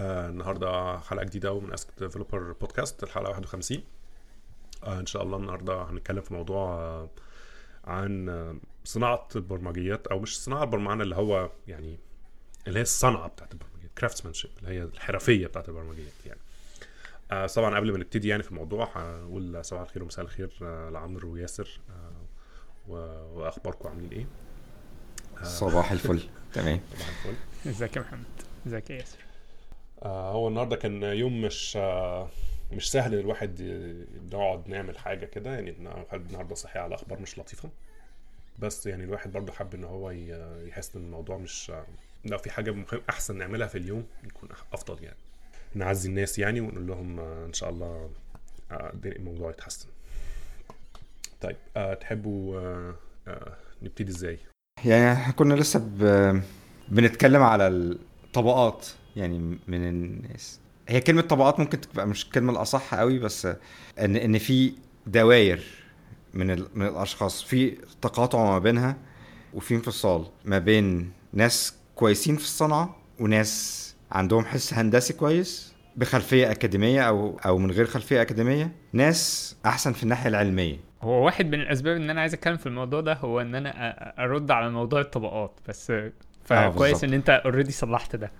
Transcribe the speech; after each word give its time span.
آه 0.00 0.28
النهارده 0.28 0.98
حلقة 0.98 1.24
جديدة 1.24 1.60
من 1.60 1.72
اسك 1.72 1.88
ديفلوبر 1.98 2.52
بودكاست 2.52 3.02
الحلقة 3.02 3.30
51 3.30 3.78
آه 4.84 5.00
إن 5.00 5.06
شاء 5.06 5.22
الله 5.22 5.36
النهارده 5.36 5.82
هنتكلم 5.82 6.20
في 6.20 6.34
موضوع 6.34 6.72
آه 6.74 7.10
عن 7.84 8.28
آه 8.28 8.56
صناعة 8.84 9.28
البرمجيات 9.36 10.06
أو 10.06 10.18
مش 10.18 10.40
صناعة 10.40 10.62
البرمجة 10.64 11.02
اللي 11.02 11.16
هو 11.16 11.50
يعني 11.68 11.98
اللي 12.66 12.78
هي 12.78 12.82
الصنعة 12.82 13.28
بتاعت 13.28 13.52
البرمجيات 13.52 13.90
craftsmanship 13.98 14.50
اللي 14.58 14.70
هي 14.74 14.82
الحرفية 14.82 15.46
بتاعت 15.46 15.68
البرمجيات 15.68 16.12
يعني. 16.26 16.40
آه 17.32 17.46
طبعا 17.46 17.76
قبل 17.76 17.92
ما 17.92 17.98
نبتدي 17.98 18.28
يعني 18.28 18.42
في 18.42 18.50
الموضوع 18.50 18.84
هقول 18.94 19.64
صباح 19.64 19.82
الخير 19.82 20.02
ومساء 20.02 20.24
الخير 20.24 20.50
آه 20.62 20.90
لعمرو 20.90 21.32
وياسر 21.32 21.80
آه 21.90 22.90
وأخباركم 23.34 23.88
عاملين 23.88 24.10
إيه؟ 24.12 24.26
صباح 25.44 25.92
الفل. 25.92 26.20
تمام. 26.54 26.80
صباح 26.94 27.08
الفل. 27.08 27.34
إزيك 27.70 27.96
يا 27.96 28.00
محمد؟ 28.00 28.24
إزيك 28.66 28.90
يا 28.90 28.96
ياسر؟ 28.96 29.18
آه 29.18 29.29
هو 30.06 30.48
النهارده 30.48 30.76
كان 30.76 31.02
يوم 31.02 31.42
مش 31.42 31.76
آه 31.76 32.28
مش 32.72 32.90
سهل 32.90 33.14
الواحد 33.14 33.62
نقعد 34.32 34.68
نعمل 34.68 34.98
حاجة 34.98 35.26
كده. 35.26 35.50
يعني 35.54 35.70
النهارده 36.12 36.54
صحي 36.54 36.78
على 36.78 36.94
أخبار 36.94 37.20
مش 37.20 37.38
لطيفة. 37.38 37.70
بس 38.58 38.86
يعني 38.86 39.04
الواحد 39.04 39.32
برضه 39.32 39.52
حب 39.52 39.74
إن 39.74 39.84
هو 39.84 40.10
يحس 40.66 40.96
إن 40.96 41.02
الموضوع 41.02 41.36
مش 41.36 41.70
آه، 41.70 41.84
لو 42.24 42.38
في 42.38 42.50
حاجة 42.50 42.74
أحسن 43.10 43.38
نعملها 43.38 43.66
في 43.66 43.78
اليوم 43.78 44.06
يكون 44.24 44.48
أفضل 44.72 45.04
يعني. 45.04 45.16
نعزي 45.74 46.08
الناس 46.08 46.38
يعني 46.38 46.60
ونقول 46.60 46.86
لهم 46.86 47.20
آه 47.20 47.46
إن 47.46 47.52
شاء 47.52 47.70
الله 47.70 48.10
آه 48.70 48.92
الموضوع 49.04 49.50
يتحسن. 49.50 49.88
طيب 51.40 51.56
آه 51.76 51.94
تحبوا 51.94 52.60
آه 52.60 52.94
آه 53.28 53.56
نبتدي 53.82 54.10
إزاي؟ 54.12 54.38
يعني 54.84 55.12
إحنا 55.12 55.32
كنا 55.32 55.54
لسه. 55.54 55.78
بنتكلم 56.88 57.42
على 57.42 57.68
الطبقات. 57.68 58.86
يعني 59.16 59.38
من 59.68 59.88
الناس 59.88 60.60
هي 60.88 61.00
كلمة 61.00 61.20
طبقات 61.22 61.60
ممكن 61.60 61.80
تبقى 61.80 62.06
مش 62.06 62.24
الكلمة 62.24 62.52
الأصح 62.52 62.94
قوي 62.94 63.18
بس 63.18 63.46
إن 63.98 64.16
إن 64.16 64.38
في 64.38 64.72
دواير 65.06 65.64
من. 66.34 66.46
من 66.74 66.86
الأشخاص 66.86 67.42
في 67.42 67.70
تقاطع 68.02 68.44
ما 68.44 68.58
بينها 68.58 68.96
وفي 69.54 69.74
انفصال 69.74 70.26
ما 70.44 70.58
بين 70.58 71.12
ناس 71.32 71.74
كويسين 71.94 72.36
في 72.36 72.44
الصنعة 72.44 72.96
وناس 73.20 73.86
عندهم 74.12 74.44
حس 74.44 74.74
هندسي 74.74 75.12
كويس 75.12 75.72
بخلفية 75.96 76.50
أكاديمية 76.50 77.00
أو 77.08 77.38
أو 77.46 77.58
من 77.58 77.70
غير 77.70 77.86
خلفية 77.86 78.22
أكاديمية 78.22 78.72
ناس 78.92 79.56
أحسن 79.66 79.92
في 79.92 80.02
الناحية 80.02 80.28
العلمية 80.28 80.76
هو 81.02 81.24
واحد 81.24 81.46
من 81.46 81.60
الأسباب 81.60 81.96
إن 81.96 82.10
أنا 82.10 82.20
عايز 82.20 82.34
أتكلم 82.34 82.56
في 82.56 82.66
الموضوع 82.66 83.00
ده 83.00 83.14
هو 83.14 83.40
إن 83.40 83.54
أنا 83.54 83.70
أرد 84.24 84.50
على 84.50 84.70
موضوع 84.70 85.00
الطبقات 85.00 85.60
بس 85.68 85.92
فكويس 86.50 86.90
بالظبط. 86.92 87.04
إن 87.04 87.14
أنت 87.14 87.30
already 87.30 87.72
صلحت 87.72 88.16
ده. 88.16 88.30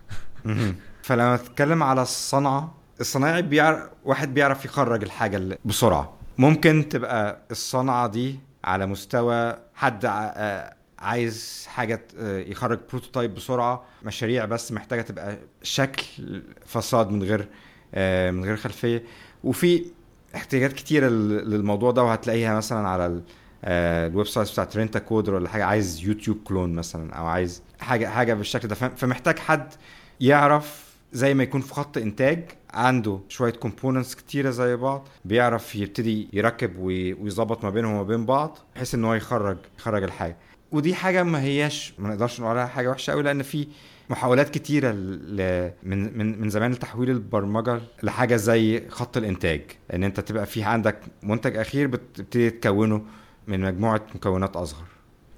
فلما 1.02 1.36
تتكلم 1.36 1.82
على 1.82 2.02
الصنعة 2.02 2.74
الصنايعي 3.00 3.42
بيعرف 3.42 3.88
واحد 4.04 4.34
بيعرف 4.34 4.64
يخرج 4.64 5.02
الحاجة 5.02 5.36
اللي- 5.36 5.58
بسرعة. 5.64 6.12
ممكن 6.38 6.88
تبقى 6.90 7.38
الصنعة 7.50 8.06
دي 8.06 8.40
على 8.64 8.86
مستوى 8.86 9.56
حد 9.74 10.04
آه، 10.04 10.74
عايز 10.98 11.66
حاجة 11.68 12.02
آه، 12.18 12.38
يخرج 12.38 12.78
prototype 12.90 13.34
بسرعة. 13.34 13.84
مشاريع 14.02 14.44
بس 14.44 14.72
محتاجة 14.72 15.02
تبقى 15.02 15.38
شكل 15.62 16.42
facade 16.66 17.10
من 17.10 17.22
غير 17.22 17.48
من 18.32 18.44
غير 18.44 18.56
خلفية. 18.56 19.04
وفي 19.44 19.84
احتياجات 20.34 20.72
كتيرة 20.72 21.08
لل- 21.08 21.50
للموضوع 21.50 21.90
ده 21.90 22.02
وهتلاقيها 22.02 22.54
مثلا 22.54 22.88
على 22.88 23.06
ال- 23.06 23.22
ال 23.64 24.26
website 24.26 24.52
بتاعت 24.52 24.76
رينت 24.76 24.94
أ 24.94 24.98
كودر 24.98 25.34
ولا 25.34 25.48
حاجة. 25.48 25.64
عايز 25.64 26.00
يوتيوب 26.04 26.38
clone 26.44 26.72
مثلا 26.74 27.12
أو 27.14 27.26
عايز 27.26 27.62
حاجة 27.80 28.06
حاجة 28.06 28.34
بالشكل 28.34 28.68
ده. 28.68 28.74
فم- 28.74 28.94
فمحتاج 28.96 29.38
حد 29.38 29.68
يعرف 30.20 30.90
زي 31.12 31.34
ما 31.34 31.42
يكون 31.42 31.60
في 31.60 31.74
خط 31.74 31.98
إنتاج 31.98 32.44
عنده 32.74 33.20
شوية 33.28 33.52
components 33.52 34.14
كتيرة 34.14 34.50
زي 34.50 34.76
بعض 34.76 35.08
بيعرف 35.24 35.76
يبتدي 35.76 36.28
يركب 36.32 36.78
وي- 36.78 37.12
ويظبط 37.12 37.64
ما 37.64 37.70
بينهم 37.70 37.92
وما 37.92 38.02
بين 38.02 38.26
بعض 38.26 38.58
بحيث 38.74 38.94
إن 38.94 39.04
هو 39.04 39.14
يخرج 39.14 39.56
يخرج 39.78 40.02
الحاجة. 40.02 40.36
ودي 40.72 40.94
حاجة 40.94 41.22
ما 41.22 41.42
هياش 41.42 41.94
ما 41.98 42.08
نقدرش 42.08 42.40
نقول 42.40 42.50
عليها 42.58 42.66
حاجة 42.66 42.88
وحشة 42.90 43.10
قوي 43.10 43.22
لأن 43.22 43.42
في 43.42 43.66
محاولات 44.10 44.48
كتيرة 44.50 44.90
ل... 44.92 45.70
من 45.82 46.18
من 46.18 46.40
من 46.40 46.50
زمان 46.50 46.72
لتحويل 46.72 47.10
البرمجة 47.10 47.80
لحاجة 48.02 48.36
زي 48.36 48.88
خط 48.88 49.16
الإنتاج. 49.16 49.60
إن 49.94 50.04
أنت 50.04 50.20
تبقى 50.20 50.46
في 50.46 50.62
عندك 50.62 50.98
منتج 51.22 51.56
أخير 51.56 51.86
بتبتدي 51.86 52.50
تكونه 52.50 53.02
من 53.48 53.60
مجموعة 53.60 54.00
مكونات 54.14 54.56
أصغر. 54.56 54.84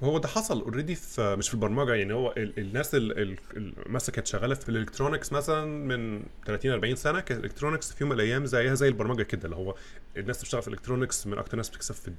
هو 0.03 0.19
ده 0.19 0.29
حصل 0.29 0.61
already 0.61 0.95
في 0.95 1.37
مش 1.39 1.49
في 1.49 1.55
البرمجة 1.55 1.95
يعني 1.95 2.13
هو 2.13 2.35
ال 2.37 2.59
الناس 2.59 2.95
اللي 2.95 3.37
مثلا 3.87 4.15
كانت 4.15 4.27
شغالة 4.27 4.55
في 4.55 4.69
ال 4.69 4.74
electronics 4.74 5.33
مثلا 5.33 5.65
من 5.65 6.23
30 6.47 6.71
40 6.71 6.97
سنة 6.97 7.21
كانت 7.21 7.41
ال 7.41 7.45
electronics 7.45 7.93
في 7.93 8.05
يوم 8.05 8.11
من 8.11 8.17
الأيام 8.17 8.47
زيها 8.47 8.75
زي 8.75 8.89
البرمجة 8.89 9.23
كده 9.23 9.45
اللي 9.45 9.57
هو 9.57 9.75
الناس 10.17 10.37
اللي 10.37 10.43
بتشتغل 10.43 10.63
في 10.63 10.69
ال 10.69 10.74
electronics 10.74 11.27
من 11.27 11.39
أكتر 11.39 11.57
ناس 11.57 11.69
بتكسب 11.71 11.95
في 11.95 12.11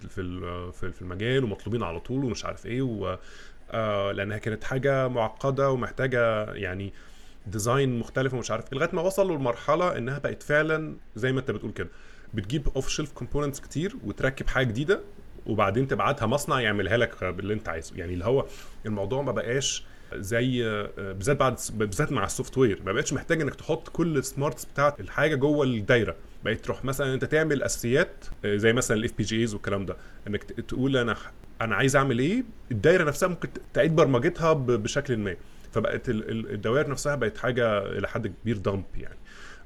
في 0.72 0.92
في 0.92 1.02
المجال 1.02 1.44
ومطلوبين 1.44 1.84
على 1.84 2.00
طول 2.00 2.26
ومش 2.26 2.46
عارف 2.46 2.66
إيه 2.66 2.82
و 2.82 3.18
آه 3.72 4.12
لأنها 4.12 4.38
كانت 4.38 4.64
حاجة 4.64 5.08
معقدة 5.08 5.72
ومحتاجة 5.72 6.46
يعني 6.54 6.94
design 7.48 8.00
مختلف 8.00 8.34
ومش 8.34 8.52
عارف 8.52 8.66
إيه، 8.74 8.80
لغاية 8.80 8.90
ما 8.96 9.02
وصلوا 9.02 9.38
لمرحلة 9.38 9.98
إنها 9.98 10.20
بقت 10.20 10.44
فعلا 10.44 10.98
زي 11.16 11.32
ما 11.32 11.40
أنت 11.40 11.52
بتقول 11.52 11.72
كده 11.72 11.90
بتجيب 12.34 12.68
off 12.76 12.90
shelf 12.90 13.12
components 13.12 13.60
كتير 13.60 13.96
وتركب 14.04 14.48
حاجة 14.48 14.66
جديدة 14.68 15.02
وبعدين 15.46 15.88
تبعتها 15.88 16.26
مصنع 16.26 16.60
يعملها 16.62 16.98
لك 16.98 17.24
باللي 17.24 17.54
انت 17.54 17.70
عايزه. 17.70 17.96
يعني 17.96 18.14
اللي 18.14 18.26
هو 18.26 18.46
الموضوع 18.86 19.22
ما 19.22 19.32
بقاش 19.32 19.84
زي 20.16 20.64
بالذات 20.98 21.38
بعد 21.38 21.60
بالذات 21.74 22.12
مع 22.12 22.26
ال 22.26 22.58
software. 22.58 22.82
ما 22.86 22.92
بقتش 22.92 23.14
محتاج 23.14 23.42
انك 23.42 23.56
تحط 23.56 23.90
كل 23.90 24.18
ال 24.18 24.25
smarts 24.25 24.66
بتاعت 24.66 25.00
الحاجة 25.00 25.36
جوه 25.36 25.66
الدايرة. 25.66 26.16
بقيت 26.46 26.66
تروح 26.66 26.86
مثلا 26.86 27.14
انت 27.14 27.26
تعمل 27.26 27.64
أساسيات 27.64 28.26
زي 28.46 28.74
مثلا 28.74 28.98
ال 28.98 29.12
FPGAs 29.18 29.54
والكلام 29.54 29.86
ده. 29.86 29.98
انك 30.28 30.44
تقول 30.44 30.98
أنا 30.98 31.16
أنا 31.62 31.76
عايز 31.76 31.96
أعمل 31.96 32.20
إيه؟ 32.20 32.44
الدايرة 32.72 33.04
نفسها 33.04 33.30
ممكن 33.30 33.50
تعيد 33.74 33.96
برمجتها 33.96 34.54
بشكل 34.54 35.18
ما. 35.18 35.36
فبقت 35.72 36.10
ال- 36.10 36.30
ال- 36.32 36.52
الدوائر 36.54 36.90
نفسها 36.90 37.16
بقت 37.16 37.38
حاجة 37.38 37.78
إلى 37.80 38.08
حد 38.08 38.28
كبير 38.28 38.58
dumb 38.58 38.84
يعني. 38.96 39.18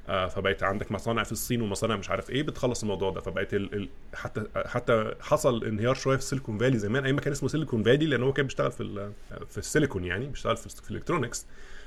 فبقت 0.08 0.62
عندك 0.62 0.92
مصانع 0.92 1.22
في 1.22 1.32
الصين 1.32 1.62
ومصانع 1.62 1.96
مش 1.96 2.10
عارف 2.10 2.30
إيه 2.30 2.42
بتخلص 2.42 2.82
الموضوع 2.82 3.10
ده. 3.10 3.20
فبقت 3.20 3.54
ال... 3.54 3.74
ال... 3.74 3.88
حتى 4.14 4.44
حتى 4.66 5.14
حصل 5.20 5.64
انهيار 5.64 5.94
شوية 5.94 6.16
في 6.16 6.22
السيليكون 6.22 6.58
فالي 6.58 6.78
زمان. 6.78 7.04
أيام 7.04 7.14
ما 7.14 7.20
كان 7.20 7.32
اسمه 7.32 7.48
سيليكون 7.48 7.82
فالي 7.82 8.06
لأن 8.06 8.22
هو 8.22 8.32
كان 8.32 8.46
بيشتغل 8.46 8.72
في 8.72 8.82
ال... 8.82 9.12
في 9.48 9.58
السيليكون 9.58 10.04
يعني 10.04 10.26
بيشتغل 10.26 10.56
في, 10.56 10.68
في 10.68 10.90
ال 10.90 10.95
electronics 10.95 11.46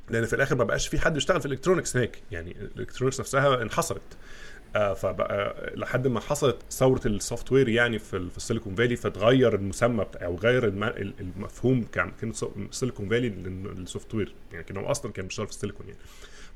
لأن 0.10 0.26
في 0.26 0.36
الآخر 0.36 0.56
ما 0.56 0.64
بقاش 0.64 0.88
في 0.88 1.00
حد 1.00 1.14
بيشتغل 1.14 1.40
في 1.40 1.46
ال 1.46 1.50
electronics 1.50 1.98
هناك. 1.98 2.18
يعني 2.32 2.56
ال 2.62 2.67
electronics 2.67 3.20
نفسها 3.20 3.62
انحصرت. 3.62 4.02
آه 4.76 4.94
فبقى 4.94 5.72
لحد 5.76 6.08
ما 6.08 6.20
حصلت 6.20 6.58
ثورة 6.72 7.02
ال 7.06 7.52
software 7.52 7.70
يعني 7.70 8.00
في, 8.00 8.30
في 8.30 8.38
السيليكون 8.38 8.76
فالي 8.76 8.96
فتغير 8.96 9.56
المسمى 9.56 10.04
بتاع 10.04 10.26
أو 10.26 10.36
غير 10.36 10.66
الم... 10.68 10.84
ال- 10.84 11.14
المفهوم 11.20 11.84
كان 11.84 12.12
السيليكون 12.24 13.10
فالي 13.10 13.30
لل 13.30 14.16
software. 14.16 14.34
يعني 14.52 14.64
كان 14.64 14.78
هو 14.78 14.92
أصلا 14.92 15.12
كان 15.12 15.28
بيشتغل 15.28 15.48
في 15.48 15.54
السيليكون 15.54 15.86
يعني. 15.88 16.00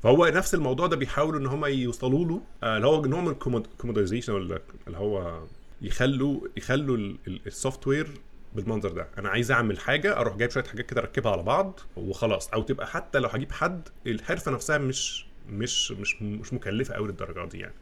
فهو 0.02 0.26
نفس 0.26 0.54
الموضوع 0.54 0.86
ده 0.86 0.96
بيحاولوا 0.96 1.40
إن 1.40 1.46
هم 1.46 1.64
يوصلوا 1.64 2.24
له 2.24 2.40
آه، 2.62 2.76
اللي 2.76 2.86
هو 2.86 3.04
نوع 3.06 3.20
من 3.20 3.28
ال 3.28 3.36
commodization 3.36 4.36
اللي 4.36 4.60
هو 4.98 5.40
يخلوا 5.82 6.40
يخلوا 6.56 6.96
ال 7.46 7.86
software 7.86 8.08
بالمنظر 8.54 8.92
ده. 8.92 9.08
أنا 9.18 9.28
عايز 9.28 9.50
أعمل 9.50 9.78
حاجة 9.80 10.16
أروح 10.20 10.36
جايب 10.36 10.50
شوية 10.50 10.64
حاجات 10.64 10.86
كده 10.86 11.00
أركبها 11.00 11.32
على 11.32 11.42
بعض 11.42 11.80
وخلاص. 11.96 12.48
أو 12.48 12.62
تبقى 12.62 12.86
حتى 12.86 13.18
لو 13.18 13.28
هجيب 13.28 13.52
حد 13.52 13.88
الحرفة 14.06 14.50
نفسها 14.52 14.78
مش 14.78 15.26
مش 15.50 15.92
مش 15.92 16.22
مش 16.22 16.52
مكلفة 16.52 16.94
قوي 16.94 17.08
للدرجة 17.08 17.48
دي 17.48 17.58
يعني. 17.58 17.74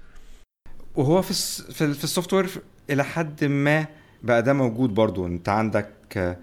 وهو 0.94 1.22
في. 1.22 1.32
في, 1.72 1.84
ال- 1.84 1.94
في 1.94 2.04
ال 2.04 2.32
software 2.32 2.48
إلى 2.90 3.04
حد 3.04 3.44
ما 3.44 3.86
بقى 4.22 4.42
ده 4.42 4.52
موجود 4.52 4.94
برضو. 4.94 5.26
أنت 5.26 5.48
عندك 5.48 6.36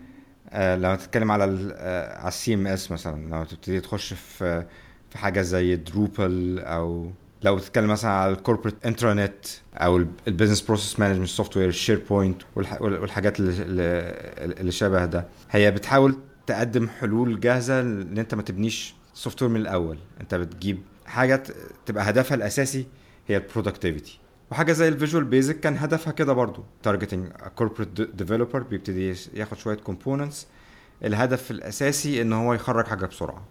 آه، 0.54 0.76
لما 0.76 0.96
تتكلم 0.96 1.32
على 1.32 1.72
آه، 1.76 2.18
على 2.20 2.28
ال 2.28 2.54
CMS 2.54 2.92
مثلا 2.92 3.16
لما 3.26 3.44
تبتدي 3.44 3.80
تخش 3.82 4.14
في 4.14 4.66
في 5.12 5.18
حاجة 5.18 5.42
زي 5.42 5.76
دروبل 5.76 6.60
أو 6.60 7.12
لو 7.44 7.60
تتكلم 7.60 7.90
مثلا 7.90 8.12
على 8.12 8.32
ال 8.34 8.39
corporate 8.39 8.86
intranet 8.86 9.46
أو 9.74 10.06
ال 10.28 10.62
business 10.62 11.00
process 11.00 11.28
management 11.28 11.58
software 11.58 11.68
الشير 11.68 12.04
بوينت 12.10 12.42
والحاجات 12.56 13.40
اللي, 13.40 13.54
اللي 14.62 14.72
شبه 14.72 15.06
ده. 15.06 15.28
هي 15.52 15.72
بتحاول 15.72 16.16
تقدم 16.48 16.88
حلول 16.90 17.40
جاهزة 17.40 17.82
إن 17.82 18.18
أنت 18.18 18.36
ما 18.36 18.42
تبنيش 18.42 18.96
software 19.14 19.52
من 19.52 19.62
الأول. 19.62 19.98
أنت 20.22 20.36
بتجيب 20.36 20.82
حاجة 21.06 21.44
تبقى 21.86 22.10
هدفها 22.10 22.36
الأساسي 22.36 22.86
هي 23.28 23.38
ال 23.38 23.44
productivity 23.44 24.20
وحاجة 24.52 24.72
زي 24.72 24.88
ال 24.88 24.93
Visual 24.93 25.24
Basic 25.24 25.60
كان 25.60 25.78
هدفها 25.78 26.14
كده 26.14 26.34
برضو. 26.34 26.64
targeting 26.84 27.28
corporate 27.56 28.02
developer 28.02 28.60
بيبتدي 28.64 29.16
ياخد 29.34 29.58
شوية 29.58 29.76
components 29.78 30.48
الهدف 31.04 31.52
الأساسي 31.52 32.22
إن 32.22 32.34
هو 32.34 32.54
يخرج 32.54 32.88
حاجة 32.88 33.06
بسرعة. 33.06 33.44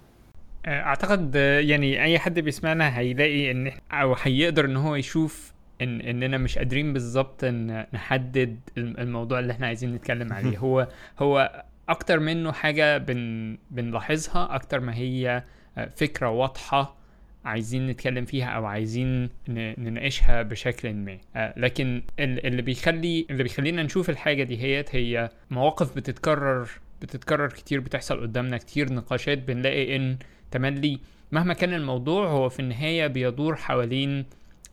أعتقد 0.67 1.33
آه، 1.37 1.61
يعني 1.61 2.03
أي 2.03 2.19
حد 2.19 2.39
بيسمعنا 2.41 2.99
هيلاقي 2.99 3.51
إن 3.51 3.73
أو 3.93 4.15
هيقدر 4.23 4.65
إن 4.65 4.77
هو 4.77 4.95
يشوف 4.97 5.53
ان 5.83 6.01
إننا 6.01 6.39
مش 6.39 6.59
قادرين 6.59 6.93
بالظبط 6.93 7.45
إن 7.45 7.87
نحدد 7.95 8.61
الم- 8.79 8.97
الموضوع 8.99 9.39
اللي 9.39 9.53
إحنا 9.53 9.67
عايزين 9.67 9.95
نتكلم 9.95 10.33
عليه. 10.33 10.59
هو 10.59 10.89
هو 11.19 11.65
أكتر 11.89 12.21
منه 12.21 12.53
حاجة 12.53 12.99
بن 12.99 13.59
بنلاحظها 13.71 14.55
أكتر 14.55 14.81
ما 14.81 14.95
هي 14.95 15.43
آه، 15.79 15.91
فكرة 15.97 16.29
واضحة 16.31 16.97
عايزين 17.45 17.87
نتكلم 17.87 18.25
فيها 18.25 18.47
أو 18.47 18.67
عايزين 18.67 19.31
نناقشها 19.49 20.43
بشكل 20.43 20.95
ما. 20.95 21.19
آه 21.37 21.55
لكن 21.57 22.03
اللي 22.19 22.63
بيخلي 22.63 23.27
اللي 23.31 23.43
بيخلينا 23.43 23.83
نشوف 23.83 24.11
الحاجة 24.11 24.43
دي 24.43 24.63
هيت 24.63 24.95
هي 24.95 25.31
مواقف 25.51 25.97
بتتكرر 25.97 26.69
بتتكرر 27.03 27.49
كتير 27.49 27.81
بتحصل 27.81 28.21
قدامنا 28.21 28.57
كتير 28.59 28.93
نقاشات 28.93 29.39
بنلاقي 29.39 29.97
إن 29.97 30.17
تملي 30.51 30.99
مهما 31.33 31.55
كان 31.55 31.75
الموضوع 31.75 32.29
هو 32.29 32.49
في 32.49 32.61
النهاية 32.61 33.07
بيدور 33.07 33.57
حوالين 33.57 34.25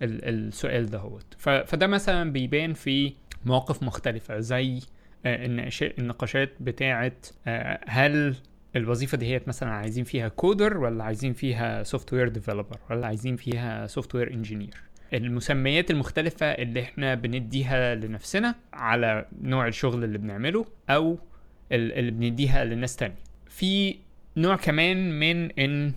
السؤال 0.01 0.89
دهوت 0.89 1.25
فده 1.39 1.88
مثلا 1.88 2.31
بيبان 2.31 2.74
في 2.74 3.13
مواقف 3.45 3.83
مختلفة 3.83 4.39
زي 4.39 4.79
النقاشات 5.25 6.50
بتاعه 6.59 7.12
هل 7.88 8.35
الوظيفة 8.75 9.18
دي 9.18 9.25
هي 9.25 9.41
مثلا 9.47 9.69
عايزين 9.69 10.03
فيها 10.03 10.27
coder 10.27 10.77
ولا 10.77 11.03
عايزين 11.03 11.33
فيها 11.33 11.83
software 11.83 12.27
developer 12.29 12.77
ولا 12.89 13.07
عايزين 13.07 13.35
فيها 13.35 13.88
software 13.88 14.33
engineer 14.33 14.74
المسميات 15.13 15.91
المختلفة 15.91 16.45
اللي 16.45 16.81
إحنا 16.81 17.15
بنديها 17.15 17.95
لنفسنا 17.95 18.56
على 18.74 19.25
نوع 19.41 19.68
الشغل 19.68 20.03
اللي 20.03 20.18
بنعمله 20.18 20.65
أو 20.89 21.19
اللي 21.71 22.12
بنديها 22.12 22.65
لناس 22.65 22.95
تانية. 22.95 23.15
في 23.50 23.95
نوع 24.38 24.56
كمان 24.56 25.19
من 25.19 25.51
إن 25.51 25.94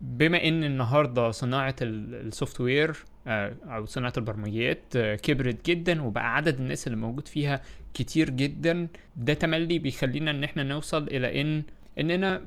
بما 0.00 0.48
إن 0.48 0.64
النهارده 0.64 1.30
صناعة 1.30 1.76
ال 1.82 2.60
software 2.60 2.96
أو 3.26 3.86
صناعة 3.86 4.12
البرمجيات 4.16 4.96
كبرت 4.96 5.66
جدا 5.66 6.02
وبقى 6.02 6.36
عدد 6.36 6.60
الناس 6.60 6.86
اللي 6.86 6.98
موجود 6.98 7.28
فيها 7.28 7.60
كتير 7.94 8.30
جدا 8.30 8.88
ده 9.16 9.34
تملي 9.34 9.78
بيخلينا 9.78 10.30
إن 10.30 10.44
إحنا 10.44 10.62
نوصل 10.62 11.02
إلى 11.06 11.40
إن 11.40 11.62
إننا 11.98 12.42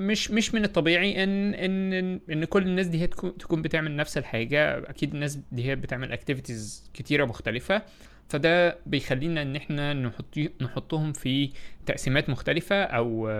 مش 0.00 0.30
مش 0.30 0.54
من 0.54 0.64
الطبيعي 0.64 1.24
إن 1.24 1.54
إن 1.54 1.92
إن 2.30 2.44
كل 2.44 2.62
الناس 2.62 2.86
دي 2.86 3.00
هي 3.02 3.06
تكون 3.06 3.62
بتعمل 3.62 3.96
نفس 3.96 4.18
الحاجة. 4.18 4.78
أكيد 4.78 5.14
الناس 5.14 5.38
دي 5.52 5.64
هي 5.64 5.76
بتعمل 5.76 6.12
اكتيفيتيز 6.12 6.90
كتيرة 6.94 7.24
مختلفة. 7.24 7.82
فده 8.28 8.78
بيخلينا 8.86 9.42
إن 9.42 9.56
إحنا 9.56 9.92
نحط 9.92 10.38
نحطهم 10.60 11.12
في 11.12 11.50
تقسيمات 11.86 12.30
مختلفة 12.30 12.82
أو 12.82 13.30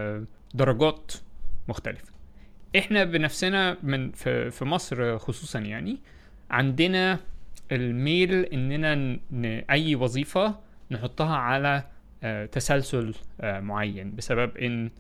درجات 0.55 1.13
مختلفه 1.69 2.13
إحنا 2.79 3.05
بنفسنا 3.05 3.77
من 3.83 4.11
في, 4.13 4.51
في 4.51 4.65
مصر 4.65 5.19
خصوصا 5.19 5.59
يعني 5.59 5.99
عندنا 6.51 7.19
الميل 7.73 8.33
إننا 8.35 8.95
ن... 9.31 9.45
أي 9.71 9.95
وظيفة 9.95 10.59
نحطها 10.91 11.37
على 11.37 11.85
تسلسل 12.53 13.15
معين 13.43 14.15
بسبب 14.17 14.57
إن 14.57 14.91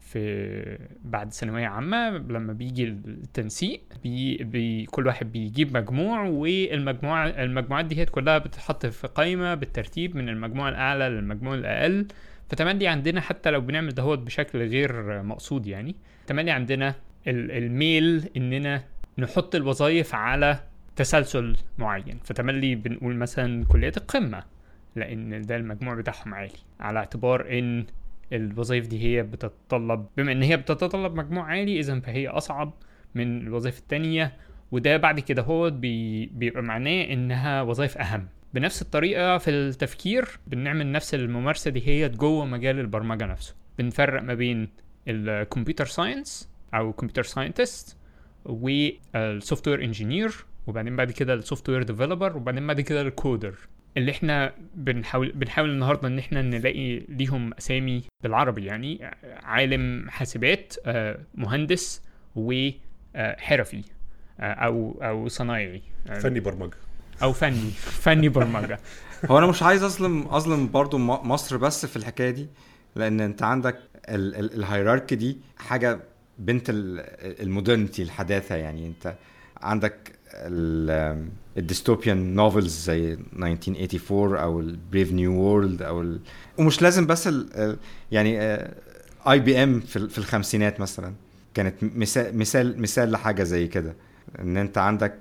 في 0.00 0.78
بعد 1.04 1.32
ثانوية 1.32 1.66
عامة 1.66 2.10
لما 2.10 2.52
بيجي 2.52 2.84
التنسيق 2.84 3.80
بي 4.02 4.36
بي 4.36 4.84
كل 4.86 5.06
واحد 5.06 5.32
بيجيب 5.32 5.76
مجموع 5.76 6.22
والمجموعة 6.22 7.26
المجموعات 7.26 7.84
دي 7.84 8.04
كلها 8.04 8.38
بتتحط 8.38 8.86
في 8.86 9.06
قائمة 9.06 9.54
بالترتيب 9.54 10.16
من 10.16 10.28
المجموع 10.28 10.68
الأعلى 10.68 11.08
للمجموع 11.08 11.54
الأقل. 11.54 12.06
فتملي 12.50 12.88
عندنا 12.88 13.20
حتى 13.20 13.50
لو 13.50 13.60
بنعمل 13.60 13.94
دهوت 13.94 14.18
بشكل 14.18 14.58
غير 14.68 15.22
مقصود 15.22 15.66
يعني. 15.66 15.96
تملي 16.26 16.50
عندنا 16.50 16.94
الميل 17.26 18.28
إننا 18.36 18.84
نحط 19.18 19.54
الوظائف 19.54 20.14
على 20.14 20.58
تسلسل 20.96 21.56
معين. 21.78 22.18
فتملي 22.24 22.74
بنقول 22.74 23.16
مثلا 23.16 23.64
كليات 23.64 23.96
القمة 23.96 24.42
لأن 24.96 25.42
ده 25.42 25.56
المجموع 25.56 25.94
بتاعهم 25.94 26.34
عالي 26.34 26.58
على 26.80 26.98
اعتبار 26.98 27.58
إن 27.58 27.86
الوظائف 28.32 28.86
دي 28.86 29.02
هي 29.04 29.22
بتتطلب 29.22 30.06
بما 30.16 30.32
إن 30.32 30.42
هي 30.42 30.56
بتتطلب 30.56 31.14
مجموع 31.14 31.44
عالي 31.44 31.80
اذا 31.80 32.00
فهي 32.00 32.28
أصعب 32.28 32.72
من 33.14 33.40
الوظائف 33.40 33.78
التانية. 33.78 34.32
وده 34.72 34.96
بعد 34.96 35.20
كده 35.20 35.42
هو 35.42 35.70
بي 35.70 36.26
بيبقى 36.26 36.62
معناه 36.62 37.04
إنها 37.04 37.62
وظائف 37.62 37.98
أهم. 37.98 38.28
بنفس 38.54 38.82
الطريقة 38.82 39.38
في 39.38 39.50
التفكير 39.50 40.28
بنعمل 40.46 40.92
نفس 40.92 41.14
الممارسة 41.14 41.70
دي 41.70 41.88
هي 41.88 42.08
جوه 42.08 42.44
مجال 42.46 42.78
البرمجة 42.80 43.26
نفسه. 43.26 43.54
بنفرق 43.78 44.22
ما 44.22 44.34
بين 44.34 44.68
ال 45.08 45.17
computer 45.17 45.86
science 45.86 46.48
أو 46.74 46.92
computer 46.92 47.22
scientist 47.22 47.96
وال 48.44 49.68
software 49.68 49.84
engineer 49.84 50.34
وبعدين 50.66 50.96
بعد 50.96 51.10
كده 51.10 51.34
ال 51.34 51.68
software 51.68 51.82
developer 51.82 52.36
وبعدين 52.36 52.66
بعد 52.66 52.80
كده 52.80 53.00
ال 53.02 53.11
coder 53.11 53.54
اللي 53.96 54.10
إحنا 54.10 54.52
بنحاول 54.74 55.32
بنحاول 55.32 55.70
النهارده 55.70 56.08
إن 56.08 56.18
إحنا 56.18 56.42
نلاقي 56.42 56.98
ليهم 56.98 57.54
أسامي 57.54 58.02
بالعربي 58.22 58.64
يعني 58.64 59.10
عالم 59.42 60.10
حاسبات 60.10 60.74
مهندس 61.34 62.02
وحرفي 62.36 63.82
أو 64.40 64.98
أو 65.02 65.28
صنايعي. 65.28 65.82
فني 66.22 66.40
برمجة. 66.40 66.76
أو 67.22 67.32
فني 67.32 67.70
فني 67.80 68.28
برمجة. 68.28 68.78
هو 69.30 69.38
أنا 69.38 69.46
مش 69.46 69.62
عايز 69.62 69.82
أظلم 69.82 70.28
أظلم 70.28 70.70
برضو 70.70 70.98
مصر 70.98 71.56
بس 71.56 71.86
في 71.86 71.96
الحكاية 71.96 72.30
دي 72.30 72.46
لأن 72.96 73.20
أنت 73.20 73.42
عندك 73.42 73.78
ال 74.08 74.19
hierarchy 74.19 75.14
دي 75.16 75.38
حاجة 75.58 76.00
بنت 76.38 76.66
ال 76.70 76.83
modernity 76.83 78.02
الحداثة 78.02 78.54
يعني. 78.54 78.86
أنت 78.86 79.14
عندك 79.62 80.12
ال 81.56 81.64
dystopian 81.64 82.34
novels 82.34 82.84
زي 82.84 83.12
1984 83.12 84.36
أو 84.36 84.60
ال 84.60 84.69
Brave 84.69 85.12
New 85.12 85.32
World 85.32 85.82
أو 85.82 86.00
ال... 86.00 86.20
ومش 86.58 86.82
لازم 86.82 87.06
بس 87.06 87.28
ال... 87.28 87.76
يعني 88.12 88.38
IBM 89.28 89.80
في 89.80 90.18
الخمسينات 90.18 90.80
مثلا. 90.80 91.12
كانت 91.54 91.74
مثال 91.82 92.38
مثال 92.38 92.80
مثال 92.80 93.10
لحاجة 93.10 93.42
زي 93.42 93.66
كده. 93.68 93.94
إن 94.38 94.56
أنت 94.56 94.78
عندك 94.78 95.14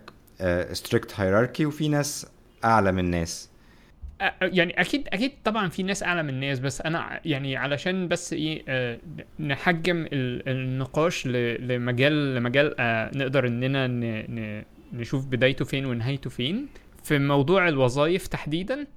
strict 0.74 1.20
hierarchy 1.20 1.66
وفي 1.66 1.88
ناس 1.88 2.28
أعلى 2.66 2.92
من 2.92 3.06
ناس. 3.10 3.50
يعني 4.42 4.82
أكيد 4.82 5.08
أكيد 5.08 5.32
طبعا 5.44 5.70
في 5.70 5.84
ناس 5.84 6.04
أعلى 6.04 6.24
من 6.24 6.30
الناس 6.30 6.60
بس 6.60 6.82
أنا 6.82 7.20
يعني 7.26 7.58
علشان 7.58 8.08
بس 8.08 8.34
إيه 8.34 8.64
آه 8.68 9.00
نحجم 9.40 10.08
النقاش 10.14 11.28
لمجال 11.28 12.36
لمجال 12.36 12.76
آه 12.80 13.12
نقدر 13.16 13.48
إننا 13.48 13.88
نشوف 14.94 15.26
بدايته 15.26 15.66
فين 15.66 15.86
ونهايته 15.86 16.30
فين. 16.30 16.68
في 17.04 17.20
موضوع 17.20 17.68
الوظائف 17.68 18.28
تحديدا 18.28 18.88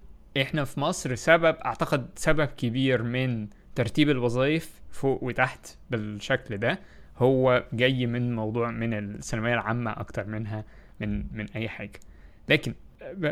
إحنا 0.41 0.65
في 0.65 0.81
مصر 0.81 1.15
سبب 1.15 1.57
أعتقد 1.65 2.07
سبب 2.17 2.45
كبير 2.47 3.03
من 3.03 3.47
ترتيب 3.75 4.11
الوظائف 4.11 4.71
فوق 4.91 5.25
وتحت 5.25 5.67
بالشكل 5.91 6.57
ده 6.57 6.79
هو 7.19 7.65
جاي 7.73 8.07
من 8.07 8.37
موضوع 8.37 8.71
من 8.71 8.95
الثانوية 8.95 9.55
العامة 9.55 9.91
أكتر 9.91 10.27
منها. 10.27 10.65
من 11.01 11.25
من 11.33 11.47
أي 11.57 11.69
حاجة 11.69 12.01
لكن 12.49 12.75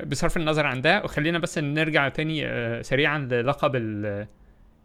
بصرف 0.07 0.37
النظر 0.37 0.67
عن 0.67 0.81
ده 0.81 1.05
وخلينا 1.05 1.39
بس 1.39 1.59
نرجع 1.59 2.09
تاني 2.09 2.43
سريعا 2.83 3.19
للقب 3.19 3.73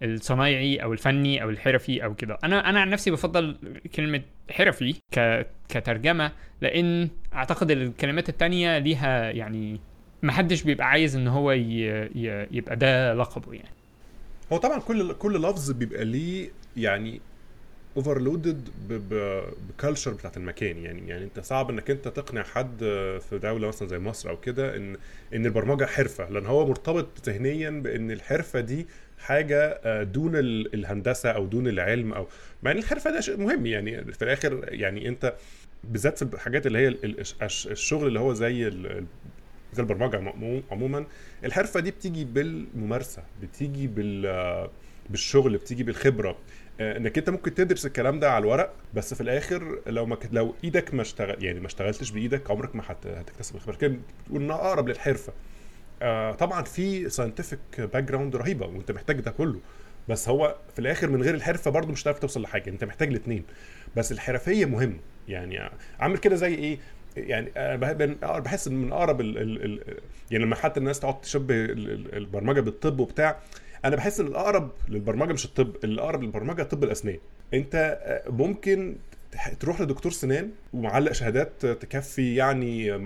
الصنايعي 0.04 0.78
أو 0.78 0.94
الفني 0.94 1.44
أو 1.44 1.50
الحرفي 1.50 2.04
أو 2.04 2.16
كده 2.16 2.38
أنا 2.44 2.70
أنا 2.70 2.80
عن 2.80 2.90
نفسي 2.90 3.12
بفضل 3.12 3.58
كلمة 3.96 4.22
حرفي 4.52 4.96
كترجمة 5.70 6.32
لأن 6.62 7.10
أعتقد 7.34 7.72
الكلمات 7.72 8.30
التانية 8.30 8.78
ليها 8.78 9.32
يعني 9.32 9.80
محدش 10.24 10.64
بيبقى 10.64 10.88
عايز 10.90 11.16
إن 11.16 11.28
هو. 11.28 11.52
يبقى 11.52 12.76
ده 12.76 13.14
لقبه 13.14 13.54
يعني 13.54 13.70
هو 14.54 14.58
طبعا 14.58 14.80
كل 14.80 15.14
كل 15.14 15.42
لفظ 15.42 15.72
بيبقى 15.72 16.06
ليه 16.06 16.50
يعني 16.78 17.22
overloaded 17.98 18.70
ب 19.70 19.75
culture 19.75 20.12
بتاعت 20.14 20.38
المكان. 20.38 20.78
يعني 20.78 21.10
يعني 21.10 21.24
انت 21.24 21.40
صعب 21.40 21.70
انك 21.70 21.90
انت 21.92 22.08
تقنع 22.08 22.44
حد 22.44 22.78
في 23.30 23.40
دولة 23.44 23.68
مثلا 23.68 23.88
زي 23.88 24.00
مصر 24.00 24.30
أو 24.30 24.38
كده 24.40 24.76
ان 24.78 24.98
إن 25.34 25.46
البرمجة 25.46 25.86
حرفة 25.86 26.30
لأن 26.30 26.46
هو 26.46 26.68
مرتبط 26.68 27.08
ذهنيا 27.30 27.70
بإن 27.70 28.12
الحرفة 28.12 28.60
دي 28.60 28.88
حاجة 29.20 29.80
دون 30.04 30.32
الهندسة 30.36 31.30
أو 31.32 31.46
دون 31.46 31.68
العلم 31.68 32.14
أو 32.14 32.28
مع 32.64 32.72
إن 32.72 32.78
الحرفة 32.78 33.12
ده 33.12 33.22
شيء 33.22 33.38
مهم. 33.38 33.66
يعني 33.66 34.14
في 34.14 34.22
الآخر 34.22 34.66
يعني 34.68 35.08
أنت 35.08 35.34
بالذات 35.84 36.24
في 36.24 36.34
الحاجات 36.36 36.68
اللي 36.68 36.80
هي 36.80 36.88
الشغل 37.72 38.08
اللي 38.08 38.20
هو 38.20 38.34
زي 38.34 38.72
زي 39.74 39.82
البرمجة 39.82 40.34
عموما 40.72 41.06
الحرفة 41.46 41.80
دي 41.80 41.92
بتيجي 41.92 42.26
بالممارسة 42.26 43.24
بتيجي 43.42 43.88
بال 43.88 44.70
بالشغل 45.10 45.58
بتيجي 45.58 45.84
بالخبرة. 45.84 46.38
إنك 46.80 47.18
أنت 47.18 47.30
ممكن 47.30 47.54
تدرس 47.54 47.86
الكلام 47.86 48.20
ده 48.20 48.32
على 48.32 48.42
الورق 48.44 48.74
بس 48.94 49.14
في 49.14 49.22
الآخر 49.22 49.80
لو 49.88 50.06
ما 50.06 50.18
لو 50.32 50.56
إيدك 50.64 50.94
ما 50.94 51.02
اشتغل 51.02 51.44
يعني 51.44 51.60
ما 51.60 51.68
اشتغلتش 51.68 52.12
بإيدك 52.12 52.52
عمرك 52.52 52.76
ما 52.76 52.84
هتكتسب 52.90 53.56
الخبرة. 53.56 53.76
كده 53.76 53.96
بتقول 54.26 54.42
انها 54.42 54.56
أقرب 54.56 54.90
للحرفة. 54.90 55.34
آه 56.02 56.32
طبعا 56.32 56.64
في 56.64 57.10
scientific 57.10 57.60
background 57.82 58.36
رهيبة 58.36 58.66
وأنت 58.66 58.92
محتاج 58.92 59.20
ده 59.20 59.32
كله. 59.32 59.60
بس 60.10 60.30
هو 60.30 60.56
في 60.74 60.80
الآخر 60.80 61.10
من 61.10 61.22
غير 61.22 61.34
الحرفة 61.34 61.72
برضه 61.72 61.92
مش 61.92 62.04
هتعرف 62.04 62.20
توصل 62.20 62.42
لحاجة. 62.42 62.70
أنت 62.70 62.84
محتاج 62.84 63.08
الاثنين 63.10 63.44
بس 63.96 64.12
الحرفية 64.12 64.66
مهم 64.66 65.00
يعني 65.28 65.70
عامل 66.00 66.18
كده 66.18 66.36
زي 66.36 66.56
إيه؟ 66.56 66.78
يعني 67.18 67.52
بحس 68.24 68.68
إن 68.68 68.74
من 68.74 68.92
أقرب 68.92 69.22
ال 69.22 69.38
ال 69.38 69.66
ال 69.66 69.98
يعني 70.32 70.44
لما 70.46 70.56
حتى 70.56 70.80
الناس 70.80 71.00
تقعد 71.00 71.22
تشبه 71.22 71.56
البرمجة 72.14 72.62
بالطب 72.62 73.00
وبتاع 73.00 73.40
أنا 73.86 73.96
بحس 73.96 74.20
إن 74.20 74.28
الأقرب 74.28 74.72
للبرمجة 74.90 75.34
مش 75.34 75.46
الطب 75.46 75.76
الأقرب 75.84 76.24
للبرمجة 76.24 76.64
طب 76.64 76.84
الأسنان 76.84 77.18
أنت 77.54 78.00
ممكن 78.30 78.96
تروح 79.60 79.82
لدكتور 79.82 80.12
سنان 80.12 80.50
ومعلق 80.74 81.12
شهادات 81.12 81.66
تكفي 81.66 82.36
يعني 82.36 83.00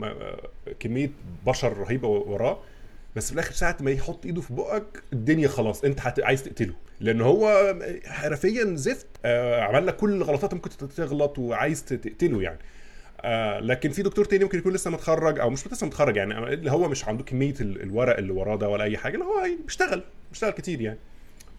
كمية 0.79 1.09
بشر 1.45 1.77
رهيبة 1.77 2.07
وراه 2.07 2.59
بس 3.15 3.27
في 3.27 3.33
الآخر 3.33 3.51
ساعة 3.53 3.77
ما 3.81 3.91
يحط 3.91 4.25
إيده 4.25 4.41
في 4.41 4.53
بقك 4.53 5.03
الدنيا 5.13 5.47
خلاص 5.47 5.83
أنت. 5.83 5.99
عايز 6.19 6.43
تقتله 6.43 6.73
لأن 6.99 7.21
هو 7.21 7.75
حرفيا 8.05 8.75
زفت 8.75 9.07
آه 9.25 9.61
عمل 9.61 9.87
لك 9.87 9.95
كل 9.95 10.13
الغلطات 10.13 10.53
ممكن 10.53 10.69
تغلط 10.95 11.39
وعايز 11.39 11.85
تقتله 11.85 12.41
يعني 12.41 12.59
آه 13.21 13.59
لكن 13.59 13.89
في 13.91 14.01
دكتور 14.03 14.25
تاني 14.25 14.43
ممكن 14.43 14.57
يكون 14.57 14.73
لسه 14.73 14.91
متخرج 14.91 15.39
أو 15.39 15.49
مش 15.49 15.67
لسه 15.67 15.87
متخرج 15.87 16.15
يعني 16.15 16.53
اللي 16.53 16.71
هو 16.71 16.89
مش 16.89 17.07
عنده 17.07 17.23
كمية 17.23 17.53
الورق 17.61 18.17
اللي 18.17 18.31
وراه 18.31 18.55
ده 18.55 18.69
ولا 18.69 18.83
أي 18.83 18.97
حاجة 18.97 19.13
اللي 19.13 19.25
هو 19.25 19.47
بيشتغل 19.65 20.03
بيشتغل 20.31 20.51
كتير 20.51 20.81
يعني 20.81 20.99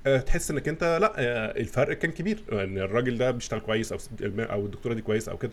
آه 0.07 0.19
تحس 0.21 0.51
إنك 0.51 0.69
أنت 0.69 0.85
لأ 0.85 1.13
آه 1.19 1.61
الفرق 1.61 1.99
كان 1.99 2.11
كبير 2.11 2.39
إن 2.53 2.79
الراجل 2.79 3.19
ده 3.19 3.31
بيشتغل 3.31 3.61
كويس 3.61 3.93
أو 3.93 3.99
أو 4.39 4.67
الدكتورة 4.67 4.95
دي 4.95 5.03
كويس 5.03 5.29
أو 5.29 5.37
كده 5.37 5.53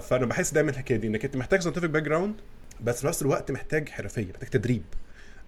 فأنا 0.00 0.26
بحس 0.26 0.52
دايما 0.54 0.70
الحكاية 0.70 0.96
دي 0.98 1.06
إنك 1.06 1.24
أنت 1.24 1.36
محتاج 1.36 1.60
scientific 1.60 1.90
background 1.90 2.34
بس 2.80 3.00
في 3.00 3.06
نفس 3.06 3.22
الوقت 3.22 3.50
محتاج 3.50 3.88
حرفية 3.88 4.26
محتاج 4.26 4.48
تدريب 4.48 4.82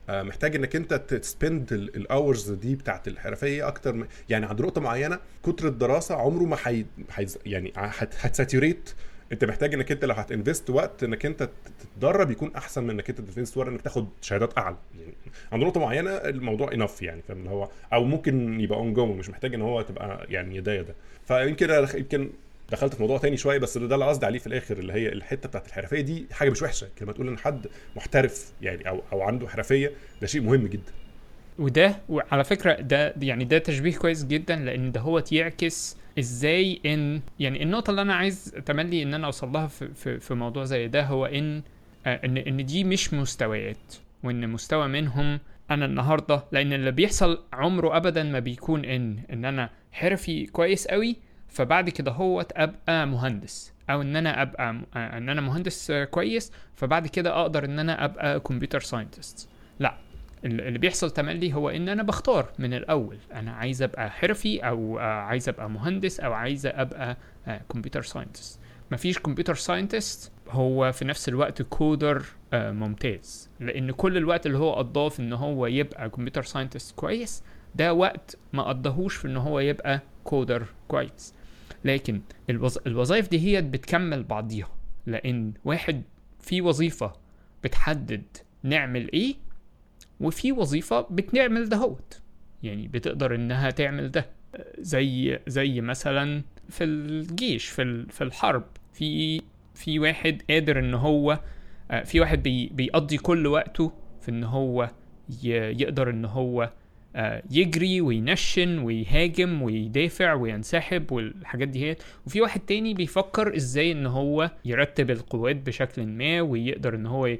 آه 0.09 0.23
محتاج 0.23 0.57
إنك 0.57 0.77
أنت 0.77 0.95
ت 0.95 1.08
spend 1.08 1.73
ال 1.73 1.86
hours 1.86 2.51
دي 2.51 2.75
بتاعت 2.75 3.09
الحرفية 3.09 3.69
أكتر. 3.69 4.07
يعني 4.29 4.47
عند 4.47 4.63
نقطة 4.63 4.81
معينة 4.81 5.19
كتر 5.43 5.69
الدراسة 5.69 6.15
عمره 6.15 6.45
ما 6.45 6.57
حي... 6.57 6.87
حي... 7.11 7.27
يعني 7.47 7.73
هت 7.77 8.00
saturate 8.00 8.91
انت 9.33 9.45
محتاج 9.45 9.75
انك 9.75 9.93
انت 9.93 10.05
لو 10.05 10.15
هت 10.15 10.29
invest 10.29 10.71
وقت 10.71 11.03
انك 11.05 11.27
انت 11.27 11.49
تتدرب 11.81 12.31
يكون 12.31 12.51
احسن 12.57 12.85
من 12.85 12.91
انك 12.91 13.09
انت 13.11 13.21
ت 13.21 13.26
invest 13.26 13.57
وقت 13.57 13.69
انك 13.69 13.81
تاخد 13.83 14.09
شهادات 14.21 14.59
اعلى. 14.59 14.77
يعني 15.01 15.13
عند 15.53 15.63
نقطة 15.63 15.81
معينة 15.81 16.11
الموضوع 16.11 16.73
enough 16.73 17.03
يعني 17.03 17.23
فاهم؟ 17.23 17.47
هو 17.49 17.69
أو 17.93 18.05
ممكن 18.05 18.61
يبقى 18.61 18.79
اون 18.79 18.95
جو 18.95 19.07
مش 19.07 19.31
محتاج 19.31 19.55
ان 19.55 19.63
هو 19.63 19.83
تبقى 19.83 20.27
يعني 20.29 20.57
يدا 20.57 20.75
يدا 20.75 20.95
فيمكن 21.27 21.71
يمكن 21.95 22.31
دخلت 22.71 22.95
في 22.95 23.01
موضوع 23.03 23.19
تاني 23.19 23.37
شوية 23.37 23.59
بس 23.59 23.79
ده 23.79 23.95
اللي 23.95 24.07
قصدي 24.07 24.27
عليه 24.27 24.39
في 24.39 24.47
الآخر 24.47 24.79
اللي 24.79 24.93
هي 24.93 25.09
الحتة 25.09 25.49
بتاعت 25.49 25.67
الحرفية 25.67 26.01
دي 26.01 26.27
حاجة 26.33 26.51
مش 26.51 26.63
وحشة. 26.63 26.89
لما 27.01 27.13
تقول 27.13 27.29
ان 27.29 27.39
حد 27.39 27.67
محترف 27.97 28.53
يعني 28.63 28.89
أو 28.89 29.03
أو 29.13 29.23
عنده 29.23 29.49
حرفية 29.49 29.93
ده 30.21 30.27
شيء 30.27 30.41
مهم 30.41 30.67
جدا. 30.67 30.93
وده 31.59 31.97
وعلى 32.09 32.45
فكرة 32.45 32.73
ده 32.73 33.15
يعني 33.23 33.45
ده 33.45 33.59
تشبيه 33.59 33.97
كويس 33.97 34.25
جدا 34.25 34.57
لأن 34.57 34.93
ده 34.93 35.01
هو 35.01 35.23
يعكس 35.33 35.97
إزاي 36.19 36.81
إن 36.87 37.21
يعني 37.39 37.63
النقطة 37.63 37.91
اللي 37.91 38.03
أنا 38.03 38.15
عايز 38.15 38.45
تملي 38.67 39.03
إن 39.03 39.15
أنا 39.15 39.27
أوصل 39.27 39.53
لها 39.53 39.67
في, 39.67 39.89
في, 39.95 40.21
في 40.21 40.35
موضوع 40.35 40.65
زي 40.65 40.89
ده 40.89 41.03
هو 41.03 41.27
إن 41.27 41.63
إن 42.07 42.37
إن 42.37 42.67
دي 42.67 42.85
مش 42.85 43.15
مستويات 43.15 43.95
وإن 44.25 44.49
مستوى 44.49 44.89
منهم 44.89 45.39
أنا 45.71 45.85
النهارده 45.85 46.45
لأن 46.53 46.73
اللي 46.73 46.91
بيحصل 46.91 47.45
عمره 47.53 47.97
ابدا 47.97 48.23
ما 48.23 48.39
بيكون 48.39 48.85
إن 48.85 49.19
إن 49.33 49.45
أنا 49.45 49.71
حرفي 49.93 50.47
كويس 50.47 50.87
قوي 50.89 51.17
فبعد 51.49 51.91
كده 51.91 52.11
هو 52.13 52.47
أبقى 52.53 53.07
مهندس 53.07 53.73
أو 53.91 54.03
إن 54.03 54.17
أنا 54.17 54.43
أبقى 54.43 54.71
إن 54.97 55.29
أنا 55.29 55.41
مهندس 55.41 55.93
كويس 56.11 56.53
فبعد 56.75 57.07
كده 57.07 57.41
أقدر 57.41 57.65
إن 57.65 57.79
أنا 57.79 58.05
أبقى 58.05 58.41
كمبيوتر 58.41 58.81
ساينتست 58.81 59.49
اللي 60.45 60.79
بيحصل 60.79 61.11
تملي 61.11 61.55
هو 61.55 61.69
إن 61.71 61.89
أنا 61.89 62.03
بختار 62.03 62.53
من 62.59 62.75
الأول. 62.75 63.19
أنا 63.33 63.53
عايز 63.53 63.83
أبقى 63.83 64.11
حرفي 64.11 64.61
أو 64.61 64.99
عايز 64.99 65.49
أبقى 65.49 65.71
مهندس 65.71 66.21
أو 66.21 66.33
عايز 66.33 66.67
أبقى 66.67 67.17
computer 67.69 68.03
scientist 68.03 68.61
مفيش 68.91 69.19
computer 69.19 69.55
scientist 69.55 70.33
هو 70.49 70.93
في 70.93 71.05
نفس 71.05 71.29
الوقت 71.29 71.63
coder 71.63 72.25
ممتاز. 72.53 73.51
لأن 73.61 73.91
كل 73.91 74.17
الوقت 74.17 74.47
اللي 74.47 74.59
هو 74.59 74.73
قضاه 74.75 75.09
في 75.09 75.21
إن 75.23 75.33
هو 75.33 75.67
يبقى 75.67 76.11
computer 76.11 76.43
scientist 76.43 76.97
كويس 76.97 77.43
ده 77.75 77.95
وقت 77.95 78.37
ما 78.53 78.63
قضاهوش 78.63 79.17
في 79.17 79.29
إن 79.29 79.37
هو 79.37 79.61
يبقى 79.61 80.01
coder 80.25 80.67
كويس. 80.89 81.35
لكن 81.85 82.21
الوظ... 82.51 82.77
الوظائف 82.87 83.29
دي 83.29 83.39
هي 83.41 83.63
بتكمل 83.63 84.23
بعضيها. 84.25 84.69
لأن 85.07 85.53
واحد 85.65 86.03
في 86.41 86.61
وظيفة 86.61 87.13
بتحدد 87.65 88.23
نعمل 88.63 89.13
إيه 89.13 89.35
وفي 90.23 90.53
وظيفة 90.53 91.01
بتعمل 91.11 91.69
دهوت 91.69 92.21
يعني 92.63 92.89
بتقدر 92.89 93.35
إنها 93.35 93.71
تعمل 93.71 94.11
ده. 94.11 94.27
زي 94.79 95.39
زي 95.47 95.81
مثلا 95.81 96.43
في 96.69 96.85
الجيش 96.85 97.67
في 97.69 98.07
في 98.11 98.25
الحرب. 98.25 98.65
في 98.93 99.41
في 99.75 99.99
واحد 99.99 100.43
قادر 100.51 100.79
إن 100.79 100.95
هو 100.95 101.39
في 102.05 102.21
واحد 102.21 102.43
بي 102.43 102.69
بيقضي 102.69 103.17
كل 103.17 103.47
وقته 103.47 103.93
في 104.21 104.29
إن 104.31 104.45
هو 104.45 104.91
يقدر 105.45 106.11
إن 106.11 106.25
هو 106.25 106.71
يجري 107.51 108.01
وينشن 108.01 108.79
ويهاجم 108.79 109.63
ويدافع 109.63 110.33
وينسحب 110.35 111.13
والحاجات 111.13 111.69
دي 111.69 111.85
هي 111.91 111.97
وفي 112.27 112.41
واحد 112.41 112.61
تاني 112.61 112.95
بيفكر 112.95 113.57
إزاي 113.57 113.93
إن 113.93 114.07
هو 114.07 114.51
يرتب 114.65 115.11
القوات 115.11 115.57
بشكل 115.57 116.07
ما 116.07 116.41
ويقدر 116.41 116.95
إن 116.95 117.07
هو 117.07 117.27
ي... 117.27 117.39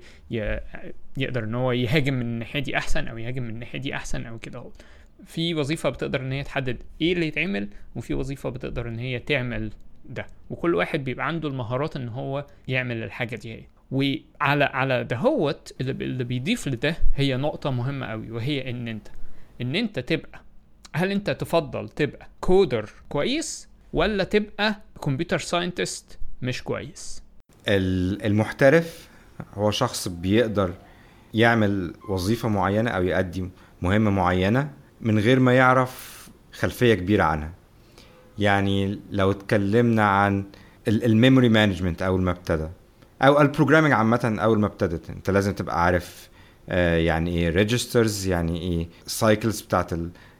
يقدر 1.17 1.45
إن 1.45 1.55
هو 1.55 1.73
يهاجم 1.73 2.15
من 2.15 2.23
الناحية 2.23 2.61
دي 2.61 2.77
أحسن 2.77 3.09
أو 3.09 3.19
يهاجم 3.19 3.43
من 3.43 3.51
الناحية 3.51 3.79
دي 3.79 3.95
أحسن 3.95 4.27
أو 4.27 4.39
كده 4.39 4.65
في 5.27 5.55
وظيفة 5.55 5.89
بتقدر 5.91 6.21
إن 6.21 6.33
هي 6.33 6.43
تحدد 6.43 6.83
إيه 7.01 7.13
اللي 7.13 7.27
يتعمل 7.27 7.69
وفي 7.97 8.15
وظيفة 8.15 8.51
بتقدر 8.51 8.89
إن 8.89 8.99
هي 8.99 9.19
تعمل 9.19 9.71
ده. 10.09 10.27
وكل 10.51 10.75
واحد 10.75 11.05
بيبقى 11.05 11.27
عنده 11.27 11.49
المهارات 11.49 11.97
إن 11.97 12.09
هو 12.09 12.47
يعمل 12.69 13.03
الحاجة 13.03 13.37
دي 13.37 13.53
هي. 13.55 13.63
وعلى 13.91 14.65
على 14.65 15.05
دهوت 15.05 15.75
اللي 15.81 16.25
بيضيف 16.25 16.69
لده 16.69 16.97
هي 17.15 17.37
نقطة 17.37 17.71
مهمة 17.71 18.07
قوي 18.07 18.31
وهي 18.31 18.71
إن 18.71 18.89
أنت 18.89 19.09
إن 19.61 19.77
أنت 19.77 19.99
تبقى. 19.99 20.41
هل 20.95 21.11
أنت 21.11 21.31
تفضل 21.31 21.89
تبقى 21.89 22.29
coder 22.41 22.91
كويس 23.09 23.69
ولا 23.93 24.25
تبقى 24.25 24.77
computer 25.05 25.39
scientist 25.39 26.19
مش 26.43 26.63
كويس؟ 26.63 27.23
المحترف 27.69 29.09
هو 29.55 29.71
شخص 29.71 30.09
بيقدر 30.09 30.75
يعمل 31.35 31.95
وظيفة 32.09 32.49
معينة 32.49 32.91
أو 32.91 33.03
يؤدي 33.03 33.51
مهمة 33.83 34.11
معينة 34.11 34.71
من 35.01 35.19
غير 35.19 35.41
ما 35.41 35.55
يعرف 35.55 36.23
خلفية 36.53 36.95
كبيرة 36.95 37.23
عنها. 37.25 37.53
يعني 38.39 39.01
لو 39.11 39.31
اتكلمنا 39.31 40.05
عن 40.09 40.45
ال 40.89 40.97
memory 40.97 41.49
management 41.49 42.03
أول 42.03 42.23
ما 42.23 42.31
ابتدى 42.31 42.69
أو 43.23 43.41
ال 43.41 43.45
programming 43.45 43.93
عامة 43.93 44.37
أول 44.39 44.59
ما 44.61 44.67
ابتدت 44.67 45.11
أنت 45.11 45.31
لازم 45.31 45.53
تبقى 45.53 45.85
عارف 45.85 46.29
يعني 46.79 47.31
إيه 47.31 47.49
registers 47.49 48.27
يعني 48.27 48.61
إيه 48.61 48.89
cycles 49.07 49.61
بتاعت 49.61 49.91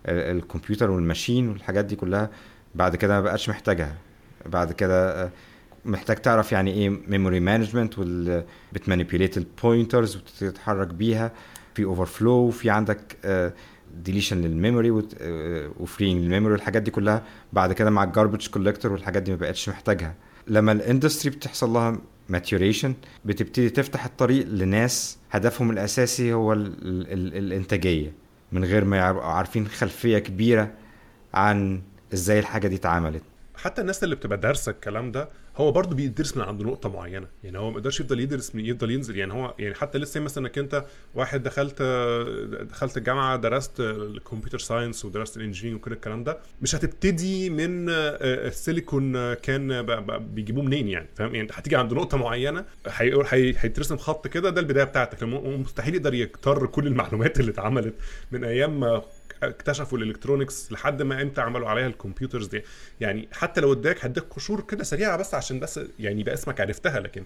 الكمبيوتر 0.07 0.91
وال 0.91 1.04
machine 1.04 1.49
والحاجات 1.49 1.85
دي 1.85 1.97
كلها. 1.97 2.31
بعد 2.75 2.97
كده 2.97 3.15
ما 3.15 3.21
بقاش 3.21 3.49
محتاجها. 3.49 3.95
بعد 4.47 4.73
كده 4.73 5.31
محتاج 5.85 6.17
تعرف 6.17 6.53
يعني 6.53 6.73
إيه 6.73 6.89
memory 7.09 7.41
management 7.41 7.99
وال 7.99 8.45
بت 8.73 8.84
manipulate 8.84 9.37
ال 9.37 9.46
pointers 9.46 10.17
وتتحرك 10.17 10.87
بيها. 10.87 11.33
في 11.75 11.85
overflow 11.85 12.33
وفي 12.33 12.71
عندك 12.71 13.17
deletion 13.95 14.41
لل 14.41 14.53
memory 14.53 14.91
و 15.81 15.86
freeing 15.86 16.23
لل 16.23 16.30
memory 16.30 16.53
والحاجات 16.53 16.83
دي 16.83 16.91
كلها. 16.91 17.23
بعد 17.53 17.73
كده 17.73 17.91
مع 17.91 18.05
ال 18.05 18.10
garbage 18.10 18.49
collector 18.49 18.93
والحاجات 18.93 19.23
دي 19.23 19.31
ما 19.31 19.37
بقتش 19.37 19.69
محتاجها. 19.69 20.15
لما 20.49 20.73
ال 20.73 20.79
industry 20.79 21.31
بتحصل 21.37 21.71
لها 21.71 21.99
maturation 22.29 22.95
بتبتدي 23.25 23.71
تفتح 23.71 24.05
الطريق 24.05 24.47
لناس 24.47 25.19
هدفهم 25.31 25.71
الأساسي 25.71 26.33
هو 26.33 26.53
ال 26.53 26.67
ال 27.13 27.37
الإنتاجية 27.39 28.13
من 28.53 28.65
غير 28.65 28.85
ما 28.85 29.09
يبقوا 29.09 29.25
عارفين 29.25 29.69
خلفية 29.69 30.19
كبيرة 30.19 30.71
عن 31.35 31.83
إزاي 32.15 32.39
الحاجة 32.39 32.69
دي 32.69 32.75
اتعملت. 32.77 33.23
حتى 33.63 33.81
الناس 33.81 34.05
اللي 34.05 34.15
بتبقى 34.17 34.39
دارسة 34.39 34.71
الكلام 34.73 35.13
ده 35.13 35.29
هو 35.57 35.73
برضه 35.73 35.97
بيدرس 35.97 36.37
من 36.37 36.43
عند 36.43 36.63
نقطة 36.63 36.89
معينة. 36.89 37.27
يعني 37.45 37.59
هو 37.59 37.71
ما 37.71 37.77
يقدرش 37.77 38.01
يفضل 38.01 38.21
يدرس 38.21 38.55
من 38.55 38.67
يفضل 38.67 38.91
ينزل. 38.91 39.17
يعني 39.17 39.33
هو 39.33 39.55
يعني 39.59 39.75
حتى 39.75 39.99
لسه 39.99 40.21
مثلا 40.21 40.47
إنك 40.47 40.59
أنت 40.59 40.85
واحد 41.15 41.43
دخلت 41.43 41.83
دخلت 42.71 42.97
الجامعة 42.97 43.37
درست 43.37 43.81
ال 43.81 43.89
computer 43.89 44.59
science 44.59 45.05
ودرست 45.05 45.37
ال 45.37 45.40
engineering 45.40 45.81
وكل 45.81 45.93
الكلام 45.93 46.25
ده 46.25 46.39
مش 46.63 46.75
هتبتدي 46.75 47.51
من 47.51 47.89
السيليكون 47.89 49.35
كان 49.35 49.87
بيجيبوه 50.35 50.65
منين 50.65 50.89
يعني؟ 50.89 51.09
فاهم؟ 51.17 51.35
يعني 51.35 51.49
هتيجي 51.53 51.77
عند 51.77 51.93
نقطة 51.95 52.17
معينة 52.19 52.65
هيقول 52.89 53.27
هيترسم 53.31 53.97
خط 53.97 54.29
كده 54.29 54.51
ده 54.51 54.61
البداية 54.61 54.85
بتاعتك. 54.85 55.23
مستحيل 55.23 55.95
يقدر 55.95 56.15
يكتر 56.15 56.67
كل 56.67 56.87
المعلومات 56.87 57.41
اللي 57.41 57.51
اتعملت 57.51 57.95
من 58.33 58.45
أيام 58.45 59.03
اكتشفوا 59.49 59.99
ال 59.99 60.05
electronics 60.05 60.73
لحد 60.73 61.03
ما 61.03 61.23
إمتى 61.23 61.41
عملوا 61.41 61.69
عليها 61.69 61.87
ال 61.87 61.93
computers 61.93 62.47
دي. 62.47 62.63
يعني 63.01 63.29
حتى 63.33 63.61
لو 63.61 63.73
اداك 63.73 64.05
هديك 64.05 64.25
قشور 64.25 64.61
كده 64.61 64.85
سريعة 64.85 65.17
بس 65.17 65.35
عشان 65.35 65.61
بس 65.61 65.81
يعني 65.99 66.21
يبقى 66.21 66.35
اسمك 66.35 66.61
عرفتها 66.61 67.01
لكن 67.01 67.25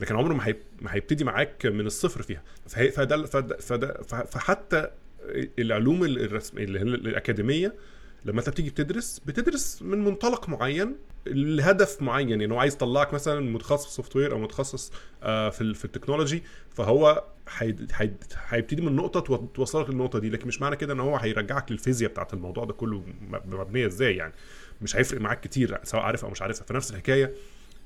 لكن 0.00 0.16
عمره 0.16 0.34
ما 0.34 0.54
ما 0.82 0.94
هيبتدي 0.94 1.24
معاك 1.24 1.66
من 1.66 1.86
الصفر 1.86 2.22
فيها. 2.22 2.42
فهي 2.68 2.90
فده 2.90 3.26
فده 3.26 4.02
فحتى 4.02 4.90
العلوم 5.58 6.04
الرسم 6.04 6.58
الأكاديمية 6.58 7.74
لما 8.24 8.40
انت 8.40 8.48
بتيجي 8.50 8.70
بتدرس 8.70 9.20
بتدرس 9.26 9.82
من 9.82 10.04
منطلق 10.04 10.48
معين 10.48 10.96
لهدف 11.26 12.02
معين 12.02 12.40
يعني 12.40 12.54
هو 12.54 12.58
عايز 12.58 12.74
يطلعك 12.74 13.14
مثلا 13.14 13.40
متخصص 13.40 13.96
software 13.96 14.32
أو 14.32 14.38
متخصص 14.38 14.92
آه، 15.22 15.48
في 15.50 15.74
في 15.74 15.84
ال 15.84 15.89
technology 15.89 16.42
فهو 16.74 17.24
هيبتدي 18.48 18.82
من 18.82 18.96
نقطة 18.96 19.20
تو- 19.20 19.46
توصلك 19.46 19.90
للنقطة 19.90 20.18
دي. 20.18 20.30
لكن 20.30 20.48
مش 20.48 20.60
معنى 20.60 20.76
كده 20.76 20.92
إن 20.92 21.00
هو 21.00 21.16
هيرجعك 21.16 21.72
للفيزياء 21.72 22.10
بتاعت 22.10 22.34
الموضوع 22.34 22.64
ده 22.64 22.72
كله 22.72 23.02
مبنية 23.44 23.86
إزاي 23.86 24.16
يعني. 24.16 24.32
مش 24.82 24.96
هيفرق 24.96 25.20
معاك 25.20 25.40
كتير 25.40 25.78
سواء 25.82 26.02
عارف 26.02 26.24
أو 26.24 26.30
مش 26.30 26.42
عارفها. 26.42 26.64
فنفس 26.66 26.90
الحكاية 26.90 27.32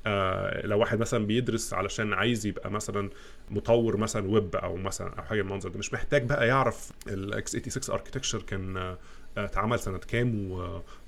آه 0.07 0.67
لو 0.67 0.79
واحد 0.79 1.00
مثلا 1.00 1.26
بيدرس 1.26 1.75
علشان 1.75 2.12
عايز 2.12 2.47
يبقى 2.47 2.71
مثلا 2.71 3.11
مطور 3.50 3.97
مثلا 3.97 4.31
ويب 4.31 4.57
أو 4.57 4.76
مثلا 4.76 5.14
أو 5.19 5.23
حاجة 5.23 5.43
من 5.43 5.49
المنظر 5.49 5.69
ده 5.69 5.79
مش 5.79 5.93
محتاج 5.93 6.25
بقى 6.29 6.49
يعرف 6.49 6.91
ال 7.09 7.50
x86 7.57 7.95
architecture 7.97 8.43
كان 8.43 8.76
آه، 8.76 8.99
اتعمل 9.37 9.79
سنة 9.79 9.99
كام 9.99 10.50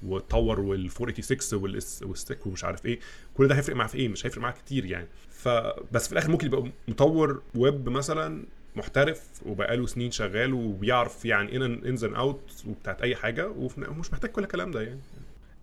واتطور 0.03 0.61
وال 0.61 0.91
486 1.01 1.63
وال 1.63 1.89
S 1.89 2.03
وال 2.03 2.15
stack 2.15 2.47
ومش 2.47 2.65
عارف 2.65 2.87
إيه. 2.87 2.99
كل 3.35 3.49
ده 3.49 3.55
هيفرق 3.57 3.77
معاه 3.77 3.87
في 3.89 3.99
إيه؟ 3.99 4.09
مش 4.09 4.27
هيفرق 4.27 4.43
معاه 4.43 4.53
كتير 4.53 4.85
يعني. 4.85 5.07
فبس 5.31 6.07
في 6.07 6.13
الآخر 6.13 6.31
ممكن 6.31 6.47
يبقى 6.47 6.65
مطور 6.89 7.43
ويب 7.55 7.89
مثلا 7.89 8.45
محترف 8.77 9.23
وبقاله 9.47 9.87
سنين 9.87 10.11
شغال 10.11 10.55
وبيعرف 10.55 11.25
يعني 11.25 11.49
إيه 11.53 11.57
ins 11.67 12.05
and 12.05 12.15
outs 12.15 12.65
وبتاعت 12.69 13.03
أي 13.03 13.17
حاجة 13.17 13.49
ومش 13.49 14.13
محتاج 14.13 14.31
كل 14.31 14.43
الكلام 14.43 14.71
ده 14.71 14.83
يعني. 14.83 15.01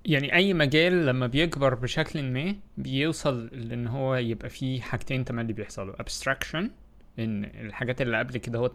يعني 0.05 0.35
أي 0.35 0.53
مجال 0.53 1.05
لما 1.05 1.27
بيكبر 1.27 1.75
بشكل 1.75 2.23
ما 2.23 2.55
بيوصل 2.77 3.45
لإن 3.47 3.87
هو 3.87 4.15
يبقى 4.15 4.49
فيه 4.49 4.81
حاجتين 4.81 5.25
تملي 5.25 5.53
بيحصلوا. 5.53 5.93
abstraction 5.95 6.63
إن 7.19 7.43
الحاجات 7.45 8.01
اللي 8.01 8.19
قبل 8.19 8.37
كده 8.37 8.59
هو 8.59 8.71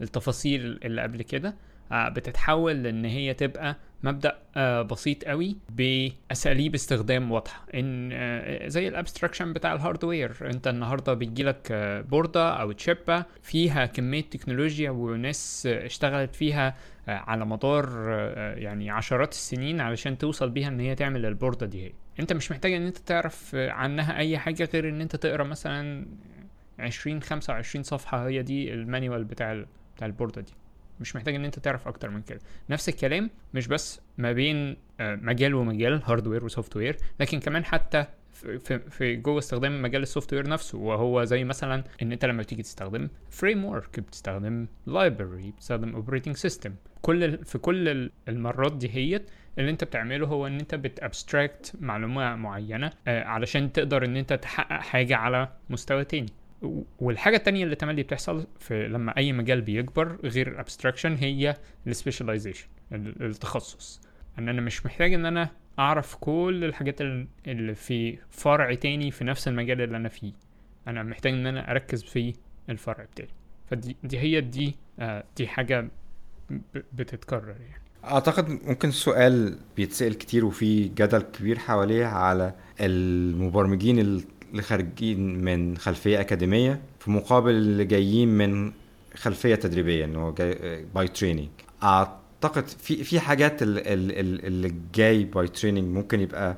التفاصيل 0.00 0.78
اللي 0.84 1.02
قبل 1.02 1.22
كده 1.22 1.54
بتتحول 1.92 2.82
لإن 2.82 3.04
هي 3.04 3.34
تبقى 3.34 3.76
مبدأ 4.02 4.38
آه، 4.56 4.82
بسيط 4.82 5.24
قوي 5.24 5.56
بأساليب 5.70 6.74
استخدام 6.74 7.32
واضحة. 7.32 7.66
إن 7.74 8.10
آه، 8.12 8.68
زي 8.68 8.88
ال 8.88 8.93
abstraction 8.93 9.52
بتاع 9.52 9.72
ال 9.72 9.78
hardware. 9.78 10.36
أنت 10.42 10.68
النهارده 10.68 11.14
بيجيلك 11.14 11.68
آه، 11.70 12.00
board 12.00 12.42
ة 12.42 12.50
أو 12.50 12.72
chip 12.72 13.14
ة 13.14 13.24
فيها 13.42 13.86
كمية 13.86 14.20
تكنولوجيا 14.22 14.90
وناس 14.90 15.66
آه، 15.70 15.86
اشتغلت 15.86 16.34
فيها 16.34 16.76
آه، 17.08 17.16
على 17.16 17.46
مدار 17.46 17.88
آه، 18.08 18.54
يعني 18.54 18.90
عشرات 18.90 19.32
السنين 19.32 19.80
علشان 19.80 20.18
توصل 20.18 20.50
بيها 20.50 20.68
إن 20.68 20.80
هي 20.80 20.94
تعمل 20.94 21.26
ال 21.26 21.32
board 21.32 21.60
ة 21.60 21.66
دي. 21.66 21.84
هي 21.86 21.92
أنت 22.20 22.32
مش 22.32 22.50
محتاج 22.50 22.72
إن 22.72 22.86
أنت 22.86 22.98
تعرف 22.98 23.54
آه، 23.54 23.70
عنها 23.70 24.16
أي 24.18 24.38
حاجة 24.38 24.68
غير 24.72 24.88
إن 24.88 25.00
أنت 25.00 25.16
تقرأ 25.16 25.44
مثلا 25.44 26.06
20 26.78 27.22
25 27.22 27.82
صفحة. 27.82 28.28
هي 28.28 28.42
دي 28.42 28.72
ال 28.74 28.81
manual 28.81 29.24
بتاع 29.24 29.64
بتاع 29.96 30.06
ال 30.06 30.11
board 30.11 30.35
ة 30.35 30.40
دي. 30.42 30.52
مش 31.00 31.16
محتاج 31.16 31.34
إن 31.34 31.44
أنت 31.44 31.58
تعرف 31.58 31.88
أكتر 31.88 32.10
من 32.10 32.22
كده. 32.22 32.40
نفس 32.70 32.88
الكلام 32.88 33.30
مش 33.54 33.66
بس 33.68 34.00
ما 34.18 34.32
بين 34.32 34.76
آه، 35.00 35.14
مجال 35.22 35.54
ومجال 35.54 36.02
hardware 36.04 36.44
و 36.44 36.76
software 36.76 36.96
لكن 37.20 37.40
كمان 37.40 37.64
حتى 37.64 38.04
في- 38.32 38.78
في 38.78 39.16
جوه 39.16 39.38
استخدام 39.38 39.82
مجال 39.82 40.02
ال 40.02 40.32
software 40.32 40.48
نفسه 40.48 40.78
وهو 40.78 41.24
زي 41.24 41.44
مثلا 41.44 41.84
إن 42.02 42.12
أنت 42.12 42.24
لما 42.24 42.42
بتيجي 42.42 42.62
تستخدم 42.62 43.08
framework 43.30 44.00
بتستخدم 44.00 44.66
library 44.86 45.50
بتستخدم 45.50 45.94
operating 45.94 46.36
system 46.36 46.74
كل 47.02 47.44
في 47.44 47.58
كل 47.58 47.88
ال- 47.88 48.10
المرات 48.28 48.76
دي 48.76 48.90
هي 48.94 49.20
اللي 49.58 49.70
أنت 49.70 49.84
بتعمله 49.84 50.26
هو 50.26 50.46
إن 50.46 50.58
أنت 50.58 50.74
بت 50.74 50.94
abstract 50.94 51.72
معلومة 51.80 52.34
معينة 52.36 52.90
آه، 53.08 53.24
علشان 53.24 53.72
تقدر 53.72 54.04
إن 54.04 54.16
أنت 54.16 54.32
تحقق 54.32 54.80
حاجة 54.80 55.16
على 55.16 55.48
مستوى 55.70 56.04
تاني. 56.04 56.28
والحاجة 57.00 57.36
التانية 57.36 57.64
اللي 57.64 57.74
تملي 57.76 58.02
بتحصل 58.02 58.46
في 58.58 58.88
لما 58.88 59.16
أي 59.16 59.32
مجال 59.32 59.60
بيكبر 59.60 60.18
غير 60.24 60.48
ال 60.48 60.53
abstraction 60.53 61.14
هي 61.14 61.56
ال 61.86 61.91
specialization 61.91 62.66
التخصص. 62.92 64.00
إن 64.38 64.48
أنا 64.48 64.60
مش 64.60 64.86
محتاج 64.86 65.14
إن 65.14 65.26
أنا 65.26 65.50
أعرف 65.78 66.14
كل 66.14 66.64
الحاجات 66.64 67.00
ال- 67.00 67.26
اللي 67.46 67.74
في 67.74 68.18
فرع 68.30 68.74
تاني 68.74 69.10
في 69.10 69.24
نفس 69.24 69.48
المجال 69.48 69.80
اللي 69.80 69.96
أنا 69.96 70.08
فيه. 70.08 70.32
أنا 70.88 71.02
محتاج 71.02 71.32
إن 71.32 71.46
أنا 71.46 71.70
أركز 71.70 72.02
في 72.02 72.34
الفرع 72.70 73.04
بتاعي 73.04 73.28
فدي 73.70 73.96
دي 74.04 74.18
هي 74.18 74.40
دي 74.40 74.74
آه 75.00 75.24
دي 75.36 75.46
حاجة 75.48 75.88
ب- 76.50 76.58
بتتكرر 76.92 77.48
يعني. 77.48 77.82
أعتقد 78.04 78.48
ممكن 78.48 78.90
سؤال 78.90 79.58
بيتسأل 79.76 80.18
كتير 80.18 80.44
وفي 80.44 80.88
جدل 80.88 81.22
كبير 81.22 81.58
حواليه 81.58 82.06
على 82.06 82.54
المبرمجين 82.80 83.98
اللي 84.50 84.62
خارجين 84.62 85.44
من 85.44 85.76
خلفية 85.76 86.20
أكاديمية 86.20 86.80
في 87.00 87.10
مقابل 87.10 87.50
اللي 87.50 87.84
جايين 87.84 88.28
من 88.28 88.72
خلفية 89.16 89.54
تدريبية 89.54 90.04
ان 90.04 90.16
هو 90.16 90.32
جاي 90.34 90.84
by 90.94 91.08
training 91.08 91.48
أعتقد 91.82 92.68
في 92.68 93.04
في 93.04 93.20
حاجات 93.20 93.62
ال- 93.62 93.78
ال- 93.78 94.18
ال- 94.18 94.46
اللي 94.46 94.74
جاي 94.94 95.24
by 95.24 95.48
training 95.48 95.84
ممكن 95.96 96.20
يبقى 96.20 96.56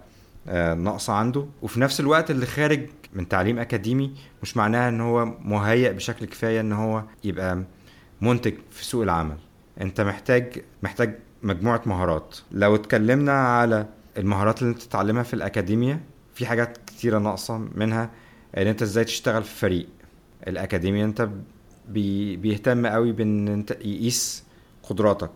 آه، 0.48 0.74
ناقصة 0.74 1.12
عنده. 1.12 1.46
وفي 1.62 1.80
نفس 1.80 2.00
الوقت 2.00 2.30
اللي 2.30 2.46
خارج 2.46 2.86
من 3.14 3.28
تعليم 3.28 3.58
أكاديمي 3.58 4.12
مش 4.42 4.56
معناها 4.56 4.88
إن 4.88 5.00
هو 5.00 5.24
مهيأ 5.44 5.92
بشكل 5.92 6.26
كفاية 6.26 6.60
إن 6.60 6.72
هو 6.72 7.02
يبقى 7.24 7.62
منتج 8.20 8.54
في 8.70 8.84
سوق 8.84 9.02
العمل. 9.02 9.36
أنت 9.80 10.00
محتاج 10.00 10.62
محتاج 10.82 11.18
مجموعة 11.42 11.82
مهارات. 11.86 12.36
لو 12.52 12.74
اتكلمنا 12.74 13.32
على 13.32 13.86
المهارات 14.18 14.62
اللي 14.62 14.72
أنت 14.72 14.82
تتعلمها 14.82 15.22
في 15.22 15.34
الأكاديمية 15.34 16.00
في 16.40 16.46
حاجات 16.46 16.78
كتيرة 16.86 17.18
ناقصة 17.18 17.58
منها 17.58 18.10
إن 18.56 18.66
أنت 18.66 18.82
إزاي 18.82 19.04
تشتغل 19.04 19.44
في 19.44 19.54
فريق. 19.54 19.88
الأكاديمية 20.46 21.04
أنت 21.04 21.28
بي 21.88 22.36
بيهتم 22.36 22.86
قوي 22.86 23.12
بإن 23.12 23.48
أنت 23.48 23.70
يقيس 23.70 24.44
قدراتك. 24.82 25.30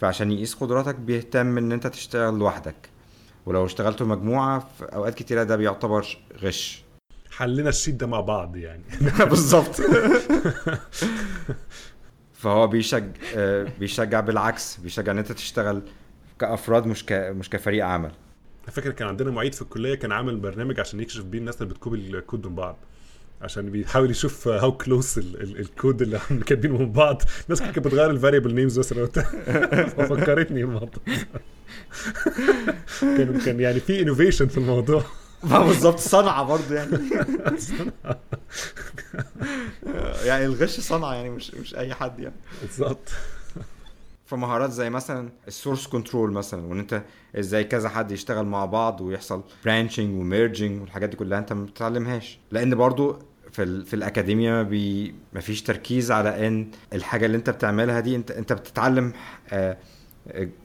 فعشان 0.00 0.32
يقيس 0.32 0.54
قدراتك 0.54 0.94
بيهتم 0.94 1.58
إن 1.58 1.72
أنت 1.72 1.86
تشتغل 1.86 2.38
لوحدك. 2.38 2.88
ولو 3.46 3.66
اشتغلتوا 3.66 4.06
مجموعة 4.06 4.58
في 4.58 4.84
أوقات 4.84 5.14
كتيرة 5.14 5.42
ده 5.42 5.56
بيعتبر 5.56 6.18
غش. 6.42 6.84
حلينا 7.30 7.68
ال 7.68 7.72
sheet 7.72 7.94
ده 7.94 8.06
مع 8.06 8.20
بعض 8.20 8.56
يعني. 8.56 8.82
بالظبط. 9.30 9.80
فهو 12.32 12.66
بيشجع 12.66 13.12
بيشجع 13.80 14.20
بالعكس. 14.20 14.76
بيشجع 14.76 15.12
إن 15.12 15.18
أنت 15.18 15.32
تشتغل 15.32 15.82
كأفراد 16.38 16.86
مش 16.86 17.06
ك... 17.06 17.12
مش 17.12 17.50
كفريق 17.50 17.86
عمل. 17.86 18.12
فكره 18.70 18.92
كان 18.92 19.08
عندنا 19.08 19.30
معيد 19.30 19.54
في 19.54 19.62
الكلية 19.62 19.94
كان 19.94 20.12
عامل 20.12 20.36
برنامج 20.36 20.80
عشان 20.80 21.00
يكشف 21.00 21.24
بيه 21.24 21.38
الناس 21.38 21.62
اللي 21.62 21.74
بت 21.74 21.81
copy 21.81 21.96
ال 21.96 22.06
code 22.06 22.46
من 22.46 22.54
بعض 22.54 22.76
عشان 23.42 23.70
بيحاول 23.70 24.10
يشوف 24.10 24.48
how 24.48 24.72
close 24.76 25.18
ال 25.42 25.54
code 25.54 26.02
اللي 26.02 26.20
هم 26.30 26.40
كاتبينه 26.40 26.78
من 26.78 26.92
بعض. 26.92 27.22
الناس 27.44 27.62
كانت 27.62 27.78
بتغير 27.78 28.10
ال 28.10 28.15
variable 28.15 28.54
names 28.54 28.78
مثلا. 28.78 29.06
ففكرتني 29.96 30.60
الموضوع. 30.60 30.90
كان 33.00 33.40
كان 33.44 33.60
يعني 33.60 33.80
في 33.80 34.02
innovation 34.02 34.48
في 34.48 34.58
الموضوع. 34.58 35.04
ما 35.50 35.58
بالظبط 35.66 35.98
صنعة 35.98 36.42
برضه 36.42 36.74
يعني. 36.74 36.98
يعني 40.24 40.44
الغش 40.44 40.80
صنعة 40.80 41.14
يعني 41.14 41.30
مش 41.30 41.54
مش 41.54 41.74
أي 41.74 41.94
حد 41.94 42.20
يعني. 42.20 42.34
بالظبط. 42.62 43.10
فمهارات 44.28 44.70
زي 44.70 44.90
مثلا 44.90 45.28
ال 45.48 45.53
source 45.53 45.86
control 45.86 46.32
مثلا 46.32 46.66
وإن 46.66 46.78
أنت 46.78 47.02
إزاي 47.38 47.64
كذا 47.64 47.88
حد 47.88 48.10
يشتغل 48.12 48.46
مع 48.46 48.66
بعض 48.66 49.00
ويحصل 49.00 49.42
branching 49.64 50.20
و 50.20 50.28
merging 50.28 50.80
والحاجات 50.80 51.08
دي 51.08 51.16
كلها 51.16 51.38
أنت 51.38 51.52
ما 51.52 51.64
بتتعلمهاش. 51.64 52.38
لأن 52.50 52.74
برضو 52.74 53.18
في 53.52 53.62
ال... 53.62 53.86
في 53.86 53.94
الأكاديمية 53.94 54.50
ما, 54.50 54.62
بي... 54.62 55.14
فيش 55.40 55.62
تركيز 55.62 56.10
على 56.10 56.46
إن 56.46 56.70
الحاجة 56.92 57.26
اللي 57.26 57.36
أنت 57.36 57.50
بتعملها 57.50 58.00
دي 58.00 58.16
أنت 58.16 58.30
أنت 58.30 58.52
بتتعلم 58.52 59.12
آه، 59.50 59.76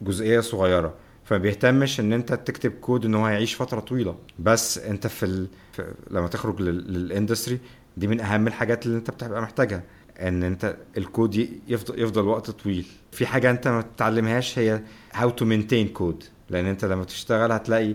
جزئية 0.02 0.40
صغيرة. 0.40 0.94
فما 1.24 1.38
بيهتمش 1.38 2.00
إن 2.00 2.12
أنت 2.12 2.32
تكتب 2.32 2.70
كود 2.72 3.04
إن 3.04 3.14
هو 3.14 3.26
هيعيش 3.26 3.54
فترة 3.54 3.80
طويلة. 3.80 4.16
بس 4.38 4.78
أنت 4.78 5.06
في, 5.06 5.26
ال... 5.26 5.48
في... 5.72 5.94
لما 6.10 6.28
تخرج 6.28 6.60
لل... 6.60 6.92
لل 6.92 7.05
industry 7.05 7.58
دي 7.96 8.06
من 8.06 8.20
أهم 8.20 8.46
الحاجات 8.46 8.86
اللي 8.86 8.98
أنت 8.98 9.10
بتبقى 9.10 9.42
محتاجها. 9.42 9.82
إن 10.20 10.42
أنت 10.42 10.76
الكود 10.96 11.48
يفضل 11.68 12.02
يفضل 12.02 12.22
وقت 12.24 12.50
طويل. 12.50 12.86
في 13.12 13.26
حاجة 13.26 13.50
أنت 13.50 13.68
ما 13.68 13.82
تتعلمهاش 13.82 14.58
هي 14.58 14.82
how 15.12 15.30
to 15.30 15.44
maintain 15.44 15.88
code 15.88 16.24
لأن 16.50 16.66
أنت 16.66 16.84
لما 16.84 17.04
تشتغل 17.04 17.52
هتلاقي 17.52 17.94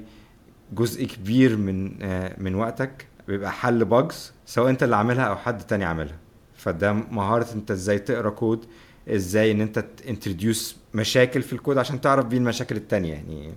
جزء 0.74 1.06
كبير 1.06 1.58
من 1.58 1.92
آه، 2.02 2.36
من 2.38 2.56
وقتك 2.56 3.08
بيبقى 3.28 3.52
حل 3.52 3.86
bugs 3.86 4.34
سواء 4.46 4.70
أنت 4.70 4.84
اللي 4.84 4.96
عاملها 4.96 5.24
أو 5.24 5.36
حد 5.36 5.58
تاني 5.68 5.86
عاملها. 5.86 6.18
فده 6.56 6.94
مهارة 6.94 7.48
أنت 7.56 7.72
إزاي 7.72 8.00
تقرأ 8.00 8.30
كود 8.30 8.66
إزاي 9.08 9.52
إن 9.52 9.62
أنت 9.62 9.86
introduce 10.08 10.76
مشاكل 10.94 11.42
في 11.42 11.54
الكود 11.54 11.78
عشان 11.78 12.02
تعرف 12.02 12.26
بيه 12.26 12.38
المشاكل 12.38 12.76
التانية. 12.76 13.14
يعني 13.14 13.54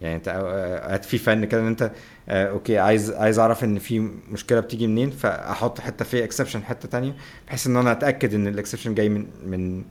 يعني 0.00 0.16
انت 0.16 0.28
اوقات 0.28 1.04
في 1.04 1.18
فن 1.18 1.44
كده 1.44 1.60
ان 1.60 1.66
انت 1.66 1.92
آه، 2.28 2.50
okay 2.50 2.78
عايز 2.78 3.10
عايز 3.10 3.38
اعرف 3.38 3.64
ان 3.64 3.78
في 3.78 3.98
مشكلة 4.30 4.60
بتيجي 4.60 4.86
منين 4.86 5.10
فاحط 5.10 5.80
حتة 5.80 6.04
فيها 6.04 6.24
exception 6.24 6.62
حتة 6.62 6.88
تانية 6.88 7.16
بحيث 7.46 7.66
ان 7.66 7.76
أنا 7.76 7.92
اتأكد 7.92 8.34
ان 8.34 8.46
ال 8.46 8.51
exception 8.51 8.94
جاي 8.94 9.08
من 9.08 9.26
من 9.46 9.84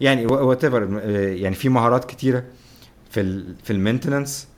يعني 0.00 0.26
whatever 0.26 1.00
يعني 1.36 1.54
في 1.54 1.68
مهارات 1.68 2.04
كتيرة 2.04 2.44
في 3.10 3.20
ال 3.20 3.56
في 3.64 3.72
ال 3.72 3.78
maintenance 3.78 4.48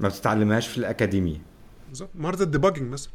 ما 0.00 0.08
بتتعلمهاش 0.08 0.68
في 0.68 0.78
الأكاديمية. 0.78 1.38
بالظبط. 1.88 2.10
مهارة 2.14 2.42
ال 2.42 2.47
debugging 2.47 2.92
مثلا. 2.92 3.12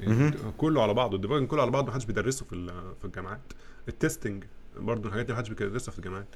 يعني. 0.00 0.30
كله 0.58 0.82
على 0.82 0.94
بعضه. 0.94 1.16
ال 1.16 1.19
debugging 1.19 1.48
كله 1.48 1.62
على 1.62 1.70
بعضه 1.70 1.86
ما 1.86 1.92
حدش 1.92 2.04
بيدرسه 2.04 2.44
في 2.44 2.72
في 3.00 3.04
الجامعات. 3.04 3.40
ال 3.88 3.95
testing 3.95 4.44
برضه 4.76 5.08
الحاجات 5.08 5.26
دي 5.26 5.32
ما 5.32 5.38
حدش 5.38 5.48
بيدرسها 5.48 5.92
في 5.92 5.98
الجامعات. 5.98 6.26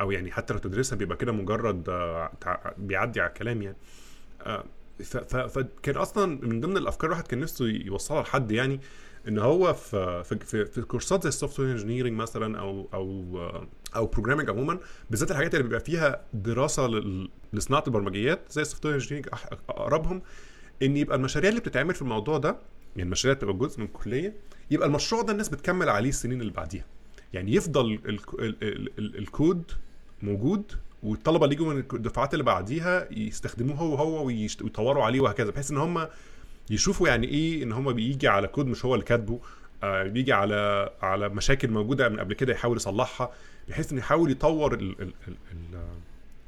أو 0.00 0.10
يعني 0.10 0.32
حتى 0.32 0.52
لو 0.54 0.58
تدرسها 0.58 0.96
بيبقى 0.96 1.16
كده 1.16 1.32
مجرد 1.32 1.88
آه، 1.88 2.30
بيعدي 2.78 3.20
على 3.20 3.28
الكلام 3.28 3.62
يعني. 3.62 3.76
آه، 4.42 4.64
فكان 5.48 5.96
أصلا 5.96 6.26
من 6.46 6.60
ضمن 6.60 6.76
الأفكار 6.76 7.06
الواحد 7.10 7.26
كان 7.26 7.40
نفسه 7.40 7.64
يوصلها 7.66 8.22
لحد 8.22 8.52
يعني 8.52 8.80
إن 9.28 9.38
هو 9.38 9.72
في 9.74 10.24
في 10.24 10.66
في, 10.66 10.82
كورسات 10.82 11.22
زي 11.22 11.28
ال 11.28 11.60
software 11.60 11.70
engineering 11.70 12.12
مثلا 12.12 12.58
أو 12.58 12.88
أو 12.94 13.38
أو 13.96 14.06
programming 14.06 14.50
عموما 14.50 14.78
بالذات 15.10 15.30
الحاجات 15.30 15.54
اللي 15.54 15.62
بيبقى 15.62 15.80
فيها 15.80 16.20
دراسة 16.34 16.86
لصناعة 17.52 17.84
البرمجيات 17.86 18.40
زي 18.50 18.62
ال 18.62 18.86
software 18.86 18.94
engineering 18.94 19.28
أقربهم 19.68 20.22
إن 20.82 20.96
يبقى 20.96 21.16
المشاريع 21.16 21.50
اللي 21.50 21.60
بتتعمل 21.60 21.94
في 21.94 22.02
الموضوع 22.02 22.38
ده 22.38 22.56
يعني 22.96 23.06
المشاريع 23.06 23.36
بتبقى 23.36 23.54
جزء 23.54 23.80
من 23.80 23.86
الكلية 23.86 24.34
يبقى 24.70 24.88
المشروع 24.88 25.22
ده 25.22 25.32
الناس 25.32 25.48
بتكمل 25.48 25.88
عليه 25.88 26.08
السنين 26.08 26.40
اللي 26.40 26.52
بعديها. 26.52 26.84
يعني 27.32 27.54
يفضل 27.54 27.86
ال- 27.92 28.08
ال- 28.08 28.56
ال- 28.62 28.90
ال- 28.98 29.18
الكود 29.18 29.72
موجود 30.22 30.72
والطلبة 31.02 31.44
اللي 31.44 31.54
يجوا 31.54 31.74
من 31.74 31.84
الدفعات 31.92 32.32
اللي 32.34 32.44
بعديها 32.44 33.08
يستخدموه 33.12 33.76
هو 33.76 33.94
هو 33.94 34.26
ويطوروا 34.26 35.04
عليه 35.04 35.20
وهكذا 35.20 35.50
بحيث 35.50 35.70
إن 35.70 35.76
هم 35.76 36.08
يشوفوا 36.70 37.08
يعني 37.08 37.28
إيه 37.28 37.62
إن 37.62 37.72
هم 37.72 37.92
بيجي 37.92 38.28
على 38.28 38.48
كود 38.48 38.66
مش 38.66 38.84
هو 38.84 38.94
اللي 38.94 39.04
كاتبه 39.04 39.40
آه 39.82 40.02
بيجي 40.02 40.32
على 40.32 40.90
على 41.02 41.28
مشاكل 41.28 41.70
موجودة 41.70 42.08
من 42.08 42.20
قبل 42.20 42.34
كده 42.34 42.52
يحاول 42.52 42.76
يصلحها 42.76 43.30
بحيث 43.68 43.92
إنه 43.92 44.00
يحاول 44.00 44.30
يطور 44.30 44.74
ال 44.74 45.02
ال 45.02 45.12
ال 45.28 45.34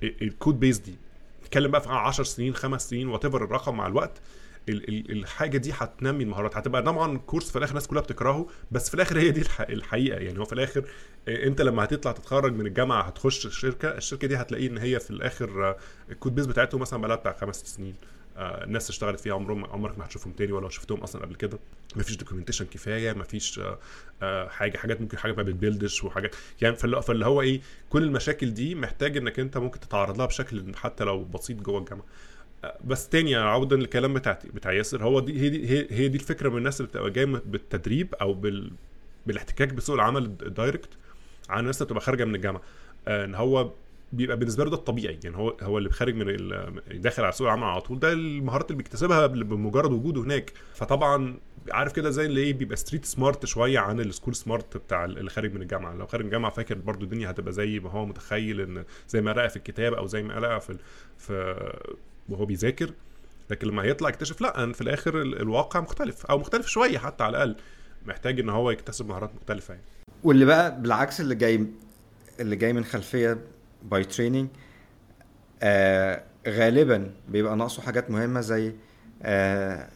ال 0.03 0.23
الكود 0.23 0.61
بيس 0.61 0.79
دي. 0.79 0.95
نتكلم 1.43 1.71
بقى 1.71 1.81
في 1.81 1.89
10 1.89 2.25
سنين 2.25 2.55
خمس 2.55 2.89
سنين 2.91 3.09
وات 3.09 3.25
الرقم 3.25 3.77
مع 3.77 3.87
الوقت. 3.87 4.11
ال 4.13 4.17
ال 4.17 4.21
الحاجة 4.69 5.59
دي 5.59 5.73
هتنمي 5.75 6.25
المهارات 6.25 6.57
هتبقى 6.57 6.83
طبعا 6.83 7.19
course 7.19 7.51
في 7.51 7.57
الآخر 7.59 7.71
الناس 7.71 7.87
كلها 7.87 8.03
بتكرهه 8.03 8.47
بس 8.71 8.89
في 8.89 8.95
الآخر 8.95 9.19
هي 9.19 9.31
دي 9.31 9.41
الح- 9.41 9.61
الحقيقة. 9.61 10.19
يعني 10.19 10.39
هو 10.39 10.45
في 10.45 10.53
الآخر 10.53 10.85
آه، 11.29 11.47
أنت 11.47 11.61
لما 11.61 11.85
هتطلع 11.85 12.13
تتخرج 12.13 12.53
من 12.53 12.67
الجامعة 12.67 13.03
هتخش 13.03 13.47
الشركة 13.47 13.89
الشركة 13.89 14.29
دي 14.29 14.37
هتلاقي 14.37 14.67
إن 14.67 14.79
هي 14.79 15.01
في 15.01 15.11
الآخر 15.11 15.69
آه، 15.69 15.77
ال 16.11 16.16
code 16.16 16.35
base 16.35 16.47
بتاعته 16.47 16.79
مثلا 16.79 17.01
بقى 17.03 17.17
بتاع 17.17 17.33
خمس 17.33 17.57
سنين. 17.57 17.95
آه، 18.37 18.65
الناس 18.65 18.91
اشتغلت 18.91 19.21
فيها 19.21 19.35
عمرهم 19.35 19.65
عمرك 19.65 19.99
ما 19.99 20.05
هتشوفهم 20.05 20.33
تاني 20.33 20.53
ولا 20.53 20.69
شفتهم 20.69 21.01
أصلا 21.01 21.23
قبل 21.23 21.35
كده. 21.35 21.59
مفيش 21.97 22.17
documentation 22.17 22.65
كفاية 22.67 23.13
مفيش 23.13 23.61
حاجة 24.49 24.77
حاجات 24.79 25.01
ممكن 25.01 25.19
حاجات 25.19 25.37
ما 25.37 25.43
بت 25.43 25.57
build 25.57 25.91
ش 25.91 26.05
وحاجات. 26.05 26.35
يعني 26.63 26.77
فاللي 26.77 27.27
هو 27.27 27.43
إيه 27.43 27.61
كل 27.91 28.03
المشاكل 28.03 28.55
دي 28.55 28.75
محتاج 28.75 29.17
إنك 29.17 29.39
أنت 29.41 29.57
ممكن 29.59 29.81
تتعرض 29.81 30.19
لها 30.19 30.27
بشكل 30.27 30.75
حتى 30.77 31.05
لو 31.05 31.25
بسيط 31.25 31.57
جوه 31.57 31.79
الجامعة. 31.81 32.05
بس 32.85 33.09
تاني 33.09 33.35
عودا 33.35 33.77
للكلام 33.77 34.15
بتاع 34.15 34.39
بتاع 34.55 34.73
ياسر. 34.73 35.05
هو 35.05 35.21
دي 35.21 35.41
هي 35.41 35.49
دي 35.49 35.69
هي, 35.91 36.09
دي 36.09 36.19
الفكرة 36.19 36.49
من 36.49 36.59
الناس 36.59 36.81
اللي 36.81 36.89
بتبقى 36.91 37.11
جاية 37.11 37.25
بالتدريب 37.25 38.15
أو 38.15 38.35
بال 38.35 38.71
بالاحتكاك 39.27 39.73
بسوق 39.75 39.95
العمل 39.95 40.25
الدايركت 40.25 40.89
عن 41.49 41.61
الناس 41.61 41.77
اللي 41.77 41.87
بتبقى 41.87 42.01
خارجة 42.01 42.25
من 42.25 42.35
الجامعة. 42.35 42.63
آه، 43.09 43.25
إن 43.25 43.35
هو 43.35 43.71
بيبقى 44.13 44.37
بالنسبة 44.37 44.65
له 44.65 44.71
ده 44.71 44.77
الطبيعي. 44.77 45.19
يعني 45.25 45.37
هو 45.37 45.57
هو 45.63 45.79
اللي 45.79 45.91
خارج 45.91 46.15
من 46.15 46.53
داخل 47.01 47.23
على 47.23 47.33
سوق 47.33 47.47
العمل 47.47 47.65
على 47.65 47.81
طول. 47.81 47.99
ده 47.99 48.13
المهارات 48.13 48.71
اللي 48.71 48.77
بيكتسبها 48.83 49.27
بمجرد 49.27 49.93
وجوده 49.93 50.21
هناك. 50.21 50.53
فطبعا 50.75 51.37
عارف 51.71 51.93
كده 51.93 52.11
زي 52.11 52.27
اللي 52.27 52.41
إيه 52.41 52.53
بيبقى 52.55 52.77
street 52.77 53.05
smart 53.05 53.47
شوية 53.47 53.79
عن 53.79 54.01
ال 54.01 54.06
school 54.06 54.35
smart 54.35 54.77
بتاع 54.77 55.05
اللي 55.05 55.31
خارج 55.31 55.55
من 55.55 55.63
الجامعة. 55.63 55.95
لو 55.97 56.07
خارج 56.07 56.23
من 56.25 56.29
الجامعة 56.29 56.51
فاكر 56.51 56.75
برضو 56.75 57.05
الدنيا 57.05 57.31
هتبقى 57.31 57.53
زي 57.53 57.81
ما 57.81 57.91
هو 57.91 58.07
متخيل 58.07 58.61
إن 58.61 58.85
زي 59.09 59.21
ما 59.21 59.31
لقى 59.31 59.49
في 59.49 59.57
الكتاب 59.57 59.95
أو 59.95 60.07
زي 60.07 60.23
ما 60.23 60.41
لقى 60.41 60.61
في 60.61 60.77
في 61.19 61.73
وهو 62.29 62.45
بيذاكر 62.47 62.91
لكن 63.51 63.69
لما 63.69 63.83
هيطلع 63.83 64.09
يكتشف 64.09 64.41
لا 64.41 64.73
في 64.73 64.81
الآخر 64.81 65.23
ال- 65.23 65.41
الواقع 65.41 65.81
مختلف 65.81 66.27
أو 66.27 66.39
مختلف 66.39 66.67
شوية 66.67 66.99
حتى 66.99 67.25
على 67.25 67.31
الأقل 67.37 67.57
محتاج 68.07 68.41
إن 68.41 68.49
هو 68.49 68.71
يكتسب 68.71 69.09
مهارات 69.09 69.35
مختلفة 69.35 69.75
يعني. 69.75 69.87
واللي 70.25 70.45
بقى 70.45 70.81
بالعكس 70.83 71.21
اللي 71.21 71.35
جاي 71.35 71.67
اللي 72.41 72.57
جاي 72.57 72.73
من 72.73 72.85
خلفية 72.85 73.39
by 73.83 74.05
training 74.05 74.49
آه 75.63 76.23
غالبا 76.49 77.11
بيبقى 77.29 77.57
ناقصه 77.57 77.83
حاجات 77.83 78.11
مهمة 78.11 78.41
زي 78.41 78.73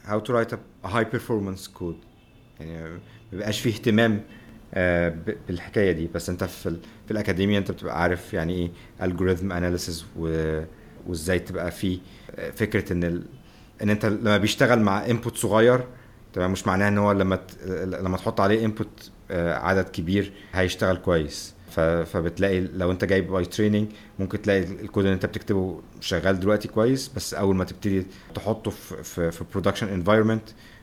how 0.05 0.19
to 0.21 0.33
write 0.33 0.51
high 0.85 1.05
performance 1.05 1.69
code 1.69 1.97
يعني 2.61 2.83
ما 2.95 3.01
بيبقاش 3.33 3.61
فيه 3.61 3.73
اهتمام 3.75 4.23
آه 4.75 5.15
بالحكاية 5.49 5.93
دي. 5.93 6.07
بس 6.15 6.29
أنت 6.31 6.45
في 6.45 6.71
في 7.07 7.11
الأكاديمية 7.11 7.59
أنت 7.59 7.71
بتبقى 7.71 8.03
عارف 8.03 8.35
يعني 8.35 8.55
إيه 8.55 8.71
algorithm 9.03 9.53
analysis 9.53 10.05
وازاي 11.07 11.39
تبقى 11.39 11.71
في 11.71 11.99
آه، 12.37 12.51
فكرة 12.51 12.93
إن 12.93 13.05
ال 13.05 13.23
إن 13.83 13.91
أنت 13.91 14.07
لما 14.07 14.39
بيشتغل 14.39 14.81
مع 14.81 15.07
input 15.07 15.37
صغير 15.37 15.85
تمام 16.33 16.53
مش 16.53 16.67
معناه 16.67 16.89
إن 16.89 16.99
هو 16.99 17.13
لما 17.13 17.37
ت... 17.37 17.67
لما 18.03 18.17
تحط 18.17 18.41
عليه 18.41 18.65
input 18.65 19.11
عدد 19.31 19.89
كبير 19.89 20.33
هيشتغل 20.53 20.97
كويس 20.97 21.55
ف... 21.71 21.81
فبتلاقي 21.81 22.61
لو 22.61 22.91
أنت 22.91 23.05
جايب 23.05 23.33
by 23.33 23.45
training 23.45 23.89
ممكن 24.19 24.43
تلاقي 24.43 24.63
الكود 24.63 25.05
اللي 25.05 25.15
أنت 25.15 25.27
بتكتبه 25.27 25.81
شغال 26.01 26.41
دلوقتي 26.41 26.69
كويس 26.69 27.11
بس 27.17 27.35
أول 27.35 27.57
ما 27.57 27.65
تبتدي 27.65 28.07
تحطه 28.35 28.71
في 28.71 29.31
في, 29.31 29.45
production 29.53 29.89
environment 29.89 30.43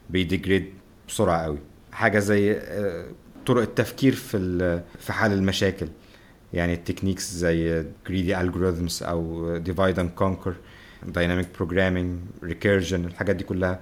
بي 0.10 0.24
degrade 0.24 0.74
بسرعة 1.08 1.44
قوي 1.44 1.60
حاجة 1.92 2.20
زي 2.20 2.52
آه، 2.52 3.06
طرق 3.46 3.62
التفكير 3.62 4.14
في. 4.14 4.82
في 5.00 5.14
حل 5.14 5.34
المشاكل 5.34 5.88
يعني 6.54 6.74
ال 6.74 6.79
techniques 6.79 7.32
زي 7.32 7.84
greedy 7.84 8.36
algorithms 8.36 9.04
أو 9.04 9.60
divide 9.64 9.96
and 9.96 10.22
conquer 10.24 10.54
dynamic 11.16 11.46
programming 11.62 12.46
recursion 12.50 12.94
الحاجات 12.94 13.36
دي 13.36 13.44
كلها 13.44 13.80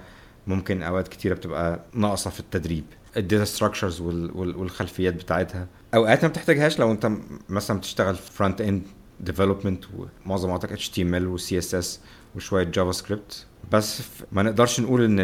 ممكن 0.47 0.83
أوقات 0.83 1.07
كتيرة 1.07 1.33
بتبقى 1.35 1.79
ناقصة 1.93 2.29
في 2.29 2.39
التدريب. 2.39 2.83
ال 3.17 3.23
data 3.23 3.45
structures 3.45 4.01
والخلفيات 4.01 5.13
بتاعتها. 5.13 5.67
أوقات 5.95 6.23
ما 6.25 6.29
بتحتاجهاش 6.29 6.79
لو 6.79 6.91
أنت 6.91 7.11
مثلا 7.49 7.77
بتشتغل 7.77 8.15
front 8.15 8.61
end 8.61 8.83
development 9.19 9.83
ومعظم 10.25 10.49
وقتك 10.49 10.71
اتش 10.71 10.89
تي 10.89 11.01
ام 11.01 11.15
ال 11.15 11.27
وسي 11.27 11.57
اس 11.57 11.75
اس 11.75 11.99
وشوية 12.35 12.63
JavaScript 12.63 13.45
بس 13.71 14.01
ما 14.31 14.43
نقدرش 14.43 14.79
نقول 14.79 15.03
إن 15.03 15.19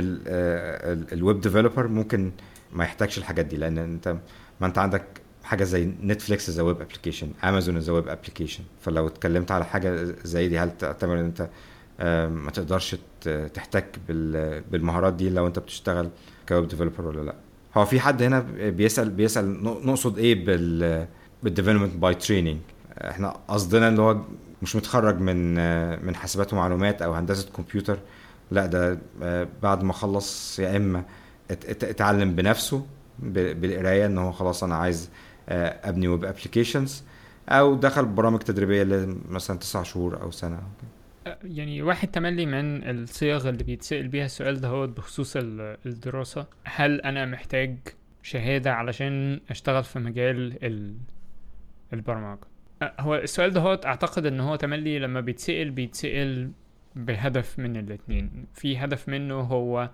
ال 1.11 1.19
web 1.19 1.41
developer 1.41 1.87
ممكن 1.87 2.31
ما 2.73 2.83
يحتاجش 2.83 3.17
الحاجات 3.17 3.45
دي 3.45 3.57
لأن 3.57 3.77
أنت 3.77 4.17
ما 4.61 4.67
أنت 4.67 4.77
عندك 4.77 5.03
حاجة 5.43 5.63
زي 5.63 5.85
Netflix 6.03 6.49
is 6.49 6.59
web 6.59 6.81
application 6.81 7.27
Amazon 7.43 7.77
is 7.77 7.89
web 7.89 8.07
application 8.07 8.63
فلو 8.81 9.07
اتكلمت 9.07 9.51
على 9.51 9.65
حاجة 9.65 10.15
زي 10.23 10.47
دي 10.47 10.59
هل 10.59 10.77
تعتبر 10.77 11.13
إن 11.19 11.25
أنت 11.25 11.49
ما 12.29 12.51
تقدرش 12.51 12.95
تحتك 13.53 13.85
بال- 14.07 14.61
بالمهارات 14.71 15.13
دي 15.13 15.29
لو 15.29 15.47
أنت 15.47 15.59
بتشتغل 15.59 16.09
ك 16.49 16.54
web 16.54 16.67
developer 16.67 17.07
ولا 17.07 17.21
لأ؟ 17.21 17.35
هو 17.77 17.85
في 17.85 17.99
حد 17.99 18.21
هنا 18.23 18.39
بيسأل 18.69 19.09
بيسأل 19.09 19.63
نقصد 19.63 20.17
إيه 20.17 20.45
بال 20.45 21.07
بال 21.43 21.51
development 21.51 21.95
by 21.95 22.15
training 22.15 22.57
إحنا 22.97 23.37
قصدنا 23.47 23.87
اللي 23.89 24.01
هو 24.01 24.17
مش 24.61 24.75
متخرج 24.75 25.19
من 25.19 25.55
من 26.05 26.15
حاسبات 26.15 26.53
ومعلومات 26.53 27.01
أو 27.01 27.13
هندسة 27.13 27.49
كمبيوتر. 27.57 27.99
لأ 28.51 28.65
ده 28.65 28.97
آه، 29.23 29.47
بعد 29.63 29.83
ما 29.83 29.93
خلص 29.93 30.59
يا 30.59 30.77
إما 30.77 31.03
ات- 31.51 31.65
ات- 31.65 31.83
اتعلم 31.83 32.35
بنفسه 32.35 32.85
بالقراية 33.19 34.05
إن 34.05 34.17
هو 34.17 34.31
خلاص 34.31 34.63
أنا 34.63 34.75
عايز 34.75 35.09
أبني 35.49 36.07
web 36.07 36.23
applications 36.25 37.03
أو 37.49 37.75
دخل 37.75 38.05
برامج 38.05 38.39
تدريبية 38.39 39.07
مثلا 39.29 39.59
تسع 39.59 39.83
شهور 39.83 40.21
أو 40.21 40.31
سنة. 40.31 40.63
يعني 41.43 41.81
واحد 41.81 42.07
تملي 42.07 42.45
من 42.45 42.83
الصيغ 42.89 43.49
اللي 43.49 43.63
بيتسأل 43.63 44.07
بيها 44.07 44.25
السؤال 44.25 44.61
ده 44.61 44.67
هو 44.67 44.87
بخصوص 44.87 45.35
ال- 45.37 45.77
الدراسة. 45.85 46.45
هل 46.63 47.01
أنا 47.01 47.25
محتاج 47.25 47.77
شهادة 48.23 48.73
علشان 48.73 49.39
أشتغل 49.49 49.83
في 49.83 49.99
مجال 49.99 50.65
ال- 50.65 50.95
البرمجة؟ 51.93 52.39
أه، 52.81 52.93
هو 52.99 53.15
السؤال 53.15 53.51
ده 53.51 53.61
هو 53.61 53.73
أعتقد 53.85 54.25
إن 54.25 54.39
هو 54.39 54.55
تملي 54.55 54.99
لما 54.99 55.21
بيتسأل 55.21 55.71
بيتسأل 55.71 56.51
بهدف 56.95 57.59
من 57.59 57.77
الاتنين. 57.77 58.45
في 58.53 58.77
هدف 58.77 59.09
منه 59.09 59.39
هو 59.39 59.89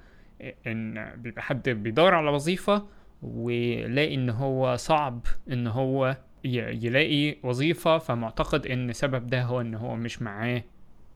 إن 0.67 1.11
بيبقى 1.15 1.41
حد 1.41 1.69
بيدور 1.69 2.13
على 2.13 2.29
وظيفة 2.31 2.85
ويلاقي 3.21 4.15
إن 4.15 4.29
هو 4.29 4.75
صعب 4.75 5.25
إن 5.51 5.67
هو 5.67 6.17
يلاقي 6.43 7.35
وظيفة 7.43 7.97
فمعتقد 7.97 8.67
إن 8.67 8.93
سبب 8.93 9.27
ده 9.27 9.43
هو 9.43 9.61
إن 9.61 9.75
هو 9.75 9.95
مش 9.95 10.21
معاه 10.21 10.63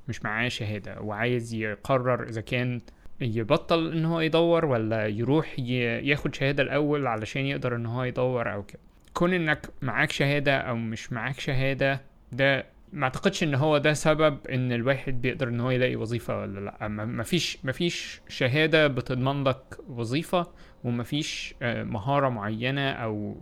مش 0.07 0.23
معاه 0.23 0.47
شهادة 0.47 1.01
وعايز 1.01 1.53
يقرر 1.53 2.29
إذا 2.29 2.41
كان 2.41 2.81
يبطل 3.21 3.91
إن 3.91 4.05
هو 4.05 4.19
يدور 4.21 4.65
ولا 4.65 5.07
يروح 5.07 5.59
ياخد 5.59 6.35
شهادة 6.35 6.63
الأول 6.63 7.07
علشان 7.07 7.45
يقدر 7.45 7.75
إن 7.75 7.85
هو 7.85 8.03
يدور 8.03 8.53
أو 8.53 8.63
كده. 8.63 8.79
كون 9.13 9.33
إنك 9.33 9.69
معاك 9.81 10.11
شهادة 10.11 10.57
أو 10.57 10.75
مش 10.75 11.13
معاك 11.13 11.39
شهادة 11.39 12.01
ده 12.31 12.65
ما 12.93 13.03
أعتقدش 13.03 13.43
إن 13.43 13.55
هو 13.55 13.77
ده 13.77 13.93
سبب 13.93 14.37
إن 14.47 14.71
الواحد 14.71 15.21
بيقدر 15.21 15.47
إن 15.47 15.59
هو 15.59 15.69
يلاقي 15.71 15.95
وظيفة 15.95 16.39
ولا 16.39 16.59
لأ. 16.59 16.87
مفيش 16.87 17.57
مفيش 17.63 18.21
شهادة 18.27 18.87
بتضمن 18.87 19.43
لك 19.43 19.77
وظيفة 19.89 20.47
ومفيش 20.83 21.55
آه، 21.61 21.83
مهارة 21.83 22.29
معينة 22.29 22.91
أو 22.91 23.35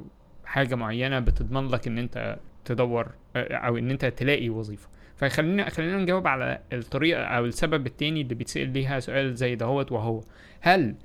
حاجة 0.46 0.76
معينة 0.76 1.20
بتضمن 1.20 1.68
لك 1.68 1.88
إن 1.88 1.98
أنت 1.98 2.40
تدور 2.66 3.12
آه، 3.36 3.54
أو 3.56 3.78
إن 3.78 3.92
أنت 3.92 4.06
تلاقي 4.06 4.50
وظيفة. 4.50 4.90
فخلينا 5.16 5.70
خلينا 5.70 5.98
نجاوب 5.98 6.28
على 6.28 6.62
الطريقة 6.74 7.24
أو 7.24 7.46
السبب 7.46 7.88
التاني 7.88 8.22
اللي 8.22 8.36
بيتسأل 8.36 8.74
ليها 8.74 9.00
سؤال 9.00 9.36
زي 9.36 9.56
دهوت 9.56 9.92
وهو 9.92 10.22
هل 10.62 10.96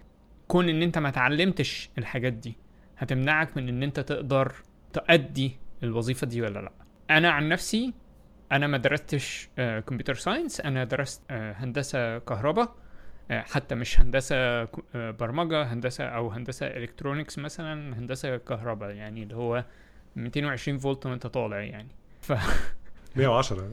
كون 0.49 0.69
إن 0.69 0.83
أنت 0.83 0.99
ما 0.99 1.09
اتعلمتش 1.09 1.91
الحاجات 1.99 2.33
دي 2.33 2.57
هتمنعك 2.99 3.57
من 3.57 3.69
إن 3.69 3.83
أنت 3.83 4.01
تقدر 4.01 4.53
تأدي 4.93 5.57
الوظيفة 5.83 6.27
دي 6.27 6.43
ولا 6.43 6.59
لأ؟ 6.59 6.73
أنا 7.11 7.31
عن 7.31 7.49
نفسي 7.49 7.95
أنا 8.53 8.67
ما 8.67 8.79
درستش 8.79 9.49
computer 9.57 10.15
science 10.15 10.61
أنا 10.61 10.85
درست 10.85 11.23
آه، 11.31 11.53
هندسة 11.53 12.19
كهرباء. 12.19 12.65
آه، 12.65 12.86
حتى 13.31 13.75
مش 13.75 14.01
هندسة 14.01 14.37
آه، 14.37 14.69
برمجة 14.95 15.63
هندسة 15.63 16.05
أو 16.05 16.29
هندسة 16.29 16.67
electronics 16.67 17.39
مثلا 17.39 17.99
هندسة 17.99 18.37
كهرباء 18.37 18.91
يعني 18.91 19.23
اللي 19.23 19.35
هو 19.37 19.65
220 20.17 20.79
فولت 20.79 21.07
وأنت 21.07 21.27
طالع 21.27 21.61
يعني. 21.61 21.89
ف 22.23 22.33
110 23.17 23.69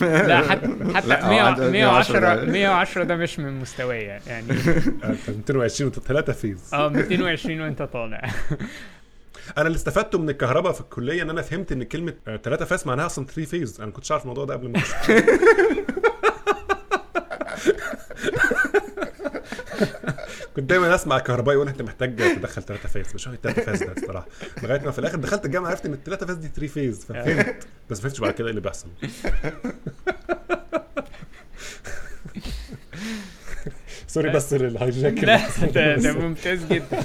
لا 0.00 0.40
حتى 0.50 0.68
حتى 0.94 1.06
لا، 1.08 1.24
هو 1.26 1.30
100 1.30 1.40
عنده 1.40 1.70
110 1.70 2.20
110 2.20 2.44
ده. 2.44 2.52
110 2.52 3.04
ده 3.04 3.16
مش 3.16 3.38
من 3.38 3.60
مستوايا 3.60 4.20
يعني. 4.26 4.52
آه، 5.04 5.16
220 5.28 5.90
ثلاثة 5.90 6.32
phase. 6.32 6.74
آه 6.74 6.88
220 6.88 7.60
وأنت 7.60 7.82
طالع. 7.82 8.22
أنا 9.58 9.66
اللي 9.66 9.76
استفدته 9.76 10.18
من 10.18 10.30
الكهرباء 10.30 10.72
في 10.72 10.80
الكلية 10.80 11.22
إن 11.22 11.30
أنا 11.30 11.42
فهمت 11.42 11.72
إن 11.72 11.82
كلمة 11.82 12.14
3 12.42 12.64
فاز 12.64 12.86
معناها 12.86 13.06
أصلا 13.06 13.26
3 13.26 13.44
phase 13.44 13.80
أنا 13.80 13.90
كنتش 13.90 14.12
عارف 14.12 14.22
الموضوع 14.22 14.44
ده 14.44 14.54
قبل 14.54 14.68
ما 14.68 14.80
كنت 20.56 20.70
دايما 20.70 20.94
أسمع 20.94 21.18
كهربائي 21.18 21.56
يقول 21.56 21.68
أنت 21.68 21.82
محتاج 21.82 22.16
تدخل 22.16 22.62
3 22.62 22.88
phase 22.88 23.14
مش 23.14 23.28
عارف 23.28 23.38
3 23.42 23.62
phase 23.62 23.82
ده 23.82 23.92
الصراحة. 23.92 24.26
لغاية 24.62 24.80
ما 24.80 24.90
في 24.90 24.98
الآخر 24.98 25.16
دخلت 25.16 25.44
الجامعة 25.44 25.70
عرفت 25.70 25.86
إن 25.86 25.92
ال 25.92 26.04
3 26.04 26.26
phase 26.26 26.36
دي 26.36 26.48
3 26.48 26.66
phase 26.72 27.04
ففهمت. 27.04 27.66
بس 27.90 27.98
ما 27.98 28.02
فهمتش 28.02 28.20
بعد 28.20 28.32
كده 28.32 28.44
إيه 28.44 28.50
اللي 28.50 28.60
بيحصل. 28.60 28.88
sorry 34.06 34.30
بس 34.30 34.52
ال 34.54 34.64
hijack 34.64 35.24
لا 35.24 35.40
ده, 35.74 35.96
ده 35.96 36.12
ممتاز 36.12 36.64
جدا. 36.64 37.04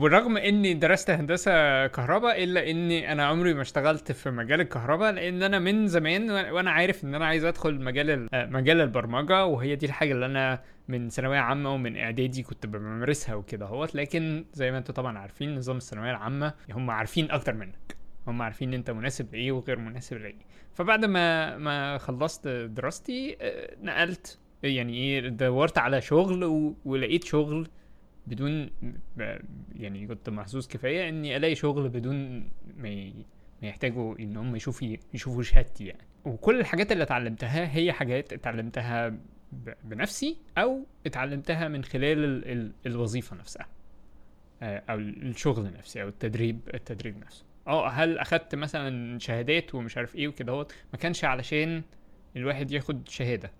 بالرغم 0.00 0.36
إني 0.36 0.74
درست 0.74 1.10
هندسة 1.10 1.86
كهرباء 1.86 2.44
إلا 2.44 2.70
إني 2.70 3.12
أنا 3.12 3.24
عمري 3.26 3.54
ما 3.54 3.62
اشتغلت 3.62 4.12
في 4.12 4.30
مجال 4.30 4.60
الكهرباء 4.60 5.12
لأن 5.12 5.42
أنا 5.42 5.58
من 5.58 5.86
زمان 5.86 6.30
وأنا 6.30 6.70
عارف 6.70 7.04
إن 7.04 7.14
أنا 7.14 7.26
عايز 7.26 7.44
أدخل 7.44 7.80
مجال 7.80 8.10
ال- 8.10 8.52
مجال 8.52 8.80
البرمجة 8.80 9.44
وهي 9.44 9.76
دي 9.76 9.86
الحاجة 9.86 10.12
اللي 10.12 10.26
أنا 10.26 10.62
من 10.88 11.08
ثانوية 11.08 11.38
عامة 11.38 11.74
ومن 11.74 11.96
إعدادي 11.96 12.42
كنت 12.42 12.66
بمارسها 12.66 13.34
وكده 13.34 13.66
أهوت 13.66 13.94
لكن 13.94 14.44
زي 14.52 14.70
ما 14.70 14.78
أنتم 14.78 14.92
طبعا 14.94 15.18
عارفين 15.18 15.54
نظام 15.56 15.76
الثانوية 15.76 16.10
العامة 16.10 16.54
هم 16.72 16.90
عارفين 16.90 17.30
أكتر 17.30 17.54
منك 17.54 17.96
هم 18.26 18.42
عارفين 18.42 18.74
أنت 18.74 18.90
مناسب 18.90 19.32
لإيه 19.34 19.52
وغير 19.52 19.78
مناسب 19.78 20.16
لإيه 20.16 20.38
فبعد 20.74 21.04
ما 21.04 21.56
ما 21.58 21.98
خلصت 21.98 22.48
دراستي 22.48 23.36
آه، 23.40 23.76
نقلت 23.82 24.38
يعني 24.62 24.94
إيه 24.94 25.28
دورت 25.28 25.78
على 25.78 26.00
شغل. 26.00 26.74
ولقيت 26.84 27.24
شغل 27.24 27.68
بدون 28.26 28.70
يعني 29.74 30.06
كنت 30.06 30.30
محظوظ 30.30 30.66
كفاية 30.66 31.08
إني 31.08 31.36
ألاقي 31.36 31.54
شغل 31.54 31.88
بدون 31.88 32.50
ما 32.76 32.88
ي... 32.88 33.14
ما 33.62 33.68
يحتاجوا 33.68 34.18
إن 34.18 34.36
هم 34.36 34.56
يشوفوا 34.56 34.88
يشوفوا 35.14 35.42
شهادتي 35.42 35.86
يعني 35.86 36.06
وكل 36.24 36.60
الحاجات 36.60 36.92
اللي 36.92 37.04
اتعلمتها 37.04 37.76
هي 37.76 37.92
حاجات 37.92 38.32
اتعلمتها. 38.32 39.18
بنفسي 39.84 40.36
أو 40.58 40.86
اتعلمتها 41.06 41.68
من 41.68 41.84
خلال 41.84 42.24
ال... 42.24 42.52
ال... 42.52 42.72
الوظيفة 42.86 43.36
نفسها 43.36 43.66
آه، 44.62 44.82
أو 44.90 44.98
الشغل 44.98 45.72
نفسه 45.72 46.02
أو 46.02 46.08
التدريب 46.08 46.60
التدريب 46.74 47.18
نفسه 47.18 47.44
آه 47.66 47.88
هل 47.88 48.18
أخدت 48.18 48.54
مثلا 48.54 49.18
شهادات 49.18 49.74
ومش 49.74 49.96
عارف 49.96 50.16
إيه 50.16 50.28
وكده 50.28 50.56
ما 50.92 50.98
كانش 51.00 51.24
علشان 51.24 51.82
الواحد 52.36 52.70
ياخد 52.70 53.08
شهادة 53.08 53.50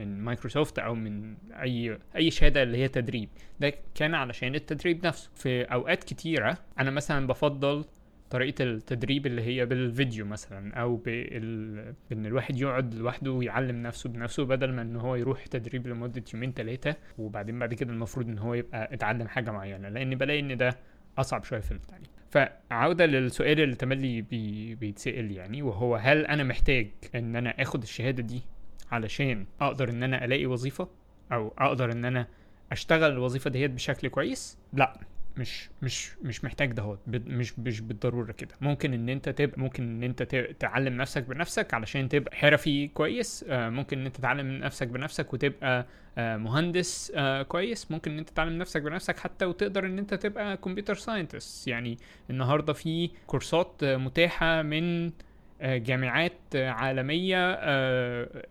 من 0.00 0.20
مايكروسوفت 0.20 0.78
أو 0.78 0.94
من 0.94 1.34
أي 1.52 1.98
أي 2.16 2.30
شهادة 2.30 2.62
اللي 2.62 2.78
هي 2.78 2.88
تدريب. 2.88 3.28
ده 3.60 3.72
كان 3.94 4.14
علشان 4.14 4.54
التدريب 4.54 5.06
نفسه. 5.06 5.30
في 5.34 5.62
أوقات 5.62 6.04
كتيرة 6.04 6.58
أنا 6.78 6.90
مثلا 6.90 7.26
بفضل 7.26 7.84
طريقة 8.30 8.64
التدريب 8.64 9.26
اللي 9.26 9.42
هي 9.42 9.66
بالفيديو 9.66 10.26
مثلا 10.26 10.74
أو 10.74 10.96
بال... 10.96 11.94
بإن 12.10 12.26
الواحد 12.26 12.58
يقعد 12.58 12.94
لوحده 12.94 13.30
ويعلم 13.32 13.82
نفسه 13.82 14.08
بنفسه 14.10 14.44
بدل 14.44 14.72
ما 14.72 14.82
إن 14.82 14.96
هو 14.96 15.14
يروح 15.16 15.46
تدريب 15.46 15.86
لمدة 15.86 16.22
يومين 16.34 16.52
ثلاثة 16.52 16.96
وبعدين 17.18 17.58
بعد 17.58 17.74
كده 17.74 17.92
المفروض 17.92 18.28
إن 18.28 18.38
هو 18.38 18.54
يبقى 18.54 18.94
اتعلم 18.94 19.28
حاجة 19.28 19.50
معينة. 19.50 19.88
لأن 19.88 20.14
بلاقي 20.14 20.40
إن 20.40 20.56
ده 20.56 20.76
أصعب 21.18 21.44
شوية 21.44 21.60
في 21.60 21.72
التعليم. 21.72 22.06
فعودة 22.30 23.06
للسؤال 23.06 23.60
اللي 23.60 23.74
تملي 23.74 24.22
بي... 24.22 24.74
بيتسأل 24.74 25.30
يعني 25.30 25.62
وهو 25.62 25.96
هل 25.96 26.26
أنا 26.26 26.42
محتاج 26.44 26.88
إن 27.14 27.36
أنا 27.36 27.50
آخد 27.62 27.82
الشهادة 27.82 28.22
دي 28.22 28.42
علشان 28.90 29.46
أقدر 29.60 29.90
إن 29.90 30.02
أنا 30.02 30.24
ألاقي 30.24 30.46
وظيفة 30.46 30.88
أو 31.32 31.54
أقدر 31.58 31.92
إن 31.92 32.04
أنا 32.04 32.26
أشتغل 32.72 33.12
الوظيفة 33.12 33.50
ديت 33.50 33.70
بشكل 33.70 34.08
كويس 34.08 34.58
لأ 34.72 35.00
مش 35.36 35.70
مش 35.82 36.10
مش 36.22 36.44
محتاج 36.44 36.72
ده 36.72 36.98
مش 37.06 37.58
مش 37.58 37.80
بالضرورة 37.80 38.32
كده. 38.32 38.54
ممكن 38.60 38.92
إن 38.94 39.08
أنت 39.08 39.28
تبقى 39.28 39.60
ممكن 39.60 39.82
إن 39.82 40.02
أنت 40.02 40.22
تعلم 40.60 40.96
نفسك 40.96 41.22
بنفسك 41.22 41.74
علشان 41.74 42.08
تبقى 42.08 42.36
حرفي 42.36 42.88
كويس 42.88 43.44
آه، 43.48 43.68
ممكن 43.68 43.98
إن 43.98 44.06
أنت 44.06 44.16
تعلم 44.16 44.46
نفسك 44.52 44.88
بنفسك 44.88 45.32
وتبقى 45.32 45.86
آه، 46.18 46.36
مهندس 46.36 47.12
آه، 47.16 47.42
كويس. 47.42 47.90
ممكن 47.90 48.10
إن 48.10 48.18
أنت 48.18 48.30
تعلم 48.30 48.58
نفسك 48.58 48.82
بنفسك 48.82 49.18
حتى 49.18 49.44
وتقدر 49.44 49.86
إن 49.86 49.98
أنت 49.98 50.14
تبقى 50.14 50.56
computer 50.56 50.94
scientist 50.94 51.68
يعني 51.68 51.98
النهارده 52.30 52.72
في 52.72 53.10
كورسات 53.26 53.84
متاحة 53.84 54.62
من 54.62 55.10
جامعات 55.62 56.32
آه، 56.56 56.70
عالمية 56.70 57.52
آه، 57.52 57.58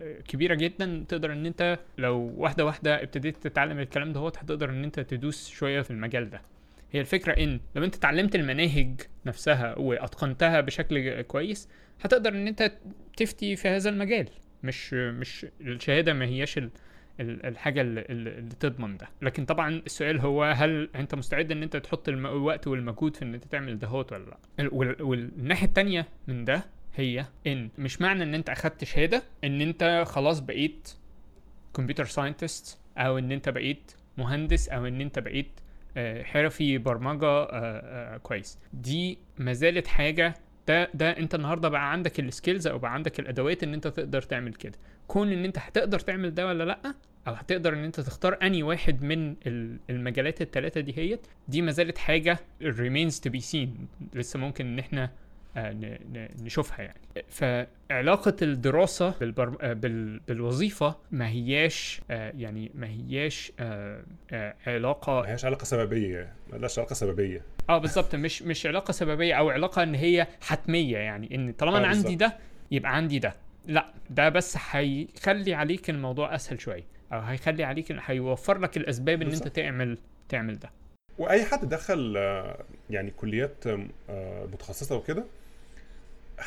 آه، 0.01 0.21
كبيرة 0.21 0.55
جدا. 0.55 1.05
تقدر 1.07 1.31
إن 1.33 1.45
أنت 1.45 1.79
لو 1.97 2.33
واحدة 2.37 2.65
واحدة 2.65 3.03
ابتديت 3.03 3.37
تتعلم 3.37 3.79
الكلام 3.79 4.13
ده 4.13 4.27
هتقدر 4.27 4.69
إن 4.69 4.83
أنت 4.83 4.99
تدوس 4.99 5.49
شوية 5.49 5.81
في 5.81 5.91
المجال 5.91 6.29
ده. 6.29 6.41
هي 6.91 6.99
الفكرة 7.01 7.43
إن 7.43 7.59
لو 7.75 7.83
أنت 7.83 7.95
اتعلمت 7.95 8.35
المناهج 8.35 9.01
نفسها 9.25 9.77
وأتقنتها 9.79 10.61
بشكل 10.61 11.21
كويس 11.21 11.69
هتقدر 12.01 12.29
إن 12.33 12.47
أنت 12.47 12.71
تفتي 13.17 13.55
في 13.55 13.67
هذا 13.67 13.89
المجال. 13.89 14.27
مش 14.63 14.93
مش 14.93 15.45
الشهادة 15.61 16.13
ما 16.13 16.25
هياش 16.25 16.57
ال- 16.57 16.69
ال- 17.19 17.45
الحاجة 17.45 17.81
اللي, 17.81 18.01
اللي 18.09 18.49
تضمن 18.59 18.97
ده. 18.97 19.07
لكن 19.21 19.45
طبعا 19.45 19.81
السؤال 19.85 20.19
هو 20.19 20.43
هل 20.43 20.89
أنت 20.95 21.15
مستعد 21.15 21.51
إن 21.51 21.63
أنت 21.63 21.77
تحط 21.77 22.09
الوقت 22.09 22.67
والمجهود 22.67 23.15
في 23.15 23.21
إن 23.21 23.33
أنت 23.33 23.43
تعمل 23.45 23.79
دهوت 23.79 24.11
ولا 24.13 24.25
لأ؟ 24.25 24.37
ال- 24.59 24.69
وال- 24.73 25.01
والناحية 25.01 25.67
التانية 25.67 26.05
من 26.27 26.45
ده 26.45 26.63
هي 26.95 27.25
إن. 27.47 27.69
مش 27.77 28.01
معنى 28.01 28.23
إن 28.23 28.33
أنت 28.33 28.49
أخدت 28.49 28.83
شهادة 28.83 29.23
إن 29.43 29.61
أنت 29.61 30.03
خلاص 30.07 30.39
بقيت 30.39 30.89
computer 31.73 32.05
scientist 32.05 32.77
أو 32.97 33.17
إن 33.17 33.31
أنت 33.31 33.49
بقيت 33.49 33.91
مهندس 34.17 34.69
أو 34.69 34.85
إن 34.85 35.01
أنت 35.01 35.19
بقيت 35.19 35.51
آه، 35.97 36.23
حرفي 36.23 36.77
برمجة 36.77 37.25
آه، 37.27 37.47
آه، 37.53 38.17
كويس. 38.17 38.59
دي 38.73 39.17
ما 39.37 39.53
زالت 39.53 39.87
حاجة. 39.87 40.33
ده 40.67 40.89
ده 40.93 41.09
أنت 41.17 41.35
النهارده 41.35 41.69
بقى 41.69 41.91
عندك 41.91 42.19
ال 42.19 42.26
skills 42.26 42.67
أو 42.67 42.79
بقى 42.79 42.93
عندك 42.93 43.19
الأدوات 43.19 43.63
إن 43.63 43.73
أنت 43.73 43.87
تقدر 43.87 44.21
تعمل 44.21 44.53
كده. 44.53 44.77
كون 45.07 45.31
إن 45.31 45.45
أنت 45.45 45.57
هتقدر 45.57 45.99
تعمل 45.99 46.33
ده 46.33 46.47
ولا 46.47 46.63
لأ 46.63 46.95
أو 47.27 47.33
هتقدر 47.33 47.73
إن 47.73 47.83
أنت 47.83 47.99
تختار 47.99 48.37
اني 48.41 48.63
واحد 48.63 49.03
من 49.03 49.35
ال- 49.47 49.79
المجالات 49.89 50.41
الثلاثه 50.41 50.81
دي 50.81 50.97
هي 50.97 51.19
دي 51.47 51.61
ما 51.61 51.71
زالت 51.71 51.97
حاجة 51.97 52.39
remains 52.63 53.13
to 53.27 53.31
be 53.31 53.41
seen. 53.51 53.67
لسه 54.13 54.39
ممكن 54.39 54.65
إن 54.67 54.79
إحنا 54.79 55.11
نشوفها 56.41 56.81
يعني. 56.81 56.99
فعلاقة 57.29 58.35
الدراسة 58.41 59.13
بالبر... 59.19 59.57
آه، 59.61 59.73
بال... 59.73 60.19
بالوظيفة 60.19 60.95
ما 61.11 61.27
هياش 61.29 62.01
آه، 62.11 62.33
يعني 62.37 62.71
ما 62.75 62.87
هياش 62.87 63.51
آه، 63.59 64.03
آه، 64.31 64.55
علاقة 64.67 65.21
ما 65.21 65.33
هيش 65.33 65.45
علاقة 65.45 65.63
سببية 65.63 66.33
ما 66.51 66.57
لهاش 66.57 66.79
علاقة 66.79 66.93
سببية. 66.93 67.41
آه 67.69 67.77
بالظبط 67.77 68.15
مش 68.15 68.41
مش 68.41 68.65
علاقة 68.65 68.91
سببية 68.91 69.33
أو 69.33 69.49
علاقة 69.49 69.83
إن 69.83 69.95
هي 69.95 70.27
حتمية 70.41 70.97
يعني. 70.97 71.35
إن 71.35 71.51
طالما 71.51 71.75
آه، 71.75 71.79
أنا 71.79 71.87
عندي. 71.87 72.15
ده 72.15 72.37
يبقى 72.71 72.95
عندي 72.95 73.19
ده. 73.19 73.33
لأ 73.67 73.85
ده 74.09 74.29
بس 74.29 74.57
هيخلي 74.71 75.53
عليك 75.53 75.89
الموضوع 75.89 76.35
أسهل 76.35 76.61
شوية. 76.61 76.83
أو 77.13 77.19
هيخلي 77.19 77.63
عليك 77.63 77.91
هيوفر 78.05 78.57
لك 78.57 78.77
الأسباب 78.77 79.21
إن 79.21 79.31
أنت. 79.31 79.47
تعمل 79.47 79.97
تعمل 80.29 80.59
ده. 80.59 80.69
وأي 81.17 81.45
حد 81.45 81.69
دخل 81.69 82.13
آه، 82.17 82.63
يعني 82.89 83.11
كليات 83.11 83.67
آه، 84.09 84.45
متخصصة 84.53 84.95
وكده 84.95 85.23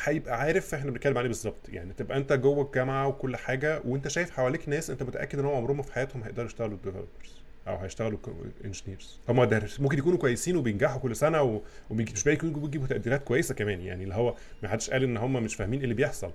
هيبقى 0.03 0.39
عارف 0.39 0.73
إحنا 0.73 0.91
بنتكلم 0.91 1.17
عليه 1.17 1.27
بالظبط. 1.27 1.69
يعني 1.69 1.93
تبقى 1.93 2.17
انت 2.17 2.33
جوه 2.33 2.65
الجامعة 2.65 3.07
وكل 3.07 3.35
حاجة 3.35 3.81
وانت 3.85 4.07
شايف 4.07 4.31
حواليك 4.31 4.69
ناس 4.69 4.89
انت 4.89 5.03
متأكد 5.03 5.39
ان 5.39 5.45
هم 5.45 5.55
عمرهم 5.55 5.81
في 5.81 5.93
حياتهم 5.93 6.23
هيقدروا 6.23 6.45
يشتغلوا 6.47 6.77
developers 6.77 7.43
أو 7.67 7.75
هيشتغلوا 7.77 8.17
engineers 8.65 9.19
هم 9.29 9.49
ممكن 9.79 9.97
يكونوا 9.97 10.17
كويسين 10.17 10.55
وبينجحوا 10.57 10.99
كل 10.99 11.15
سنة 11.15 11.61
ومش 11.89 12.23
باقي 12.23 12.35
يكونوا 12.35 12.59
بيجيبوا 12.61 12.87
تقديرات 12.87 13.23
كويسة 13.23 13.55
كمان. 13.55 13.81
يعني 13.81 14.03
اللي 14.03 14.15
هو 14.15 14.35
ما 14.63 14.69
حدش 14.69 14.89
قال 14.89 15.03
ان 15.03 15.17
هم 15.17 15.33
مش 15.43 15.55
فاهمين 15.55 15.79
إيه 15.79 15.83
اللي 15.83 15.95
بيحصل. 15.95 16.31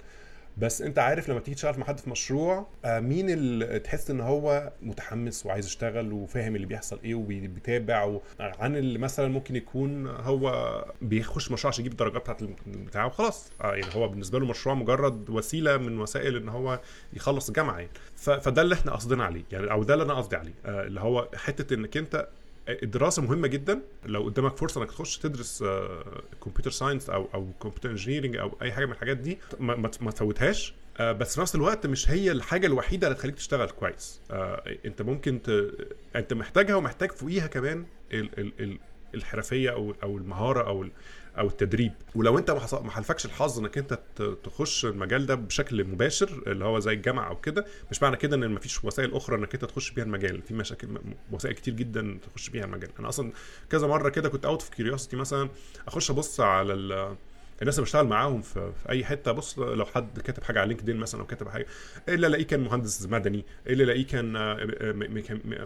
بس 0.58 0.82
انت 0.82 0.98
عارف 0.98 1.28
لما 1.28 1.40
تيجي 1.40 1.54
تشتغل 1.54 1.78
مع 1.78 1.86
حد 1.86 2.00
في 2.00 2.10
مشروع 2.10 2.66
آه، 2.84 3.00
مين 3.00 3.30
اللي 3.30 3.78
تحس 3.78 4.10
ان 4.10 4.20
هو 4.20 4.72
متحمس 4.82 5.46
وعايز 5.46 5.66
يشتغل 5.66 6.12
وفاهم 6.12 6.56
اللي 6.56 6.66
بيحصل 6.66 7.00
إيه 7.04 7.14
وبيتابع 7.14 8.18
عن 8.40 8.76
اللي 8.76 8.98
مثلا 8.98 9.28
ممكن 9.28 9.56
يكون 9.56 10.06
هو 10.06 10.84
بيخش 11.02 11.52
مشروع 11.52 11.72
عشان 11.72 11.82
يجيب 11.82 11.92
الدرجات 11.92 12.22
بتاعت 12.22 12.42
بتاعه 12.66 13.06
وخلاص. 13.06 13.50
آه، 13.60 13.74
يعني 13.74 13.94
هو 13.94 14.08
بالنسبة 14.08 14.38
له 14.38 14.46
مشروع 14.46 14.74
مجرد 14.74 15.30
وسيلة 15.30 15.76
من 15.76 16.00
وسائل 16.00 16.36
ان 16.36 16.48
هو 16.48 16.80
يخلص 17.12 17.48
الجامعة 17.48 17.78
يعني. 17.78 17.90
فده 18.16 18.62
اللي 18.62 18.74
إحنا 18.74 18.92
قصدنا 18.92 19.24
عليه 19.24 19.44
يعني 19.52 19.70
أو 19.70 19.82
ده 19.82 19.94
اللي 19.94 20.04
أنا 20.04 20.14
قصدي 20.14 20.36
عليه. 20.36 20.54
آه، 20.66 20.82
اللي 20.86 21.00
هو 21.00 21.28
حتة 21.34 21.74
إنك 21.74 21.96
أنت 21.96 22.28
الدراسة 22.68 23.22
مهمة 23.22 23.48
جدا 23.48 23.82
لو 24.06 24.22
قدامك 24.22 24.56
فرصة 24.56 24.80
إنك 24.82 24.88
تخش 24.90 25.18
تدرس 25.18 25.64
computer 26.44 26.70
science 26.70 27.10
أو 27.10 27.28
أو 27.34 27.52
computer 27.62 27.90
engineering 27.90 28.36
أو 28.36 28.56
أي 28.62 28.72
حاجة 28.72 28.86
من 28.86 28.92
الحاجات 28.92 29.16
دي 29.16 29.38
ما, 29.60 29.88
تفوتهاش 29.88 30.74
آه 30.98 31.12
بس 31.12 31.34
في 31.34 31.40
نفس 31.40 31.54
الوقت 31.54 31.86
مش 31.86 32.10
هي 32.10 32.32
الحاجة 32.32 32.66
الوحيدة 32.66 33.06
اللي 33.06 33.18
تخليك 33.18 33.34
تشتغل 33.34 33.70
كويس 33.70 34.20
آه 34.30 34.62
أنت 34.84 35.02
ممكن 35.02 35.42
ت... 35.42 35.70
أنت 36.16 36.32
محتاجها 36.34 36.74
ومحتاج 36.76 37.12
فوقيها 37.12 37.46
كمان 37.46 37.86
ال... 38.12 38.38
ال... 38.38 38.52
ال... 38.60 38.78
الحرفية 39.14 39.70
أو 39.70 39.94
أو 40.02 40.18
المهارة 40.18 40.66
أو. 40.66 40.86
أو 41.38 41.46
التدريب. 41.46 41.92
ولو 42.14 42.38
أنت 42.38 42.50
ما 42.72 42.90
حالفكش 42.90 43.26
الحظ 43.26 43.58
إنك 43.58 43.78
أنت 43.78 43.98
تخش 44.44 44.84
المجال 44.86 45.26
ده 45.26 45.34
بشكل 45.34 45.84
مباشر 45.84 46.42
اللي 46.46 46.64
هو 46.64 46.78
زي 46.78 46.92
الجامعة 46.92 47.28
أو 47.28 47.36
كده 47.40 47.66
مش 47.90 48.02
معنى 48.02 48.16
كده 48.16 48.36
إن 48.36 48.50
مفيش 48.50 48.84
وسائل 48.84 49.14
أخرى 49.14 49.36
إنك 49.36 49.54
أنت 49.54 49.64
تخش 49.64 49.90
بيها 49.90 50.04
المجال. 50.04 50.42
في 50.42 50.54
مشاكل 50.54 50.88
وسائل 51.32 51.54
كتير 51.54 51.74
جدا 51.74 52.18
تخش 52.34 52.48
بيها 52.48 52.64
المجال. 52.64 52.90
أنا 53.00 53.08
أصلا 53.08 53.32
كذا 53.70 53.86
مرة 53.86 54.08
كده 54.08 54.28
كنت 54.28 54.44
out 54.44 54.62
of 54.62 54.70
curiosity 54.70 55.16
مثلا 55.16 55.48
أخش 55.88 56.10
أبص 56.10 56.40
على 56.40 56.72
ال- 56.74 57.16
الناس 57.62 57.74
اللي 57.74 57.84
بشتغل 57.84 58.06
معاهم 58.06 58.42
في, 58.42 58.72
في 58.82 58.88
أي 58.88 59.04
حتة 59.04 59.32
بص 59.32 59.58
لو 59.58 59.84
حد 59.86 60.20
كاتب 60.20 60.42
حاجة 60.42 60.60
على 60.60 60.68
لينكدين 60.68 60.96
مثلا 60.96 61.20
أو 61.20 61.26
كاتب 61.26 61.48
حاجة 61.48 61.66
اللي 62.08 62.26
ألاقيه 62.26 62.44
كان 62.46 62.60
مهندس 62.60 63.06
مدني 63.06 63.44
اللي 63.66 63.84
ألاقيه 63.84 64.06
كان 64.06 64.36
آه، 64.36 64.56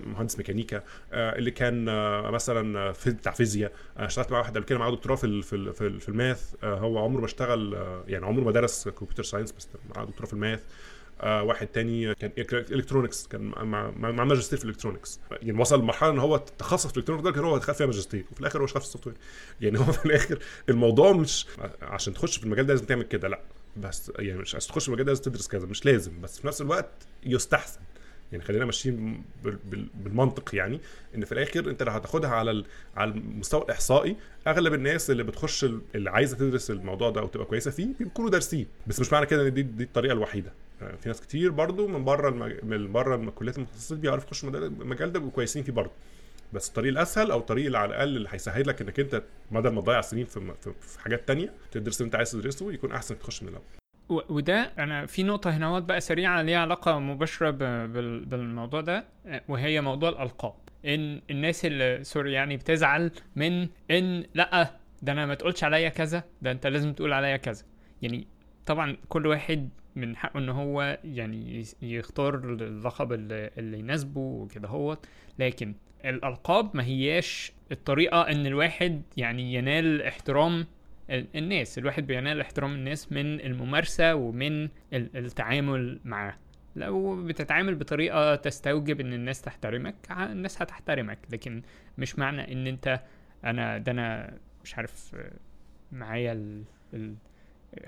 مهندس 0.06 0.38
ميكانيكا 0.38 0.82
آه، 1.12 1.38
اللي 1.38 1.50
كان 1.50 1.88
آه، 1.88 2.30
مثلا 2.30 2.92
في 2.92 3.10
بتاع 3.10 3.32
فيزياء. 3.32 3.72
اشتغلت 3.96 4.32
مع 4.32 4.38
واحد 4.38 4.56
قبل 4.56 4.64
كده 4.66 4.78
معاه 4.78 4.90
دكتوراه 4.90 5.16
في 5.16 5.42
في 5.42 5.72
في, 5.72 5.86
ال- 5.86 6.00
في 6.00 6.08
ال 6.08 6.16
math. 6.16 6.54
هو 6.64 6.98
عمره 6.98 7.20
ما 7.20 7.26
اشتغل 7.26 7.72
يعني 8.08 8.26
عمره 8.26 8.42
ما 8.44 8.50
درس 8.52 8.88
computer 8.88 9.22
science 9.22 9.52
بس 9.52 9.68
معاه 9.96 10.04
دكتوراه 10.04 10.26
في 10.26 10.32
ال 10.32 10.37
math. 10.37 10.60
آه 11.22 11.42
واحد 11.42 11.66
تاني 11.66 12.14
كان 12.14 12.32
electronics 12.52 13.26
كان 13.26 13.40
مع 13.42 13.90
مع, 13.90 14.24
ماجستير 14.24 14.58
في 14.58 14.64
ال 14.64 14.69
electronics 14.69 15.20
يعني 15.42 15.60
وصل 15.60 15.80
لمرحلة 15.80 16.10
إن 16.10 16.18
هو 16.18 16.36
تخصص 16.36 16.86
في 16.86 16.92
ال 16.92 16.95
electronics 16.95 17.26
لدرجة 17.26 17.46
هو 17.46 17.58
دخل 17.58 17.74
فيها 17.74 17.86
ماجستير 17.86 18.24
وفي 18.32 18.40
الآخر 18.40 18.60
هو 18.60 18.64
اشتغل 18.64 18.80
في 18.80 18.86
ال 18.86 19.06
software. 19.06 19.16
يعني 19.60 19.78
هو 19.78 19.84
في 19.92 20.06
الآخر 20.06 20.38
الموضوع 20.68 21.12
مش 21.12 21.46
عشان 21.82 22.14
تخش 22.14 22.36
في 22.38 22.44
المجال 22.44 22.66
ده 22.66 22.72
لازم 22.74 22.86
تعمل 22.86 23.02
كده 23.02 23.28
لأ. 23.28 23.40
بس 23.76 24.12
يعني 24.18 24.38
مش 24.38 24.54
عشان 24.54 24.72
تخش 24.72 24.82
في 24.82 24.88
المجال 24.88 25.06
ده 25.06 25.12
لازم 25.12 25.22
تدرس 25.22 25.48
كذا. 25.48 25.66
مش 25.66 25.86
لازم 25.86 26.20
بس 26.20 26.40
في 26.40 26.46
نفس 26.46 26.60
الوقت 26.60 26.90
يستحسن. 27.24 27.80
يعني 28.32 28.44
خلينا 28.44 28.64
ماشيين 28.64 29.22
بال- 29.44 29.58
بال- 29.70 29.86
بالمنطق 29.94 30.54
يعني 30.54 30.80
إن 31.14 31.24
في 31.24 31.32
الآخر 31.32 31.70
أنت 31.70 31.82
لو 31.82 31.92
هتاخدها 31.92 32.30
على 32.30 32.64
على 32.96 33.10
المستوى 33.10 33.62
الإحصائي 33.62 34.16
أغلب 34.46 34.74
الناس 34.74 35.10
اللي 35.10 35.22
بتخش 35.22 35.64
ال- 35.64 35.80
اللي 35.94 36.10
عايزة 36.10 36.36
تدرس 36.36 36.70
الموضوع 36.70 37.10
ده 37.10 37.20
أو 37.20 37.26
تبقى 37.26 37.46
كويسة 37.46 37.70
فيه 37.70 37.88
بيكونوا 38.00 38.30
دارسين. 38.30 38.66
بس 38.86 39.00
مش 39.00 39.12
معنى 39.12 39.26
كده 39.26 39.48
إن 39.48 39.54
دي 39.54 39.62
دي 39.62 39.84
الطريقة 39.84 40.12
الوحيدة. 40.12 40.52
آه، 40.82 40.94
في 40.96 41.08
ناس 41.08 41.20
كتير 41.20 41.50
برضو 41.50 41.86
من 41.88 42.04
بره 42.04 42.28
المج... 42.28 42.52
من 42.64 42.92
بره 42.92 43.16
الكليات 43.16 43.56
المتخصصة 43.56 43.96
بيعرفوا 43.96 44.26
يخشوا 44.28 44.48
المجال- 44.50 45.12
ده 45.12 45.18
بيبقوا 45.18 45.30
كويسين 45.34 45.62
فيه 45.62 45.72
برضو. 45.72 45.90
بس 46.52 46.68
الطريق 46.68 46.90
الأسهل 46.92 47.30
أو 47.30 47.38
الطريق 47.38 47.66
اللي 47.66 47.78
على 47.78 47.88
الأقل 47.90 48.16
اللي 48.16 48.28
هيسهل 48.32 48.68
لك 48.68 48.80
إنك 48.82 49.00
أنت 49.00 49.22
بدل 49.50 49.70
ما 49.70 49.80
تضيع 49.80 50.00
سنين 50.00 50.26
في, 50.26 50.52
في, 50.80 51.00
حاجات 51.00 51.28
تانية 51.28 51.52
تدرس 51.72 51.96
اللي 52.00 52.06
أنت 52.06 52.14
عايز 52.14 52.30
تدرسه 52.32 52.72
يكون 52.72 52.92
أحسن 52.92 53.18
تخش 53.18 53.42
من 53.42 53.48
الأول. 53.48 53.81
وده 54.28 54.72
أنا 54.78 55.06
في 55.06 55.22
نقطة 55.22 55.50
هنا 55.50 55.68
بقى 55.86 56.00
سريعة 56.00 56.42
ليها 56.42 56.58
ب- 57.50 57.58
بال- 57.92 58.24
بالموضوع 58.24 58.80
ده 58.80 59.04
وهي 59.48 59.80
موضوع 59.80 60.08
الألقاب. 60.08 60.54
إن 60.86 61.20
الناس 61.30 61.64
اللي 61.66 62.04
سوري 62.04 62.32
يعني 62.32 62.56
بتزعل 62.56 63.10
من 63.36 63.68
إن 63.90 64.24
لأ 64.34 64.70
ده 65.02 65.12
أنا 65.12 65.26
ما 65.26 65.34
تقولش 65.34 65.64
عليا 65.64 65.88
كذا 65.88 66.24
ده 66.42 66.50
أنت 66.50 66.66
لازم 66.66 66.92
تقول 66.92 67.12
عليا 67.12 67.36
كذا. 67.36 67.64
يعني 68.02 68.26
طبعا 68.66 68.96
كل 69.08 69.26
واحد 69.26 69.68
من 69.96 70.16
حقه 70.16 70.38
إن 70.38 70.48
هو 70.48 70.98
يعني 71.04 71.64
يختار 71.82 72.34
اللقب 72.34 73.12
اللي, 73.12 73.50
اللي 73.58 73.78
يناسبه 73.78 74.20
وكده 74.20 74.68
هو 74.68 74.96
لكن 75.38 75.74
الألقاب 76.04 76.76
ما 76.76 76.84
هياش 76.84 77.52
الطريقة 77.72 78.20
إن 78.22 78.46
الواحد 78.46 79.02
يعني 79.16 79.54
ينال 79.54 80.02
احترام 80.02 80.66
الناس 81.10 81.78
الواحد 81.78 82.06
بينال 82.06 82.40
احترام 82.40 82.72
الناس 82.74 83.12
من 83.12 83.40
الممارسة 83.40 84.14
ومن 84.14 84.64
ال- 84.64 85.16
التعامل 85.16 86.00
معاه. 86.04 86.34
لو 86.76 87.24
بتتعامل 87.24 87.74
بطريقة 87.74 88.34
تستوجب 88.34 89.00
إن 89.00 89.12
الناس 89.12 89.42
تحترمك 89.42 89.94
الناس 90.10 90.62
هتحترمك. 90.62 91.18
لكن 91.32 91.62
مش 91.98 92.18
معنى 92.18 92.52
إن 92.52 92.66
أنت 92.66 93.00
أنا 93.44 93.78
ده 93.78 93.92
أنا 93.92 94.34
مش 94.64 94.76
عارف 94.76 95.16
معايا 95.92 96.32
ال... 96.32 96.62
ال... 96.94 97.14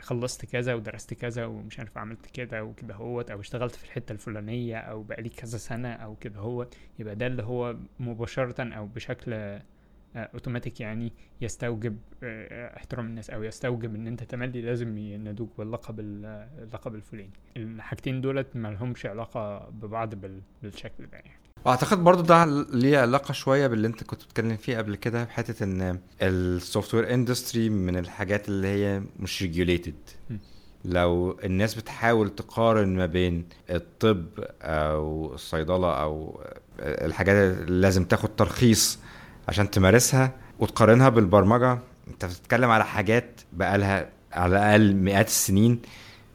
خلصت 0.01 0.45
كذا 0.47 0.75
ودرست 0.75 1.15
كذا 1.15 1.45
ومش 1.45 1.79
عارف 1.79 1.99
عملت 1.99 2.27
كده 2.27 2.65
وكده 2.65 2.95
هوت 2.95 3.31
أو 3.31 3.41
اشتغلت 3.41 3.75
في 3.75 3.85
الحتة 3.85 4.13
الفلانية 4.13 4.77
أو 4.77 5.03
بقالي 5.03 5.29
كذا 5.29 5.59
سنة 5.59 5.93
أو 5.93 6.17
كده 6.17 6.41
هوت. 6.41 6.75
يبقى 6.99 7.15
ده 7.17 7.27
اللي 7.27 7.43
هو 7.43 7.77
مباشرة 8.01 8.63
أو 8.77 8.87
بشكل 8.87 9.59
اوتوماتيك 10.17 10.81
يعني 10.81 11.13
يستوجب 11.41 11.99
آه، 12.23 12.77
احترام 12.77 13.07
الناس 13.07 13.31
أو 13.31 13.43
يستوجب 13.43 13.95
إن 13.95 14.07
أنت 14.07 14.23
تملي 14.23 14.61
لازم 14.63 14.99
ينادوك 14.99 15.51
باللقب 15.59 16.01
ال- 16.01 16.49
اللقب 16.63 16.95
الفلاني. 16.95 17.31
الحاجتين 17.57 18.21
دولت 18.21 18.47
ما 18.55 18.69
لهمش 18.69 19.07
علاقة 19.07 19.59
ببعض 19.71 20.15
بال- 20.15 20.43
بالشكل 20.63 21.07
ده 21.07 21.19
يعني. 21.19 21.31
وأعتقد 21.67 21.99
برضو 22.05 22.23
ده 22.23 22.45
ليه 22.73 22.99
علاقة 22.99 23.33
شوية 23.33 23.67
باللي 23.67 23.87
أنت 23.87 24.05
كنت 24.05 24.23
بتتكلم 24.25 24.57
فيه 24.57 24.79
قبل 24.79 24.97
كده 24.97 25.25
بحتة 25.25 25.65
إن 25.65 25.99
ال 26.23 26.95
software 26.95 27.15
industry 27.15 27.69
من 27.69 27.97
الحاجات 27.97 28.49
اللي 28.49 28.69
هي 28.69 29.03
مش 29.21 29.43
regulated. 29.43 29.95
لو 30.85 31.39
الناس 31.45 31.75
بتحاول 31.75 32.35
تقارن 32.35 32.89
ما 32.97 33.07
بين 33.07 33.45
الطب 33.71 34.27
أو 34.63 35.35
الصيدلة 35.35 36.03
أو 36.03 36.41
الحاجات 36.79 37.37
اللي 37.59 37.81
لازم 37.81 38.05
تاخد 38.05 38.37
ترخيص 38.37 38.99
عشان 39.49 39.71
تمارسها 39.71 40.33
وتقارنها 40.59 41.09
بالبرمجة. 41.09 41.79
انت 42.09 42.25
بتتكلم 42.25 42.71
على 42.71 42.85
حاجات 42.85 43.41
بقالها 43.53 44.09
على 44.33 44.53
الأقل 44.57 44.95
مئات 44.97 45.27
السنين 45.27 45.79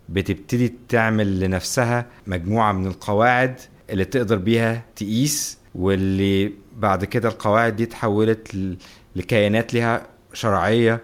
بتبتدي 0.09 0.73
تعمل 0.89 1.39
لنفسها 1.39 2.05
مجموعة 2.27 2.71
من 2.71 2.87
القواعد 2.87 3.59
اللي 3.89 4.05
تقدر 4.05 4.35
بيها 4.37 4.83
تقيس 4.95 5.57
واللي 5.75 6.51
بعد 6.77 7.05
كده 7.05 7.29
القواعد 7.29 7.75
دي 7.75 7.83
اتحولت 7.83 8.55
لكيانات 9.15 9.73
ليها 9.73 10.07
شرعية 10.33 10.99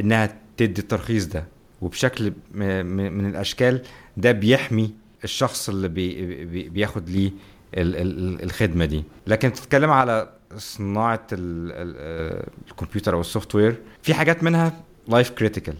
إنها 0.00 0.36
تدي 0.56 0.80
الترخيص 0.80 1.26
ده. 1.26 1.44
وبشكل 1.82 2.32
من 2.54 3.26
الأشكال 3.26 3.82
ده 4.16 4.32
بيحمي 4.32 4.90
الشخص 5.24 5.68
اللي 5.68 5.88
بي 5.88 6.44
بي 6.44 6.68
بياخد 6.68 7.10
ليه 7.10 7.30
ال- 7.74 7.96
ال- 7.96 8.42
الخدمة 8.42 8.84
دي. 8.84 9.04
لكن 9.26 9.52
تتكلم 9.52 9.90
على 9.90 10.28
صناعة 10.56 11.26
ال- 11.32 11.72
ال- 11.72 12.46
الكمبيوتر 12.70 13.14
أو 13.14 13.20
ال 13.20 13.54
software 13.54 13.80
في 14.02 14.14
حاجات 14.14 14.42
منها 14.44 14.72
life 15.08 15.30
critical 15.30 15.74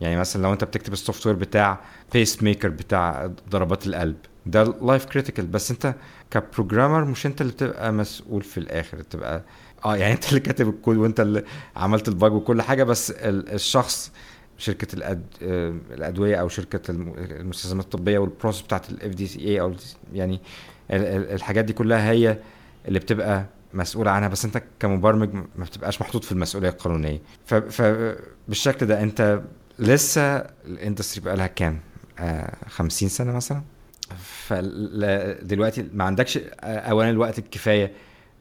يعني 0.00 0.16
مثلا 0.16 0.42
لو 0.42 0.52
أنت 0.52 0.64
بتكتب 0.64 0.92
ال 0.92 1.26
software 1.26 1.36
بتاع 1.36 1.80
pacemaker 2.12 2.68
بتاع 2.68 3.30
ضربات 3.50 3.86
القلب 3.86 4.16
ده 4.46 4.64
life 4.82 5.04
critical 5.04 5.46
بس 5.46 5.70
أنت 5.70 5.94
ك 6.30 6.37
programmer 6.37 7.04
مش 7.04 7.26
أنت 7.26 7.40
اللي 7.40 7.52
بتبقى 7.52 7.92
مسؤول 7.92 8.42
في 8.42 8.58
الآخر 8.58 9.02
تبقى 9.02 9.42
آه 9.84 9.96
يعني 9.96 10.14
أنت 10.14 10.28
اللي 10.28 10.40
كاتب 10.40 10.68
الكود 10.68 10.96
وأنت 10.96 11.20
اللي 11.20 11.44
عملت 11.76 12.08
ال 12.08 12.14
bug 12.14 12.32
وكل 12.32 12.62
حاجة. 12.62 12.84
بس 12.84 13.10
ال- 13.10 13.48
الشخص 13.52 14.12
شركة 14.58 14.94
الأد... 14.94 15.22
الأدوية 15.92 16.36
أو 16.36 16.48
شركة 16.48 16.90
الم- 16.90 17.14
المستلزمات 17.18 17.84
الطبية 17.84 18.18
وال 18.18 18.27
process 18.27 18.60
بتاعت 18.62 18.90
ال 18.90 19.10
FDCA 19.14 19.60
أو 19.60 19.74
يعني 20.12 20.40
ال- 20.90 21.04
ال- 21.04 21.30
الحاجات 21.32 21.64
دي 21.64 21.72
كلها 21.72 22.10
هي 22.10 22.38
اللي 22.88 22.98
بتبقى 22.98 23.46
مسؤول 23.74 24.08
عنها 24.08 24.28
بس 24.28 24.44
انت 24.44 24.62
كمبرمج 24.80 25.34
ما 25.34 25.64
بتبقاش 25.64 26.00
محطوط 26.00 26.24
في 26.24 26.32
المسؤولية 26.32 26.68
القانونية 26.68 27.20
فبالشكل 27.46 28.86
ده 28.86 29.02
انت 29.02 29.40
لسه 29.78 30.36
ال 30.66 30.72
industry 30.72 31.24
بقى 31.24 31.36
لها 31.36 31.46
كام؟ 31.46 31.80
آه 32.18 32.56
50 32.68 33.08
سنة 33.08 33.32
مثلا 33.32 33.62
فدلوقتي 34.46 35.88
ما 35.92 36.04
عندكش 36.04 36.36
آه، 36.38 36.42
اولا 36.78 37.10
الوقت 37.10 37.38
الكفاية 37.38 37.92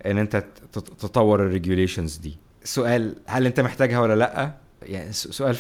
إن 0.06 0.18
انت 0.18 0.44
تطور 0.74 1.44
ال 1.46 1.52
regulations 1.52 2.16
دي 2.18 2.38
سؤال 2.64 3.16
هل 3.26 3.46
انت 3.46 3.60
محتاجها 3.60 4.00
ولا 4.00 4.16
لأ 4.16 4.52
يعني 4.82 5.14
سؤال. 5.14 5.58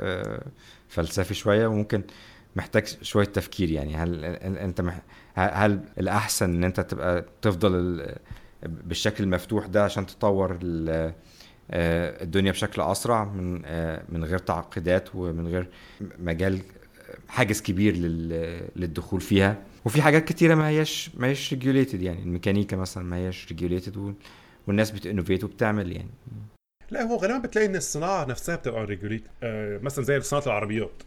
آه، 0.00 0.42
فلسفي 0.88 1.34
شوية 1.34 1.66
وممكن 1.66 2.02
محتاج 2.56 2.86
شوية 3.02 3.24
تفكير 3.26 3.70
يعني 3.70 3.96
هل 3.96 4.24
انت 4.24 4.84
هل 5.34 5.80
الأحسن 6.00 6.54
إن 6.54 6.64
انت 6.64 6.80
تبقى 6.80 7.24
تفضل. 7.42 8.06
بالشكل 8.62 9.24
المفتوح 9.24 9.66
ده 9.66 9.84
عشان 9.84 10.06
تطور. 10.06 10.58
آه، 11.70 12.22
الدنيا 12.22 12.52
بشكل 12.52 12.82
أسرع 12.82 13.24
من 13.24 13.62
آه، 13.64 14.02
من 14.08 14.24
غير 14.24 14.38
تعقيدات 14.38 15.08
ومن 15.14 15.46
غير 15.46 15.68
مجال 16.18 16.60
حاجز 17.28 17.62
كبير 17.62 17.96
لل... 17.96 18.60
للدخول 18.76 19.20
فيها. 19.20 19.56
وفي 19.84 20.02
حاجات 20.02 20.24
كتيرة 20.24 20.54
ما 20.54 20.68
هياش 20.68 21.10
ما 21.16 21.26
هياش 21.26 21.52
regulated 21.52 22.02
يعني. 22.02 22.22
الميكانيكا 22.22 22.76
مثلا 22.76 23.04
ما 23.04 23.16
هياش 23.16 23.48
regulated 23.48 23.96
وال... 23.96 24.14
والناس 24.66 24.90
بت 24.90 25.01
innovate 25.01 25.44
وبتعمل 25.44 25.92
يعني. 25.92 26.10
لا 26.90 27.02
هو 27.02 27.16
غالبا 27.16 27.38
بتلاقي 27.38 27.66
إن 27.66 27.76
الصناعة 27.76 28.24
نفسها 28.24 28.56
بتبقى 28.56 28.84
regulate 28.84 29.24
آه 29.42 29.78
مثلا 29.78 30.04
زي 30.04 30.20
صناعة 30.20 30.46
العربيات. 30.46 31.02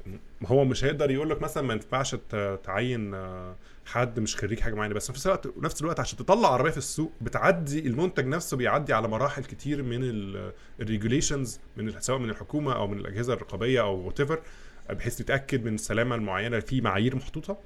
هو 0.45 0.65
مش 0.65 0.83
هيقدر 0.83 1.11
يقول 1.11 1.29
لك 1.29 1.41
مثلا 1.41 1.63
ما 1.63 1.73
ينفعش 1.73 2.15
تعين 2.63 3.13
آه، 3.13 3.55
حد 3.85 4.19
مش 4.19 4.35
خريج 4.35 4.59
حاجة 4.59 4.73
معينة 4.73 4.93
بس 4.93 5.05
في 5.05 5.11
نفس 5.11 5.25
الوقت 5.27 5.47
نفس 5.57 5.81
الوقت 5.81 5.99
عشان 5.99 6.17
تطلع 6.17 6.53
عربية 6.53 6.71
في 6.71 6.77
السوق 6.77 7.11
بتعدي 7.21 7.79
المنتج 7.79 8.25
نفسه 8.25 8.57
بيعدي 8.57 8.93
على 8.93 9.07
مراحل 9.07 9.43
كتير 9.43 9.83
من 9.83 9.99
ال 10.79 10.86
regulations 10.86 11.59
من 11.77 11.99
سواء 11.99 12.19
من 12.19 12.29
الحكومة 12.29 12.73
أو 12.73 12.87
من 12.87 12.97
الأجهزة 12.99 13.33
الرقابية 13.33 13.81
أو 13.81 13.95
what 13.95 14.21
بحيث 14.89 15.21
يتاكد 15.21 15.65
من 15.65 15.75
السلامة 15.75 16.15
المعينة 16.15 16.59
في 16.59 16.81
معايير 16.81 17.15
محطوطة. 17.15 17.57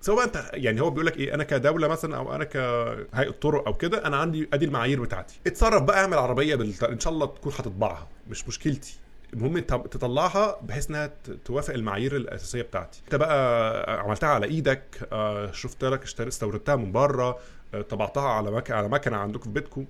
سواء 0.00 0.16
بقى 0.16 0.24
أنت 0.26 0.50
يعني 0.54 0.80
هو 0.80 0.90
بيقول 0.90 1.06
لك 1.06 1.16
إيه 1.16 1.34
أنا 1.34 1.44
كدولة 1.44 1.88
مثلا 1.88 2.16
أو 2.16 2.34
أنا 2.34 2.44
كهيئة 2.44 3.30
طرق 3.30 3.66
أو 3.66 3.74
كده 3.74 4.06
أنا 4.06 4.16
عندي 4.16 4.48
أدي 4.52 4.64
المعايير 4.64 5.00
بتاعتي. 5.02 5.40
اتصرف 5.46 5.82
بقى 5.82 6.00
اعمل 6.00 6.18
عربية 6.18 6.54
بالت... 6.54 6.82
إن 6.82 7.00
شاء 7.00 7.12
الله 7.12 7.26
تكون 7.26 7.52
هتطبعها 7.52 8.08
مش 8.30 8.48
مشكلتي. 8.48 8.94
المهم 9.34 9.58
تطلعها 9.58 10.60
بحيث 10.62 10.90
انها 10.90 11.10
توافق 11.44 11.74
المعايير 11.74 12.16
الأساسية 12.16 12.62
بتاعتي. 12.62 13.00
انت 13.04 13.14
بقى 13.14 14.00
عملتها 14.00 14.28
على 14.28 14.46
إيدك 14.46 15.08
آه، 15.12 15.52
شفت 15.52 15.84
لك 15.84 16.20
استوردتها 16.20 16.76
من 16.76 16.92
بره 16.92 17.38
آه، 17.74 17.82
طبعتها 17.82 18.28
على 18.28 18.50
مك... 18.50 18.70
على 18.70 18.88
مكنة 18.88 19.16
عندكم 19.16 19.42
في 19.44 19.50
بيتكم. 19.50 19.84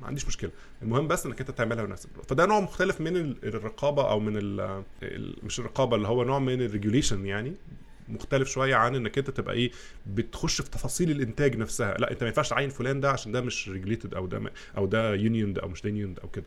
ما 0.00 0.06
عنديش 0.06 0.26
مشكلة. 0.26 0.50
المهم 0.82 1.08
بس 1.08 1.26
انك 1.26 1.40
انت 1.40 1.50
تعملها 1.50 1.84
بنفسك. 1.84 2.08
فده 2.28 2.46
نوع 2.46 2.60
مختلف 2.60 3.00
من 3.00 3.16
ال- 3.16 3.36
الرقابة 3.44 4.10
أو 4.10 4.20
من 4.20 4.36
ال... 4.36 4.82
مش 5.42 5.58
الرقابة 5.60 5.96
اللي 5.96 6.08
هو 6.08 6.24
نوع 6.24 6.38
من 6.38 6.62
ال 6.62 6.68
regulation 6.68 7.26
يعني. 7.26 7.52
مختلف 8.08 8.48
شوية 8.48 8.74
عن 8.74 8.94
انك 8.94 9.18
انت 9.18 9.30
تبقى 9.30 9.54
إيه 9.54 9.70
بتخش 10.06 10.60
في 10.60 10.70
تفاصيل 10.70 11.10
الإنتاج 11.10 11.56
نفسها. 11.56 11.94
لا 11.98 12.10
انت 12.10 12.22
ما 12.22 12.28
ينفعش 12.28 12.48
تعين 12.48 12.70
فلان 12.70 13.00
ده 13.00 13.10
عشان 13.10 13.32
ده 13.32 13.40
مش 13.40 13.68
regulated 13.68 14.14
أو 14.14 14.26
ده 14.26 14.42
أو 14.76 14.86
ده 14.86 15.14
union 15.14 15.58
أو 15.58 15.68
مش 15.68 15.84
union 15.84 16.14
أو 16.24 16.28
كده. 16.28 16.44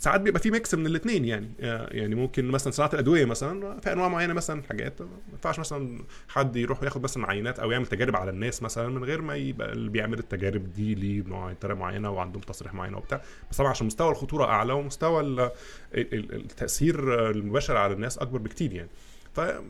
ساعات 0.00 0.20
بيبقى 0.20 0.40
في 0.40 0.50
ميكس 0.50 0.74
من 0.74 0.86
الاثنين 0.86 1.24
يعني. 1.24 1.50
يعني 1.90 2.14
ممكن 2.14 2.44
مثلا 2.44 2.72
صناعه 2.72 2.90
الأدوية 2.92 3.24
مثلا 3.24 3.80
في 3.80 3.92
أنواع 3.92 4.08
معينة 4.08 4.32
مثلا 4.34 4.62
حاجات. 4.62 5.02
ما 5.02 5.08
ينفعش 5.32 5.58
مثلا 5.58 5.98
حد 6.28 6.56
يروح 6.56 6.82
ياخد 6.82 7.02
مثلا 7.02 7.26
عينات 7.30 7.58
أو 7.58 7.70
يعمل 7.70 7.86
تجارب 7.86 8.16
على 8.16 8.30
الناس 8.30 8.62
مثلا 8.62 8.88
من 8.88 9.04
غير 9.04 9.22
ما 9.22 9.34
يبقى 9.36 9.72
اللي 9.72 9.90
بيعمل 9.90 10.18
التجارب 10.18 10.72
دي 10.72 10.94
ليه 10.94 11.22
نوع 11.22 11.52
طريقة 11.52 11.76
معينة 11.78 12.10
وعندهم 12.10 12.42
تصريح 12.42 12.74
معين 12.74 12.94
وبتاع. 12.94 13.20
بس 13.50 13.56
طبعا 13.56 13.70
عشان 13.70 13.86
مستوى 13.86 14.10
الخطورة 14.10 14.44
أعلى 14.44 14.72
ومستوى 14.72 15.20
ال- 15.20 15.40
ال- 15.40 15.50
ال- 15.94 16.34
التأثير 16.34 17.30
المباشر 17.30 17.76
على 17.76 17.92
الناس 17.94 18.18
أكبر 18.18 18.38
بكتير 18.38 18.72
يعني. 18.72 18.88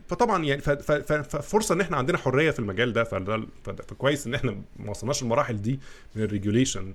فطبعا 0.09 0.45
يعني 0.45 0.61
ففرصة 1.23 1.75
إن 1.75 1.81
إحنا 1.81 1.97
عندنا 1.97 2.19
حرية 2.19 2.51
في 2.51 2.59
المجال 2.59 2.93
ده 2.93 3.05
فكويس 3.65 4.27
إن 4.27 4.35
إحنا 4.35 4.51
ما 4.77 4.91
وصلناش 4.91 5.23
المراحل 5.23 5.63
دي 5.63 5.81
من 6.15 6.23
ال 6.23 6.28
regulation 6.28 6.81
آه، 6.89 6.95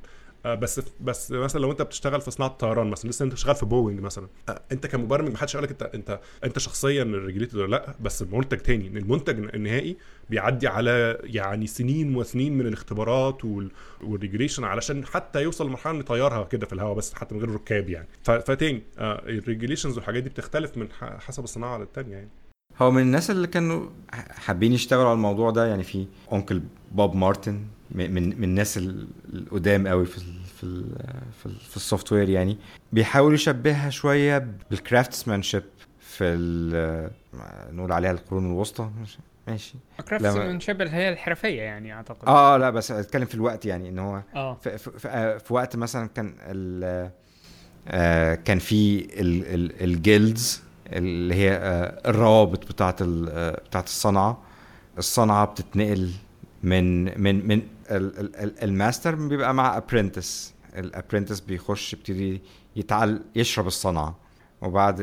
بس 0.54 0.82
بس 1.02 1.32
مثلا 1.32 1.62
لو 1.62 1.72
انت 1.72 1.82
بتشتغل 1.82 2.22
في 2.22 2.32
صناعة 2.32 2.52
طيران 2.52 2.88
مثلا 2.88 3.10
لسه 3.10 3.26
انت 3.26 3.36
شغال 3.36 3.56
في 3.56 3.66
بوينج 3.66 4.00
مثلا 4.00 4.28
آه، 4.50 4.62
انت 4.72 4.88
كمبرمج 4.88 5.32
ما 5.32 5.38
حدش 5.38 5.56
قال 5.56 5.64
لك 5.64 5.70
انت 5.72 5.84
انت 5.84 6.20
انت 6.44 6.60
شخصيا 6.60 7.04
regulated 7.04 7.56
ولا 7.56 7.72
لأ 7.72 7.96
بس 8.00 8.22
المنتج 8.22 8.58
تاني. 8.58 8.88
المنتج 8.88 9.56
النهائي 9.56 9.98
بيعدي 10.30 10.68
على 10.68 11.18
يعني 11.24 11.68
سنين 11.68 12.16
وسنين 12.16 12.58
من 12.58 12.68
الاختبارات 12.68 13.46
وال- 13.46 13.72
وال 14.04 14.14
regulation 14.14 14.64
علشان 14.64 15.06
حتى 15.06 15.42
يوصل 15.44 15.68
لمرحلة 15.68 15.92
انه 15.92 16.00
يطيرها 16.00 16.44
كده 16.44 16.66
في 16.66 16.74
الهواء 16.74 16.94
بس 16.96 17.14
حتى 17.14 17.36
من 17.36 17.42
غير 17.42 17.50
ركاب 17.52 17.90
يعني. 17.90 18.08
فتاني 18.24 18.82
آه، 19.00 19.22
ال 19.26 19.32
regulations 19.32 19.98
والحاجات 19.98 20.24
دي 20.24 20.30
بتختلف 20.30 20.78
من 20.78 20.88
حسب 21.02 21.44
الصناعة 21.44 21.78
للتانية 21.78 22.14
يعني. 22.16 22.30
هو 22.82 22.92
من 22.92 23.02
الناس 23.02 23.32
اللي 23.32 23.48
كانوا 23.48 23.90
حابين 24.30 24.74
يشتغلوا 24.74 25.06
على 25.06 25.14
الموضوع 25.14 25.50
ده 25.52 25.66
يعني 25.66 25.84
في 25.84 26.06
uncle 26.32 26.62
بوب 26.92 27.16
مارتن 27.16 27.62
من 27.92 28.14
من 28.14 28.24
من 28.38 28.44
الناس 28.44 28.78
ال- 28.78 29.08
القدام 29.34 29.88
قوي 29.88 30.06
في 30.06 30.18
ال 30.18 30.24
في 30.58 30.64
ال 30.64 30.86
في, 31.40 31.46
ال 31.46 31.56
في 31.56 31.76
ال 31.78 32.12
software 32.12 32.30
يعني. 32.30 32.58
بيحاول 32.94 33.34
يشبهها 33.34 33.90
شوية 33.90 34.48
بال 34.70 34.82
craftsmanship 34.82 35.64
في 36.00 36.36
نقول 37.74 37.92
عليها 37.92 38.12
القرون 38.12 38.46
الوسطى. 38.46 38.90
ماشي- 39.48 39.76
craftsmanship 40.10 40.82
اللي 40.82 40.94
هي 40.94 41.10
الحرفية 41.10 41.62
يعني 41.62 41.94
أعتقد. 41.94 42.28
آه 42.28 42.58
لا 42.58 42.70
بس 42.70 42.92
أتكلم 42.92 43.26
في 43.26 43.36
الوقت 43.36 43.66
يعني 43.66 43.90
إن 43.90 44.00
هو 44.00 44.22
آه. 44.36 44.54
في, 44.64 44.78
في, 44.78 45.00
في, 45.00 45.08
آه، 45.08 45.38
وقت 45.54 45.76
مثلا 45.76 46.08
كان 46.08 46.36
ال 46.42 47.10
آه، 47.88 48.36
كان 48.36 48.60
في 48.60 49.00
ال- 49.22 49.46
ال- 49.54 49.84
ال 49.84 49.95
guilds 49.95 50.62
اللي 50.88 51.36
هي 51.36 51.52
آه، 51.52 52.10
الروابط 52.10 52.68
بتاعت 52.72 53.02
آه، 53.02 53.62
بتاعت 53.70 53.86
الصنعة. 53.88 54.42
الصنعة 54.98 55.46
بتتنقل 55.46 56.12
من 56.66 57.04
من 57.22 57.48
من 57.48 57.62
ال- 57.92 58.20
ال- 58.20 58.36
ال- 58.36 58.64
الماستر 58.64 59.16
بيبقى 59.16 59.54
مع 59.54 59.78
apprentice 59.78 60.54
ال 60.78 60.84
apprentice 60.84 61.40
بيخش 61.40 61.94
يبتدي 61.94 62.42
يتعل 62.76 63.22
يشرب 63.36 63.68
الصنعة. 63.68 64.18
وبعد 64.62 65.02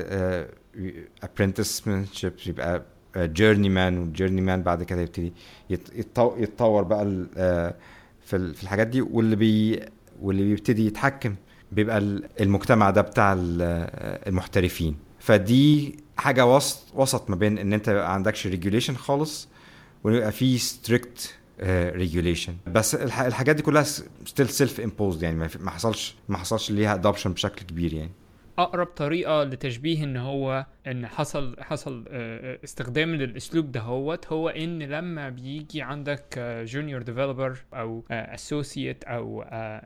apprenticemanship 1.22 2.32
يبقى 2.46 2.82
journeyman 3.16 3.68
وال 3.68 3.98
journeyman 3.98 4.62
بعد 4.62 4.82
كده 4.82 5.00
يبتدي 5.00 5.32
يت- 5.70 5.88
يتطو- 5.88 6.38
يتطور 6.38 6.82
بقى 6.82 7.26
آه، 7.36 7.74
في 8.24 8.54
في 8.54 8.62
الحاجات 8.62 8.86
دي. 8.86 9.00
واللي 9.00 9.36
بي 9.36 9.80
واللي 10.22 10.42
بيبتدي 10.42 10.86
يتحكم 10.86 11.34
بيبقى 11.72 11.98
ال- 11.98 12.28
المجتمع 12.40 12.90
ده 12.90 13.00
بتاع 13.00 13.32
آه، 13.32 14.28
المحترفين. 14.28 14.96
فدي 15.18 15.96
حاجة 16.16 16.46
وسط 16.46 16.82
وسط 16.94 17.30
ما 17.30 17.36
بين 17.36 17.58
إن 17.58 17.72
أنت 17.72 17.88
يبقى 17.88 18.14
عندكش 18.14 18.46
regulation 18.46 18.94
خالص 18.96 19.48
ويبقى 20.04 20.32
في 20.32 20.58
strict 20.58 21.34
regulation 21.96 22.54
بس 22.66 22.94
الح- 22.94 23.20
الحاجات 23.20 23.56
دي 23.56 23.62
كلها 23.62 23.82
still 23.82 24.48
self 24.48 24.80
imposed 24.80 25.22
يعني 25.22 25.48
ما 25.60 25.70
حصلش 25.70 26.14
ما 26.28 26.38
حصلش 26.38 26.70
ليها 26.70 26.94
adoption 26.94 27.32
بشكل 27.32 27.66
كبير 27.66 27.92
يعني. 27.94 28.10
أقرب 28.58 28.86
طريقة 28.86 29.44
لتشبيه 29.44 30.04
إن 30.04 30.16
هو 30.16 30.66
إن 30.86 31.06
حصل 31.06 31.56
حصل 31.60 32.04
آه، 32.08 32.58
استخدام 32.64 33.14
للأسلوب 33.14 33.72
دهوت 33.72 34.26
هو 34.26 34.48
إن 34.48 34.82
لما 34.82 35.28
بيجي 35.28 35.82
عندك 35.82 36.38
junior 36.66 37.02
developer 37.02 37.58
أو 37.74 38.04
associate 38.10 39.04
أو 39.04 39.42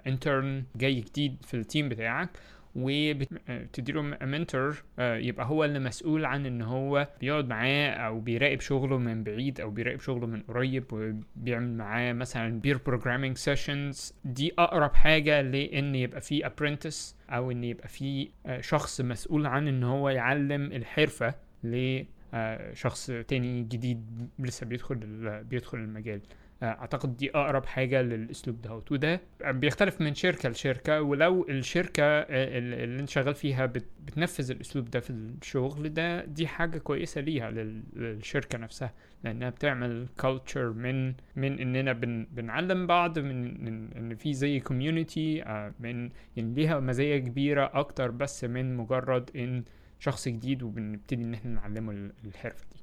intern 0.06 0.64
جاي 0.76 1.00
جديد 1.00 1.36
في 1.46 1.54
ال 1.54 1.61
team 1.61 1.88
بتاعك 1.88 2.28
وبتديله 2.76 4.02
mentor 4.02 4.84
يبقى 4.98 5.46
هو 5.46 5.64
اللي 5.64 5.78
مسؤول 5.78 6.24
عن 6.24 6.46
إن 6.46 6.62
هو 6.62 7.08
بيقعد 7.20 7.48
معاه 7.48 7.90
أو 7.90 8.20
بيراقب 8.20 8.60
شغله 8.60 8.98
من 8.98 9.24
بعيد 9.24 9.60
أو 9.60 9.70
بيراقب 9.70 10.00
شغله 10.00 10.26
من 10.26 10.40
قريب 10.42 10.84
وبيعمل 10.92 11.76
معاه 11.76 12.12
مثلا 12.12 12.60
pair 12.60 12.78
programming 12.86 13.36
sessions 13.36 14.14
دي 14.24 14.52
أقرب 14.58 14.94
حاجة 14.94 15.40
لإن 15.40 15.94
يبقى 15.94 16.20
في 16.20 16.46
apprentice 16.46 17.16
أو 17.30 17.50
إن 17.50 17.64
يبقى 17.64 17.88
في 17.88 18.28
آه، 18.46 18.60
شخص 18.60 19.00
مسؤول 19.00 19.46
عن 19.46 19.68
إن 19.68 19.82
هو 19.84 20.08
يعلم 20.08 20.72
الحرفة 20.72 21.34
لشخص 21.64 23.06
تاني 23.06 23.62
جديد 23.62 24.28
لسه 24.38 24.66
بيدخل 24.66 24.96
بيدخل 25.44 25.78
المجال. 25.78 26.20
آه، 26.20 26.45
أعتقد 26.62 27.16
دي 27.16 27.30
أقرب 27.30 27.66
حاجة 27.66 28.02
للأسلوب 28.02 28.62
دهوت 28.62 28.92
وده 28.92 29.20
بيختلف 29.44 30.00
من 30.00 30.14
شركة 30.14 30.48
لشركة. 30.48 31.02
ولو 31.02 31.46
الشركة 31.48 32.02
آه، 32.04 32.58
اللي 32.58 33.00
أنت 33.00 33.08
شغال 33.08 33.34
فيها 33.34 33.66
بت- 33.66 33.88
بتنفذ 34.06 34.50
الأسلوب 34.50 34.90
ده 34.90 35.00
في 35.00 35.10
الشغل 35.10 35.88
ده 35.94 36.24
دي 36.24 36.46
حاجة 36.46 36.78
كويسة 36.78 37.20
ليها 37.20 37.50
لل- 37.50 37.82
للشركة 37.96 38.58
نفسها 38.58 38.92
لأنها 39.24 39.50
بتعمل 39.50 40.06
culture 40.20 40.72
من 40.72 41.14
من 41.36 41.58
إننا 41.58 41.92
بن 41.92 42.26
بنعلم 42.32 42.86
بعض 42.86 43.18
من 43.18 43.66
إن 43.96 44.14
في 44.14 44.34
زي 44.34 44.60
community 44.60 45.42
من 45.80 46.10
يعني 46.36 46.54
ليها 46.54 46.80
مزايا 46.80 47.18
كبيرة 47.18 47.70
أكتر 47.74 48.10
بس 48.10 48.44
من 48.44 48.76
مجرد 48.76 49.30
إن 49.36 49.64
شخص 50.00 50.28
جديد 50.28 50.62
وبنبتدي 50.62 51.22
إن 51.24 51.34
إحنا 51.34 51.50
نعلمه 51.50 51.92
ال- 51.92 52.12
الحرفة 52.24 52.64
دي. 52.72 52.78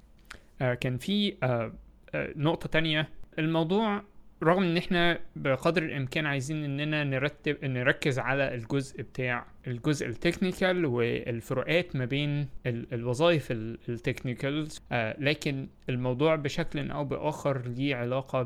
آه، 0.61 0.73
كان 0.73 0.97
في 0.97 1.35
آه، 1.43 1.73
آه، 2.15 2.33
نقطة 2.35 2.69
تانية 2.69 3.09
الموضوع 3.39 4.03
رغم 4.43 4.63
إن 4.63 4.77
إحنا 4.77 5.19
بقدر 5.35 5.83
الإمكان 5.83 6.25
عايزين 6.25 6.63
إننا 6.63 7.03
نرتب 7.03 7.65
نركز 7.65 8.19
على 8.19 8.55
الجزء 8.55 9.01
بتاع 9.01 9.45
الجزء 9.67 10.07
ال 10.07 10.15
technical 10.15 10.85
والفروقات 10.85 11.95
ما 11.95 12.05
بين 12.05 12.47
ال- 12.65 12.93
الوظائف 12.93 13.51
ال- 13.51 13.77
ال 13.89 13.97
technicals. 13.97 14.81
آه 14.91 15.15
لكن 15.19 15.67
الموضوع 15.89 16.35
بشكل 16.35 16.91
أو 16.91 17.05
بآخر 17.05 17.67
ليه 17.67 17.95
علاقة 17.95 18.43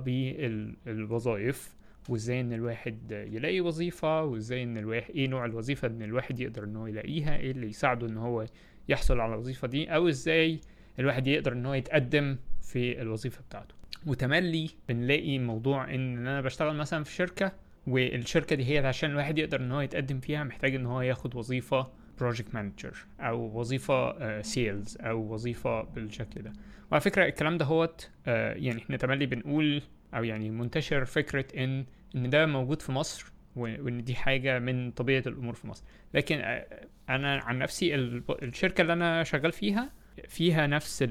بالوظائف 0.86 1.76
وإزاي 2.10 2.42
إن 2.42 2.54
الواحد 2.54 3.12
يلاقي 3.12 3.62
وظيفة 3.62 4.24
وإزاي 4.24 4.64
إن 4.64 4.78
الواحد 4.78 5.10
إيه 5.16 5.28
نوع 5.28 5.46
الوظيفة 5.46 5.88
إن 5.88 6.02
الواحد 6.02 6.40
يقدر 6.40 6.64
إن 6.64 6.76
هو 6.76 6.88
يلاقيها 6.88 7.38
إيه 7.38 7.52
اللي 7.52 7.68
يساعده 7.68 8.08
إن 8.08 8.18
هو 8.18 8.46
يحصل 8.90 9.20
على 9.20 9.34
الوظيفة 9.34 9.68
دي 9.68 9.96
أو 9.96 10.08
إزاي 10.08 10.60
الواحد 11.00 11.28
يقدر 11.28 11.54
إن 11.54 11.66
هو 11.66 11.74
يتقدم 11.74 12.38
في 12.62 13.02
الوظيفة 13.02 13.42
بتاعته. 13.50 13.76
وتملي 14.08 14.70
بنلاقي 14.90 15.40
موضوع 15.40 15.94
إن 15.96 16.18
أنا 16.18 16.42
بشتغل 16.42 16.76
مثلا 16.76 17.04
في 17.04 17.12
شركة 17.12 17.52
والشركة 17.88 18.56
دي 18.56 18.66
هي 18.74 18.86
عشان 18.88 19.12
الواحد 19.12 19.38
يقدر 19.38 19.60
إن 19.62 19.72
هو 19.72 19.82
يتقدم 19.82 20.20
فيها 20.20 20.44
محتاج 20.44 20.76
إن 20.76 20.86
هو 20.86 21.02
ياخد 21.02 21.36
وظيفة 21.36 21.88
project 22.20 22.56
manager 22.56 22.98
أو 23.20 23.60
وظيفة 23.60 24.42
sales 24.42 24.98
أو 25.02 25.34
وظيفة 25.34 25.82
بالشكل 25.82 26.42
ده. 26.42 26.54
وعلى 26.92 27.02
فكرة 27.02 27.26
الكلام 27.26 27.58
ده 27.58 27.66
هوت 27.66 28.10
آه، 28.28 28.54
يعني 28.54 28.82
إحنا 28.82 28.98
تملي 28.98 29.26
بنقول 29.26 29.82
أو 30.14 30.24
يعني 30.24 30.50
منتشر 30.50 31.06
فكرة 31.06 31.46
إن 31.64 31.86
إن 32.16 32.30
ده 32.30 32.46
موجود 32.46 32.82
في 32.82 32.92
مصر 32.92 33.32
وإن 33.56 34.04
دي 34.04 34.16
حاجة 34.16 34.60
من 34.60 34.92
طبيعة 34.92 35.24
الأمور 35.28 35.54
في 35.54 35.68
مصر. 35.68 35.84
لكن 36.14 36.38
آه، 36.40 36.66
أنا 37.10 37.38
عن 37.38 37.60
نفسي 37.60 37.96
ال- 37.96 38.24
الشركة 38.44 38.82
اللي 38.82 38.94
أنا 38.94 39.24
شغال 39.24 39.52
فيها 39.52 39.92
فيها 40.28 40.68
نفس 40.68 41.04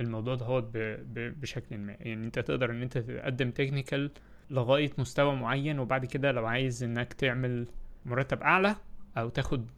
الموضوع 0.00 0.34
ده 0.34 0.46
هو 0.46 0.64
بشكل 1.14 1.78
ما. 1.78 1.96
يعني 2.00 2.26
انت 2.26 2.38
تقدر 2.38 2.70
ان 2.70 2.82
انت 2.82 2.98
تقدم 2.98 3.50
technical 3.50 4.10
لغاية 4.50 4.90
مستوى 4.98 5.36
معين 5.36 5.78
وبعد 5.78 6.04
كده 6.04 6.32
لو 6.32 6.46
عايز 6.46 6.82
انك 6.82 7.12
تعمل 7.12 7.66
مرتب 8.06 8.42
أعلى 8.42 8.76
أو 9.16 9.28
تاخد 9.28 9.70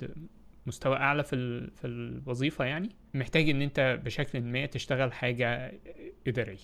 مستوى 0.66 0.96
أعلى 0.96 1.24
في 1.24 1.34
ال- 1.36 1.70
في 1.70 1.86
الوظيفة 1.86 2.64
يعني 2.64 2.88
محتاج 3.14 3.48
ان 3.50 3.62
انت 3.62 4.00
بشكل 4.04 4.40
ما 4.40 4.66
تشتغل 4.66 5.12
حاجة 5.12 5.72
إدارية. 6.26 6.58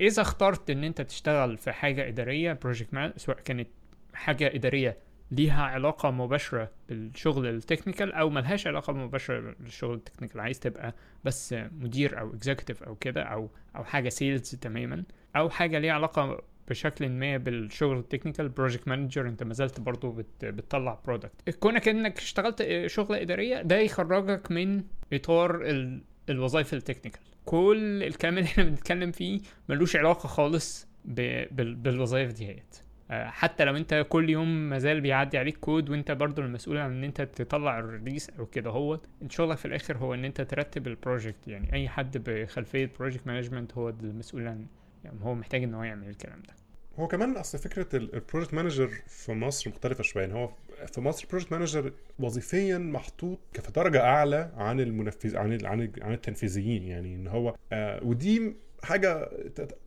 إذا 0.00 0.22
اخترت 0.22 0.70
ان 0.70 0.84
انت 0.84 1.00
تشتغل 1.00 1.56
في 1.58 1.72
حاجة 1.72 2.08
إدارية 2.08 2.52
project 2.52 3.12
سواء 3.16 3.36
كانت 3.40 3.68
حاجة 4.14 4.54
إدارية 4.54 4.96
ليها 5.30 5.62
علاقة 5.62 6.10
مباشرة 6.10 6.70
بالشغل 6.88 7.46
ال 7.46 7.53
technical 7.53 8.12
أو 8.12 8.30
ملهاش 8.30 8.66
علاقة 8.66 8.92
مباشرة 8.92 9.54
بالشغل 9.60 9.94
ال 9.94 9.98
technical. 9.98 10.40
عايز 10.40 10.60
تبقى 10.60 10.94
بس 11.24 11.54
مدير 11.72 12.20
أو 12.20 12.34
executive 12.34 12.82
أو 12.82 12.94
كده 12.94 13.22
أو 13.22 13.50
أو 13.76 13.84
حاجة 13.84 14.08
sales 14.08 14.50
تماما 14.54 15.04
أو 15.36 15.50
حاجة 15.50 15.78
ليها 15.78 15.92
علاقة 15.92 16.42
بشكل 16.68 17.08
ما 17.08 17.36
بالشغل 17.36 17.98
ال 17.98 18.03
technical 18.03 18.48
project 18.48 18.88
manager 18.88 19.28
أنت 19.28 19.42
ما 19.42 19.54
زلت 19.54 19.80
برضه 19.80 20.12
بت 20.12 20.44
بتطلع 20.44 21.00
product 21.06 21.50
كونك 21.50 21.88
إنك 21.88 22.18
اشتغلت 22.18 22.86
شغلة 22.86 23.22
إدارية 23.22 23.62
ده 23.62 23.78
يخرجك 23.78 24.50
من 24.50 24.82
إطار 25.12 25.62
ال 25.62 26.02
الوظائف 26.28 26.74
ال 26.74 26.78
technical. 26.78 27.20
كل 27.44 28.02
الكلام 28.02 28.38
اللي 28.38 28.48
إحنا 28.48 28.64
بنتكلم 28.64 29.12
فيه 29.12 29.40
ملوش 29.68 29.96
علاقة 29.96 30.26
خالص. 30.26 30.90
بال... 31.04 31.74
بالوظائف 31.74 32.32
ديت 32.32 32.76
آه، 32.76 32.89
حتى 33.10 33.64
لو 33.64 33.76
انت 33.76 34.06
كل 34.08 34.30
يوم 34.30 34.68
مازال 34.68 35.00
بيعدي 35.00 35.38
عليك 35.38 35.56
كود 35.56 35.90
وانت 35.90 36.10
برضو 36.10 36.42
المسؤول 36.42 36.78
عن 36.78 36.90
ان 36.90 37.04
انت 37.04 37.22
تطلع 37.22 37.78
ال 37.78 37.84
release 37.84 38.30
أو 38.30 38.46
كده 38.46 38.70
هو 38.70 39.00
شغلك 39.28 39.58
في 39.58 39.64
الآخر 39.64 39.96
هو 39.96 40.14
ان 40.14 40.24
انت 40.24 40.40
ترتب 40.40 40.86
ال 40.86 40.93
project. 40.93 41.48
يعني 41.48 41.72
اي 41.72 41.88
حد 41.88 42.18
بخلفية 42.28 42.90
project 42.98 43.26
management 43.26 43.72
هو 43.72 43.88
المسؤول 43.88 44.48
عن 44.48 44.66
يعني 45.04 45.18
هو 45.22 45.34
محتاج 45.34 45.62
ان 45.62 45.74
هو 45.74 45.82
يعمل 45.82 46.08
الكلام 46.08 46.42
ده. 46.48 46.54
هو 46.98 47.08
كمان 47.08 47.36
أصل 47.36 47.58
فكرة 47.58 47.96
ال 47.96 48.03
project 48.03 48.54
manager 48.54 48.90
في 49.06 49.32
مصر 49.32 49.70
مختلفة 49.70 50.02
شوية. 50.02 50.26
يعني 50.26 50.38
هو 50.38 50.50
في 50.86 51.00
مصر 51.00 51.24
ال 51.24 51.28
project 51.28 51.52
manager 51.52 51.92
وظيفيا 52.18 52.78
محطوط 52.78 53.38
في 53.52 53.72
درجة 53.72 54.00
أعلى 54.04 54.50
عن 54.56 54.80
المنفذ 54.80 55.36
عن 55.36 55.66
عن 55.66 55.92
عن 56.02 56.12
التنفيذيين. 56.12 56.82
يعني 56.82 57.14
إن 57.14 57.26
هو 57.26 57.54
آه 57.72 58.04
ودي 58.04 58.56
حاجة 58.84 59.30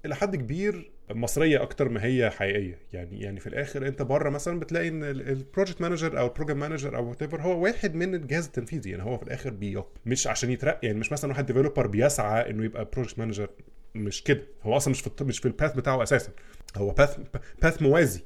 إلى 0.06 0.16
حد 0.16 0.36
كبير 0.36 0.91
مصرية 1.12 1.62
أكتر 1.62 1.89
ما 1.89 2.04
هي 2.04 2.30
حقيقية. 2.30 2.80
يعني 2.94 3.22
يعني 3.22 3.39
في 3.39 3.48
الآخر 3.48 3.88
أنت 3.88 4.02
بره 4.02 4.30
مثلا 4.30 4.60
بتلاقي 4.60 4.88
إن 4.88 5.04
ال 5.04 5.13
project 5.13 5.82
manager 5.82 6.20
أو 6.20 6.28
ال 6.28 6.32
program 6.32 6.60
manager 6.60 6.95
أو 6.98 7.10
what 7.10 7.24
هو 7.34 7.64
واحد 7.64 7.96
من 7.96 8.16
الجهاز 8.16 8.46
التنفيذي. 8.46 8.89
يعني 8.91 9.04
هو 9.04 9.18
في 9.18 9.24
الآخر 9.24 9.50
بي 9.50 9.84
مش 10.06 10.28
عشان 10.28 10.52
يترقى 10.52 10.80
يعني 10.88 11.00
مش 11.00 11.12
مثلا 11.12 11.32
واحد 11.32 11.46
developer 11.45 11.88
بيسعى 11.88 12.50
إنه 12.50 12.66
يبقى 12.66 12.89
project 12.93 13.20
manager 13.20 13.49
مش 13.96 14.24
كده. 14.24 14.41
هو 14.64 14.78
أصلا 14.78 14.91
مش 14.91 15.02
في 15.02 15.24
مش 15.24 15.39
في 15.39 15.46
ال 15.47 15.53
path 15.53 15.74
بتاعه 15.76 16.04
أساسا. 16.04 16.32
هو 16.78 16.89
path 16.91 17.18
path 17.62 17.82
موازي. 17.82 18.22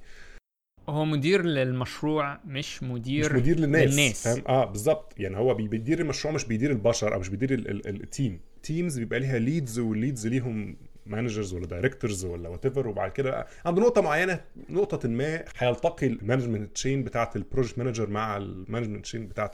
هو 0.89 1.05
مدير 1.05 1.41
للمشروع 1.45 2.39
مش 2.45 2.83
مدير 2.83 3.33
مش 3.33 3.39
مدير 3.41 3.59
للناس, 3.59 3.89
للناس. 3.91 4.23
فاهم؟ 4.27 4.43
آه 4.47 4.65
بالظبط. 4.65 5.13
يعني 5.19 5.37
هو 5.37 5.53
بي- 5.53 5.67
بيدير 5.67 5.99
المشروع 5.99 6.33
مش 6.33 6.45
بيدير 6.45 6.71
البشر 6.71 7.13
أو 7.13 7.19
مش 7.19 7.29
بيدير 7.29 7.53
ال- 7.53 7.69
ال- 7.69 7.87
ال 8.03 8.10
team 8.10 8.39
teams 8.67 8.99
بيبقى 8.99 9.19
ليها 9.19 9.39
leads 9.39 9.79
وال 9.79 9.93
leads 9.93 10.27
ليهم 10.27 10.77
managers 11.05 11.53
ولا 11.53 11.65
directors 11.65 12.25
ولا 12.25 12.49
whatever 12.49 12.87
وبعد 12.87 13.11
كده 13.11 13.47
عند 13.65 13.79
نقطة 13.79 14.01
معينة 14.01 14.41
نقطة 14.69 15.09
ما 15.09 15.43
هيلتقي 15.57 16.07
ال 16.07 16.13
management 16.13 16.75
chain 16.75 17.03
بتاعة 17.03 17.31
ال 17.35 17.40
project 17.41 17.77
manager 17.79 18.09
مع 18.09 18.37
ال 18.37 18.43
management 18.43 19.03
chain 19.03 19.27
بتاعة 19.27 19.51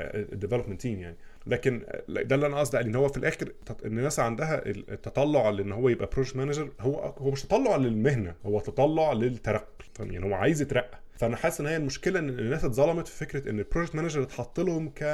ال 0.00 0.07
development 0.07 0.80
team 0.80 1.00
يعني 1.00 1.16
لكن 1.46 1.82
ده 2.08 2.34
اللي 2.34 2.46
أنا 2.46 2.58
قصدي 2.60 2.76
عليه 2.76 2.88
إن 2.88 2.94
هو 2.94 3.08
في 3.08 3.16
الآخر 3.16 3.52
إن 3.84 3.98
الناس 3.98 4.20
عندها 4.20 4.62
التطلع 4.66 5.50
لإن 5.50 5.72
هو 5.72 5.88
يبقى 5.88 6.10
project 6.12 6.36
manager 6.36 6.70
هو 6.80 7.14
هو 7.18 7.30
مش 7.30 7.42
تطلع 7.42 7.76
للمهنة 7.76 8.34
هو 8.46 8.60
تطلع 8.60 9.12
للترقي؟ 9.12 9.64
يعني 10.00 10.24
هو 10.26 10.34
عايز 10.34 10.62
يترقى 10.62 10.98
فأنا 11.16 11.36
حاسس 11.36 11.60
إن 11.60 11.66
هي 11.66 11.76
المشكلة 11.76 12.18
إن 12.18 12.28
الناس 12.28 12.64
اتظلمت 12.64 13.06
في 13.08 13.16
فكرة 13.24 13.50
إن 13.50 13.58
ال 13.58 13.62
project 13.62 13.94
manager 13.94 14.22
اتحط 14.22 14.60
لهم 14.60 14.88
ك 14.96 15.04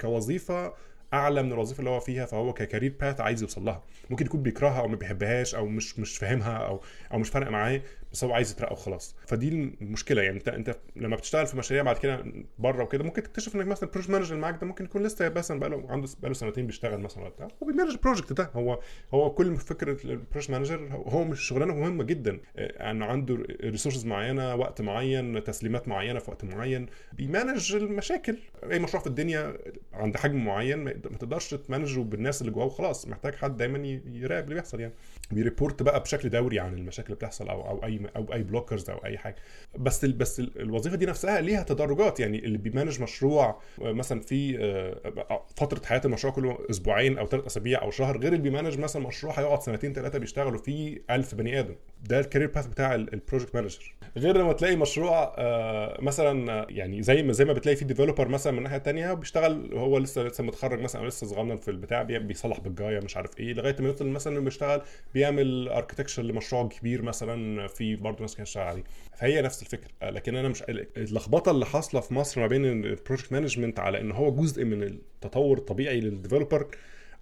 كوظيفة 0.00 0.74
أعلى 1.14 1.42
من 1.42 1.52
الوظيفة 1.52 1.78
اللي 1.78 1.90
هو 1.90 2.00
فيها 2.00 2.26
فهو 2.26 2.52
ك 2.52 2.58
career 2.58 2.94
path 3.00 3.20
عايز 3.20 3.42
يوصل 3.42 3.64
لها. 3.64 3.82
ممكن 4.10 4.26
يكون 4.26 4.42
بيكرهها 4.42 4.80
أو 4.80 4.88
ما 4.88 4.96
بيحبهاش 4.96 5.54
أو 5.54 5.66
مش 5.66 5.98
مش 5.98 6.16
فاهمها 6.18 6.56
أو 6.56 6.80
أو 7.12 7.18
مش 7.18 7.28
فارقه 7.30 7.50
معاه. 7.50 7.82
بس 8.14 8.24
هو 8.24 8.32
عايز 8.32 8.50
يترقى 8.52 8.72
وخلاص. 8.72 9.16
فدي 9.26 9.48
المشكلة. 9.80 10.22
يعني 10.22 10.36
انت 10.36 10.48
انت 10.48 10.76
لما 10.96 11.16
بتشتغل 11.16 11.46
في 11.46 11.56
مشاريع 11.56 11.82
بعد 11.82 11.96
كده 11.98 12.24
بره 12.58 12.82
وكده 12.84 13.04
ممكن 13.04 13.22
تكتشف 13.22 13.56
انك 13.56 13.66
مثلا 13.66 13.88
ال 13.88 13.91
project 13.91 14.10
manager 14.10 14.30
اللي 14.30 14.40
معاك 14.42 14.60
ده 14.60 14.66
ممكن 14.66 14.84
يكون 14.84 15.02
لسه 15.02 15.28
مثلا 15.28 15.60
بقى 15.60 15.70
له 15.70 15.86
عنده 15.88 16.08
بقى 16.20 16.28
له 16.28 16.34
سنتين 16.34 16.66
بيشتغل 16.66 17.00
مثلا 17.00 17.22
ولا 17.22 17.30
بتاع. 17.32 17.48
هو 17.62 17.66
بي 17.66 17.72
manage 17.72 17.90
ال 17.90 17.95
project 17.95 18.32
ده. 18.32 18.50
هو 18.54 18.80
هو 19.14 19.30
كل 19.30 19.56
فكرة 19.56 20.04
ال 20.04 20.10
project 20.10 20.50
manager 20.50 20.88
هو- 20.92 21.24
مش 21.24 21.40
شغلانة 21.40 21.74
مهمة 21.74 22.04
جدا. 22.04 22.40
آه، 22.56 22.90
إنه 22.90 23.06
عنده 23.06 23.38
resources 23.60 24.06
معينة 24.06 24.54
وقت 24.54 24.80
معين 24.80 25.44
تسليمات 25.44 25.88
معينة 25.88 26.18
في 26.18 26.30
وقت 26.30 26.44
معين. 26.44 26.86
بي 27.12 27.27
manage 27.27 27.74
المشاكل. 27.74 28.36
أي 28.72 28.78
مشروع 28.78 29.02
في 29.02 29.06
الدنيا 29.08 29.56
عند 29.92 30.16
حجم 30.16 30.44
معين 30.44 30.78
ما 30.78 30.92
تقدرش 30.92 31.54
ت 31.54 31.60
manage 31.60 31.94
ه 31.94 32.00
بالناس 32.00 32.40
اللي 32.40 32.52
جواه 32.52 32.64
وخلاص. 32.66 33.08
محتاج 33.08 33.34
حد 33.34 33.56
دايما 33.56 33.78
يراقب 34.06 34.44
اللي 34.44 34.54
بيحصل 34.54 34.80
يعني. 34.80 34.92
بي 35.30 35.43
report 35.43 35.82
بقى 35.82 36.00
بشكل 36.00 36.28
دوري 36.28 36.58
عن 36.58 36.74
المشاكل 36.74 37.06
اللي 37.06 37.16
بتحصل 37.16 37.48
أو 37.48 37.68
أو 37.68 37.84
أي 37.84 38.00
أو 38.16 38.32
أي 38.32 38.42
blockers 38.42 38.90
أو 38.90 38.98
أي 39.04 39.18
حاجة. 39.18 39.36
بس 39.78 40.04
ال 40.04 40.12
بس 40.12 40.40
ال- 40.40 40.60
الوظيفة 40.60 40.96
دي 40.96 41.06
نفسها 41.06 41.40
ليها 41.40 41.62
تدرجات. 41.62 42.20
يعني 42.20 42.38
اللي 42.38 42.58
بي 42.58 42.69
manage 42.69 43.02
مشروع 43.02 43.60
مثلا 43.78 44.20
في 44.20 44.58
آه، 44.60 45.44
فترة 45.56 45.82
حياة 45.86 46.00
المشروع 46.04 46.32
كله 46.34 46.58
أسبوعين 46.70 47.18
أو 47.18 47.26
ثلاث 47.26 47.46
أسابيع 47.46 47.82
أو 47.82 47.90
شهر 47.90 48.18
غير 48.18 48.32
اللي 48.32 48.42
بي 48.42 48.51
manage 48.51 48.78
مثلا 48.78 49.06
مشروع 49.06 49.38
هيقعد 49.38 49.62
سنتين 49.62 49.92
ثلاثة 49.92 50.18
بيشتغلوا 50.18 50.58
فيه 50.58 51.02
1000 51.10 51.34
بني 51.34 51.60
آدم. 51.60 51.74
ده 52.08 52.20
ال 52.20 52.24
career 52.24 52.48
path 52.48 52.66
بتاع 52.66 52.94
ال 52.94 53.01
project 53.01 53.54
manager 53.54 53.94
غير 54.16 54.36
لما 54.38 54.52
تلاقي 54.52 54.76
مشروع 54.76 55.34
آه، 55.38 55.98
مثلا 56.02 56.52
آه، 56.52 56.66
يعني 56.70 57.02
زي 57.02 57.22
ما 57.22 57.32
زي 57.32 57.44
ما 57.44 57.52
بتلاقي 57.52 57.76
في 57.76 57.84
developer 57.84 58.28
مثلا 58.28 58.52
من 58.52 58.58
الناحيه 58.58 58.76
الثانية 58.76 59.12
بيشتغل 59.14 59.70
هو 59.74 59.98
لسه 59.98 60.22
لسه 60.22 60.44
متخرج 60.44 60.80
مثلا 60.80 61.00
أو 61.02 61.06
لسه 61.06 61.26
صغنن 61.26 61.56
في 61.56 61.70
البتاع 61.70 62.02
بي- 62.02 62.18
بيصلح 62.18 62.60
بالجاية 62.60 63.00
مش 63.00 63.16
عارف 63.16 63.30
إيه 63.40 63.52
لغاية 63.54 63.76
ما 63.80 63.88
يوصل 63.88 64.06
مثلا 64.08 64.40
بيشتغل 64.40 64.82
بيعمل 65.14 65.68
architecture 65.68 66.22
لمشروع 66.22 66.68
كبير 66.68 67.02
مثلا 67.02 67.66
في 67.66 67.96
برضه 67.96 68.20
ناس 68.20 68.36
كانت 68.36 68.48
شغاله 68.48 68.68
عليه 68.68 68.84
فهي 69.18 69.42
نفس 69.42 69.62
الفكرة. 69.62 69.90
آه، 70.02 70.10
لكن 70.10 70.36
أنا 70.36 70.48
مش 70.48 70.62
اللخبطة 70.96 71.50
اللي 71.50 71.66
حاصلة 71.66 72.00
في 72.00 72.14
مصر 72.14 72.40
ما 72.40 72.46
بين 72.46 72.64
ال 72.64 72.72
project 72.72 73.32
management 73.32 73.80
على 73.80 74.00
إن 74.00 74.12
هو 74.12 74.30
جزء 74.34 74.64
من 74.64 74.82
التطور 74.82 75.58
الطبيعي 75.58 76.00
لل 76.00 76.12
developer 76.12 76.66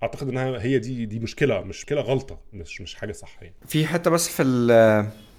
أعتقد 0.02 0.28
إنها 0.28 0.62
هي 0.62 0.78
دي 0.78 1.06
دي 1.06 1.18
مشكلة 1.18 1.60
مش 1.60 1.76
مشكلة 1.78 2.00
غلطة 2.00 2.38
مش 2.52 2.80
مش 2.80 2.94
حاجة 2.94 3.12
صح 3.12 3.42
يعني. 3.42 3.54
في 3.66 3.86
حتة 3.86 4.10
بس 4.10 4.28
في 4.28 4.42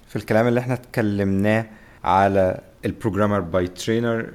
في 0.08 0.16
الكلام 0.16 0.46
اللي 0.48 0.60
إحنا 0.60 0.74
اتكلمناه 0.74 1.66
على 2.04 2.60
ال 2.84 2.89
programmer 2.89 3.40
by 3.40 3.66
trainer 3.68 4.30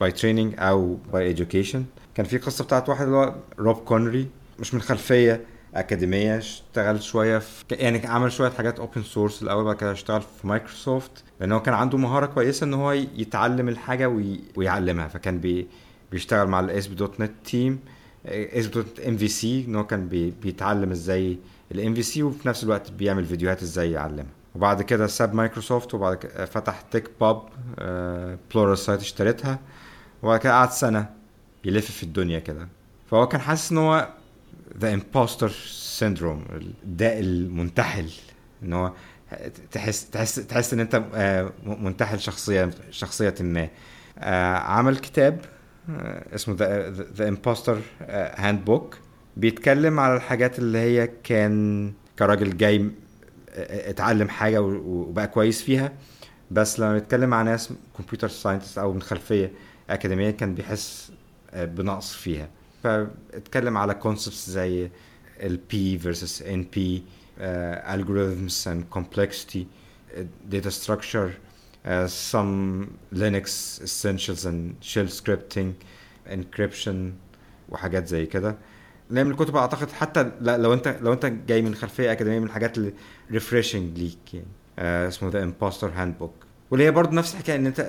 by 0.00 0.12
training 0.12 0.54
أو 0.58 0.94
by 1.12 1.36
education. 1.36 1.78
كان 2.14 2.26
في 2.26 2.38
قصة 2.38 2.64
بتاعت 2.64 2.88
واحد 2.88 3.04
اللي 3.04 3.16
هو 3.16 3.34
روب 3.58 3.76
كونري 3.76 4.26
مش 4.58 4.74
من 4.74 4.80
خلفية 4.80 5.40
أكاديمية 5.74 6.38
اشتغل 6.38 7.02
شوية 7.02 7.38
في 7.38 7.64
يعني 7.70 8.06
عمل 8.06 8.32
شوية 8.32 8.50
حاجات 8.50 8.78
open 8.78 9.02
source 9.02 9.42
الأول 9.42 9.64
بعد 9.64 9.76
كده 9.76 9.92
اشتغل 9.92 10.22
في 10.22 10.46
مايكروسوفت 10.46 11.24
لأن 11.40 11.52
هو 11.52 11.62
كان 11.62 11.74
عنده 11.74 11.98
مهارة 11.98 12.26
كويسة 12.26 12.64
إن 12.64 12.74
هو 12.74 12.92
يتعلم 12.92 13.68
الحاجة 13.68 14.08
وي... 14.08 14.40
ويعلمها. 14.56 15.08
فكان 15.08 15.38
بي... 15.38 15.66
بيشتغل 16.12 16.46
مع 16.48 16.60
الاس 16.60 16.86
بي 16.86 16.94
دوت 16.94 17.20
نت 17.20 17.32
تيم 17.44 17.78
اس 18.26 18.70
ام 19.08 19.16
في 19.16 19.28
سي 19.28 19.64
ان 19.68 19.74
هو 19.76 19.86
كان 19.86 20.08
بي... 20.08 20.30
بيتعلم 20.42 20.90
إزاي 20.90 21.38
ال 21.72 21.94
MVC 21.94 22.22
وفي 22.22 22.48
نفس 22.48 22.64
الوقت 22.64 22.90
بيعمل 22.90 23.24
فيديوهات 23.24 23.62
إزاي 23.62 23.90
يعلمها 23.90 24.44
وبعد 24.54 24.82
كده 24.82 25.06
ساب 25.06 25.34
مايكروسوفت 25.34 25.94
وبعد 25.94 26.16
كده 26.16 26.44
فتح 26.44 26.80
Tekpub 26.80 27.42
Pluralsight 28.50 29.00
اشتريتها. 29.00 29.58
وبعد 30.22 30.40
كده 30.40 30.52
قعد 30.52 30.70
سنة 30.70 31.10
يلف 31.64 31.90
في 31.90 32.02
الدنيا 32.02 32.38
كده. 32.38 32.68
فهو 33.10 33.28
كان 33.28 33.40
حاسس 33.40 33.72
إن 33.72 33.78
هو 33.78 34.08
the 34.78 34.94
impostor 34.94 35.48
syndrome 35.70 36.44
الداء 36.84 37.20
المنتحل. 37.20 38.10
إن 38.62 38.72
هو 38.72 38.92
تحس 39.72 40.10
تحس 40.10 40.34
تحس 40.34 40.72
إن 40.72 40.80
أنت 40.80 41.02
آه، 41.14 41.52
منتحل 41.66 42.20
شخصيه 42.20 42.70
شخصية 42.90 43.34
ما. 43.40 43.68
آه، 44.18 44.54
عمل 44.56 44.96
كتاب 44.96 45.40
اسمه 46.34 46.54
The 47.14 47.28
Imposter's 47.28 47.78
Handbook 48.10 48.98
بيتكلم 49.36 50.00
على 50.00 50.16
الحاجات 50.16 50.58
اللي 50.58 50.78
هي 50.78 51.10
كان 51.24 51.92
كراجل 52.18 52.56
جاي 52.56 52.90
آه، 53.50 53.90
اتعلم 53.90 54.28
حاجة 54.28 54.62
وبقى 54.62 55.28
كويس 55.28 55.62
فيها. 55.62 55.92
بس 56.50 56.80
لما 56.80 56.92
بيتكلم 56.92 57.30
مع 57.30 57.42
ناس 57.42 57.72
computer 57.98 58.28
scientist 58.28 58.78
أو 58.78 58.92
من 58.92 59.02
خلفية 59.02 59.52
أكاديمية 59.90 60.30
كان 60.30 60.54
بيحس 60.54 61.12
آه، 61.50 61.64
بنقص 61.64 62.12
فيها. 62.14 62.48
فاتكلم 62.82 63.76
على 63.78 63.94
concepts 63.94 64.50
زي 64.50 64.90
ال 65.40 65.58
P 65.72 65.74
versus 66.04 66.42
NP 66.42 66.78
uh, 66.78 67.94
algorithms 67.94 68.66
and 68.66 68.80
complexity 68.98 69.64
uh, 69.64 70.20
data 70.54 70.70
structure 70.70 71.30
uh, 71.84 72.06
some 72.32 72.86
Linux 73.12 73.46
essentials 73.82 74.44
and 74.46 74.74
shell 74.80 75.08
scripting 75.08 75.72
encryption 76.30 76.96
وحاجات 77.68 78.06
زي 78.06 78.26
كده. 78.26 78.56
اللي 79.10 79.24
من 79.24 79.30
الكتب 79.30 79.56
أعتقد 79.56 79.90
حتى 79.90 80.30
لو 80.40 80.72
انت 80.74 80.98
لو 81.02 81.12
أنت 81.12 81.26
جاي 81.26 81.62
من 81.62 81.74
خلفية 81.74 82.12
أكاديمية 82.12 82.38
من 82.38 82.46
الحاجات 82.46 82.78
اللي 82.78 82.92
refreshing 83.30 83.98
ليك 83.98 84.34
يعني. 84.34 84.46
uh, 84.78 84.80
اسمه 85.08 85.28
The 85.30 85.42
Imposter's 85.42 85.90
Handbook 85.94 86.34
واللي 86.70 86.86
هي 86.86 86.90
برضه 86.90 87.12
نفس 87.16 87.34
الحكاية 87.34 87.56
إن 87.56 87.66
أنت 87.66 87.80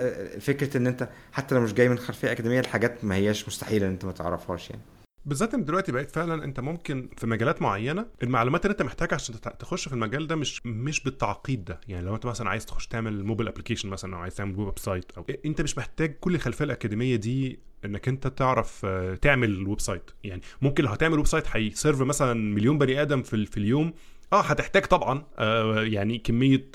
فكرة 0.42 0.78
إن 0.78 0.88
أنت 0.88 1.10
حتى 1.32 1.56
لو 1.56 1.62
مش 1.62 1.74
جاي 1.74 1.90
من 1.90 1.98
خلفية 1.98 2.32
أكاديمية 2.32 2.60
الحاجات 2.60 3.04
ما 3.06 3.16
هياش 3.16 3.48
مستحيلة 3.48 3.86
إن 3.88 3.92
أنت 3.92 4.06
ما 4.06 4.12
تعرفهاش 4.12 4.70
يعني. 4.70 4.82
بالذات 5.26 5.54
إن 5.54 5.66
دلوقتي 5.66 5.92
بقيت 5.92 6.12
فعلا 6.12 6.44
أنت 6.44 6.60
ممكن 6.60 7.10
في 7.18 7.28
مجالات 7.28 7.62
معينة 7.62 8.06
المعلومات 8.24 8.66
اللي 8.66 8.72
أنت 8.72 8.82
محتاجها 8.82 9.16
عشان 9.16 9.36
تخش 9.60 9.88
في 9.88 9.94
المجال 9.94 10.28
ده 10.28 10.36
مش 10.36 10.66
مش 10.66 11.04
بالتعقيد 11.04 11.66
ده. 11.66 11.80
يعني 11.88 12.06
لو 12.06 12.16
أنت 12.16 12.26
مثلا 12.26 12.50
عايز 12.50 12.66
تخش 12.66 12.88
تعمل 12.88 13.24
mobile 13.24 13.48
application 13.48 13.90
مثلا 13.90 14.16
أو 14.16 14.22
عايز 14.22 14.36
تعمل 14.36 14.60
website 14.60 15.12
أو 15.18 15.26
أنت 15.46 15.62
مش 15.62 15.78
محتاج 15.78 16.16
كل 16.20 16.36
الخلفية 16.36 16.66
الأكاديمية 16.66 17.16
دي 17.16 17.60
إنك 17.86 18.08
أنت 18.08 18.28
تعرف 18.28 18.82
آه، 18.86 19.16
تعمل 19.16 19.68
website 19.68 20.12
يعني 20.24 20.42
ممكن 20.62 20.84
لو 20.84 20.90
هتعمل 20.90 21.18
website 21.18 21.28
هي 21.28 21.44
serve 21.48 22.02
مثلا 22.02 22.34
مليون 22.34 22.78
بني 22.78 23.02
آدم 23.02 23.22
في, 23.24 23.46
في 23.46 23.58
اليوم 23.58 23.94
آه 24.36 24.42
هتحتاج 24.42 24.86
طبعا 24.86 25.24
آه 25.40 25.84
يعني 25.84 26.18
كمية 26.18 26.72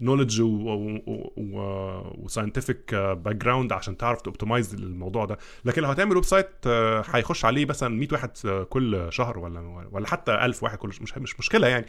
knowledge 0.00 0.40
و 2.18 2.94
scientific 2.94 3.36
background 3.36 3.72
عشان 3.72 3.96
تعرف 3.96 4.22
ت 4.22 4.28
optimize 4.28 4.74
الموضوع 4.74 5.24
ده. 5.24 5.38
لكن 5.64 5.82
لو 5.82 5.88
هتعمل 5.88 6.14
website 6.16 6.50
آه، 6.66 7.04
هيخش 7.10 7.44
عليه 7.44 7.66
مثلا 7.66 7.88
100 7.88 8.08
واحد 8.12 8.30
آه، 8.44 8.62
كل 8.62 9.06
شهر 9.10 9.38
ولا 9.38 9.88
ولا 9.92 10.06
حتى 10.08 10.32
1000 10.34 10.62
واحد 10.62 10.78
كل 10.78 10.88
مش 10.88 11.18
مش 11.18 11.38
مشكلة 11.38 11.66
يعني. 11.68 11.86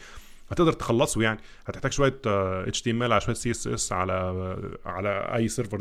هتقدر 0.51 0.71
تخلصه 0.73 1.21
يعني. 1.21 1.39
هتحتاج 1.65 1.91
شوية 1.91 2.19
HTML 2.25 3.11
على 3.11 3.21
شوية 3.21 3.35
CSS 3.35 3.91
على 3.91 4.13
على 4.85 5.09
أي 5.35 5.47
server 5.47 5.77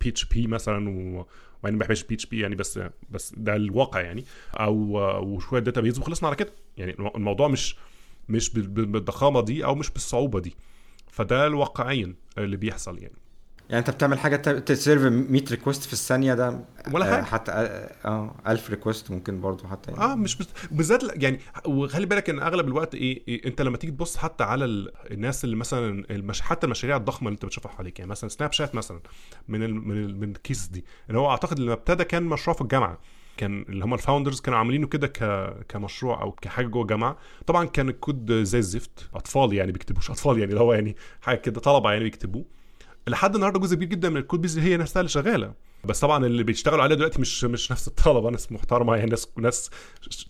PHP 0.00 0.46
مثلا 0.46 0.88
و 0.90 1.26
وأنا 1.62 1.76
ما 1.76 1.80
بحبش 1.84 2.02
PHP 2.04 2.40
يعني 2.40 2.54
بس 2.54 2.80
بس 3.10 3.34
ده 3.36 3.56
الواقع 3.56 4.00
يعني. 4.00 4.24
أو 4.54 4.74
وشوية 5.24 5.60
database 5.60 5.98
وخلصنا 5.98 6.28
على 6.28 6.36
كده. 6.36 6.52
يعني 6.76 6.92
الم- 6.98 7.10
الموضوع 7.16 7.48
مش 7.48 7.76
مش 8.30 8.50
بال- 8.50 8.66
بال- 8.68 8.86
بالضخامة 8.86 9.40
دي 9.40 9.64
أو 9.64 9.74
مش 9.74 9.90
بالصعوبة 9.90 10.40
دي 10.40 10.56
فده 11.10 11.46
الواقعيا 11.46 12.14
اللي 12.38 12.56
بيحصل 12.56 12.98
يعني 12.98 13.14
يعني 13.70 13.80
أنت 13.80 13.90
بتعمل 13.90 14.18
حاجة 14.18 14.36
ت 14.58 14.65
serve 14.65 15.02
100 15.02 15.44
request 15.50 15.82
في 15.82 15.92
الثانية 15.92 16.34
ده 16.34 16.64
ولا 16.92 17.06
آه، 17.08 17.14
حاجة. 17.14 17.24
حتى 17.24 17.52
آه 17.52 17.94
آه، 18.04 18.34
1000 18.48 18.70
request 18.70 19.10
ممكن 19.10 19.40
برضه 19.40 19.68
حتى 19.68 19.90
يعني. 19.92 20.02
آه 20.04 20.14
مش 20.14 20.38
بالذات 20.70 21.22
يعني 21.22 21.40
وخلي 21.66 22.06
بالك 22.06 22.30
إن 22.30 22.40
أغلب 22.42 22.68
الوقت 22.68 22.94
إيه, 22.94 23.22
إيه 23.28 23.46
أنت 23.46 23.62
لما 23.62 23.76
تيجي 23.76 23.92
تبص 23.92 24.16
حتى 24.16 24.44
على 24.44 24.64
ال- 24.64 24.92
الناس 25.10 25.44
اللي 25.44 25.56
مثلا 25.56 26.04
المش... 26.10 26.40
حتى 26.40 26.66
المشاريع 26.66 26.96
الضخمة 26.96 27.28
اللي 27.28 27.34
أنت 27.34 27.44
بتشوفها 27.44 27.72
حواليك 27.72 27.98
يعني 27.98 28.10
مثلا 28.10 28.30
سناب 28.30 28.52
شات 28.52 28.74
مثلا 28.74 29.00
من 29.48 29.62
ال... 29.62 29.74
من 29.88 30.04
ال... 30.04 30.20
من 30.20 30.30
ال 30.30 30.36
cases 30.36 30.66
دي 30.66 30.84
اللي 31.08 31.18
هو 31.18 31.30
أعتقد 31.30 31.58
لما 31.58 31.72
ابتدى 31.72 32.04
كان 32.04 32.22
مشروع 32.22 32.54
في 32.56 32.62
الجامعة 32.62 32.98
كان 33.40 33.64
اللي 33.68 33.84
هم 33.84 33.94
ال 33.94 33.99
founders 33.99 34.40
كانوا 34.40 34.58
عاملينه 34.58 34.86
كده 34.86 35.06
ك... 35.06 35.18
كمشروع 35.68 36.22
أو 36.22 36.32
كحاجة 36.32 36.66
جوه 36.66 36.82
الجامعة. 36.82 37.16
طبعا 37.46 37.64
كان 37.64 37.88
الكود 37.88 38.32
زي 38.32 38.58
الزفت. 38.58 39.08
أطفال 39.14 39.52
يعني 39.52 39.72
بيكتبوش. 39.72 40.10
أطفال 40.10 40.38
يعني 40.38 40.50
اللي 40.50 40.60
هو 40.60 40.72
يعني 40.72 40.96
حاجة 41.20 41.36
كده 41.36 41.60
طلبة 41.60 41.92
يعني 41.92 42.04
بيكتبوه. 42.04 42.44
لحد 43.08 43.34
النهارده 43.34 43.60
جزء 43.60 43.74
كبير 43.76 43.88
جدا 43.88 44.08
من 44.10 44.16
ال 44.16 44.21
code 44.21 44.40
base 44.40 44.58
هي 44.58 44.76
نفسها 44.76 45.00
اللي 45.00 45.08
شغالة. 45.08 45.52
بس 45.84 46.00
طبعا 46.00 46.26
اللي 46.26 46.42
بيشتغلوا 46.42 46.82
عليها 46.82 46.96
دلوقتي 46.96 47.20
مش 47.20 47.44
مش 47.44 47.72
نفس 47.72 47.88
الطلبة. 47.88 48.30
ناس 48.30 48.52
محترمة 48.52 48.96
يعني 48.96 49.10
ناس 49.10 49.28
ناس 49.38 49.70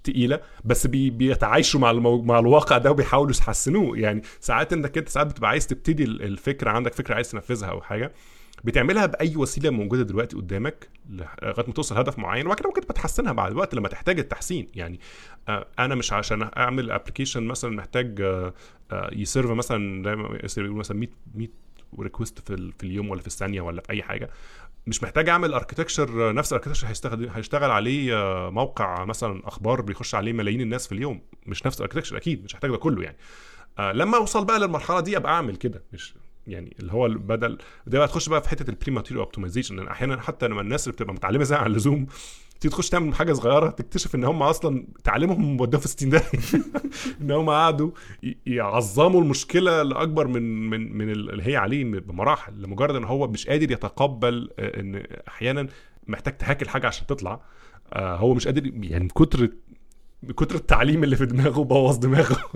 تقيلة. 0.05 0.41
بس 0.65 0.87
بي 0.87 1.11
بيتعايشوا 1.11 1.81
مع 1.81 1.91
المو... 1.91 2.23
مع 2.23 2.39
الواقع 2.39 2.79
ده 2.79 2.91
وبيحاولوا 2.91 3.33
يحسنوه. 3.41 3.99
يعني 3.99 4.23
ساعات 4.41 4.73
انك 4.73 4.99
انت 4.99 5.09
ساعات 5.09 5.27
بتبقى 5.27 5.51
عايز 5.51 5.67
تبتدي 5.67 6.05
ال- 6.05 6.23
الفكرة. 6.23 6.71
عندك 6.71 6.95
فكرة 6.95 7.15
عايز 7.15 7.31
تنفذها 7.31 7.69
أو 7.69 7.81
حاجة. 7.81 8.13
بتعملها 8.65 9.07
بأي 9.07 9.37
وسيلة 9.37 9.71
موجودة 9.71 10.03
دلوقتي 10.03 10.37
قدامك 10.37 10.89
لغاية 11.11 11.67
ما 11.67 11.73
توصل 11.73 11.97
هدف 11.97 12.19
معين 12.19 12.47
وبعد 12.47 12.59
كده 12.59 12.69
ممكن 12.69 12.81
تبقى 12.81 12.95
تحسنها 12.95 13.33
بعد 13.33 13.51
الوقت 13.51 13.75
لما 13.75 13.89
تحتاج 13.89 14.19
التحسين. 14.19 14.69
يعني 14.75 15.01
آه، 15.49 15.67
أنا 15.79 15.95
مش 15.95 16.13
عشان 16.13 16.51
أعمل 16.57 16.91
application 16.91 17.43
مثلا 17.43 17.71
محتاج 17.71 18.21
آه، 18.21 18.55
آه، 18.93 19.11
ي 19.13 19.19
serve 19.19 19.51
مثلا 19.51 20.03
زي 20.05 20.63
ما 20.63 20.79
مثلا 20.79 20.97
100 20.97 21.09
100 21.35 21.49
request 22.01 22.39
في, 22.39 22.73
في 22.79 22.85
اليوم 22.85 23.11
ولا 23.11 23.21
في 23.21 23.27
الثانية 23.27 23.61
ولا 23.61 23.81
في 23.81 23.91
أي 23.91 24.03
حاجة. 24.03 24.31
مش 24.87 25.03
محتاج 25.03 25.29
أعمل 25.29 25.55
architecture 25.55 26.33
نفس 26.33 26.53
ال 26.53 26.56
architecture 26.56 26.89
هيستخدم 26.89 27.29
هيشتغل 27.29 27.71
عليه 27.71 28.15
موقع 28.51 29.05
مثلا 29.05 29.43
أخبار 29.45 29.81
بيخش 29.81 30.15
عليه 30.15 30.33
ملايين 30.33 30.61
الناس 30.61 30.87
في 30.87 30.93
اليوم. 30.93 31.21
مش 31.47 31.67
نفس 31.67 31.77
ال 31.77 31.80
architecture 31.80 32.17
أكيد 32.17 32.45
مش 32.45 32.55
هحتاج 32.55 32.71
ده 32.71 32.77
كله 32.77 33.03
يعني. 33.03 33.17
لما 33.79 34.17
أوصل 34.17 34.45
بقى 34.45 34.59
للمرحلة 34.59 35.01
دي 35.01 35.17
أبقى 35.17 35.33
أعمل 35.33 35.57
كده. 35.57 35.83
مش 35.93 36.15
يعني 36.51 36.77
اللي 36.81 36.93
هو 36.93 37.09
بدل 37.09 37.59
ده 37.87 37.99
بقى 37.99 38.09
تخش 38.09 38.29
بقى 38.29 38.43
في 38.43 38.49
حتة 38.49 38.71
ال 38.71 38.93
premature 38.93 39.25
optimization 39.25 39.77
لأن 39.77 39.87
أحيانا 39.89 40.21
حتى 40.21 40.49
لما 40.49 40.61
الناس 40.61 40.87
اللي 40.87 40.93
بتبقى 40.93 41.15
متعلمة 41.15 41.45
زي 41.45 41.57
عن 41.57 41.67
اللزوم 41.67 42.07
تيجي 42.61 42.75
تخش 42.75 42.89
تعمل 42.89 43.15
حاجة 43.15 43.33
صغيرة 43.33 43.71
تكتشف 43.71 44.15
إن 44.15 44.25
هم 44.25 44.43
أصلا 44.43 44.87
تعليمهم 45.05 45.57
موديهم 45.57 45.81
في 45.81 45.89
60 45.89 46.11
داهية. 46.11 46.25
إن 47.21 47.31
هم 47.31 47.51
قعدوا 47.51 47.91
يعظموا 48.47 49.23
المشكلة 49.23 49.83
لأكبر 49.83 50.27
من 50.27 50.71
من 50.71 50.97
من 50.97 51.11
اللي 51.11 51.43
هي 51.47 51.57
عليه 51.57 51.85
بمراحل 51.85 52.63
لمجرد 52.63 52.97
إن 52.97 53.05
هو 53.05 53.29
مش 53.29 53.47
قادر 53.47 53.71
يتقبل 53.73 54.51
آه، 54.59 54.81
إن 54.81 55.03
أحيانا 55.29 55.67
محتاج 56.09 56.37
ت 56.37 56.42
hack 56.42 56.64
ل 56.64 56.69
حاجة 56.69 56.87
عشان 56.87 57.07
تطلع. 57.07 57.41
آه، 57.93 58.17
هو 58.17 58.35
مش 58.35 58.47
قادر 58.47 58.67
يعني 58.67 59.05
من 59.05 59.09
كتر 59.09 59.51
من 60.23 60.33
كتر 60.33 60.55
التعليم 60.55 61.05
اللي 61.05 61.17
في 61.17 61.27
دماغه 61.27 61.65
بوظ 61.65 61.97
دماغه. 61.97 62.37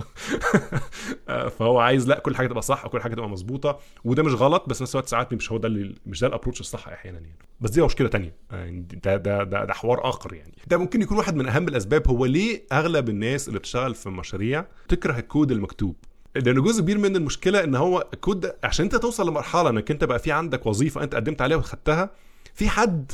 آه، 1.29 1.49
فهو 1.49 1.79
عايز 1.79 2.09
لا 2.09 2.19
كل 2.19 2.37
حاجة 2.37 2.47
تبقى 2.47 2.63
صح 2.63 2.87
وكل 2.87 3.01
حاجة 3.01 3.15
تبقى 3.15 3.29
مظبوطة 3.29 3.79
وده 4.05 4.23
مش 4.23 4.33
غلط 4.33 4.69
بس 4.69 4.83
نفس 4.83 4.95
الوقت 4.95 5.09
ساعات 5.09 5.33
مش 5.33 5.53
هو 5.53 5.59
ده 5.59 5.69
اللي 5.69 5.95
مش 6.07 6.21
ده 6.21 6.27
ال 6.27 6.31
approach 6.31 6.61
الصح 6.61 6.89
أحيانا 6.89 7.19
يعني. 7.19 7.37
بس 7.61 7.71
دي 7.71 7.83
مشكلة 7.83 8.09
تانية. 8.09 8.35
يعني 8.51 8.87
ده 9.05 9.17
ده 9.17 9.43
ده, 9.45 9.65
ده 9.65 9.73
حوار 9.73 10.09
آخر 10.09 10.35
يعني. 10.35 10.55
ده 10.67 10.77
ممكن 10.77 11.03
يكون 11.03 11.19
واحد 11.19 11.37
من 11.37 11.49
أهم 11.49 11.69
الأسباب 11.69 12.09
هو 12.09 12.25
ليه 12.25 12.63
أغلب 12.73 13.09
الناس 13.09 13.49
اللي 13.49 13.59
بتشتغل 13.59 13.95
في 13.95 14.11
مشاريع 14.11 14.67
تكره 14.89 15.19
الكود 15.19 15.53
المكتوب. 15.53 15.97
لأن 16.35 16.63
جزء 16.63 16.83
كبير 16.83 16.99
من 16.99 17.17
المشكلة 17.17 17.65
إن 17.65 17.75
هو 17.75 18.09
الكود 18.15 18.53
عشان 18.65 18.85
أنت 18.85 18.97
توصل 18.97 19.29
لمرحلة 19.29 19.71
إنك 19.71 19.91
أنت 19.91 20.05
بقى 20.05 20.19
في 20.19 20.33
عندك 20.33 20.67
وظيفة 20.67 21.03
أنت 21.03 21.15
قدمت 21.15 21.43
عليها 21.43 21.57
وخدتها 21.57 22.11
في 22.55 22.69
حد 22.69 23.13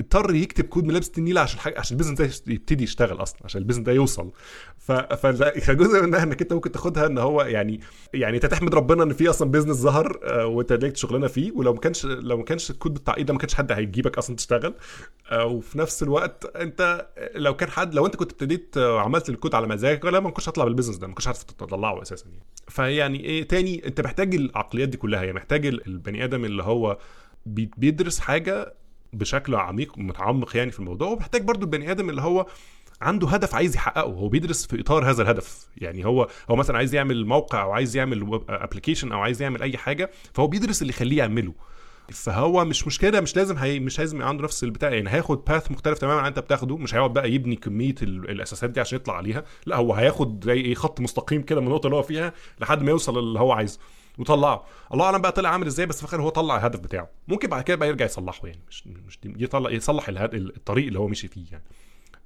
اضطر 0.00 0.34
يكتب 0.34 0.64
كود 0.64 0.84
من 0.84 0.92
لابس 0.92 1.10
النيله 1.18 1.40
عشان 1.40 1.58
حاجة 1.60 1.78
عشان 1.78 1.94
ال 2.00 2.02
business 2.02 2.18
ده 2.40 2.52
يبتدي 2.54 2.84
يشتغل 2.84 3.22
أصلا 3.22 3.40
عشان 3.44 3.60
ال 3.60 3.63
business 3.63 3.84
ده 3.84 3.92
يوصل. 3.92 4.30
فجزء 5.18 6.02
منها 6.02 6.22
إنك 6.22 6.42
أنت 6.42 6.52
ممكن 6.52 6.72
تاخدها 6.72 7.06
إن 7.06 7.18
هو 7.18 7.42
يعني 7.42 7.80
يعني 8.14 8.36
انت 8.36 8.46
تحمد 8.46 8.74
ربنا 8.74 9.02
إن 9.02 9.12
في 9.12 9.30
أصلا 9.30 9.50
business 9.50 9.76
ظهر 9.76 10.20
آه، 10.24 10.46
وانت 10.46 10.72
لقيت 10.72 10.96
شغلانة 10.96 11.26
فيه 11.26 11.52
ولو 11.52 11.72
ما 11.74 11.80
كانش 11.80 12.06
لو 12.06 12.36
ما 12.36 12.44
كانش 12.44 12.70
الكود 12.70 12.94
بالتعقيد 12.94 13.26
ده 13.26 13.32
ما 13.32 13.38
كانش 13.38 13.54
حد 13.54 13.72
هيجيبك 13.72 14.18
أصلا 14.18 14.36
تشتغل. 14.36 14.74
آه، 15.30 15.44
وفي 15.44 15.78
نفس 15.78 16.02
الوقت 16.02 16.56
أنت 16.56 17.06
لو 17.34 17.56
كان 17.56 17.70
حد 17.70 17.94
لو 17.94 18.06
أنت 18.06 18.16
كنت 18.16 18.32
ابتديت 18.32 18.76
آه، 18.76 18.94
وعملت 18.94 19.28
الكود 19.28 19.54
على 19.54 19.66
مزاجك 19.66 20.04
لا 20.04 20.20
ما 20.20 20.30
كنتش 20.30 20.48
هتطلع 20.48 20.64
بال 20.64 20.70
business 20.70 20.96
ده 20.96 21.06
ما 21.06 21.14
كنتش 21.14 21.28
هتعرف 21.28 21.42
تطلعه 21.42 22.02
أساسا 22.02 22.26
يعني. 22.26 22.42
فيعني 22.68 23.24
إيه 23.24 23.48
تاني؟ 23.48 23.86
أنت 23.86 24.00
محتاج 24.00 24.34
العقليات 24.34 24.88
دي 24.88 24.96
كلها 24.96 25.20
يعني 25.22 25.32
محتاج 25.36 25.66
ال- 25.66 25.86
البني 25.86 26.24
آدم 26.24 26.44
اللي 26.44 26.62
هو 26.62 26.98
بي- 27.46 27.70
بيدرس 27.76 28.18
حاجة 28.20 28.74
بشكل 29.12 29.54
عميق 29.54 29.98
متعمق 29.98 30.56
يعني 30.56 30.70
في 30.70 30.78
الموضوع 30.80 31.08
ومحتاج 31.08 31.42
برضو 31.42 31.64
البني 31.64 31.90
آدم 31.90 32.10
اللي 32.10 32.22
هو 32.22 32.46
عنده 33.00 33.28
هدف 33.28 33.54
عايز 33.54 33.76
يحققه 33.76 34.02
هو 34.10 34.28
بيدرس 34.28 34.66
في 34.66 34.80
إطار 34.80 35.10
هذا 35.10 35.22
الهدف. 35.22 35.66
يعني 35.76 36.06
هو 36.06 36.28
هو 36.50 36.56
مثلا 36.56 36.76
عايز 36.76 36.94
يعمل 36.94 37.26
موقع 37.26 37.62
أو 37.62 37.72
عايز 37.72 37.96
يعمل 37.96 38.40
application 38.48 39.12
أو 39.12 39.20
عايز 39.20 39.42
يعمل 39.42 39.62
أي 39.62 39.76
حاجة 39.76 40.10
فهو 40.34 40.46
بيدرس 40.46 40.82
اللي 40.82 40.90
يخليه 40.92 41.18
يعمله. 41.18 41.52
فهو 42.08 42.64
مش 42.64 42.86
مشكلة 42.86 43.20
مش 43.20 43.36
لازم 43.36 43.56
هي 43.56 43.80
مش 43.80 43.98
لازم 43.98 44.22
عنده 44.22 44.44
نفس 44.44 44.64
البتاع. 44.64 44.90
يعني 44.90 45.10
هياخد 45.10 45.44
path 45.44 45.70
مختلف 45.70 45.98
تماما 45.98 46.20
عن 46.20 46.26
انت 46.26 46.38
بتاخده 46.38 46.76
مش 46.76 46.94
هيقعد 46.94 47.12
بقى 47.12 47.32
يبني 47.32 47.56
كمية 47.56 47.94
ال- 48.02 48.30
الأساسات 48.30 48.70
دي 48.70 48.80
عشان 48.80 48.96
يطلع 48.96 49.16
عليها 49.16 49.44
لا 49.66 49.76
هو 49.76 49.94
هياخد 49.94 50.44
زي 50.44 50.60
إيه 50.60 50.74
خط 50.74 51.00
مستقيم 51.00 51.42
كده 51.42 51.60
من 51.60 51.66
النقطة 51.66 51.86
اللي 51.86 51.96
هو 51.96 52.02
فيها 52.02 52.32
لحد 52.60 52.82
ما 52.82 52.90
يوصل 52.90 53.18
اللي 53.18 53.38
هو 53.40 53.52
عايزه. 53.52 53.78
وطلعه. 54.18 54.64
الله 54.94 55.04
أعلم 55.04 55.18
بقى 55.22 55.32
طلع 55.32 55.48
عامل 55.48 55.66
إزاي 55.66 55.86
بس 55.86 55.96
في 55.96 56.02
الآخر 56.02 56.22
هو 56.22 56.28
طلع 56.28 56.56
الهدف 56.56 56.80
بتاعه. 56.80 57.08
ممكن 57.28 57.48
بعد 57.48 57.62
كده 57.62 57.76
بقى 57.76 57.88
يرجع 57.88 58.04
يصلحه 58.04 58.46
يعني 58.48 58.60
مش 58.68 58.86
مش 58.86 59.18
يطلع 59.24 59.70
يصلح 59.70 60.08
الهد- 60.08 60.34
الطريق 60.34 60.86
اللي 60.86 60.98
هو 60.98 61.08
مشي 61.08 61.28
فيه 61.28 61.44
يعني. 61.52 61.64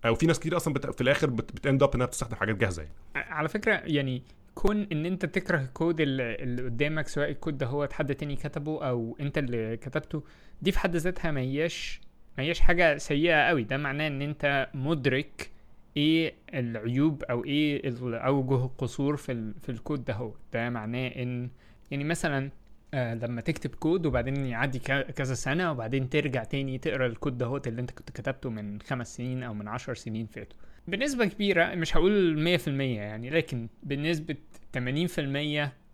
أو 0.06 0.14
في 0.14 0.26
ناس 0.26 0.40
كتير 0.40 0.56
أصلا 0.56 0.74
بت... 0.74 0.86
في 0.94 1.00
الآخر 1.00 1.30
بت... 1.30 1.52
بت 1.52 1.64
end 1.64 1.82
up 1.82 1.94
إنها 1.94 2.06
بتستخدم 2.06 2.36
حاجات 2.36 2.56
جاهزة 2.56 2.82
يعني. 2.82 2.94
على 3.14 3.48
فكرة 3.48 3.72
يعني 3.84 4.22
كون 4.54 4.86
إن 4.92 5.06
أنت 5.06 5.26
تكره 5.26 5.58
الكود 5.60 6.00
اللي 6.00 6.62
قدامك 6.64 7.08
سواء 7.08 7.30
الكود 7.30 7.58
ده 7.58 7.66
هو 7.66 7.88
حد 7.92 8.14
تاني 8.14 8.36
كتبه 8.36 8.84
أو 8.88 9.16
أنت 9.20 9.38
اللي 9.38 9.76
كتبته 9.76 10.22
دي 10.62 10.72
في 10.72 10.78
حد 10.78 10.96
ذاتها 10.96 11.30
ما 11.30 11.40
هياش 11.40 12.00
ما 12.38 12.44
هياش 12.44 12.60
حاجة 12.60 12.98
سيئة 12.98 13.48
قوي. 13.48 13.62
ده 13.64 13.76
معناه 13.76 14.06
إن 14.06 14.22
أنت 14.22 14.68
مدرك 14.74 15.50
إيه 15.96 16.34
العيوب 16.54 17.22
أو 17.24 17.44
إيه 17.44 17.92
اوجه 18.02 18.64
القصور 18.64 19.16
في. 19.16 19.52
في 19.62 19.68
الكود 19.68 20.04
ده 20.04 20.14
هو. 20.14 20.32
ده 20.52 20.70
معناه 20.70 21.08
إن 21.08 21.50
يعني 21.92 22.04
مثلا 22.04 22.50
آه 22.94 23.14
لما 23.14 23.40
تكتب 23.40 23.74
كود 23.74 24.06
وبعدين 24.06 24.46
يعدي 24.46 24.78
كذا 25.16 25.34
سنة 25.34 25.70
وبعدين 25.70 26.08
ترجع 26.08 26.44
تاني 26.44 26.78
تقرأ 26.78 27.06
الكود 27.06 27.38
ده 27.38 27.46
هو 27.46 27.60
اللي 27.66 27.80
انت 27.80 27.90
كنت 27.90 28.10
كتبته 28.10 28.50
من 28.50 28.80
خمس 28.80 29.16
سنين 29.16 29.42
أو 29.42 29.54
من 29.54 29.68
عشر 29.68 29.94
سنين 29.94 30.26
فاتوا. 30.26 30.58
بنسبة 30.88 31.24
كبيرة 31.24 31.74
مش 31.74 31.96
هقول 31.96 32.58
100% 32.58 32.68
يعني 32.68 33.30
لكن 33.30 33.68
بنسبة 33.82 34.36
80% 34.76 34.78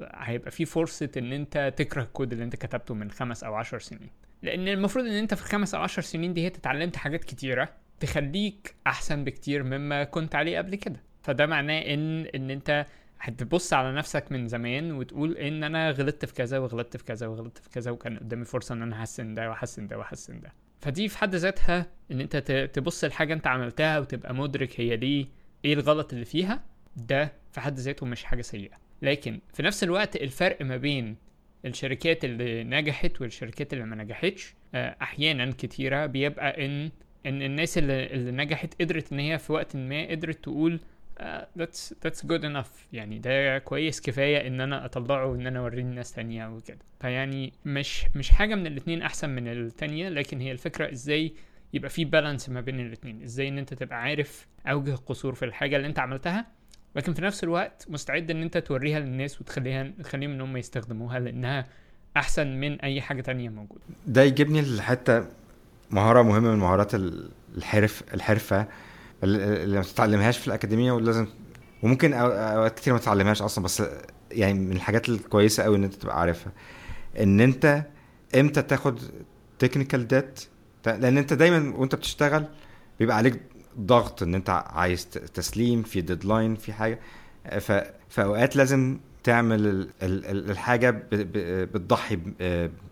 هيبقى 0.03 0.51
في 0.51 0.65
فرصة 0.65 1.11
إن 1.17 1.33
انت 1.33 1.73
تكره 1.77 2.03
الكود 2.03 2.33
اللي 2.33 2.45
انت 2.45 2.57
كتبته 2.57 2.95
من 2.95 3.11
خمس 3.11 3.45
أو 3.45 3.55
عشر 3.55 3.79
سنين. 3.79 4.11
لأن 4.43 4.69
المفروض 4.69 5.05
إن 5.07 5.13
انت 5.13 5.35
في 5.35 5.43
الخمس 5.43 5.75
أو 5.75 5.83
عشر 5.83 6.03
سنين 6.03 6.33
دي 6.35 6.47
اتعلمت 6.47 6.97
حاجات 6.97 7.25
كتيرة 7.25 7.69
تخليك 8.01 8.75
أحسن 8.87 9.25
بكتير 9.25 9.63
مما 9.63 10.05
كنت 10.05 10.35
عليه 10.35 10.59
قبل 10.59 10.75
كده. 10.75 11.01
فده 11.23 11.47
معناه 11.47 11.79
إن 11.81 12.27
إن 12.27 12.51
انت 12.51 12.87
هتبص 13.21 13.73
على 13.73 13.93
نفسك 13.93 14.33
من 14.33 14.49
زمان 14.49 14.93
وتقول 14.93 15.37
إن 15.37 15.65
أنا 15.65 15.91
غلطت 15.91 16.25
في 16.25 16.35
كذا 16.35 16.59
وغلطت 16.59 16.97
في 16.97 17.05
كذا 17.05 17.27
وغلطت 17.27 17.59
في 17.59 17.71
كذا 17.71 17.91
وكان 17.91 18.19
قدامي 18.19 18.45
فرصة 18.45 18.73
إن 18.75 18.83
أنا 18.83 18.97
احسن 18.97 19.35
ده 19.35 19.49
واحسن 19.51 19.87
ده 19.87 19.99
واحسن 19.99 20.41
ده. 20.41 20.53
فدي 20.81 21.09
في 21.09 21.19
حد 21.19 21.35
ذاتها 21.35 21.87
إن 22.11 22.21
أنت 22.21 22.37
تبص 22.75 23.05
لحاجة 23.05 23.35
أنت 23.35 23.47
عملتها 23.47 23.99
وتبقى 23.99 24.35
مدرك 24.35 24.81
هي 24.81 24.97
دي 24.97 25.29
إيه 25.65 25.75
الغلط 25.75 26.13
اللي 26.13 26.25
فيها 26.25 26.65
ده 26.97 27.33
في 27.53 27.61
حد 27.61 27.79
ذاته 27.79 28.07
مش 28.07 28.25
حاجة 28.25 28.43
سيئة. 28.43 28.77
لكن 29.03 29.41
في 29.55 29.63
نفس 29.63 29.85
الوقت 29.85 30.17
الفرق 30.17 30.63
ما 30.63 30.77
بين 30.77 31.17
الشركات 31.65 32.25
اللي 32.25 32.65
نجحت 32.65 33.21
والشركات 33.21 33.73
اللي 33.73 33.85
ما 33.85 33.97
نجحتش 33.97 34.55
آه، 34.75 34.97
أحيانا 35.03 35.51
كتيرة 35.59 36.07
بيبقى 36.07 36.67
ان 36.67 36.91
إن 37.27 37.43
الناس 37.43 37.79
اللي, 37.79 38.07
اللي 38.07 38.31
نجحت 38.31 38.75
قدرت 38.81 39.13
إن 39.13 39.19
هي 39.19 39.39
في 39.39 39.53
وقت 39.53 39.77
ما 39.77 40.07
قدرت 40.11 40.43
تقول 40.43 40.81
that's 41.59 41.93
that's 42.05 42.23
good 42.27 42.43
enough. 42.43 42.71
يعني 42.93 43.19
ده 43.19 43.59
كويس 43.59 44.01
كفاية 44.01 44.47
إن 44.47 44.61
أنا 44.61 44.85
أطلعه 44.85 45.27
وإن 45.27 45.47
أنا 45.47 45.59
اوريه 45.59 45.83
لناس 45.83 46.13
تانية 46.13 46.47
وكده. 46.49 46.79
فيعني 47.01 47.53
مش 47.65 48.05
مش 48.15 48.31
حاجة 48.31 48.55
من 48.55 48.67
الاتنين 48.67 49.03
أحسن 49.03 49.31
من 49.31 49.49
التانية 49.49 50.09
لكن 50.09 50.41
هي 50.41 50.53
الفكرة 50.53 50.93
إزاي 50.93 51.33
يبقى 51.73 51.91
في 51.91 52.05
بالانس 52.05 52.49
ما 52.49 52.61
بين 52.61 52.81
الاتنين. 52.81 53.23
إزاي 53.23 53.49
إن 53.49 53.59
أنت 53.59 53.75
تبقى 53.75 54.03
عارف 54.03 54.47
أوجه 54.67 54.91
القصور 54.95 55.35
في 55.35 55.45
الحاجة 55.45 55.77
اللي 55.77 55.87
أنت 55.89 55.99
عملتها 55.99 56.47
لكن 56.97 57.15
في 57.15 57.23
نفس 57.23 57.45
الوقت 57.45 57.87
مستعد 57.89 58.31
إن 58.31 58.43
أنت 58.43 58.59
توريها 58.59 59.01
للناس 59.01 59.41
وتخليها 59.41 59.93
تخليهم 60.03 60.31
إن 60.31 60.41
هم 60.41 60.57
يستخدموها 60.57 61.19
لأنها 61.19 61.67
أحسن 62.17 62.61
من 62.61 62.81
أي 62.81 63.01
حاجة 63.01 63.21
تانية 63.21 63.49
موجودة. 63.49 63.83
ده 64.07 64.23
يجيبني 64.23 64.63
لحتة 64.63 65.25
مهارة 65.91 66.23
مهمة 66.23 66.51
من 66.51 66.59
مهارات 66.59 66.95
ال- 66.95 67.31
الحرف 67.57 68.03
الحرفة. 68.15 68.67
اللي 69.25 69.77
ما 69.77 69.83
تتعلمهاش 69.83 70.39
في 70.39 70.47
الأكاديمية 70.47 70.93
ولازم 70.93 71.27
وممكن 71.83 72.13
أوقات 72.13 72.79
كتير 72.79 72.93
ما 72.93 72.99
تتعلمهاش 72.99 73.43
أصلا 73.43 73.65
بس 73.65 73.83
يعني 74.31 74.59
من 74.59 74.77
الحاجات 74.77 75.09
الكويسة 75.09 75.63
قوي 75.63 75.77
إن 75.77 75.85
أنت 75.85 75.95
تبقى 75.95 76.21
عارفها 76.21 76.53
إن 77.21 77.41
أنت 77.41 77.83
إمتى 78.35 78.63
تاخد 78.63 79.01
technical 79.59 80.09
debt 80.09 80.41
لأن 80.87 81.19
أنت 81.19 81.33
دايما 81.33 81.77
وأنت 81.77 81.95
بتشتغل 81.95 82.45
بيبقى 82.99 83.17
عليك 83.17 83.41
ضغط 83.81 84.23
إن 84.23 84.35
أنت 84.35 84.51
عايز 84.67 85.07
تسليم 85.09 85.83
في 85.83 86.01
deadline 86.01 86.55
في 86.55 86.73
حاجة. 86.73 86.99
فأوقات 88.09 88.57
لازم 88.57 88.99
تعمل 89.25 89.67
ال... 89.67 89.89
ال... 90.03 90.25
ال- 90.27 90.51
الحاجة. 90.51 90.91
بتضحي 91.13 92.19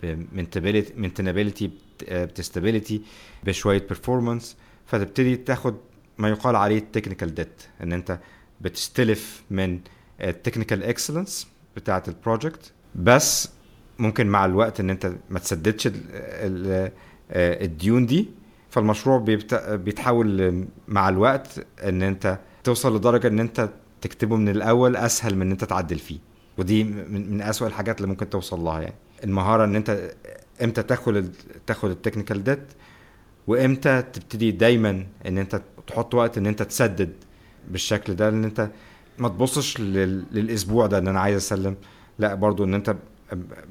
ب 0.03 0.13
maintainability 0.13 1.71
ب 2.11 2.20
stability 2.20 3.03
بشوية 3.45 3.79
performance 3.79 4.57
فتبتدي 4.87 5.37
تاخد 5.37 5.77
ما 6.19 6.29
يقال 6.29 6.57
عليه 6.57 6.79
ال 6.79 6.84
technical 6.84 7.35
debt 7.35 7.63
إن 7.83 7.93
أنت 7.93 8.19
بتستلف 8.61 9.43
من 9.51 9.81
ال 10.21 10.27
technical 10.27 10.83
excellence 10.83 11.49
بتاعة 11.77 12.03
ال 12.09 12.17
project 12.17 12.73
بس 12.95 13.49
ممكن 13.99 14.27
مع 14.27 14.45
الوقت 14.45 14.81
إن 14.81 14.91
أنت 14.91 15.13
ما 15.31 15.39
تسددش 15.39 15.87
آه، 15.87 16.93
الديون 17.65 18.07
دي. 18.07 18.29
فالمشروع 18.71 19.19
بيتحول 19.71 20.67
مع 20.89 21.09
الوقت 21.09 21.67
إن 21.85 22.03
أنت 22.03 22.39
توصل 22.65 22.97
لدرجة 22.97 23.29
إن 23.29 23.41
أنت 23.41 23.71
تكتبه 24.01 24.37
من 24.37 24.49
الأول 24.49 24.97
أسهل 24.97 25.37
من 25.37 25.43
إن 25.43 25.51
أنت 25.51 25.65
تعدل 25.65 25.99
فيه. 25.99 26.19
ودي 26.59 26.85
من, 26.85 27.43
أسوأ 27.43 27.67
الحاجات 27.67 27.97
اللي 27.97 28.09
ممكن 28.09 28.31
توصل 28.31 28.61
لها 28.61 28.81
يعني. 28.81 28.95
المهارة 29.25 29.65
إن 29.65 29.77
أنت 29.77 30.15
إمتى 30.63 30.83
تاخد 30.83 31.33
تاخد 31.67 31.91
ال 31.91 31.96
technical 31.96 32.45
debt 32.45 32.73
وإمتى 33.47 34.03
تبتدي 34.03 34.51
دايما 34.51 35.07
إن 35.27 35.39
أنت 35.39 35.63
تحط 35.87 36.15
وقت 36.15 36.39
إن 36.39 36.47
أنت 36.47 36.63
تسدد 36.63 37.13
بالشكل 37.69 38.15
ده 38.15 38.29
ان 38.29 38.45
أنت 38.45 38.71
ما 39.19 39.29
تبصش 39.29 39.81
لل- 39.81 40.25
للأسبوع 40.33 40.87
ده 40.87 40.99
إن 40.99 41.09
أنا 41.09 41.21
عايز 41.21 41.37
أسلم. 41.37 41.77
لأ 42.19 42.35
برضو 42.35 42.65
إن 42.65 42.75
أنت 42.75 42.97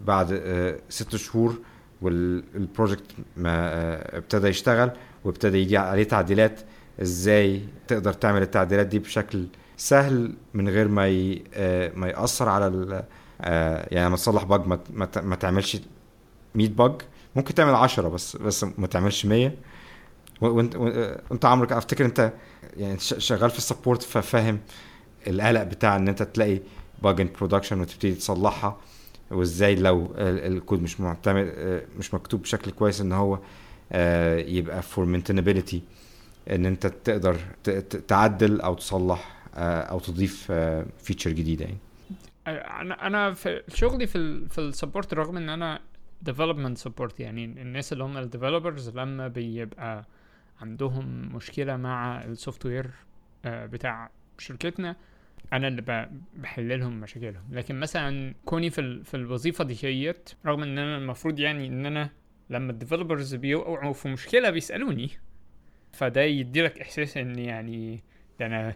بعد 0.06 0.42
آه، 0.46 0.80
ست 0.90 1.16
شهور 1.16 1.56
وال 2.02 2.25
project 2.25 3.04
ما 3.38 3.52
آه، 3.74 4.18
ابتدى 4.18 4.48
يشتغل 4.48 4.92
وابتدى 5.24 5.58
يجي 5.58 5.78
عليه 5.78 6.04
تعديلات 6.04 6.60
إزاي 7.02 7.62
تقدر 7.88 8.14
تعمل 8.14 8.42
التعديلات 8.42 8.88
دي 8.88 9.00
بشكل 9.00 9.46
سهل 9.78 10.34
من 10.54 10.70
غير 10.70 10.88
ما 10.88 11.08
ي... 11.08 11.44
آه، 11.54 11.92
ما 11.96 12.08
يأثر 12.08 12.50
على 12.50 13.04
يعني 13.92 14.06
لما 14.08 14.16
تصلح 14.16 14.44
bug 14.44 14.68
ما, 14.68 14.80
ما, 15.24 15.36
تعملش 15.36 15.78
100 16.56 16.70
bug 16.70 16.92
ممكن 17.36 17.54
تعمل 17.54 17.76
10 17.76 18.10
بس 18.10 18.38
بس 18.38 18.66
ما 18.78 18.88
تعملش 18.88 19.26
100 19.26 19.48
و- 19.48 19.52
وانت 20.42 20.76
وانت 20.76 21.46
عمرك 21.46 21.72
افتكر 21.72 22.06
انت 22.06 22.34
يعني 22.78 23.00
شغال 23.00 23.50
في 23.50 23.58
ال 23.58 23.64
support 23.64 24.04
ففاهم 24.04 24.60
القلق 25.28 25.64
بتاع 25.64 25.96
ان 25.96 26.08
انت 26.08 26.24
تلاقي 26.24 26.60
bug 27.04 27.22
in 27.22 27.30
production 27.40 27.80
وتبتدي 27.82 28.16
تصلحها 28.16 28.78
وازاي 29.32 29.76
لو 29.76 30.06
ال- 30.18 30.54
الكود 30.58 30.82
مش 30.82 31.00
معتمد 31.02 31.54
آه، 31.58 31.82
مش 32.00 32.14
مكتوب 32.14 32.42
بشكل 32.42 32.72
كويس 32.72 33.02
ان 33.02 33.12
هو 33.12 33.40
آه، 33.92 34.38
يبقى 34.38 34.82
for 34.82 35.06
maintainability 35.06 35.82
ان 36.50 36.66
انت 36.66 36.88
تقدر 36.88 37.38
تعدل 38.08 38.62
أو 38.62 38.74
تصلح 38.74 39.36
آه، 39.56 39.82
أو 39.82 40.00
تضيف 40.00 40.52
feature 41.04 41.32
جديدة 41.32 41.66
يعني. 41.66 41.78
أنا 42.82 43.08
أنا 43.08 43.34
في 43.34 43.62
شغلي 43.68 44.08
في 44.08 44.48
في 44.50 44.58
ال 44.62 44.68
support 44.68 45.14
رغم 45.14 45.38
إن 45.38 45.50
أنا 45.50 45.80
development 46.22 46.78
support 46.78 47.20
يعني 47.20 47.46
الناس 47.46 47.94
اللي 47.94 48.04
هم 48.04 48.18
ال 48.18 48.24
developers 48.24 48.90
لما 48.90 49.28
بيبقى 49.28 50.06
عندهم 50.62 51.36
مشكلة 51.36 51.78
مع 51.78 52.24
ال 52.24 52.66
software 52.66 52.90
بتاع 53.46 54.10
شركتنا 54.38 54.96
أنا 55.54 55.68
اللي 55.68 56.10
بحل 56.36 56.80
لهم 56.80 57.00
مشاكلهم. 57.00 57.44
لكن 57.52 57.80
مثلا 57.80 58.34
كوني 58.46 58.70
في 58.70 59.04
في 59.04 59.18
الوظيفة 59.18 59.64
ديت 59.64 60.30
رغم 60.46 60.64
إن 60.64 60.78
أنا 60.78 60.98
المفروض 60.98 61.40
يعني 61.40 61.68
إن 61.68 61.86
أنا 61.86 62.10
لما 62.50 62.72
ال 62.72 62.78
developers 62.78 63.36
بيوقعوا 63.36 63.94
في 63.94 64.08
مشكلة 64.08 64.50
بيسألوني. 64.50 65.10
فده 65.94 66.22
يديلك 66.22 66.82
إحساس 66.82 67.18
إن 67.18 67.40
يعني 67.40 68.04
ده 68.40 68.46
أنا 68.46 68.76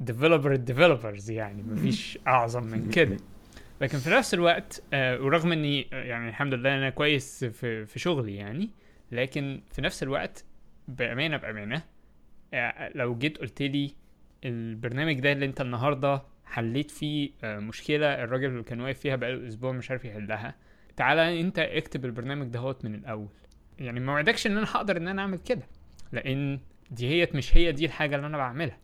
developer 0.00 0.52
ال 0.52 0.59
developers 0.59 1.30
يعني 1.30 1.62
مفيش 1.62 2.18
أعظم 2.26 2.62
من 2.64 2.90
كده. 2.90 3.16
لكن 3.80 3.98
في 3.98 4.10
نفس 4.10 4.34
الوقت 4.34 4.82
آه 4.92 5.22
ورغم 5.22 5.52
إني 5.52 5.86
آه، 5.92 6.04
يعني 6.04 6.28
الحمد 6.28 6.54
لله 6.54 6.74
أنا 6.74 6.90
كويس 6.90 7.44
في 7.44 7.86
في 7.86 7.98
شغلي 7.98 8.36
يعني 8.36 8.70
لكن 9.12 9.60
في 9.72 9.82
نفس 9.82 10.02
الوقت 10.02 10.44
بأمانة 10.88 11.36
بأمانة 11.36 11.82
آه 12.54 12.90
لو 12.94 13.18
جيت 13.18 13.38
قلت 13.38 13.62
لي 13.62 13.94
البرنامج 14.44 15.20
ده 15.20 15.32
اللي 15.32 15.46
أنت 15.46 15.60
النهارده 15.60 16.22
حليت 16.44 16.90
فيه 16.90 17.30
آه 17.44 17.58
مشكلة 17.58 18.24
الراجل 18.24 18.48
اللي 18.48 18.62
كان 18.62 18.80
واقف 18.80 18.98
فيها 18.98 19.16
بقاله 19.16 19.48
أسبوع 19.48 19.72
مش 19.72 19.90
عارف 19.90 20.04
يحلها 20.04 20.54
تعالى 20.96 21.40
أنت 21.40 21.58
اكتب 21.58 22.04
البرنامج 22.04 22.46
دهوت 22.46 22.84
من 22.84 22.94
الأول. 22.94 23.28
يعني 23.78 24.00
ما 24.00 24.12
وعدكش 24.12 24.46
إن 24.46 24.56
أنا 24.56 24.66
هقدر 24.70 24.96
إن 24.96 25.08
أنا 25.08 25.22
أعمل 25.22 25.38
كده 25.38 25.62
لأن 26.12 26.60
دي 26.90 27.08
هي 27.08 27.28
مش 27.34 27.56
هي 27.56 27.72
دي 27.72 27.86
الحاجة 27.86 28.16
اللي 28.16 28.26
أنا 28.26 28.36
بعملها. 28.38 28.78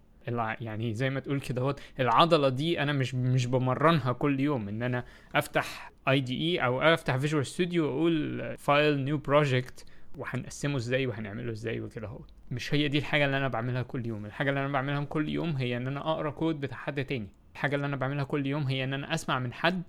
يعني 0.60 0.94
زي 0.94 1.10
ما 1.10 1.20
تقول 1.20 1.40
كده 1.40 1.62
هو 1.62 1.74
العضلة 2.00 2.48
دي 2.48 2.82
أنا 2.82 2.92
مش 2.92 3.14
مش 3.14 3.46
بمرنها 3.46 4.12
كل 4.12 4.40
يوم 4.40 4.68
إن 4.68 4.82
أنا 4.82 5.04
أفتح 5.34 5.92
IDE 6.08 6.64
أو 6.64 6.80
أفتح 6.82 7.16
Visual 7.16 7.46
Studio 7.46 7.84
وأقول 7.86 8.42
file 8.58 9.04
new 9.04 9.18
project 9.18 9.84
وهنقسمه 10.16 10.76
إزاي 10.76 11.06
وهنعمله 11.06 11.52
إزاي 11.52 11.80
وكده 11.80 12.08
هو 12.08 12.20
مش 12.50 12.74
هي 12.74 12.88
دي 12.88 12.98
الحاجة 12.98 13.24
اللي 13.24 13.36
أنا 13.36 13.48
بعملها 13.48 13.82
كل 13.82 14.06
يوم. 14.06 14.26
الحاجة 14.26 14.48
اللي 14.50 14.60
أنا 14.60 14.72
بعملها 14.72 15.04
كل 15.04 15.28
يوم 15.28 15.50
هي 15.56 15.76
إن 15.76 15.86
أنا 15.86 16.00
أقرأ 16.00 16.30
كود 16.30 16.60
بتاع 16.60 16.76
حد 16.76 17.04
تاني. 17.04 17.28
الحاجة 17.52 17.74
اللي 17.76 17.86
أنا 17.86 17.96
بعملها 17.96 18.24
كل 18.24 18.46
يوم 18.46 18.62
هي 18.62 18.84
إن 18.84 18.92
أنا 18.94 19.14
أسمع 19.14 19.38
من 19.38 19.52
حد 19.52 19.82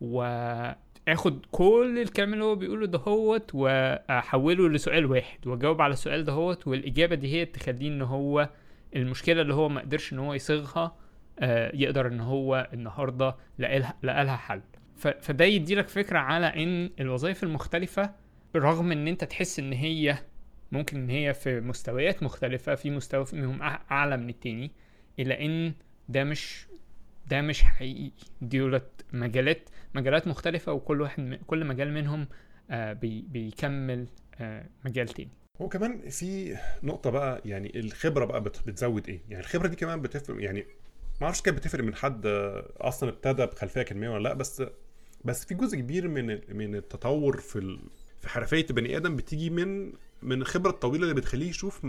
وآخد 0.00 1.46
كل 1.50 1.98
الكلام 2.02 2.32
اللي 2.32 2.44
هو 2.44 2.54
بيقوله 2.54 2.86
دهوت 2.86 3.50
وأحوله 3.54 4.68
لسؤال 4.68 5.06
واحد 5.06 5.46
وأجاوب 5.46 5.82
على 5.82 5.92
السؤال 5.92 6.24
دهوت 6.24 6.66
والإجابة 6.66 7.14
دي 7.14 7.32
هي 7.34 7.44
تخليه 7.44 7.88
إن 7.88 8.02
هو 8.02 8.48
المشكلة 8.96 9.42
اللي 9.42 9.54
هو 9.54 9.68
ما 9.68 9.80
قدرش 9.80 10.12
إن 10.12 10.18
هو 10.18 10.34
يصيغها 10.34 10.96
آه، 11.40 11.70
يقدر 11.76 12.06
إن 12.06 12.20
هو 12.20 12.68
النهارده 12.72 13.36
لقى 13.58 13.78
لها- 14.02 14.36
حل. 14.36 14.60
فده 14.96 15.44
يديلك 15.44 15.88
فكرة 15.88 16.18
على 16.18 16.46
إن 16.46 16.90
الوظائف 17.00 17.42
المختلفة 17.42 18.10
رغم 18.56 18.92
إن 18.92 19.08
أنت 19.08 19.24
تحس 19.24 19.58
إن 19.58 19.72
هي 19.72 20.18
ممكن 20.72 20.96
إن 20.96 21.10
هي 21.10 21.34
في 21.34 21.60
مستويات 21.60 22.22
مختلفة 22.22 22.74
في 22.74 22.90
مستوى 22.90 23.24
أع- 23.26 23.92
أعلى 23.92 24.16
من 24.16 24.28
التاني 24.28 24.70
إلا 25.18 25.40
إن 25.44 25.72
ده 26.08 26.24
مش 26.24 26.66
ده 27.26 27.40
مش 27.40 27.62
حقيقي 27.62 28.10
دولت 28.42 29.04
مجالات 29.12 29.68
مجالات 29.94 30.28
مختلفة 30.28 30.72
وكل 30.72 31.00
واحد 31.00 31.38
كل 31.46 31.64
مجال 31.64 31.92
منهم 31.92 32.28
آه 32.70 32.92
بي 32.92 33.24
بيكمل 33.28 34.06
آه 34.40 34.66
مجال 34.84 35.08
تاني 35.08 35.30
هو 35.60 35.68
كمان 35.68 36.08
في 36.08 36.56
نقطة 36.82 37.10
بقى 37.10 37.42
يعني 37.44 37.80
الخبرة 37.80 38.24
بقى 38.24 38.40
بت- 38.40 38.62
بتزود 38.66 39.08
إيه؟ 39.08 39.20
يعني 39.28 39.42
الخبرة 39.44 39.68
دي 39.68 39.76
كمان 39.76 40.02
بتفرق 40.02 40.42
يعني 40.42 40.60
ما 41.20 41.24
أعرفش 41.24 41.42
كانت 41.42 41.58
بتفرق 41.58 41.84
من 41.84 41.94
حد 41.94 42.22
أصلا 42.76 43.08
ابتدى 43.10 43.46
بخلفية 43.46 43.80
اكاديمية 43.80 44.08
ولا 44.08 44.22
لأ 44.28 44.34
بس 44.34 44.62
بس 45.24 45.44
في 45.44 45.54
جزء 45.54 45.76
كبير 45.78 46.08
من 46.08 46.56
من 46.56 46.74
التطور 46.74 47.36
في. 47.36 47.78
في 48.20 48.28
حرفية 48.28 48.66
البني 48.70 48.96
آدم 48.96 49.16
بتيجي 49.16 49.50
من 49.50 49.92
من 50.22 50.42
الخبرة 50.42 50.70
الطويلة 50.70 51.02
اللي 51.02 51.14
بتخليه 51.14 51.48
يشوف 51.48 51.86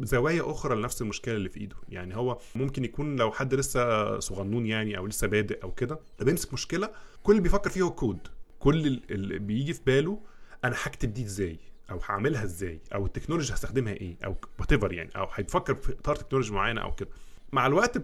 زوايا 0.00 0.50
أخرى 0.50 0.76
لنفس 0.76 1.02
المشكلة 1.02 1.34
اللي 1.34 1.48
في 1.48 1.60
إيده. 1.60 1.76
يعني 1.88 2.16
هو 2.16 2.38
ممكن 2.54 2.84
يكون 2.84 3.16
لو 3.16 3.32
حد 3.32 3.54
لسه 3.54 4.18
صغنون 4.18 4.66
يعني 4.66 4.98
أو 4.98 5.06
لسه 5.06 5.26
بادئ 5.26 5.62
أو 5.62 5.72
كده 5.72 5.98
بيمسك 6.20 6.52
مشكلة 6.52 6.90
كل 7.22 7.32
اللي 7.32 7.42
بيفكر 7.42 7.70
فيه 7.70 7.82
هو 7.82 7.88
الكود 7.88 8.18
كل 8.58 9.00
اللي 9.10 9.38
بيجي 9.38 9.72
في 9.72 9.80
باله 9.86 10.20
أنا 10.64 10.76
هكتب 10.82 11.12
دي 11.12 11.24
إزاي؟ 11.24 11.58
أو 11.90 12.00
هعملها 12.08 12.44
إزاي؟ 12.44 12.80
أو 12.94 13.06
ال 13.06 13.10
technology 13.10 13.54
هستخدمها 13.54 13.92
إيه؟ 13.92 14.16
أو 14.24 14.36
what 14.60 14.92
يعني. 14.92 15.10
أو 15.16 15.28
هيفكر 15.34 15.74
في 15.74 15.92
إطار 15.92 16.16
technology 16.16 16.52
معينة 16.52 16.80
أو 16.80 16.94
كده. 16.94 17.08
مع 17.52 17.66
الوقت 17.66 17.98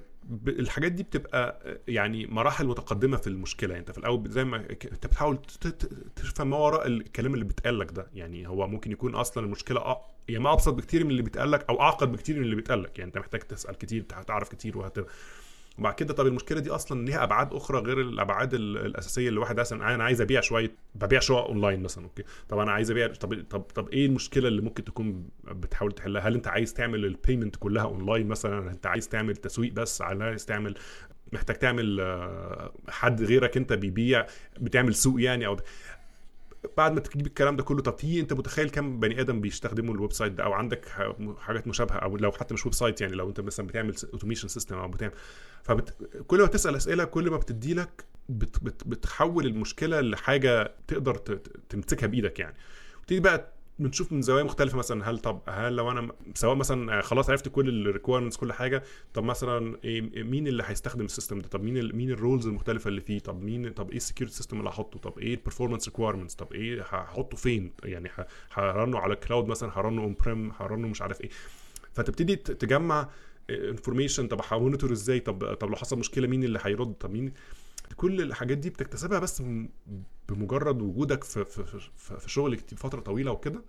الحاجات 0.49 0.93
دي 0.93 1.03
بتبقى 1.03 1.61
يعني 1.89 2.27
مراحل 2.27 2.67
متقدمة 2.67 3.17
في 3.17 3.27
المشكلة. 3.27 3.71
يعني 3.71 3.81
انت 3.81 3.91
في 3.91 3.99
الأول 3.99 4.31
زي 4.31 4.45
ما 4.45 4.57
انت 4.57 5.07
بتحاول 5.07 5.39
تفهم 6.17 6.51
ما 6.51 6.57
وراء 6.57 6.87
الكلام 6.87 7.35
اللي 7.35 7.45
بيتقال 7.45 7.79
لك 7.79 7.93
ده. 7.93 8.07
يعني 8.15 8.49
هو 8.49 8.67
ممكن 8.67 8.93
يكون 8.93 9.15
أصلا 9.15 9.45
المشكلة 9.45 9.81
أ... 9.81 9.97
يا 10.29 10.39
ما 10.39 10.53
أبسط 10.53 10.75
بكتير 10.75 11.05
من 11.05 11.11
اللي 11.11 11.23
بيتقال 11.23 11.51
لك 11.51 11.65
أو 11.69 11.81
أعقد 11.81 12.13
بكتير 12.13 12.37
من 12.37 12.43
اللي 12.43 12.57
بيتقال 12.57 12.83
لك. 12.83 12.99
يعني 12.99 13.09
انت 13.09 13.19
محتاج 13.19 13.41
تسأل 13.41 13.79
كتير 13.79 14.03
تعرف 14.03 14.49
كتير 14.49 14.79
وهت 14.79 14.99
وبعد 15.79 15.95
كده 15.95 16.15
طب 16.15 16.27
المشكلة 16.27 16.61
دي 16.61 16.71
أصلا 16.71 17.05
ليها 17.07 17.23
أبعاد 17.23 17.55
أخرى 17.55 17.79
غير 17.79 18.01
الأبعاد 18.01 18.55
ال- 18.55 18.77
الأساسية 18.79 19.29
اللي 19.29 19.41
واحد 19.41 19.61
مثلا 19.61 19.95
أنا 19.95 20.05
عايز 20.05 20.21
أبيع 20.21 20.41
شوية 20.41 20.73
ببيع 20.95 21.21
شقق 21.21 21.45
أونلاين 21.47 21.83
مثلا 21.83 22.05
okay. 22.05 22.23
طب 22.49 22.59
أنا 22.59 22.73
عايز 22.73 22.91
أبيع 22.91 23.07
طب 23.07 23.45
طب 23.51 23.61
طب 23.61 23.89
إيه 23.89 24.07
المشكلة 24.07 24.49
اللي 24.49 24.63
ممكن 24.63 24.85
تكون 24.85 25.29
بتحاول 25.45 25.93
تحلها؟ 25.93 26.23
هل 26.29 26.35
أنت 26.35 26.49
عايز 26.49 26.75
تعمل 26.75 27.05
ال 27.05 27.11
payment 27.11 27.57
كلها 27.57 27.83
أونلاين 27.83 28.27
مثلا؟ 28.29 28.71
أنت 28.71 28.87
عايز 28.87 29.09
تعمل 29.09 29.37
تسويق 29.37 29.73
بس؟ 29.73 30.03
عايز 30.03 30.47
تعمل 30.47 30.75
محتاج 31.33 31.57
تعمل 31.57 32.01
آه، 32.01 32.73
حد 32.89 33.23
غيرك 33.23 33.57
أنت 33.57 33.73
بيبيع 33.73 34.27
بتعمل 34.61 34.95
سوق 34.95 35.23
يعني؟ 35.23 35.47
أو 35.47 35.57
بعد 36.77 36.93
ما 36.93 37.01
تجيب 37.01 37.27
الكلام 37.27 37.57
ده 37.57 37.63
كله 37.63 37.83
طب 37.83 37.99
في 37.99 38.21
انت 38.21 38.33
متخيل 38.33 38.71
كم 38.71 39.01
بني 39.01 39.21
آدم 39.21 39.41
بيستخدموا 39.41 39.95
ال 39.95 40.13
website 40.13 40.33
ده؟ 40.33 40.45
أو 40.45 40.53
عندك 40.53 40.89
حاجات 41.39 41.69
مشابهة 41.69 41.97
أو 41.97 42.17
لو 42.17 42.33
حتى 42.33 42.55
مش 42.55 42.67
website 42.67 43.01
يعني 43.01 43.15
لو 43.15 43.29
أنت 43.29 43.41
مثلا 43.41 43.67
بتعمل 43.67 43.95
automation 44.13 44.49
system 44.49 44.77
أو 44.77 44.89
بتعمل 44.89 45.13
فبت... 45.63 45.95
كل 46.27 46.39
ما 46.41 46.47
بتسال 46.47 46.77
أسئلة 46.77 47.05
كل 47.05 47.31
ما 47.31 47.37
بتدي 47.37 47.75
لك 47.75 48.05
بت... 48.29 48.65
بت... 48.65 48.89
بتحول 48.89 49.47
المشكلة 49.47 50.01
لحاجة 50.01 50.75
تقدر 50.89 51.15
تمسكها 51.69 52.07
بإيدك 52.07 52.39
يعني. 52.39 52.57
وتيجي 53.03 53.21
بقى 53.21 53.53
بنشوف 53.81 54.13
من 54.13 54.23
زوايا 54.23 54.45
مختلفة 54.45 54.79
مثلا 54.79 55.11
هل 55.11 55.19
طب 55.19 55.41
هل 55.49 55.77
لو 55.77 55.91
أنا 55.91 56.13
سواء 56.35 56.55
مثلا 56.55 57.01
خلاص 57.03 57.31
عرفت 57.31 57.49
كل 57.49 57.69
ال 57.87 57.90
requirements 57.90 58.37
كل 58.37 58.53
حاجة 58.53 58.83
طب 59.15 59.25
مثلا 59.25 59.77
إيه 59.85 60.23
مين 60.23 60.47
اللي 60.49 60.63
هيستخدم 60.67 61.05
ال 61.05 61.10
system 61.10 61.39
ده؟ 61.39 61.49
طب 61.49 61.63
مين 61.63 61.97
مين 61.97 62.11
ال 62.11 62.17
roles 62.17 62.47
المختلفة 62.47 62.89
اللي 62.89 63.01
فيه؟ 63.01 63.19
طب 63.19 63.43
مين 63.43 63.73
طب 63.73 63.91
إيه 63.91 63.97
ال 63.97 64.01
security 64.01 64.37
system 64.37 64.59
اللي 64.59 64.71
هحطه؟ 64.71 64.99
طب 64.99 65.19
إيه 65.19 65.35
ال 65.35 65.39
performance 65.39 65.89
requirements 65.89 66.35
طب 66.35 66.53
إيه 66.53 66.83
هحطه 66.83 67.37
فين؟ 67.37 67.73
يعني 67.85 68.11
ه 68.53 68.62
run 68.62 68.89
ه 68.89 68.99
على 68.99 69.17
cloud 69.17 69.49
مثلا 69.49 69.71
هرنه 69.79 70.03
اون 70.03 70.17
بريم 70.25 70.53
هرنه 70.59 70.89
مش 70.89 71.03
عارف 71.03 71.21
إيه. 71.21 71.31
فتبتدي 71.93 72.37
تجمع 72.37 73.09
information 73.51 74.29
طب 74.29 74.41
ه 74.51 74.56
monitor 74.56 74.93
إزاي؟ 74.93 75.21
طب 75.21 75.55
طب 75.55 75.71
لو 75.71 75.77
حصل 75.77 75.99
مشكلة 75.99 76.27
مين 76.29 76.45
اللي 76.45 76.59
هيرد؟ 76.63 76.95
طب 76.95 77.11
مين 77.11 77.33
كل 77.97 78.21
الحاجات 78.21 78.59
دي 78.59 78.71
بتكتسبها 78.71 79.19
بس 79.19 79.43
بمجرد 80.29 80.83
وجودك 80.83 81.25
في 81.25 81.45
في 81.45 81.65
في, 81.97 82.21
في 82.21 82.31
شغل 82.31 82.59
فترة 82.59 83.01
طويلة 83.01 83.31
وكده. 83.31 83.63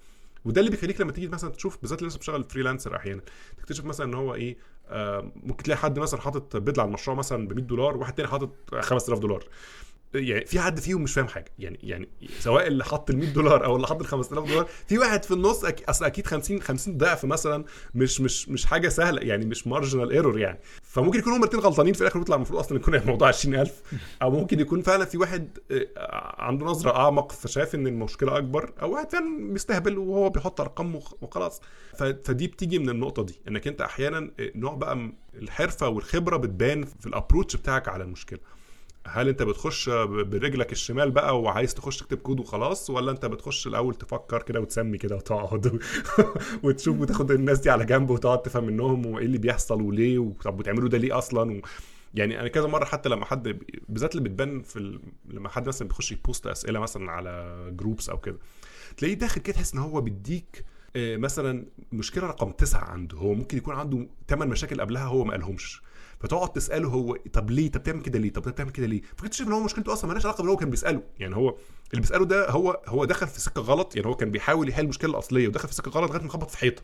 وده 0.46 0.60
اللي 0.60 0.72
بيخليك 0.72 1.02
لما 1.02 1.12
تيجي 1.12 1.28
مثلا 1.28 1.50
تشوف 1.50 1.78
بالذات 1.82 2.00
اللي 2.00 2.10
لسه 2.10 2.42
freelancer 2.44 2.96
أحيانا 2.96 3.22
تكتشف 3.58 3.86
مثلا 3.86 4.06
إن 4.08 4.14
هو 4.14 4.36
إيه 4.36 4.58
آه 4.88 5.32
ممكن 5.36 5.64
تلاقي 5.64 5.78
حد 5.78 6.00
مثلا 6.00 6.22
حاطط 6.22 6.58
بيدل 6.58 6.82
على 6.82 6.88
المشروع 6.88 7.18
مثلا 7.18 7.48
ب 7.48 7.54
100 7.54 7.66
دولار 7.66 7.98
وواحد 7.98 8.14
تاني 8.14 8.28
حاطط 8.30 8.76
5000 8.80 9.20
دولار. 9.20 9.44
يعني 10.14 10.46
في 10.46 10.60
حد 10.60 10.80
فيهم 10.80 11.04
مش 11.04 11.14
فاهم 11.14 11.28
حاجة. 11.28 11.52
يعني 11.60 11.80
يعني 11.84 12.10
سواء 12.40 12.68
اللي 12.68 12.84
حط 12.86 13.10
ال 13.10 13.18
100 13.18 13.30
دولار 13.34 13.66
أو 13.66 13.76
اللي 13.76 13.88
حط 13.88 14.02
ال 14.02 14.08
5000 14.08 14.48
دولار 14.50 14.68
في 14.88 14.98
واحد 14.98 15.24
في 15.26 15.32
النص 15.34 15.66
أك... 15.66 15.84
أصل 15.90 16.06
أكيد 16.06 16.28
50 16.28 16.62
50 16.62 16.98
ضعف 16.98 17.26
مثلا 17.26 17.64
مش 17.96 18.22
مش 18.22 18.50
مش 18.50 18.66
حاجة 18.66 18.90
سهلة 18.90 19.22
يعني 19.22 19.46
مش 19.46 19.68
marginal 19.68 20.12
error 20.12 20.40
يعني. 20.40 20.60
فممكن 20.84 21.20
يكونوا 21.20 21.38
الاثنين 21.38 21.64
غلطانين 21.64 21.94
في 21.94 22.02
الآخر 22.02 22.20
ويطلع 22.20 22.36
المفروض 22.36 22.60
أصلا 22.60 22.78
يكون 22.78 22.96
الموضوع 22.96 23.28
20000 23.28 23.82
أو 24.22 24.32
ممكن 24.32 24.60
يكون 24.60 24.82
فعلا 24.82 25.06
في 25.06 25.18
واحد 25.18 25.58
آه، 25.72 25.88
عنده 26.42 26.66
نظرة 26.66 26.96
أعمق 26.98 27.32
فشاف 27.32 27.76
إن 27.76 27.88
المشكلة 27.88 28.38
أكبر 28.38 28.74
أو 28.82 28.92
واحد 28.94 29.12
فعلا 29.12 29.54
بيستهبل 29.54 29.98
وهو 29.98 30.30
بيحط 30.30 30.62
أرقام 30.62 30.96
وخ- 30.96 31.24
وخلاص. 31.24 31.62
ف- 31.98 32.04
فدي 32.04 32.48
بتيجي 32.48 32.80
من 32.80 32.90
النقطة 32.90 33.24
دي 33.24 33.40
إنك 33.48 33.68
أنت 33.68 33.82
أحيانا 33.82 34.32
آه، 34.40 34.52
نوع 34.56 34.74
بقى 34.74 35.12
الحرفة 35.36 35.88
والخبرة 35.90 36.38
بتبان 36.38 36.84
في 37.00 37.06
ال 37.06 37.11
approach 37.11 37.56
بتاعك 37.56 37.88
على 37.88 38.04
المشكلة. 38.04 38.40
هل 39.08 39.30
انت 39.30 39.44
بتخش 39.44 39.90
برجلك 39.90 40.72
الشمال 40.72 41.12
بقى 41.12 41.42
وعايز 41.42 41.74
تخش 41.74 41.98
تكتب 41.98 42.18
كود 42.18 42.40
وخلاص 42.40 42.90
ولا 42.90 43.12
انت 43.12 43.26
بتخش 43.26 43.68
الأول 43.68 43.96
تفكر 43.96 44.44
كده 44.44 44.60
وتسمي 44.60 44.98
كده 44.98 45.16
وتقعد 45.16 45.80
وتشوف 46.64 47.00
وتاخد 47.00 47.32
الناس 47.32 47.60
دي 47.60 47.70
على 47.70 47.86
جنب 47.86 48.10
وتقعد 48.10 48.42
تفهم 48.42 48.64
منهم 48.64 49.06
وإيه 49.06 49.26
اللي 49.26 49.38
بيحصل 49.38 49.82
وليه 49.82 50.20
وطب 50.20 50.58
بتعملوا 50.58 50.90
ده 50.90 50.98
ليه 50.98 51.18
أصلا؟ 51.18 51.52
و... 51.52 51.62
يعني 52.14 52.40
أنا 52.40 52.48
كذا 52.48 52.68
مرة 52.68 52.86
حتى 52.86 53.10
لما 53.10 53.26
حد 53.26 53.60
بالذات 53.90 54.16
اللي 54.16 54.30
بتبان 54.30 54.62
في 54.62 54.80
ال... 54.80 55.00
لما 55.30 55.50
حد 55.50 55.68
مثلا 55.68 55.88
بيخش 55.88 56.12
ي 56.12 56.19
post 56.19 56.48
أسئلة 56.48 56.80
مثلا 56.80 57.12
على 57.12 57.66
groups 57.72 58.10
أو 58.10 58.18
كده 58.18 58.38
تلاقيه 58.98 59.16
داخل 59.16 59.42
كده 59.42 59.56
تحس 59.56 59.74
إن 59.74 59.80
هو 59.80 60.02
بيديك 60.02 60.66
آه، 60.96 61.18
مثلا 61.18 61.66
مشكلة 61.92 62.28
رقم 62.28 62.52
تسعة 62.52 62.84
عنده 62.84 63.18
هو 63.18 63.34
ممكن 63.34 63.58
يكون 63.58 63.76
عنده 63.76 64.08
ثمان 64.28 64.48
مشاكل 64.48 64.82
قبلها 64.82 65.06
هو 65.06 65.24
ما 65.24 65.32
قالهمش. 65.32 65.82
فتقعد 66.24 66.54
تسأله 66.54 66.88
هو 66.90 67.16
طب 67.34 67.52
ليه؟ 67.52 67.72
طب 67.72 67.84
تعمل 67.84 68.02
كده 68.02 68.20
ليه؟ 68.20 68.34
طب 68.34 68.42
بتعمل 68.42 68.72
كده 68.72 68.86
ليه؟ 68.88 69.02
فكنت 69.18 69.42
إن 69.42 69.52
هو 69.52 69.64
مشكلته 69.64 69.94
أصلا 69.94 70.08
مالهاش 70.08 70.26
علاقة 70.26 70.38
باللي 70.38 70.52
هو 70.52 70.58
كان 70.58 70.70
بيسأله. 70.70 71.04
يعني 71.20 71.36
هو 71.36 71.50
اللي 71.92 72.02
بيسأله 72.02 72.26
ده 72.26 72.50
هو 72.50 72.82
هو 72.88 73.06
دخل 73.06 73.28
في 73.28 73.42
سكة 73.42 73.62
غلط 73.62 73.96
يعني 73.96 74.08
هو 74.08 74.16
كان 74.16 74.32
بيحاول 74.32 74.70
يحل 74.70 74.84
المشكلة 74.84 75.12
الاصليه 75.12 75.48
ودخل 75.48 75.68
في 75.68 75.74
سكة 75.76 75.92
غلط 75.92 76.10
لغاية 76.12 76.24
ما 76.24 76.30
خبط 76.30 76.50
في 76.52 76.58
حيطة. 76.58 76.82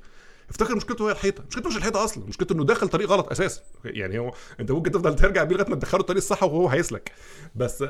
افتكر 0.50 0.76
مشكلته 0.76 1.08
هي 1.08 1.12
الحيطة. 1.12 1.44
مشكلته 1.50 1.70
مش 1.70 1.78
الحيطة 1.78 2.04
أصلا 2.04 2.26
مشكلته 2.26 2.54
إنه 2.54 2.64
دخل 2.66 2.88
طريق 2.88 3.10
غلط 3.10 3.32
أساسا. 3.32 3.62
يعني 3.86 4.20
هو 4.20 4.34
أنت 4.60 4.72
ممكن 4.72 4.92
تفضل 4.92 5.16
ترجع 5.16 5.44
بيه 5.44 5.56
لغاية 5.56 5.70
ما 5.70 5.76
تدخله 5.76 6.02
الطريق 6.02 6.18
الصح 6.22 6.44
وهو 6.44 6.68
هيسلك. 6.68 7.12
بس 7.56 7.84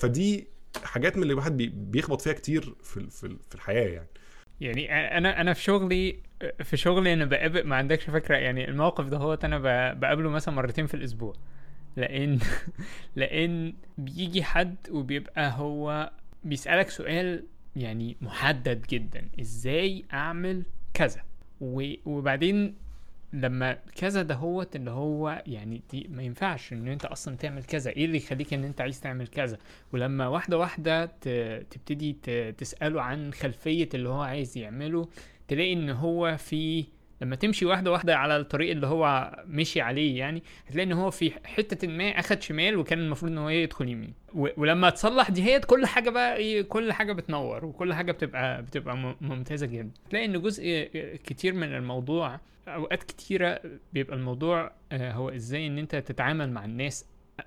فدي 0.00 0.48
حاجات 0.84 1.16
من 1.16 1.22
اللي 1.22 1.32
الواحد 1.32 1.56
بي- 1.56 1.72
بيخبط 1.74 2.20
فيها 2.20 2.32
كتير 2.32 2.74
في 2.82 3.10
في 3.10 3.54
الحياة 3.54 3.88
يعني. 3.88 4.08
يعني 4.60 4.92
أنا 5.18 5.40
أنا 5.40 5.52
في 5.52 5.62
شغلي 5.62 6.22
في 6.64 6.76
شغلي 6.76 7.12
أنا 7.12 7.24
بقابل 7.24 7.66
ما 7.66 7.76
عندكش 7.76 8.04
فكرة. 8.10 8.36
يعني 8.36 8.68
الموقف 8.68 9.06
ده 9.06 9.16
هو 9.16 9.38
أنا 9.44 9.58
بقابله 9.94 10.30
مثلا 10.30 10.54
مرتين 10.54 10.86
في 10.86 10.94
الأسبوع. 10.94 11.34
لأن 11.96 12.38
لأن 13.16 13.72
بيجي 13.98 14.42
حد 14.42 14.76
وبيبقى 14.90 15.52
هو 15.56 16.10
بيسألك 16.44 16.88
سؤال 16.90 17.44
يعني 17.76 18.16
محدد 18.20 18.86
جدا. 18.90 19.28
إزاي 19.40 20.04
أعمل 20.12 20.62
كذا؟ 20.94 21.20
وبعدين 22.06 22.74
لما 23.32 23.78
كذا 23.96 24.22
ده 24.22 24.34
هو 24.34 24.66
اللي 24.74 24.90
هو 24.90 25.42
يعني 25.46 25.82
دي 25.90 26.08
ما 26.10 26.22
ينفعش 26.22 26.72
إن 26.72 26.88
أنت 26.88 27.04
أصلا 27.04 27.36
تعمل 27.36 27.64
كذا. 27.64 27.90
إيه 27.90 28.04
اللي 28.04 28.16
يخليك 28.16 28.54
إن 28.54 28.64
أنت 28.64 28.80
عايز 28.80 29.00
تعمل 29.00 29.26
كذا؟ 29.28 29.58
ولما 29.92 30.26
واحدة 30.28 30.58
واحدة 30.58 31.06
تبتدي 31.70 32.12
تسأله 32.58 33.02
عن 33.02 33.32
خلفية 33.32 33.88
اللي 33.94 34.08
هو 34.08 34.22
عايز 34.22 34.58
يعمله 34.58 35.08
تلاقي 35.52 35.72
إن 35.72 35.90
هو 35.90 36.36
في 36.36 36.84
لما 37.22 37.36
تمشي 37.36 37.64
واحدة 37.64 37.92
واحدة 37.92 38.16
على 38.16 38.36
الطريق 38.36 38.70
اللي 38.70 38.86
هو 38.86 39.36
مشي 39.46 39.80
عليه 39.80 40.18
يعني 40.18 40.42
هتلاقي 40.66 40.86
إن 40.86 40.92
هو 40.92 41.10
في 41.10 41.32
حتة 41.44 41.88
ما 41.88 42.04
أخد 42.04 42.42
شمال 42.42 42.76
وكان 42.76 42.98
المفروض 42.98 43.32
إن 43.32 43.38
هو 43.38 43.48
يدخل 43.48 43.88
يمين. 43.88 44.12
ولما 44.34 44.90
تصلح 44.90 45.30
دي 45.30 45.42
هي 45.42 45.60
كل 45.60 45.86
حاجة 45.86 46.10
بقى 46.10 46.36
إيه 46.36 46.62
كل 46.62 46.92
حاجة 46.92 47.12
بتنور 47.12 47.64
وكل 47.64 47.94
حاجة 47.94 48.12
بتبقى 48.12 48.62
بتبقى 48.62 49.14
ممتازة 49.20 49.66
جدا. 49.66 49.90
تلاقي 50.10 50.24
إن 50.24 50.42
جزء 50.42 50.90
كتير 51.24 51.54
من 51.54 51.74
الموضوع 51.74 52.40
أوقات 52.68 53.02
كتيرة 53.02 53.60
بيبقى 53.92 54.16
الموضوع 54.16 54.72
آه، 54.92 55.12
هو 55.12 55.28
إزاي 55.28 55.66
إن 55.66 55.78
أنت 55.78 55.96
تتعامل 55.96 56.50
مع 56.50 56.64
الناس 56.64 57.04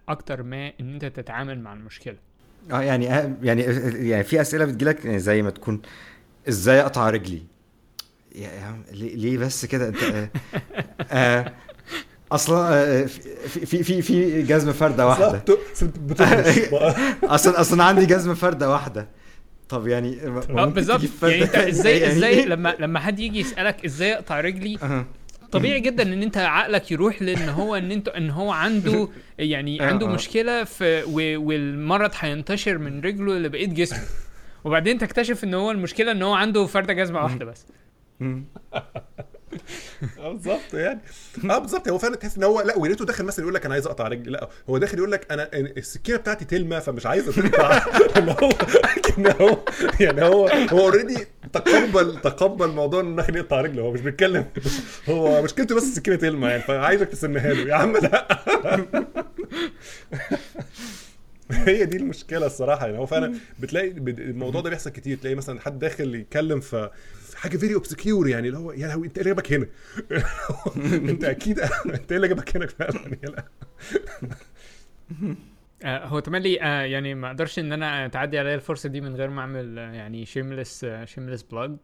أكتر 0.10 0.44
ما 0.44 0.72
إن 0.80 0.94
أنت 0.94 1.06
تتعامل 1.06 1.60
مع 1.60 1.74
المشكلة. 1.74 2.18
آه 2.72 2.82
يعني 2.82 3.14
آه، 3.14 3.34
يعني 3.44 3.62
يعني 4.10 4.24
في 4.24 4.42
أسئلة 4.42 4.66
بتجيلك 4.66 5.08
زي 5.08 5.42
ما 5.42 5.50
تكون 5.50 5.82
إزاي 6.50 6.82
أقطع 6.82 7.10
رجلي؟ 7.10 7.55
يا 8.36 8.50
يا 8.52 8.62
عم 8.62 8.84
ليه, 8.92 9.16
ليه 9.16 9.38
بس 9.38 9.66
كده 9.66 9.88
انت 9.88 10.04
آه 10.04 10.30
آه 11.12 11.54
أصلا 12.32 12.74
آه 12.74 13.06
في 13.06 13.66
في 13.66 13.84
في 13.84 14.02
في 14.02 14.42
جزمة 14.42 14.72
فردة 14.72 15.08
واحدة 15.08 15.44
أصلا 17.24 17.62
أصلا 17.62 17.84
عندي 17.84 18.06
جزمة 18.06 18.34
فردة 18.34 18.70
واحدة 18.70 19.08
طب 19.70 19.88
يعني 19.88 20.20
آه 20.50 20.66
بالظبط 20.66 21.02
يعني 21.24 21.44
أنت؟ 21.44 21.56
إزاي 21.56 22.00
يعني 22.00 22.14
إزاي؟ 22.14 22.46
لما 22.56 22.76
لما 22.80 23.00
حد 23.00 23.20
يجي 23.20 23.40
يسألك 23.40 23.86
إزاي 23.86 24.14
اقطع 24.14 24.42
رجلي. 24.42 25.06
طبيعي 25.52 25.80
جدا 25.80 26.04
إن 26.04 26.24
أنت 26.24 26.38
عقلك 26.38 26.92
يروح 26.92 27.22
لإن 27.22 27.50
هو 27.50 27.76
إن 27.76 27.92
أنت 27.92 28.08
إن 28.08 28.30
هو 28.30 28.52
عنده 28.52 29.10
يعني 29.40 29.82
آه، 29.82 29.86
عنده 29.86 30.08
آه. 30.08 30.10
مشكلة 30.10 30.64
في 30.64 31.04
والمرض 31.38 32.12
هينتشر 32.20 32.78
من 32.78 33.02
رجله 33.02 33.38
لبقية 33.38 33.68
جسمه 33.68 34.00
وبعدين 34.64 34.98
تكتشف 34.98 35.44
إن 35.44 35.54
هو 35.54 35.72
المشكلة 35.72 36.12
إن 36.12 36.22
هو 36.24 36.34
عنده 36.34 36.66
فردة 36.66 36.94
جزمة 36.94 37.24
واحدة 37.24 37.46
بس. 37.46 37.66
آه 40.20 40.32
بالظبط 40.32 40.74
يعني. 40.74 41.00
آه 41.50 41.58
بالظبط. 41.58 41.88
هو 41.88 41.98
فعلا 41.98 42.16
تحس 42.16 42.38
إن 42.38 42.44
هو 42.44 42.62
لا 42.62 42.78
وريته 42.78 43.06
داخل 43.06 43.24
مثلا 43.24 43.44
يقول 43.44 43.56
لك 43.56 43.66
أنا 43.66 43.74
عايز 43.74 43.86
أقطع 43.88 44.08
رجلي. 44.08 44.32
لا 44.32 44.50
هو 44.70 44.78
داخل 44.78 44.98
يقول 44.98 45.12
لك 45.12 45.32
أنا 45.32 45.50
السكينة 45.54 46.18
بتاعتي 46.18 46.46
تلمه 46.46 46.80
فمش 46.80 47.06
عايز 47.06 47.26
تقطع 47.26 47.78
إن 48.18 48.30
هو 48.30 48.50
إن 49.18 49.28
هو 49.42 49.58
يعني 50.00 50.22
هو 50.26 50.48
هو 50.48 50.80
اوريدي 50.80 51.28
تقبل 51.54 52.22
تقبل 52.22 52.68
موضوع 52.68 53.02
انه 53.02 53.16
داخل 53.16 53.36
يقطع 53.36 53.62
رجله. 53.62 53.82
هو 53.82 53.92
مش 53.92 54.02
بيتكلم. 54.02 54.46
هو 55.10 55.42
مشكلته 55.42 55.76
بس 55.76 55.84
السكينة 55.84 56.16
تلمه 56.18 56.50
يعني 56.50 56.62
فعايزك 56.62 57.08
تسنها 57.10 57.54
له. 57.54 57.70
يا 57.70 57.76
عم 57.76 57.98
لا. 57.98 58.28
هي 61.52 61.86
دي 61.86 61.98
المشكلة 61.98 62.46
الصراحة 62.46 62.86
يعني. 62.86 62.98
هو 62.98 63.06
فعلا 63.06 63.34
بتلاقي 63.60 63.88
الموضوع 64.08 64.62
ده 64.62 64.70
بيحصل 64.70 64.90
كتير. 64.90 65.18
تلاقي 65.18 65.36
مثلا 65.36 65.60
حد 65.62 65.80
داخل 65.80 66.16
يتكلم 66.16 66.60
في 66.60 66.90
حاجة 67.36 67.58
very 67.58 67.74
obscure 67.74 68.28
يعني 68.28 68.48
اللي 68.48 68.60
هو 68.60 68.72
يا 68.72 68.88
لهوي 68.88 69.08
انت 69.08 69.18
إيه 69.18 69.24
اللي 69.24 69.36
جابك 69.36 69.54
هنا؟ 69.54 69.68
انت 71.10 71.24
أكيد 71.24 71.60
انت 71.86 72.12
إيه 72.12 72.18
اللي 72.18 72.28
جابك 72.28 72.56
هنا 72.56 72.68
فعلا؟ 72.68 73.18
يا 73.24 73.36
آه 75.84 76.06
هو 76.06 76.20
تملي 76.20 76.62
آه 76.62 76.82
يعني 76.82 77.16
ما 77.16 77.28
أقدرش 77.28 77.60
إن 77.60 77.74
أنا 77.74 78.08
تعدي 78.08 78.40
عليا 78.40 78.56
الفرصة 78.56 78.90
دي 78.90 79.02
من 79.02 79.16
غير 79.16 79.30
ما 79.30 79.42
أعمل 79.42 79.80
آه 79.80 79.92
يعني 79.92 80.26
shameless 80.26 80.86
shameless 81.06 81.44
plug 81.44 81.78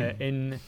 إن 0.00 0.58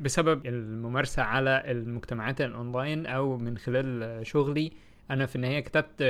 بسبب 0.00 0.46
الممارسة 0.46 1.22
على 1.22 1.62
المجتمعات 1.66 2.40
الأونلاين 2.40 3.06
أو 3.06 3.36
من 3.36 3.58
خلال 3.58 4.26
شغلي 4.26 4.72
أنا 5.10 5.26
في 5.26 5.36
النهاية 5.36 5.60
كتبت 5.60 6.02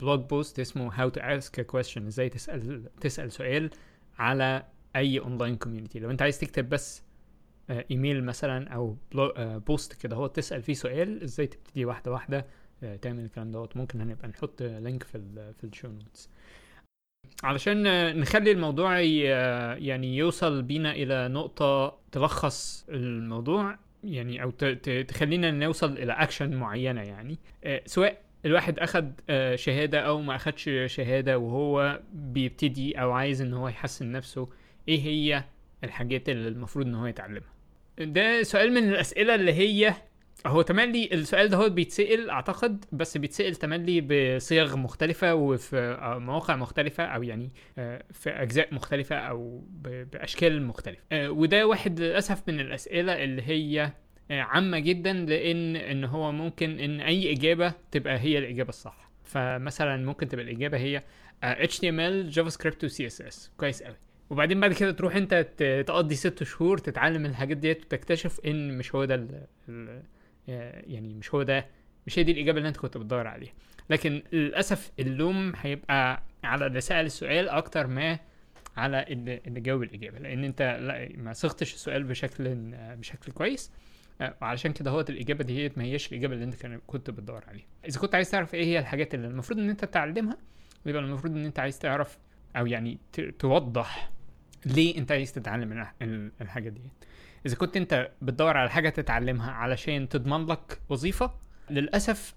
blog 0.00 0.20
post 0.20 0.60
اسمه 0.60 0.94
how 0.94 1.08
to 1.08 1.20
ask 1.20 1.70
question 1.72 1.98
إزاي 2.06 2.28
تسأل 2.28 2.82
تسأل 3.00 3.32
سؤال 3.32 3.70
على 4.18 4.62
أي 4.96 5.18
online 5.18 5.56
community 5.56 5.98
لو 5.98 6.10
أنت 6.10 6.22
عايز 6.22 6.38
تكتب 6.40 6.68
بس 6.68 7.02
إيميل 7.90 8.24
مثلا 8.24 8.68
أو 8.68 8.96
post 9.66 9.92
كده 10.02 10.16
هو 10.16 10.26
تسأل 10.26 10.62
فيه 10.62 10.74
سؤال 10.74 11.22
إزاي 11.22 11.46
تبتدي 11.46 11.84
واحدة 11.84 12.12
واحدة 12.12 12.46
تعمل 13.02 13.24
الكلام 13.24 13.50
دوت. 13.50 13.76
ممكن 13.76 14.00
هنبقى 14.00 14.28
نحط 14.28 14.62
link 14.62 15.02
في 15.02 15.14
ال 15.14 15.54
في 15.54 15.64
ال 15.64 15.69
show 15.69 15.88
notes 15.88 16.30
علشان 17.44 17.82
نخلي 18.20 18.50
الموضوع 18.52 19.00
يعني 19.00 20.16
يوصل 20.16 20.62
بينا 20.62 20.92
إلى 20.92 21.28
نقطة 21.28 21.98
تلخص 22.12 22.86
الموضوع 22.88 23.78
يعني 24.04 24.42
أو 24.42 24.50
تخلينا 25.08 25.50
نوصل 25.50 25.92
إلى 25.92 26.12
اكشن 26.12 26.56
معينة 26.56 27.00
يعني. 27.02 27.38
سواء 27.86 28.22
الواحد 28.44 28.78
أخد 28.78 29.12
شهادة 29.54 30.00
أو 30.00 30.20
ما 30.20 30.36
أخدش 30.36 30.70
شهادة 30.86 31.38
وهو 31.38 32.00
بيبتدي 32.12 33.00
أو 33.00 33.12
عايز 33.12 33.42
إن 33.42 33.54
هو 33.54 33.68
يحسن 33.68 34.12
نفسه 34.12 34.48
إيه 34.88 35.00
هي 35.00 35.44
الحاجات 35.84 36.28
اللي 36.28 36.48
المفروض 36.48 36.86
ان 36.86 36.94
هو 36.94 37.06
يتعلمها؟ 37.06 37.56
ده 37.98 38.42
سؤال 38.42 38.72
من 38.72 38.88
الأسئلة 38.88 39.34
اللي 39.34 39.52
هي 39.52 39.94
هو 40.46 40.62
تملي 40.62 41.08
السؤال 41.12 41.48
ده 41.48 41.56
هو 41.56 41.68
بيتسأل 41.68 42.30
أعتقد 42.30 42.84
بس 42.92 43.16
بيتسأل 43.16 43.54
تملي 43.54 44.00
بصيغ 44.00 44.76
مختلفة 44.76 45.34
وفي 45.34 45.98
مواقع 46.20 46.56
مختلفة 46.56 47.04
أو 47.04 47.22
يعني 47.22 47.50
آه، 47.78 48.04
في 48.12 48.30
أجزاء 48.30 48.74
مختلفة 48.74 49.16
أو 49.16 49.64
بأشكال 50.12 50.62
مختلفة. 50.62 51.02
آه، 51.12 51.30
وده 51.30 51.66
واحد 51.66 52.00
للأسف 52.00 52.42
من 52.48 52.60
الأسئلة 52.60 53.24
اللي 53.24 53.42
هي 53.42 53.92
آه، 54.30 54.40
عامة 54.40 54.78
جدا 54.78 55.12
لأن 55.12 55.76
إن 55.76 56.04
هو 56.04 56.32
ممكن 56.32 56.80
إن 56.80 57.00
أي 57.00 57.32
إجابة 57.32 57.72
تبقى 57.90 58.18
هي 58.18 58.38
الإجابة 58.38 58.68
الصح. 58.68 59.10
فمثلا 59.24 59.96
ممكن 59.96 60.28
تبقى 60.28 60.44
الإجابة 60.44 60.78
هي 60.78 61.02
HTML 61.44 62.48
سكريبت 62.48 62.84
و 62.84 62.88
CSS 62.88 63.50
كويس 63.56 63.82
قوي 63.82 63.96
وبعدين 64.30 64.60
بعد 64.60 64.72
كده 64.72 64.90
تروح 64.92 65.16
انت 65.16 65.34
تقضي 65.86 66.14
ست 66.14 66.42
شهور 66.42 66.78
تتعلم 66.78 67.26
الحاجات 67.26 67.56
ديت 67.56 67.84
وتكتشف 67.84 68.40
ان 68.46 68.78
مش 68.78 68.94
هو 68.94 69.04
ده 69.04 69.14
ال 69.14 69.46
ال 69.68 70.02
يعني 70.86 71.14
مش 71.14 71.34
هو 71.34 71.42
ده 71.42 71.66
مش 72.06 72.18
هي 72.18 72.22
دي 72.22 72.32
الإجابة 72.32 72.58
اللي 72.58 72.68
انت 72.68 72.76
كنت 72.76 72.96
بتدور 72.98 73.26
عليها. 73.26 73.52
لكن 73.90 74.22
للأسف 74.32 74.92
اللوم 74.98 75.52
هيبقى 75.56 76.22
على 76.44 76.66
اللي 76.66 76.80
سال 76.80 77.06
السؤال 77.06 77.48
أكتر 77.48 77.86
ما 77.86 78.18
على 78.76 79.02
اللي, 79.08 79.40
جاوب 79.46 79.82
الإجابة. 79.82 80.18
لأن 80.18 80.44
انت 80.44 80.62
لا 80.80 81.08
ما 81.16 81.32
صغتش 81.32 81.74
السؤال 81.74 82.04
بشكل 82.04 82.54
بشكل 82.74 83.32
كويس. 83.32 83.72
وعلشان 84.42 84.72
كده 84.72 84.90
هو 84.90 85.00
الإجابة 85.00 85.44
دي 85.44 85.72
ما 85.76 85.84
هيش 85.84 86.12
الإجابة 86.12 86.34
اللي 86.34 86.44
انت 86.44 86.66
كنت 86.86 87.10
بتدور 87.10 87.44
عليها. 87.48 87.66
إذا 87.88 88.00
كنت 88.00 88.14
عايز 88.14 88.30
تعرف 88.30 88.54
إيه 88.54 88.64
هي 88.64 88.78
الحاجات 88.78 89.14
اللي 89.14 89.26
المفروض 89.26 89.58
ان 89.58 89.70
انت 89.70 89.84
تتعلمها 89.84 90.36
يبقى 90.86 91.02
المفروض 91.02 91.32
ان 91.36 91.44
انت 91.44 91.58
عايز 91.58 91.78
تعرف 91.78 92.18
أو 92.56 92.66
يعني 92.66 92.98
توضح 93.38 94.10
ليه 94.66 94.98
انت 94.98 95.12
عايز 95.12 95.32
تتعلم 95.32 95.86
الحاجة 96.40 96.68
دي؟ 96.68 96.80
إذا 97.46 97.56
كنت 97.56 97.76
انت 97.76 98.10
بتدور 98.22 98.56
على 98.56 98.70
حاجة 98.70 98.88
تتعلمها 98.88 99.50
علشان 99.50 100.08
تضمن 100.08 100.46
لك 100.46 100.80
وظيفة 100.88 101.34
للأسف 101.70 102.34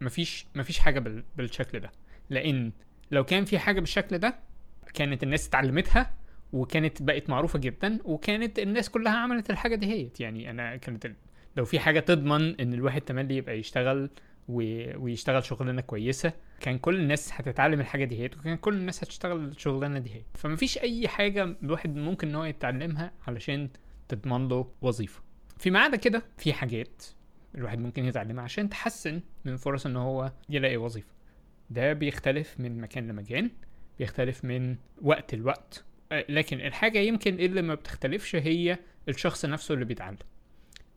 مفيش 0.00 0.46
مفيش 0.54 0.78
حاجة 0.78 1.22
بالشكل 1.36 1.80
ده. 1.80 1.92
لأن 2.30 2.72
لو 3.10 3.24
كان 3.24 3.44
في 3.44 3.58
حاجة 3.58 3.80
بالشكل 3.80 4.18
ده 4.18 4.38
كانت 4.94 5.22
الناس 5.22 5.48
اتعلمتها 5.48 6.14
وكانت 6.52 7.02
بقت 7.02 7.30
معروفة 7.30 7.58
جدا 7.58 7.98
وكانت 8.04 8.58
الناس 8.58 8.90
كلها 8.90 9.16
عملت 9.16 9.50
الحاجة 9.50 9.74
دي 9.74 9.86
هيت. 9.86 10.20
يعني 10.20 10.50
أنا 10.50 10.76
كانت 10.76 11.12
لو 11.56 11.64
في 11.64 11.78
حاجة 11.78 12.00
تضمن 12.00 12.60
إن 12.60 12.74
الواحد 12.74 13.00
تملي 13.00 13.36
يبقى 13.36 13.58
يشتغل 13.58 14.10
ويشتغل 14.48 15.44
شغلانة 15.44 15.80
كويسة. 15.80 16.32
كان 16.60 16.78
كل 16.78 16.96
الناس 17.00 17.30
هتتعلم 17.32 17.80
الحاجة 17.80 18.04
دي 18.04 18.22
هي 18.22 18.26
وكان 18.26 18.56
كل 18.56 18.74
الناس 18.74 19.04
هتشتغل 19.04 19.44
الشغلانة 19.44 19.98
دي 19.98 20.14
هي 20.14 20.22
فمفيش 20.34 20.78
أي 20.78 21.08
حاجة 21.08 21.56
الواحد 21.62 21.96
ممكن 21.96 22.28
إن 22.28 22.34
هو 22.34 22.44
يتعلمها 22.44 23.12
علشان 23.26 23.68
تضمن 24.08 24.48
له 24.48 24.70
وظيفة. 24.82 25.22
فيما 25.58 25.80
عدا 25.80 25.96
كده 25.96 26.22
في 26.36 26.52
حاجات 26.52 27.02
الواحد 27.54 27.78
ممكن 27.78 28.04
يتعلمها 28.04 28.44
عشان 28.44 28.68
تحسن 28.68 29.20
من 29.44 29.56
فرص 29.56 29.86
إن 29.86 29.96
هو 29.96 30.32
يلاقي 30.48 30.76
وظيفة. 30.76 31.12
ده 31.70 31.92
بيختلف 31.92 32.60
من 32.60 32.80
مكان 32.80 33.08
لمكان 33.08 33.50
بيختلف 33.98 34.44
من 34.44 34.76
وقت 35.02 35.34
لوقت. 35.34 35.84
آه، 36.12 36.24
لكن 36.28 36.60
الحاجة 36.60 36.98
يمكن 36.98 37.34
اللي 37.34 37.62
ما 37.62 37.74
بتختلفش 37.74 38.36
هي 38.36 38.78
الشخص 39.08 39.44
نفسه 39.44 39.74
اللي 39.74 39.84
بيتعلم. 39.84 40.18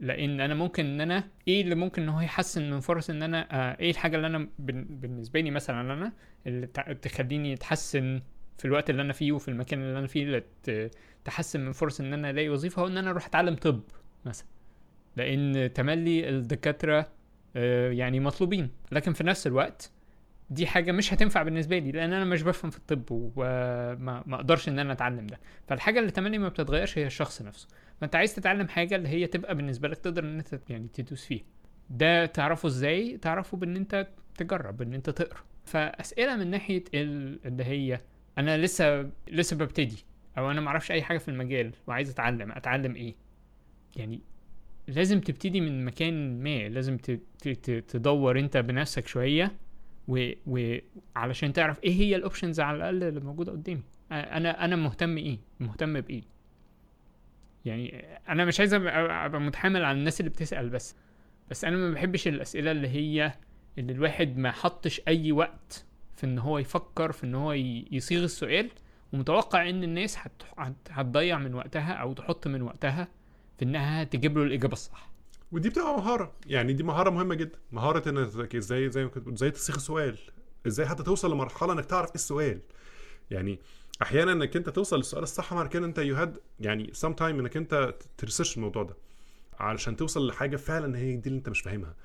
لأن 0.02 0.42
أنا 0.42 0.54
ممكن 0.54 0.86
ان 0.86 1.02
أنا 1.02 1.24
إيه 1.48 1.62
اللي 1.62 1.76
ممكن 1.76 2.02
إن 2.02 2.10
هو 2.10 2.22
يحسن 2.22 2.70
من 2.72 2.80
فرص 2.80 3.10
ان 3.10 3.24
أنا 3.24 3.48
آه 3.52 3.80
إيه 3.80 3.92
الحاجة 3.92 4.16
اللي 4.16 4.28
أنا 4.28 4.48
بالنسبة 4.60 5.40
لي 5.40 5.52
مثلا 5.52 5.82
أنا 5.94 6.14
اللي 6.48 6.68
تخليني 7.02 7.54
اتحسن 7.54 8.22
في 8.58 8.66
الوقت 8.66 8.90
اللي 8.90 9.02
أنا 9.02 9.14
فيه 9.14 9.32
وفي 9.32 9.48
المكان 9.48 9.82
اللي 9.82 10.00
أنا 10.00 10.08
فيه 10.08 10.24
اللي 10.24 10.90
تحسن 11.26 11.66
من 11.66 11.72
فرص 11.72 12.00
إن 12.00 12.14
أنا 12.14 12.30
الاقي 12.30 12.50
وظيفة 12.50 12.82
هو 12.82 12.88
إن 12.88 12.98
أنا 12.98 13.10
أروح 13.10 13.26
أتعلم 13.26 13.56
طب 13.56 13.82
مثلا. 14.26 14.48
لأن 15.16 15.74
تملي 15.74 16.30
الدكاترة 16.30 17.08
آه 17.56 17.92
يعني 17.92 18.20
مطلوبين. 18.20 18.70
لكن 18.92 19.14
في 19.14 19.24
نفس 19.24 19.48
الوقت 19.48 19.92
دي 20.50 20.68
حاجة 20.68 20.92
مش 20.92 21.14
هتنفع 21.14 21.44
بالنسبة 21.44 21.80
لي 21.80 21.92
لأن 21.92 22.14
أنا 22.14 22.26
مش 22.26 22.42
بفهم 22.42 22.72
في 22.72 22.78
الطب 22.78 23.04
وما 23.12 24.24
ما 24.26 24.36
أقدرش 24.36 24.70
إن 24.70 24.80
أنا 24.80 24.94
أتعلم 24.94 25.28
ده. 25.28 25.40
فالحاجة 25.68 26.00
اللي 26.00 26.12
تملي 26.12 26.38
ما 26.38 26.50
بتتغيرش 26.50 26.98
هي 26.98 27.06
الشخص 27.06 27.42
نفسه. 27.42 27.68
فانت 28.02 28.16
عايز 28.16 28.36
تتعلم 28.36 28.68
حاجة 28.68 28.96
اللي 28.96 29.08
هي 29.10 29.28
تبقى 29.28 29.56
بالنسبة 29.56 29.88
لك 29.88 29.98
تقدر 29.98 30.24
ان 30.24 30.38
انت 30.38 30.60
يعني 30.70 30.88
تدوس 30.94 31.26
فيها. 31.26 31.44
ده 31.90 32.26
تعرفه 32.26 32.68
إزاي؟ 32.68 33.18
تعرفه 33.18 33.58
بان 33.58 33.76
انت 33.76 34.08
تجرب 34.38 34.82
ان 34.82 34.94
انت 34.94 35.10
تقرأ. 35.10 35.40
فأسئلة 35.66 36.36
من 36.36 36.48
ناحية 36.48 36.84
اللي 36.94 37.64
هي 37.64 38.02
أنا 38.38 38.58
لسه 38.58 39.10
لسه 39.28 39.56
ببتدي 39.56 40.06
أو 40.38 40.52
أنا 40.52 40.62
معرفش 40.62 40.92
أي 40.92 41.02
حاجة 41.02 41.18
في 41.18 41.28
المجال 41.28 41.72
وعايز 41.88 42.10
أتعلم 42.10 42.52
أتعلم 42.52 42.96
إيه؟ 42.96 43.16
يعني 43.96 44.22
لازم 44.88 45.20
تبتدي 45.20 45.62
من 45.62 45.86
مكان 45.86 46.44
ما 46.44 46.70
لازم 46.70 46.98
تدور 47.88 48.40
انت 48.40 48.58
بنفسك 48.58 49.08
شوية 49.08 49.52
وعلشان 50.08 51.54
تعرف 51.54 51.84
إيه 51.84 51.94
هي 51.94 52.16
الاوبشنز 52.16 52.60
على 52.60 52.78
الأقل 52.78 53.04
اللي 53.04 53.20
موجودة 53.20 53.52
قدامي. 53.52 53.82
أنا 54.12 54.66
أنا 54.66 54.76
مهتم 54.76 55.18
إيه؟ 55.18 55.40
مهتم 55.60 56.02
بإيه؟ 56.02 56.22
يعني 57.66 58.06
أنا 58.30 58.46
مش 58.46 58.60
عايز 58.60 58.74
أبقى 58.74 59.42
متحامل 59.42 59.86
على 59.86 59.98
الناس 59.98 60.20
اللي 60.20 60.30
بتسأل 60.30 60.70
بس 60.70 60.96
بس 61.50 61.66
أنا 61.66 61.78
ما 61.78 61.92
بحبش 61.92 62.28
الأسئلة 62.28 62.72
اللي 62.72 62.88
هي 62.88 63.34
اللي 63.78 63.94
الواحد 63.94 64.38
ما 64.38 64.52
حطش 64.52 65.02
أي 65.08 65.32
وقت 65.32 65.86
في 66.16 66.24
إن 66.26 66.40
هو 66.40 66.58
يفكر 66.58 67.12
في 67.12 67.24
إن 67.24 67.36
هو 67.36 67.54
يصيغ 67.92 68.24
السؤال 68.24 68.70
ومتوقع 69.14 69.70
إن 69.70 69.84
الناس 69.84 70.18
هتضيع 70.90 71.38
من 71.38 71.54
وقتها 71.54 71.94
أو 71.94 72.14
تحط 72.14 72.48
من 72.48 72.62
وقتها 72.62 73.08
في 73.58 73.66
إنها 73.66 74.04
تجيب 74.04 74.38
له 74.38 74.44
الإجابة 74.44 74.74
الصح. 74.74 75.12
ودي 75.52 75.70
بتبقى 75.70 75.98
مهارة 75.98 76.34
يعني 76.48 76.74
دي 76.74 76.84
مهارة 76.84 77.10
مهمة 77.10 77.36
جدا. 77.36 77.60
مهارة 77.72 78.10
إنك 78.10 78.56
إزاي 78.56 78.90
زي 78.90 79.04
ما 79.04 79.10
كنت 79.10 79.28
إزاي 79.28 79.52
تصيغ 79.52 79.76
السؤال؟ 79.76 80.18
إزاي 80.68 80.86
حتى 80.86 81.04
توصل 81.04 81.32
لمرحلة 81.32 81.74
إنك 81.74 81.86
تعرف 81.86 82.10
إيه 82.10 82.16
السؤال؟ 82.16 82.60
يعني 83.32 83.60
أحيانا 84.02 84.32
إنك 84.32 84.56
أنت 84.56 84.70
توصل 84.70 84.98
للسؤال 84.98 85.24
الصح 85.24 85.54
معنى 85.54 85.70
كده 85.70 85.86
أنت 85.86 86.00
you 86.00 86.16
had 86.16 86.38
يعني 86.60 86.90
some 86.94 87.14
time 87.14 87.40
إنك 87.40 87.58
أنت 87.58 87.94
ت 88.18 88.22
research 88.22 88.58
الموضوع 88.58 88.84
ده 88.84 88.96
علشان 89.60 89.96
توصل 89.96 90.28
لحاجة 90.28 90.56
فعلا 90.56 90.98
هي 90.98 91.16
دي 91.16 91.30
اللي 91.30 91.38
أنت 91.38 91.50
مش 91.50 91.62
فاهمها. 91.62 91.96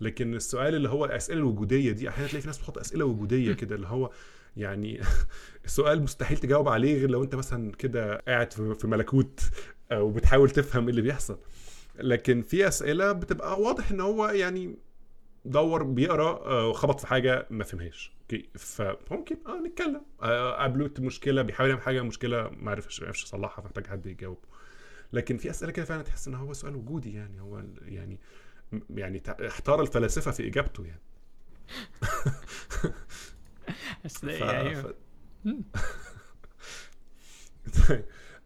لكن 0.00 0.34
السؤال 0.34 0.74
اللي 0.74 0.88
هو 0.88 1.04
الأسئلة 1.04 1.38
الوجودية 1.38 1.92
دي 1.92 2.08
أحيانا 2.08 2.28
تلاقي 2.28 2.40
في 2.40 2.46
ناس 2.46 2.58
بتحط 2.58 2.78
أسئلة 2.78 3.04
وجودية 3.04 3.52
كده 3.52 3.74
اللي 3.76 3.86
هو 3.86 4.10
يعني 4.56 5.00
السؤال 5.64 6.02
مستحيل 6.02 6.38
تجاوب 6.38 6.68
عليه 6.68 6.98
غير 6.98 7.10
لو 7.10 7.24
أنت 7.24 7.34
مثلا 7.34 7.72
كده 7.72 8.16
قاعد 8.28 8.52
في 8.52 8.86
ملكوت 8.86 9.40
وبتحاول 9.92 10.50
تفهم 10.50 10.82
إيه 10.82 10.90
اللي 10.90 11.02
بيحصل. 11.02 11.38
لكن 11.98 12.42
في 12.42 12.68
أسئلة 12.68 13.12
بتبقى 13.12 13.60
واضح 13.60 13.90
إن 13.90 14.00
هو 14.00 14.26
يعني 14.26 14.76
دور 15.44 15.82
بيقرا 15.82 16.28
آه، 16.28 16.72
خبط 16.72 17.00
في 17.00 17.06
حاجة 17.06 17.46
ما 17.50 17.64
فهمهاش. 17.64 18.12
أوكي؟ 18.22 18.48
فممكن 18.54 19.36
آه 19.46 19.60
نتكلم. 19.66 20.02
آه، 20.22 20.52
قابله 20.52 20.90
مشكلة 20.98 21.42
بيحاول 21.42 21.70
يعمل 21.70 21.82
حاجة 21.82 22.02
مشكلة 22.02 22.48
ما 22.48 22.70
عرفش 22.70 23.00
ما 23.00 23.06
عرفش 23.06 23.24
يصلحها 23.24 23.62
فمحتاج 23.62 23.86
حد 23.86 24.06
يجاوب 24.06 24.38
لكن 25.12 25.36
في 25.36 25.50
أسئلة 25.50 25.72
كده 25.72 25.84
فعلا 25.84 26.02
تحس 26.02 26.28
إن 26.28 26.34
هو 26.34 26.52
سؤال 26.52 26.76
وجودي 26.76 27.14
يعني. 27.14 27.40
هو 27.40 27.62
يعني 27.82 28.18
يعني 28.90 29.22
احتار 29.46 29.80
الفلاسفة 29.80 30.30
في 30.30 30.46
إجابته 30.46 30.84
يعني. 30.84 31.00
ف... 34.08 34.22
يعني 34.24 34.74
ف... 34.74 34.86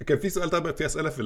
كان 0.07 0.18
في 0.18 0.30
سؤال 0.30 0.51
طبعا 0.51 0.72
في 0.72 0.86
أسئلة 0.86 1.11
في 1.11 1.22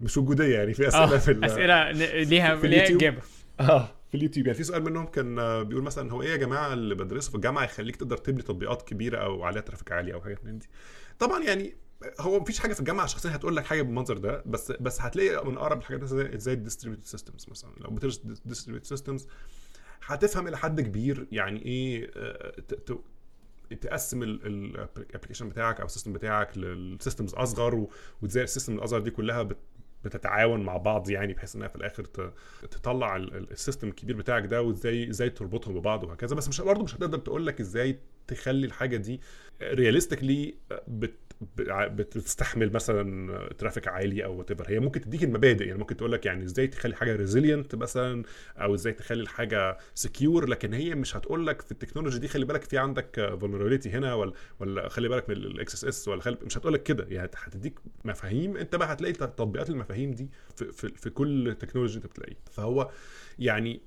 مش 0.00 0.16
وجودية 0.16 0.58
يعني 0.58 0.74
في 0.74 0.88
أسئلة 0.88 1.18
في 1.18 1.46
أسئلة 1.46 1.90
ليها 1.90 2.54
ليها. 2.54 2.88
إجابة. 2.88 3.22
آه. 3.60 3.99
في 4.10 4.16
اليوتيوب. 4.16 4.46
يعني 4.46 4.56
في 4.56 4.64
سؤال 4.64 4.84
منهم 4.84 5.06
كان 5.06 5.38
آه، 5.38 5.62
بيقول 5.62 5.82
مثلا 5.84 6.12
هو 6.12 6.22
إيه 6.22 6.30
يا 6.30 6.36
جماعة 6.36 6.72
اللي 6.72 6.94
بدرسه 6.94 7.30
في 7.30 7.34
الجامعة 7.34 7.64
يخليك 7.64 7.96
تقدر 7.96 8.16
تبني 8.16 8.42
تطبيقات 8.42 8.82
كبيرة 8.82 9.18
أو 9.18 9.42
عليها 9.44 9.62
ترافيك 9.62 9.92
عالي 9.92 10.14
أو 10.14 10.20
حاجات 10.20 10.44
من 10.44 10.58
دي؟ 10.58 10.68
طبعا 11.18 11.42
يعني 11.44 11.76
هو 12.20 12.40
مفيش 12.40 12.58
حاجة 12.58 12.72
في 12.72 12.80
الجامعة 12.80 13.06
شخصيا 13.06 13.34
هتقول 13.34 13.56
لك 13.56 13.64
حاجة 13.64 13.82
بالمنظر 13.82 14.18
ده 14.18 14.42
بس 14.46 14.72
بس 14.72 15.00
هتلاقي 15.00 15.46
من 15.46 15.56
أقرب 15.56 15.78
الحاجات 15.78 16.04
زي 16.04 16.38
زي 16.38 16.52
ال 16.52 16.56
distributed 16.56 17.04
systems 17.06 17.46
مثلا. 17.50 17.70
لو 17.78 17.90
بتدرس 17.90 18.22
distributed 18.44 18.86
systems 18.86 19.26
هتفهم 20.06 20.48
إلى 20.48 20.56
حد 20.58 20.80
كبير 20.80 21.26
يعني 21.32 21.64
إيه 21.64 22.10
آه، 22.16 22.62
تقسم 23.80 24.22
ال 24.22 24.33
application 24.33 25.48
بتاعك 25.48 25.80
أو 25.80 25.86
ال 25.86 25.90
system 25.90 26.12
بتاعك 26.12 26.58
لل 26.58 26.75
systems 26.75 27.34
أصغر 27.34 27.86
وإزاي 28.22 28.44
ال 28.44 28.48
system 28.48 28.74
الأصغر 28.74 29.00
دي 29.00 29.10
كلها 29.10 29.48
بتتعاون 30.04 30.62
مع 30.62 30.76
بعض 30.76 31.10
يعني 31.10 31.32
بحيث 31.34 31.56
إنها 31.56 31.68
في 31.68 31.76
الآخر 31.76 32.04
تطلع 32.70 33.16
ال- 33.16 33.36
ال- 33.36 33.50
ال 33.50 33.55
system 33.55 33.88
الكبير 33.88 34.16
بتاعك 34.16 34.46
ده 34.46 34.62
وإزاي 34.62 35.10
إزاي 35.10 35.30
تربطهم 35.30 35.74
ببعض 35.80 36.04
وهكذا. 36.04 36.36
بس 36.36 36.48
مش 36.48 36.60
برضه 36.60 36.82
مش 36.84 36.94
هتقدر 36.94 37.18
تقول 37.18 37.46
لك 37.46 37.60
إزاي 37.60 37.98
تخلي 38.26 38.66
الحاجة 38.66 38.96
دي 38.96 39.20
realistically 39.62 40.54
بت- 40.88 41.29
بتستحمل 41.66 42.72
مثلا 42.72 43.48
traffic 43.58 43.88
عالي 43.88 44.24
أو 44.24 44.38
what 44.38 44.70
هي 44.70 44.80
ممكن 44.80 45.00
تديك 45.00 45.24
المبادئ 45.24 45.66
يعني 45.66 45.78
ممكن 45.78 45.96
تقول 45.96 46.12
لك 46.12 46.26
يعني 46.26 46.44
إزاي 46.44 46.66
تخلي 46.66 46.96
حاجة 46.96 47.16
resilient 47.16 47.74
مثلا 47.74 48.22
أو 48.56 48.74
إزاي 48.74 48.92
تخلي 48.92 49.22
الحاجة 49.22 49.78
secure 49.94 50.48
لكن 50.48 50.74
هي 50.74 50.94
مش 50.94 51.16
هتقول 51.16 51.46
لك 51.46 51.62
في 51.62 51.72
ال 51.72 51.76
technology 51.76 52.18
دي 52.18 52.28
خلي 52.28 52.44
بالك 52.44 52.62
في 52.64 52.78
عندك 52.78 53.36
vulnerability 53.40 53.90
هنا 53.90 54.14
ولا 54.14 54.32
ولا 54.60 54.88
خلي 54.88 55.08
بالك 55.08 55.28
من 55.28 55.36
ال 55.36 55.74
XSS 55.74 56.08
ولا 56.08 56.38
مش 56.42 56.58
هتقول 56.58 56.72
لك 56.72 56.82
كده. 56.82 57.06
يعني 57.10 57.30
هتديك 57.36 57.78
مفاهيم. 58.04 58.56
أنت 58.56 58.76
بقى 58.76 58.92
هتلاقي 58.92 59.12
تطبيقات 59.12 59.70
المفاهيم 59.70 60.10
دي 60.10 60.30
في, 60.56 60.72
في, 60.72 60.88
في 60.88 61.10
كل 61.10 61.56
technology 61.60 61.96
أنت 61.96 62.06
بتلاقيه. 62.06 62.36
فهو 62.50 62.90
يعني 63.38 63.80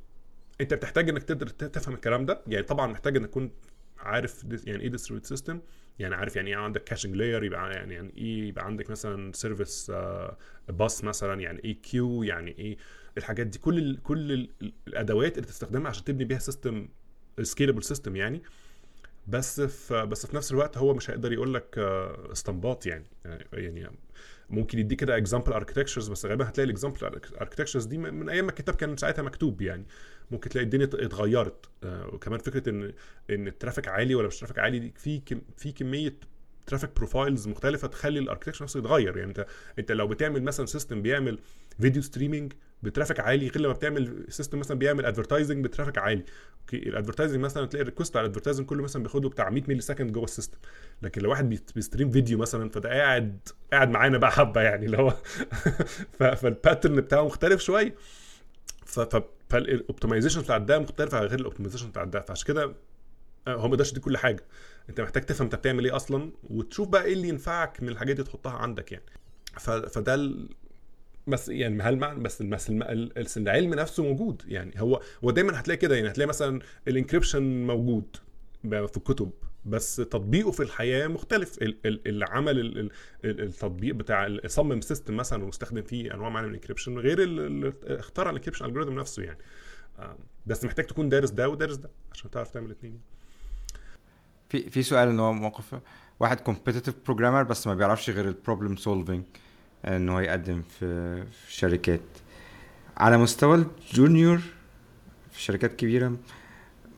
أنت 0.61 0.73
بتحتاج 0.73 1.09
إنك 1.09 1.23
تقدر 1.23 1.47
تفهم 1.47 1.93
الكلام 1.95 2.25
ده. 2.25 2.41
يعني 2.47 2.63
طبعا 2.65 2.87
محتاج 2.87 3.17
إنك 3.17 3.29
تكون 3.29 3.51
عارف 3.99 4.43
يعني 4.67 4.83
إيه 4.83 4.89
distributed 4.89 5.25
system 5.25 5.59
يعني 5.99 6.15
عارف 6.15 6.35
يعني 6.35 6.49
إيه 6.49 6.55
عندك 6.55 6.83
caching 6.83 7.15
layer 7.15 7.43
يبقى 7.43 7.71
يعني 7.71 7.93
يعني 7.93 8.13
إيه 8.17 8.47
يبقى 8.47 8.65
عندك 8.65 8.89
مثلا 8.89 9.31
service 9.33 9.91
bus 10.69 11.03
مثلا 11.03 11.41
يعني 11.41 11.63
إيه 11.63 11.81
queue 11.81 12.23
يعني 12.23 12.57
إيه 12.59 12.77
الحاجات 13.17 13.47
دي. 13.47 13.59
كل 13.59 13.77
ال 13.77 14.03
كل 14.03 14.31
ال 14.31 14.73
الأدوات 14.87 15.37
اللي 15.37 15.47
تستخدمها 15.47 15.89
عشان 15.89 16.03
تبني 16.03 16.25
بيها 16.25 16.39
system 16.39 16.87
scalable 17.41 17.83
system 17.83 18.15
يعني. 18.15 18.41
بس 19.27 19.61
في 19.61 20.05
بس 20.05 20.25
في 20.25 20.35
نفس 20.35 20.51
الوقت 20.51 20.77
هو 20.77 20.93
مش 20.93 21.09
هيقدر 21.09 21.33
يقول 21.33 21.53
لك 21.53 21.75
آه، 21.77 22.31
استنباط 22.31 22.85
يعني. 22.85 23.05
يعني 23.53 23.87
ممكن 24.49 24.79
يديك 24.79 24.99
كده 24.99 25.17
example 25.17 25.53
architectures 25.53 26.09
بس 26.09 26.25
غالبا 26.25 26.49
هتلاقي 26.49 26.65
ال 26.65 26.69
example 26.69 26.97
architectures 27.41 27.85
دي 27.85 27.97
من 27.97 28.29
أيام 28.29 28.45
ما 28.45 28.51
الكتاب 28.51 28.75
كان 28.75 28.97
ساعتها 28.97 29.21
مكتوب 29.21 29.61
يعني. 29.61 29.85
ممكن 30.31 30.49
تلاقي 30.49 30.65
الدنيا 30.65 30.85
اتغيرت. 30.85 31.65
آه، 31.83 32.07
وكمان 32.13 32.39
فكرة 32.39 32.69
ان 32.69 32.93
إن 33.29 33.47
ال 33.47 33.52
traffic 33.52 33.87
عالي 33.87 34.15
ولا 34.15 34.27
مش 34.27 34.39
traffic 34.39 34.59
عالي 34.59 34.79
دي 34.79 34.93
في 34.97 35.19
كم 35.25 35.41
في 35.57 35.71
كمية 35.71 36.13
traffic 36.67 36.89
profiles 36.95 37.47
مختلفة 37.47 37.87
تخلي 37.87 38.19
ال 38.19 38.23
architecture 38.23 38.63
نفسه 38.63 38.79
يتغير. 38.79 39.17
يعني 39.17 39.29
انت 39.29 39.45
أنت 39.79 39.91
لو 39.91 40.07
بتعمل 40.07 40.43
مثلا 40.43 40.65
system 40.65 41.01
بيعمل 41.01 41.39
video 41.81 42.01
streaming 42.01 42.53
ب 42.83 42.88
traffic 42.88 43.19
عالي 43.19 43.47
غير 43.47 43.61
لما 43.61 43.73
بتعمل 43.73 44.25
system 44.29 44.59
مثلا 44.59 44.77
بيعمل 44.79 45.05
advertising 45.05 45.63
ب 45.63 45.68
traffic 45.68 45.97
عالي. 45.97 46.23
okay 46.61 46.77
ال 46.89 46.93
advertising 46.93 47.39
مثلا 47.39 47.65
تلاقي 47.65 47.81
ال 47.81 47.86
request 47.86 48.17
على 48.17 48.25
ال 48.25 48.29
advertising 48.29 48.65
كله 48.65 48.83
مثلا 48.83 49.03
بياخد 49.03 49.23
له 49.23 49.29
بتاع 49.29 49.49
100 49.49 49.63
millisecond 49.67 50.11
جوه 50.11 50.23
ال 50.23 50.28
system 50.28 50.57
لكن 51.01 51.21
لو 51.21 51.29
واحد 51.29 51.49
بيست- 51.49 51.75
بي 51.75 51.84
stream 51.84 52.11
video 52.11 52.37
مثلا 52.37 52.69
فده 52.69 52.89
قاعد 52.89 53.39
قاعد 53.73 53.89
معانا 53.89 54.17
بقى 54.17 54.31
حبة 54.31 54.61
يعني 54.61 54.85
اللي 54.85 54.97
هو 54.97 55.09
فال 56.35 56.49
pattern 56.49 56.95
بتاعه 57.01 57.25
مختلف 57.25 57.61
شوية 57.61 57.95
فال 59.53 59.66
optimization 59.66 60.41
بتاع 60.41 60.57
ده 60.57 60.79
مختلف 60.79 61.15
عن 61.15 61.23
غير 61.23 61.39
ال 61.39 61.43
optimization 61.43 61.89
بتاع 61.89 62.03
ده 62.03 62.21
فعشان 62.21 62.47
كده 62.47 62.73
آه، 63.47 63.55
هو 63.55 63.67
ما 63.67 63.73
يقدرش 63.73 63.91
يديك 63.91 64.03
كل 64.03 64.17
حاجة 64.17 64.43
انت 64.89 65.01
محتاج 65.01 65.23
تفهم 65.23 65.45
انت 65.45 65.55
بتعمل 65.55 65.85
إيه 65.85 65.95
أصلا 65.95 66.31
وتشوف 66.49 66.87
بقى 66.87 67.03
إيه 67.03 67.13
اللي 67.13 67.27
ينفعك 67.27 67.83
من 67.83 67.89
الحاجات 67.89 68.15
دي 68.15 68.23
تحطها 68.23 68.51
عندك 68.51 68.91
يعني. 68.91 69.05
فده. 69.59 70.33
بس 71.27 71.49
يعني 71.49 71.83
هل 71.83 71.97
معنى 71.97 72.19
بس 72.19 72.41
بس 72.41 73.37
العلم 73.37 73.73
نفسه 73.73 74.03
موجود 74.03 74.41
يعني 74.47 74.81
هو 74.81 75.01
هو 75.23 75.31
دايما 75.31 75.59
هتلاقي 75.59 75.77
كده 75.77 75.95
يعني 75.95 76.09
هتلاقي 76.09 76.27
مثلا 76.27 76.61
ال 76.87 76.95
encryption 76.95 77.67
موجود 77.67 78.15
في 78.63 78.97
الكتب 78.97 79.31
بس 79.65 79.95
تطبيقه 79.95 80.51
في 80.51 80.63
الحياة 80.63 81.07
مختلف. 81.07 81.57
ال- 81.61 81.77
ال- 81.85 82.07
اللي 82.07 82.25
عمل 82.29 82.59
ال- 82.59 82.79
ال- 82.79 82.91
ال- 83.25 83.41
التطبيق 83.41 83.95
بتاع 83.95 84.37
صمم 84.47 84.81
system 84.81 85.17
مثلا 85.17 85.43
واستخدم 85.43 85.81
فيه 85.81 86.13
أنواع 86.13 86.29
معينه 86.29 86.47
من 86.47 86.53
ال 86.53 86.57
encryption 86.57 86.97
غير 86.97 87.23
ال- 87.23 87.39
اللي 87.39 87.73
اخترع 87.87 88.29
ال 88.29 88.33
encryption 88.33 88.65
algorithm 88.65 88.99
نفسه 88.99 89.23
يعني. 89.23 89.37
آه، 89.99 90.17
بس 90.45 90.65
محتاج 90.65 90.85
تكون 90.85 91.09
دارس 91.09 91.29
ده 91.29 91.49
ودارس 91.49 91.75
ده 91.75 91.89
عشان 92.11 92.31
تعرف 92.31 92.49
تعمل 92.49 92.65
الاثنين 92.65 92.99
في 94.49 94.69
في 94.69 94.83
سؤال 94.83 95.07
إن 95.07 95.19
هو 95.19 95.33
موقف. 95.33 95.75
واحد 96.19 96.39
competitive 96.39 96.95
programmer 97.05 97.43
بس 97.43 97.67
ما 97.67 97.75
بيعرفش 97.75 98.09
غير 98.09 98.27
ال 98.27 98.33
problem 98.33 98.75
solving 98.75 99.23
إن 99.85 100.09
هو 100.09 100.19
يقدم 100.19 100.61
في 100.61 101.15
في 101.25 101.53
شركات. 101.53 102.01
على 102.97 103.17
مستوى 103.17 103.65
ال 103.91 103.98
junior 103.98 104.37
في 105.31 105.41
شركات 105.41 105.75
كبيرة 105.75 106.17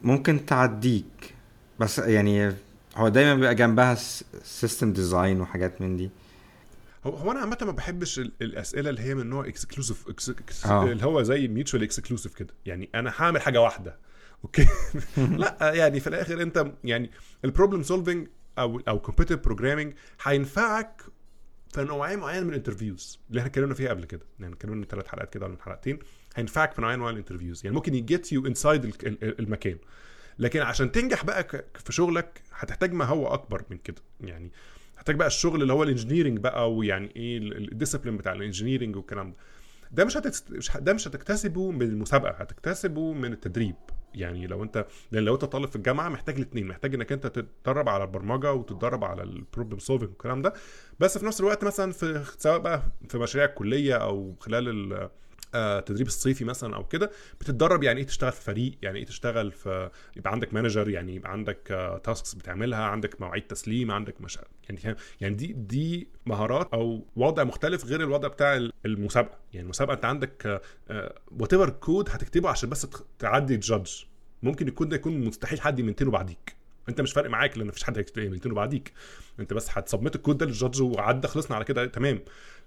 ممكن 0.03 0.45
تعديك 0.45 1.34
بس 1.80 1.99
يعني 1.99 2.53
هو 2.95 3.07
دايما 3.09 3.36
بيبقى 3.36 3.55
جنبها 3.55 3.95
system 4.43 4.93
design 4.93 5.41
وحاجات 5.41 5.82
من 5.82 5.97
دي. 5.97 6.09
هو 7.05 7.15
هو 7.15 7.32
أنا 7.32 7.39
عامه 7.39 7.57
ما 7.61 7.71
بحبش 7.71 8.19
ال- 8.19 8.32
الأسئلة 8.41 8.89
اللي 8.89 9.01
هي 9.01 9.15
من 9.15 9.28
نوع 9.30 9.47
exclusive 9.47 10.05
آه. 10.65 10.84
اللي 10.84 11.05
هو 11.05 11.21
زي 11.23 11.47
mutual 11.47 11.84
exclusive 11.84 12.34
كده. 12.34 12.53
يعني 12.65 12.89
أنا 12.95 13.13
هعمل 13.17 13.41
حاجة 13.41 13.61
واحدة. 13.61 13.97
okay؟ 14.43 14.68
لا 15.17 15.73
يعني 15.73 15.99
في 15.99 16.07
الآخر 16.07 16.41
أنت 16.41 16.65
يعني 16.84 17.11
ال 17.45 17.50
problem 17.50 17.84
solving 17.84 18.28
أو 18.59 18.80
أو 18.88 18.99
competitive 18.99 19.45
programming 19.45 19.93
هينفعك 20.23 21.01
في 21.69 21.84
نوعية 21.84 22.15
معينة 22.15 22.43
من 22.43 22.49
ال 22.49 22.56
interviews 22.56 23.20
اللي 23.30 23.39
إحنا 23.39 23.49
اتكلمنا 23.49 23.73
فيها 23.73 23.89
قبل 23.89 24.05
كده. 24.05 24.21
يعني 24.39 24.53
اتكلمنا 24.53 24.78
من 24.78 24.86
ثلاث 24.86 25.07
حلقات 25.07 25.34
كده 25.34 25.45
ولا 25.45 25.55
من 25.55 25.61
حلقتين. 25.61 25.99
هينفعك 26.36 26.73
في 26.73 26.82
نوعية 26.82 26.95
من 26.95 27.07
ال 27.09 27.14
interviews 27.14 27.61
يعني 27.65 27.76
ممكن 27.76 27.95
يget 27.95 28.32
you 28.34 28.47
inside 28.47 28.93
المكان. 29.23 29.78
لكن 30.39 30.61
عشان 30.61 30.91
تنجح 30.91 31.25
بقى 31.25 31.47
في 31.75 31.93
شغلك 31.93 32.41
هتحتاج 32.53 32.93
ما 32.93 33.05
هو 33.05 33.27
أكبر 33.27 33.63
من 33.69 33.77
كده. 33.77 34.01
يعني 34.21 34.51
هتحتاج 34.93 35.15
بقى 35.15 35.27
الشغل 35.27 35.61
اللي 35.61 35.73
هو 35.73 35.83
ال 35.84 35.88
engineering 35.88 36.39
بقى 36.39 36.73
ويعني 36.73 37.11
إيه 37.15 37.38
ال 37.38 37.45
discipline 37.45 38.18
بتاع 38.17 38.33
ال 38.34 38.39
engineering 38.39 38.95
والكلام 38.95 39.31
ده. 39.31 39.38
ده 39.91 40.05
مش 40.05 40.17
هتكت... 40.17 40.43
مش 40.51 40.75
ه- 40.77 40.79
ده 40.79 40.93
مش 40.93 41.07
هتكتسبه 41.07 41.71
من 41.71 41.81
المسابقة 41.81 42.31
هتكتسبه 42.31 43.13
من 43.13 43.33
التدريب. 43.33 43.75
يعني 44.13 44.47
لو 44.47 44.63
أنت 44.63 44.86
لأن 45.11 45.23
لو 45.23 45.33
أنت 45.33 45.45
طالب 45.45 45.69
في 45.69 45.75
الجامعة 45.75 46.09
محتاج 46.09 46.36
الاثنين 46.36 46.67
محتاج 46.67 46.93
إنك 46.95 47.11
أنت 47.11 47.27
تتدرب 47.27 47.89
على 47.89 48.03
البرمجة 48.03 48.53
وتتدرب 48.53 49.03
على 49.03 49.23
ال 49.24 49.30
problem 49.30 49.80
solving 49.80 50.09
والكلام 50.09 50.41
ده. 50.41 50.53
بس 50.99 51.17
في 51.17 51.25
نفس 51.25 51.39
الوقت 51.39 51.63
مثلا 51.63 51.91
في 51.91 52.23
سواء 52.38 52.57
بقى 52.59 52.81
في 53.09 53.17
مشاريع 53.17 53.49
الكلية 53.49 53.93
أو 53.95 54.36
خلال 54.39 55.09
آه، 55.55 55.79
التدريب 55.79 56.07
الصيفي 56.07 56.45
مثلا 56.45 56.75
أو 56.75 56.87
كده 56.87 57.11
بتتدرب 57.39 57.83
يعني 57.83 57.99
إيه 57.99 58.05
تشتغل 58.07 58.32
في 58.32 58.41
فريق 58.41 58.71
يعني 58.82 58.99
إيه 58.99 59.05
تشتغل 59.05 59.51
في 59.51 59.89
يبقى 60.17 60.32
عندك 60.32 60.53
manager 60.54 60.89
يعني 60.89 61.15
يبقى 61.15 61.32
عندك 61.32 61.57
tasks 62.04 62.33
بتعملها 62.33 62.83
عندك 62.83 63.21
مواعيد 63.21 63.43
تسليم 63.47 63.91
عندك 63.91 64.21
مش 64.21 64.39
يعني؟ 64.69 64.95
يعني 65.21 65.36
دي 65.36 65.47
دي 65.53 66.07
مهارات 66.25 66.73
أو 66.73 67.05
وضع 67.15 67.43
مختلف 67.43 67.86
غير 67.86 68.01
الوضع 68.01 68.27
بتاع 68.27 68.69
المسابقة. 68.86 69.37
يعني 69.53 69.63
المسابقة 69.63 69.93
أنت 69.93 70.05
عندك 70.05 70.61
whatever 71.39 71.70
code 71.70 72.09
هتكتبه 72.09 72.49
عشان 72.49 72.69
بس 72.69 72.87
تعدي 73.19 73.55
ال 73.55 73.62
judge 73.62 73.92
ممكن 74.43 74.67
يكون 74.67 74.89
ده 74.89 74.95
يكون 74.95 75.25
مستحيل 75.25 75.61
حد 75.61 75.79
ي 75.79 75.83
maintain 75.83 76.08
ه 76.08 76.12
بعديك. 76.11 76.55
أنت 76.89 77.01
مش 77.01 77.13
فارق 77.13 77.29
معاك 77.29 77.57
لأن 77.57 77.67
مفيش 77.67 77.83
حد 77.83 78.05
هي 78.17 78.24
maintain 78.24 78.50
ه 78.50 78.54
بعديك. 78.53 78.93
أنت 79.39 79.53
بس 79.53 79.67
هت 79.71 79.83
submit 79.83 80.16
ال 80.16 80.20
code 80.20 80.37
ده 80.37 80.45
لل 80.46 80.56
judge 80.56 80.82
وعدى 80.82 81.27
خلصنا 81.27 81.55
على 81.55 81.65
كده 81.65 81.86
تمام. 81.86 82.19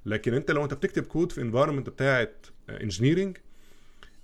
لكن 0.07 0.35
أنت 0.35 0.51
لو 0.51 0.65
أنت 0.65 0.75
بتكتب 0.75 1.07
كود 1.07 1.33
في 1.33 1.41
environment 1.41 1.91
بتاعت 1.91 2.47
engineering 2.71 3.37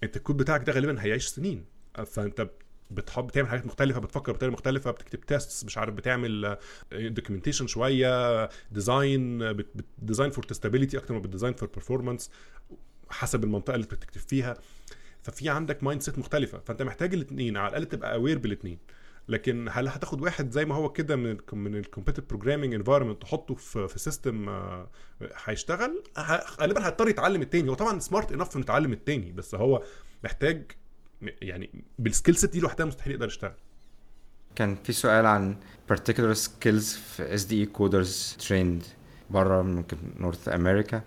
انت 0.02 0.16
الكود 0.16 0.36
بتاعك 0.36 0.64
ده 0.64 0.72
غالبا 0.72 1.02
هيعيش 1.02 1.26
سنين. 1.26 1.64
فانت 2.06 2.50
بتحب 2.90 3.26
بتعمل 3.26 3.48
حاجات 3.48 3.66
مختلفة 3.66 4.00
بتفكر 4.00 4.32
بطريقة 4.32 4.52
مختلفة 4.52 4.90
بتكتب 4.90 5.20
tests 5.20 5.64
مش 5.64 5.78
عارف 5.78 5.94
بتعمل 5.94 6.56
documentation 6.92 7.66
شوية 7.66 8.44
design 8.70 9.54
design 9.98 10.30
for 10.30 10.44
testability 10.44 10.98
أكتر 10.98 11.14
ما 11.14 11.20
بت 11.20 11.29
design 11.29 11.54
for 11.54 11.68
performance 11.68 12.22
حسب 13.10 13.44
المنطقة 13.44 13.74
اللي 13.74 13.86
بتكتب 13.86 14.20
فيها. 14.20 14.54
ففي 15.22 15.48
عندك 15.48 15.82
mindset 15.84 16.18
مختلفة. 16.18 16.58
فأنت 16.58 16.82
محتاج 16.82 17.14
الاثنين 17.14 17.56
على 17.56 17.68
الأقل 17.68 17.84
تبقى 17.86 18.14
aware 18.14 18.38
بالاثنين 18.38 18.78
لكن 19.28 19.68
هل 19.70 19.88
هتاخد 19.88 20.22
واحد 20.22 20.50
زي 20.50 20.64
ما 20.64 20.74
هو 20.74 20.88
كده 20.88 21.16
من 21.16 21.30
ال 21.30 21.38
من 21.52 21.76
ال 21.76 21.80
competitive 21.80 22.24
programming 22.28 22.74
environment 22.74 23.22
تحطه 23.22 23.54
في 23.54 23.88
في 23.88 23.98
system 23.98 24.48
هيشتغل؟ 25.44 26.02
غالبا 26.60 26.86
هيضطر 26.86 27.08
يتعلم 27.08 27.42
التاني. 27.42 27.70
هو 27.70 27.74
طبعا 27.74 27.98
smart 27.98 28.32
enough 28.32 28.56
انه 28.56 28.62
يتعلم 28.64 28.92
التاني 28.92 29.32
بس 29.32 29.54
هو 29.54 29.82
محتاج 30.24 30.72
يعني 31.22 31.84
بال 31.98 32.09
skill 32.09 32.36
set 32.36 32.52
دي 32.52 32.60
لوحدها 32.60 32.86
مستحيل 32.86 33.12
يقدر 33.12 33.26
يشتغل. 33.26 33.54
كان 34.54 34.76
في 34.84 34.92
سؤال 34.92 35.26
عن 35.26 35.56
particular 35.92 36.36
skills 36.36 36.98
في 36.98 37.34
SDE 37.34 37.60
coders 37.60 38.36
trained 38.48 38.82
بره 39.30 39.62
ممكن 39.62 39.96
North 40.16 40.48
America 40.48 41.02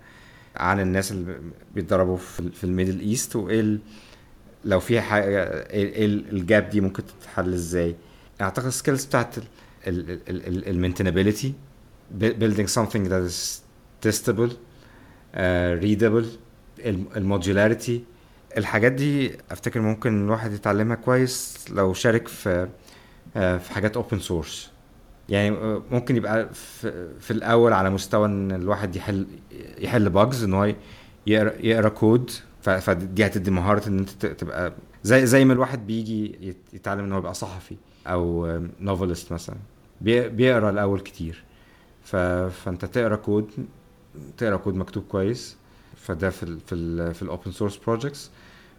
عن 0.56 0.80
الناس 0.80 1.12
اللي 1.12 1.40
بيتدربوا 1.74 2.16
في, 2.16 2.64
ال 2.64 2.69
Middle 2.69 3.00
East 3.00 3.36
وإيه 3.36 3.78
لو 4.64 4.80
في 4.80 5.00
حاجة 5.00 5.44
إيه 5.70 6.04
ال 6.06 6.22
gap 6.22 6.68
دي 6.68 6.80
ممكن 6.80 7.02
تتحل 7.06 7.52
إزاي؟ 7.52 7.96
أعتقد 8.40 8.66
ال 8.66 8.71
skills 8.71 9.04
بتاعت 9.04 9.34
ال 9.86 9.97
maintainability 9.97 11.54
building 12.20 12.68
something 12.78 13.04
that 13.08 13.22
is 13.30 13.60
testable 14.06 14.50
uh, 14.50 15.82
readable 15.82 16.26
ال 17.16 17.24
modularity 17.24 18.04
الحاجات 18.56 18.92
دي 18.92 19.38
أفتكر 19.50 19.80
ممكن 19.80 20.24
الواحد 20.24 20.52
يتعلمها 20.52 20.96
كويس 20.96 21.64
لو 21.70 21.92
شارك 21.94 22.28
في 22.28 22.68
في 23.34 23.72
حاجات 23.72 23.96
open 23.96 24.18
source 24.18 24.70
يعني 25.28 25.50
ممكن 25.90 26.16
يبقى 26.16 26.54
في, 26.54 27.08
في 27.20 27.30
الأول 27.30 27.72
على 27.72 27.90
مستوى 27.90 28.26
إن 28.26 28.52
الواحد 28.52 28.96
يحل 28.96 29.26
يحل 29.78 30.10
bugs 30.10 30.44
إن 30.44 30.54
هو 30.54 30.74
يقرأ 31.26 31.52
يقرأ 31.66 31.88
كود 31.88 32.30
فدي 32.62 33.26
هتدي 33.26 33.50
مهارة 33.50 33.88
إن 33.88 33.98
أنت 33.98 34.26
تبقى 34.26 34.72
زي 35.02 35.26
زي 35.26 35.44
ما 35.44 35.52
الواحد 35.52 35.86
بيجي 35.86 36.54
يتعلم 36.72 37.04
إن 37.04 37.12
هو 37.12 37.18
يبقى 37.18 37.34
صحفي. 37.34 37.76
أو 38.12 38.58
novelist 38.80 39.32
مثلا. 39.32 39.56
بيقرأ 40.00 40.70
الأول 40.70 41.00
كتير. 41.00 41.44
ف... 42.04 42.16
فأنت 42.16 42.84
تقرأ 42.84 43.16
كود 43.16 43.50
تقرأ 44.36 44.56
كود 44.56 44.74
مكتوب 44.74 45.04
كويس. 45.08 45.56
فده 45.96 46.30
في 46.30 46.42
ال 46.42 46.60
في 46.66 46.74
ال 46.74 47.14
في 47.14 47.22
ال 47.22 47.28
open 47.28 47.50
source 47.52 47.76
projects 47.76 48.30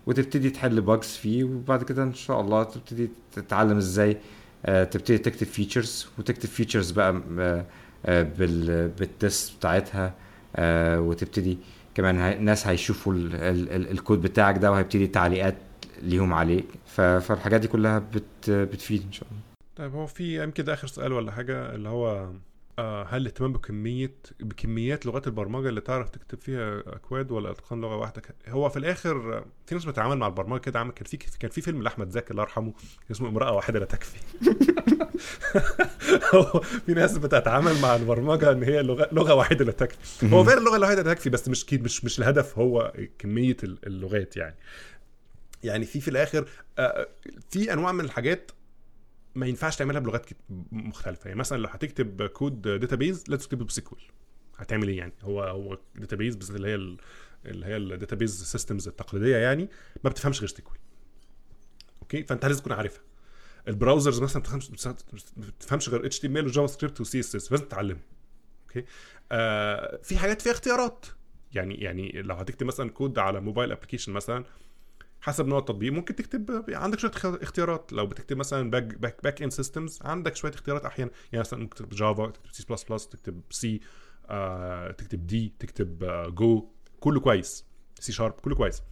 وتبتدي 0.07 0.49
تحل 0.49 0.81
bugs 0.81 1.07
فيه 1.07 1.43
وبعد 1.43 1.83
كده 1.83 2.03
إن 2.03 2.13
شاء 2.13 2.41
الله 2.41 2.63
تبتدي 2.63 3.09
تتعلم 3.31 3.77
إزاي 3.77 4.17
تبتدي 4.65 5.17
تكتب 5.17 5.47
features 5.47 6.07
وتكتب 6.19 6.49
features 6.49 6.91
بقى 6.91 7.21
بال 8.07 8.87
بالتست 8.87 9.57
بتاعتها 9.57 10.13
وتبتدي 10.99 11.57
كمان 11.95 12.15
الناس 12.19 12.67
هيشوفوا 12.67 13.13
ال 13.13 13.35
ال 13.35 13.91
الكود 13.91 14.21
بتاعك 14.21 14.57
ده 14.57 14.71
وهيبتدي 14.71 15.07
تعليقات 15.07 15.55
ليهم 16.01 16.33
عليك 16.33 16.65
فالحاجات 16.87 17.61
دي 17.61 17.67
كلها 17.67 17.99
بت 17.99 18.49
بتفيد 18.49 19.03
إن 19.05 19.11
شاء 19.11 19.27
الله. 19.31 19.41
طيب 19.75 19.93
هو 19.93 20.07
في 20.07 20.43
يمكن 20.43 20.63
ده 20.63 20.73
آخر 20.73 20.87
سؤال 20.87 21.13
ولا 21.13 21.31
حاجة 21.31 21.75
اللي 21.75 21.89
هو 21.89 22.29
هل 22.79 23.21
الاهتمام 23.21 23.53
بكميه 23.53 24.11
بكميات 24.39 25.05
لغات 25.05 25.27
البرمجة 25.27 25.69
اللي 25.69 25.81
تعرف 25.81 26.09
تكتب 26.09 26.39
فيها 26.41 26.79
أكواد 26.87 27.31
ولا 27.31 27.51
أتقان 27.51 27.81
لغة 27.81 27.95
واحدة؟ 27.95 28.21
هو 28.47 28.69
في 28.69 28.79
الآخر 28.79 29.43
في 29.65 29.75
ناس 29.75 29.85
بتتعامل 29.85 30.17
مع 30.17 30.27
البرمجة 30.27 30.59
كده 30.59 30.79
عامل 30.79 30.91
كان 30.91 31.05
في 31.05 31.17
كان 31.17 31.51
في 31.51 31.61
فيلم 31.61 31.81
لأحمد 31.83 32.09
زكي 32.09 32.31
الله 32.31 32.43
يرحمه 32.43 32.73
اسمه 33.11 33.29
امرأة 33.29 33.51
واحدة 33.51 33.79
لا 33.79 33.85
تكفي. 33.85 34.17
هو 36.35 36.59
في 36.85 36.93
ناس 36.93 37.17
بتتعامل 37.17 37.81
مع 37.81 37.95
البرمجة 37.95 38.51
إن 38.51 38.63
هي 38.63 38.81
لغه 38.83 39.09
لغة 39.11 39.33
واحدة 39.33 39.65
لا 39.65 39.71
تكفي. 39.71 40.33
هو 40.35 40.43
فعلا 40.43 40.59
اللغة 40.59 40.75
الواحده 40.75 41.01
لا 41.01 41.13
تكفي 41.13 41.29
بس 41.29 41.49
مش 41.49 41.73
مش 41.73 42.05
مش 42.05 42.19
الهدف 42.19 42.57
هو 42.59 42.93
كمية 43.19 43.57
اللغات 43.63 44.37
يعني. 44.37 44.55
يعني 45.63 45.85
في 45.85 46.01
في 46.01 46.07
الآخر 46.07 46.49
في 47.49 47.73
أنواع 47.73 47.91
من 47.91 48.05
الحاجات 48.05 48.51
ما 49.35 49.47
ينفعش 49.47 49.75
تعملها 49.75 49.99
بلغات 49.99 50.25
مختلفة. 50.71 51.27
يعني 51.27 51.39
مثلا 51.39 51.57
لو 51.57 51.69
هتكتب 51.69 52.25
code 52.25 52.61
database 52.61 53.23
لازم 53.27 53.43
تكتبه 53.43 53.65
ب 53.65 53.74
SQL 53.74 54.01
هتعمل 54.57 54.87
إيه 54.87 54.97
يعني؟ 54.97 55.13
هو 55.21 55.43
هو 55.43 55.77
database 55.95 56.35
بس 56.35 56.49
اللي 56.49 56.67
هي 56.67 56.75
اللي 57.45 57.65
هي 57.65 57.77
ال 57.77 57.85
database 57.85 58.43
systems 58.43 58.87
التقليدية 58.87 59.37
يعني 59.37 59.69
ما 60.03 60.09
بتفهمش 60.09 60.39
غير 60.39 60.47
SQL 60.47 60.77
okay؟ 62.01 62.23
فأنت 62.23 62.45
لازم 62.45 62.59
تكون 62.59 62.73
عارفها. 62.73 63.01
ال 63.67 63.73
browsers 63.73 64.21
مثلا 64.21 64.43
ما 65.37 65.45
بتفهمش 65.47 65.89
غير 65.89 66.05
اتش 66.05 66.19
تي 66.19 66.27
ام 66.27 66.37
ال 66.37 66.45
وجافا 66.45 66.67
سكريبت 66.67 67.01
وسي 67.01 67.19
اس 67.19 67.35
اس 67.35 67.51
لازم 67.51 67.65
تتعلمها. 67.65 68.03
okay؟ 68.63 68.85
آه 69.31 69.99
في 70.03 70.17
حاجات 70.17 70.41
فيها 70.41 70.51
اختيارات. 70.51 71.05
يعني 71.53 71.75
يعني 71.75 72.11
لو 72.11 72.35
هتكتب 72.35 72.65
مثلا 72.65 72.89
كود 72.89 73.19
على 73.19 73.41
mobile 73.41 73.71
application 73.71 74.11
مثلا 74.11 74.43
حسب 75.21 75.47
نوع 75.47 75.59
التطبيق. 75.59 75.91
ممكن 75.91 76.15
تكتب 76.15 76.65
عندك 76.69 76.99
شوية 76.99 77.11
اختيارات. 77.15 77.93
لو 77.93 78.05
بتكتب 78.07 78.37
مثلا 78.37 78.71
back 78.71 78.83
back 78.83 79.23
back 79.23 79.41
end 79.41 79.51
systems 79.51 79.99
عندك 80.01 80.35
شوية 80.35 80.51
اختيارات 80.53 80.85
أحيانا. 80.85 81.11
يعني 81.31 81.39
مثلا 81.39 81.59
ممكن 81.59 81.75
تكتب 81.75 81.89
جافا 81.89 82.27
تكتب 82.27 82.51
سي 82.51 82.65
بلس 82.69 82.83
بلس 82.83 83.07
تكتب 83.07 83.41
سي 83.49 83.81
آه، 84.29 84.91
تكتب 84.91 85.27
دي 85.27 85.53
تكتب 85.59 86.03
آه، 86.03 86.27
جو 86.27 86.69
كله 86.99 87.19
كويس. 87.19 87.65
سي 87.99 88.11
شارب 88.11 88.31
كله 88.31 88.55
كويس. 88.55 88.83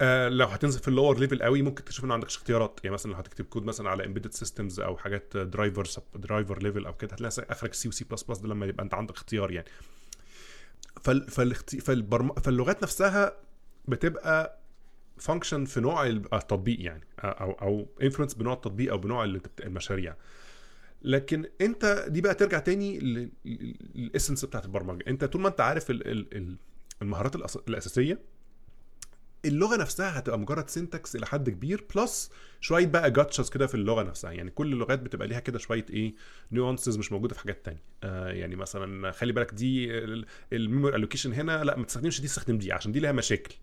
آه 0.00 0.28
لو 0.28 0.46
هتنزل 0.46 0.80
في 0.80 0.88
ال 0.88 1.18
lower 1.18 1.30
level 1.30 1.42
قوي 1.42 1.62
ممكن 1.62 1.84
تشوف 1.84 2.04
إن 2.04 2.08
ما 2.08 2.14
عندكش 2.14 2.36
اختيارات. 2.36 2.80
يعني 2.84 2.94
مثلا 2.94 3.12
لو 3.12 3.18
هتكتب 3.18 3.44
كود 3.44 3.64
مثلا 3.64 3.90
على 3.90 4.06
embedded 4.06 4.32
systems 4.32 4.80
أو 4.80 4.96
حاجات 4.96 5.36
driver 5.36 5.84
driver 6.14 6.62
level 6.62 6.86
أو 6.86 6.94
كده 6.96 7.12
هتلاقي 7.12 7.52
آخرك 7.52 7.74
سي 7.74 7.88
وسي 7.88 8.04
بلس 8.04 8.22
بلس 8.22 8.38
ده 8.38 8.48
لما 8.48 8.66
يبقى 8.66 8.84
أنت 8.84 8.94
عندك 8.94 9.14
اختيار 9.14 9.50
يعني. 9.50 9.68
فال. 11.02 11.54
فالبرم... 11.80 12.32
فاللغات 12.32 12.82
نفسها 12.82 13.36
بتبقى 13.88 14.63
function 15.16 15.64
في 15.64 15.80
نوع 15.80 16.06
التطبيق 16.06 16.80
يعني 16.80 17.04
أو 17.18 17.52
أو 17.52 17.86
influenced 18.02 18.34
بنوع 18.34 18.52
التطبيق 18.52 18.90
أو 18.92 18.98
بنوع 18.98 19.24
المشاريع. 19.60 20.16
لكن 21.02 21.44
أنت 21.60 22.06
دي 22.08 22.20
بقى 22.20 22.34
ترجع 22.34 22.58
تاني 22.58 22.98
لل 23.94 24.05
essence 24.05 24.44
بتاعت 24.44 24.64
البرمجة. 24.64 25.04
أنت 25.08 25.24
طول 25.24 25.42
ما 25.42 25.48
أنت 25.48 25.60
عارف 25.60 25.86
المهارات 27.02 27.36
الأساسية 27.68 28.18
اللغة 29.44 29.76
نفسها 29.76 30.18
هتبقى 30.18 30.38
مجرد 30.38 30.68
syntax 30.68 31.16
إلى 31.16 31.26
حد 31.26 31.50
كبير 31.50 31.84
plus 31.96 32.30
شوية 32.60 32.86
بقى 32.86 33.10
gotchas 33.10 33.50
كده 33.50 33.66
في 33.66 33.74
اللغة 33.74 34.02
نفسها. 34.02 34.32
يعني 34.32 34.50
كل 34.50 34.72
اللغات 34.72 34.98
بتبقى 34.98 35.28
ليها 35.28 35.40
كده 35.40 35.58
شوية 35.58 35.86
إيه 35.90 36.14
nuances 36.52 36.96
مش 36.98 37.12
موجودة 37.12 37.34
في 37.34 37.40
حاجات 37.40 37.64
تانية. 37.64 37.82
آه 38.04 38.28
يعني 38.28 38.56
مثلا 38.56 39.10
خلي 39.10 39.32
بالك 39.32 39.54
دي 39.54 39.90
ال 40.52 40.58
memory 40.58 40.96
allocation 40.96 41.32
هنا 41.32 41.64
لا 41.64 41.76
ما 41.78 41.84
تستخدمش 41.84 42.20
دي 42.20 42.26
استخدم 42.26 42.58
دي 42.58 42.72
عشان 42.72 42.92
دي 42.92 43.00
لها 43.00 43.12
مشاكل. 43.12 43.54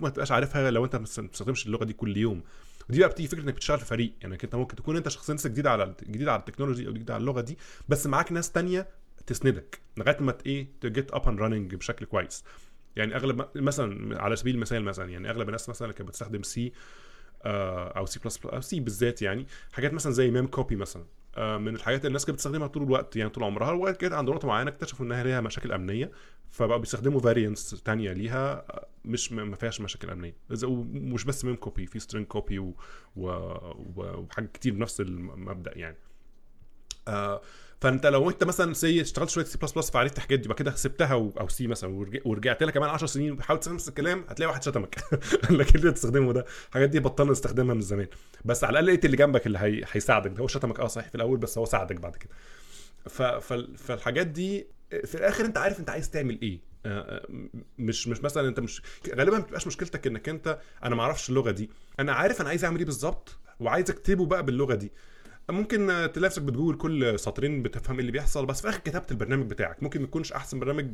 ما 0.00 0.08
تبقاش 0.08 0.32
عارفها 0.32 0.70
لو 0.70 0.84
انت 0.84 0.96
ما 0.96 1.02
بتستخدمش 1.02 1.66
اللغة 1.66 1.84
دي 1.84 1.92
كل 1.92 2.16
يوم. 2.16 2.42
ودي 2.90 2.98
بقى 2.98 3.08
بتيجي 3.08 3.28
فكرة 3.28 3.42
انك 3.42 3.54
بتشتغل 3.54 3.78
في 3.78 3.84
فريق. 3.84 4.12
يعني 4.20 4.38
انت 4.44 4.54
ممكن 4.54 4.76
تكون 4.76 4.96
انت 4.96 5.08
شخصيا 5.08 5.34
لسه 5.34 5.48
جديد 5.48 5.66
على 5.66 5.94
جديد 6.02 6.28
على 6.28 6.40
ال 6.40 6.44
technology 6.44 6.86
أو 6.86 6.92
جديد 6.92 7.10
على 7.10 7.20
اللغة 7.20 7.40
دي 7.40 7.58
بس 7.88 8.06
معاك 8.06 8.32
ناس 8.32 8.52
تانية 8.52 8.88
تسندك 9.26 9.80
لغاية 9.96 10.20
ما 10.20 10.38
إيه 10.46 10.68
ت 10.80 10.88
get 10.88 11.12
up 11.12 11.28
and 11.28 11.40
running 11.40 11.74
بشكل 11.74 12.04
كويس. 12.06 12.44
يعني 12.96 13.16
أغلب 13.16 13.46
مثلا 13.54 14.22
على 14.22 14.36
سبيل 14.36 14.54
المثال 14.54 14.84
مثلا 14.84 15.10
يعني 15.10 15.30
أغلب 15.30 15.48
الناس 15.48 15.68
مثلا 15.68 15.88
اللي 15.88 15.98
كانت 15.98 16.08
بتستخدم 16.08 16.42
C 16.42 16.72
أو 17.44 18.06
C 18.06 18.20
plus 18.24 18.40
أو 18.46 18.60
C 18.60 18.80
بالذات 18.80 19.22
يعني 19.22 19.46
حاجات 19.72 19.92
مثلا 19.92 20.12
زي 20.12 20.30
memcpy 20.30 20.76
مثلا. 20.76 21.04
من 21.38 21.74
الحاجات 21.74 22.00
اللي 22.00 22.08
الناس 22.08 22.24
كانت 22.24 22.34
بتستخدمها 22.34 22.66
طول 22.66 22.82
الوقت 22.82 23.16
يعني 23.16 23.30
طول 23.30 23.44
عمرها. 23.44 23.72
وبعد 23.72 23.96
كده 23.96 24.16
عند 24.16 24.30
نقطه 24.30 24.48
معينة 24.48 24.70
اكتشفوا 24.70 25.06
إنها 25.06 25.24
ليها 25.24 25.40
مشاكل 25.40 25.72
أمنية 25.72 26.10
فبقوا 26.50 26.80
بيستخدموا 26.80 27.20
variants 27.20 27.82
تانية 27.82 28.12
ليها 28.12 28.64
مش 29.04 29.32
ما 29.32 29.56
فيهاش 29.56 29.80
مشاكل 29.80 30.10
أمنية. 30.10 30.36
ومش 30.64 31.24
بس 31.24 31.44
memcpy 31.44 31.86
في 31.86 31.98
string 31.98 32.26
copy 32.26 32.58
و... 32.58 32.74
و... 33.16 33.26
وحاجات 33.96 34.52
كتير 34.52 34.74
بنفس 34.74 35.00
المبدأ 35.00 35.78
يعني. 35.78 35.96
آه 37.08 37.40
فانت 37.80 38.06
لو 38.06 38.30
انت 38.30 38.44
مثلا 38.44 38.74
سي 38.74 39.00
اشتغلت 39.00 39.30
شوية 39.30 39.44
سي 39.44 39.58
بلس 39.58 39.72
بلس 39.72 39.90
فعرفت 39.90 40.16
الحاجات 40.16 40.38
دي 40.38 40.48
وبعد 40.48 40.58
كده 40.58 40.74
سبتها 40.74 41.14
أو 41.14 41.48
C 41.48 41.66
مثلا 41.66 42.06
ورجعت 42.24 42.62
لها 42.62 42.70
كمان 42.70 42.90
10 42.90 43.06
سنين 43.06 43.36
بتحاول 43.36 43.60
تستخدم 43.60 43.74
نفس 43.76 43.88
الكلام 43.88 44.24
هتلاقي 44.28 44.50
واحد 44.50 44.62
شتمك. 44.62 44.96
لكن 45.50 45.78
اللي 45.78 45.92
تستخدمه 45.92 46.32
ده 46.32 46.44
الحاجات 46.68 46.88
دي 46.88 47.00
بطلنا 47.00 47.30
نستخدمها 47.32 47.74
من 47.74 47.80
زمان. 47.80 48.06
بس 48.44 48.64
على 48.64 48.70
الأقل 48.72 48.86
لقيت 48.86 49.04
اللي 49.04 49.16
جنبك 49.16 49.46
اللي 49.46 49.58
هي... 49.58 49.84
هيساعدك. 49.92 50.30
ده 50.30 50.42
هو 50.42 50.46
شتمك 50.46 50.80
آه 50.80 50.86
صحيح 50.86 51.08
في 51.08 51.14
الأول 51.14 51.38
بس 51.38 51.58
هو 51.58 51.64
ساعدك 51.64 51.96
بعد 52.00 52.16
كده. 52.16 52.30
ف... 53.08 53.22
ف... 53.22 53.52
فالحاجات 53.76 54.26
دي 54.26 54.66
في 55.04 55.14
الآخر 55.14 55.44
أنت 55.44 55.58
عارف 55.58 55.80
أنت 55.80 55.90
عايز 55.90 56.10
تعمل 56.10 56.38
إيه. 56.42 56.60
مش 57.78 58.08
مش 58.08 58.20
مثلا 58.22 58.48
أنت 58.48 58.60
مش 58.60 58.82
غالبا 59.14 59.36
ما 59.38 59.42
بتبقاش 59.44 59.66
مشكلتك 59.66 60.06
إنك 60.06 60.28
أنت 60.28 60.58
أنا 60.84 60.94
ما 60.94 61.02
أعرفش 61.02 61.28
اللغة 61.28 61.50
دي. 61.50 61.70
أنا 62.00 62.12
عارف 62.12 62.40
أنا 62.40 62.48
عايز 62.48 62.64
أعمل 62.64 62.78
إيه 62.78 62.84
بالظبط 62.86 63.38
وعايز 63.60 63.90
أكتبه 63.90 64.26
بقى 64.26 64.44
باللغة 64.44 64.74
دي. 64.74 64.92
ممكن 65.50 65.86
تلاقي 65.86 66.20
نفسك 66.20 66.42
بتجوجل 66.42 66.78
كل 66.78 67.18
سطرين 67.18 67.62
بتفهم 67.62 68.00
اللي 68.00 68.12
بيحصل 68.12 68.46
بس 68.46 68.58
في 68.60 68.64
الآخر 68.64 68.80
كتبت 68.80 69.10
البرنامج 69.10 69.50
بتاعك 69.50 69.82
ممكن 69.82 70.00
ما 70.00 70.04
يكونش 70.06 70.32
أحسن 70.32 70.60
برنامج 70.60 70.90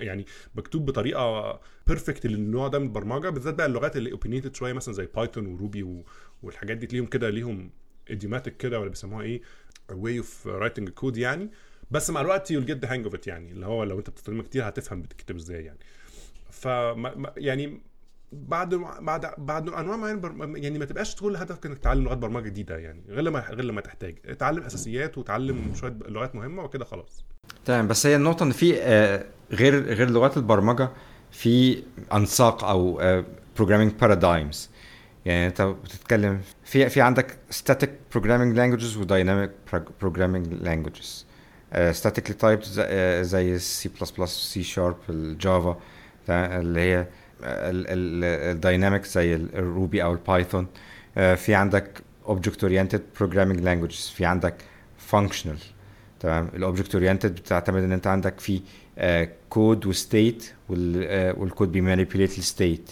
يعني 0.00 0.26
مكتوب 0.54 0.86
بطريقة 0.86 1.60
perfect 1.86 2.26
للنوع 2.26 2.68
ده 2.68 2.78
من 2.78 2.86
البرمجة 2.86 3.28
بالذات 3.28 3.54
بقى 3.54 3.66
اللغات 3.66 3.96
اللي 3.96 4.12
opinionated 4.12 4.54
شوية 4.54 4.72
مثلا 4.72 4.94
زي 4.94 5.08
Python 5.16 5.46
و 5.46 5.57
Ruby 5.57 6.02
والحاجات 6.42 6.76
دي 6.76 6.86
تلاقيهم 6.86 7.06
كده 7.06 7.30
ليهم 7.30 7.70
idiomatic 8.10 8.56
كده 8.56 8.80
ولا 8.80 8.88
بيسموها 8.90 9.22
إيه؟ 9.22 9.42
way 9.90 10.18
of 10.18 10.46
writing 10.46 10.88
code 10.88 11.16
يعني. 11.16 11.50
بس 11.90 12.10
مع 12.10 12.20
الوقت 12.20 12.50
you 12.50 12.60
get 12.64 12.78
the 12.84 12.92
hang 12.92 13.04
of 13.04 13.14
it 13.14 13.26
يعني 13.26 13.52
اللي 13.52 13.66
هو 13.66 13.84
لو 13.84 13.98
أنت 13.98 14.10
بتستخدمها 14.10 14.42
كتير 14.42 14.68
هتفهم 14.68 15.02
بتكتب 15.02 15.36
إزاي 15.36 15.64
يعني. 15.64 15.78
ف 16.50 16.66
يعني 17.36 17.82
بعد 18.32 18.74
بعد 19.00 19.34
بعد 19.38 19.68
انواع 19.68 19.96
معينة. 19.96 20.58
يعني 20.58 20.78
ما 20.78 20.84
تبقاش 20.84 21.16
كل 21.16 21.36
هدفك 21.36 21.66
انك 21.66 21.78
تتعلم 21.78 22.04
لغات 22.04 22.18
برمجة 22.18 22.44
جديدة 22.44 22.78
يعني 22.78 23.02
غير 23.08 23.20
لما 23.20 23.40
غير 23.40 23.64
لما 23.64 23.80
تحتاج. 23.80 24.18
اتعلم 24.26 24.62
أساسيات 24.62 25.18
وتعلم 25.18 25.74
شوية 25.74 25.94
لغات 26.08 26.34
مهمة 26.34 26.64
وكده 26.64 26.84
خلاص. 26.84 27.24
تمام 27.64 27.88
بس 27.88 28.06
هي 28.06 28.16
النقطة 28.16 28.42
إن 28.44 28.50
في 28.50 28.82
آه، 28.82 29.24
غير 29.52 29.82
غير 29.82 30.10
لغات 30.10 30.36
البرمجة 30.36 30.88
في 31.30 31.82
أنساق 32.12 32.64
أو 32.64 33.00
programming 33.56 33.92
paradigms 33.92 34.70
يعني 35.24 35.46
أنت 35.46 35.62
بتتكلم 35.62 36.40
في 36.64 36.88
في 36.88 37.00
عندك 37.00 37.36
static 37.50 37.88
programming 38.16 38.56
languages 38.56 38.96
و 38.96 39.04
dynamic 39.06 39.50
programming 40.04 40.64
languages. 40.64 41.24
statically 41.72 42.34
typed 42.42 42.64
زي 43.20 43.54
السي 43.54 43.88
بلس 43.88 44.10
بلس 44.10 44.30
سي 44.52 44.62
شارب 44.62 44.96
الجافا 45.10 45.76
اللي 46.28 46.80
هي 46.80 47.06
ال 47.44 47.64
dynamic 47.64 49.04
زي 49.04 49.34
ال 49.34 49.48
Ruby 49.48 50.02
أو 50.02 50.12
ال 50.12 50.20
Python 50.20 50.66
في 51.14 51.54
عندك 51.54 51.98
object 52.26 52.62
oriented 52.64 53.00
programming 53.22 53.60
languages 53.64 54.12
في 54.14 54.24
عندك 54.24 54.54
functional 55.12 55.58
تمام؟ 56.20 56.48
ال 56.54 56.60
object 56.60 56.94
oriented 56.94 57.34
بتعتمد 57.34 57.82
إن 57.82 57.92
أنت 57.92 58.06
عندك 58.06 58.40
في 58.40 58.60
كود 59.50 59.86
و 59.86 59.97
state 59.97 60.52
والكود 60.68 61.72
بي 61.72 61.83
manipulate 61.83 62.38
ال 62.38 62.47
state 62.47 62.90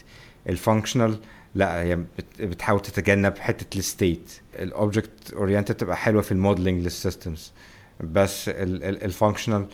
ال 0.48 0.55
functional 0.55 1.18
لا 1.54 1.82
هي 1.82 1.98
بتحاول 2.40 2.80
تتجنب 2.82 3.38
حتة 3.38 3.78
ال 3.78 3.87
state 3.87 4.32
ال 4.58 4.69
object 4.69 5.32
oriented 5.32 5.74
تبقى 5.74 5.96
حلوة 5.96 6.22
في 6.22 6.32
ال 6.32 6.38
modeling 6.38 6.82
لل 6.84 6.99
systems 6.99 7.52
بس 8.00 8.48
ال 8.48 8.59
functional 8.59 9.66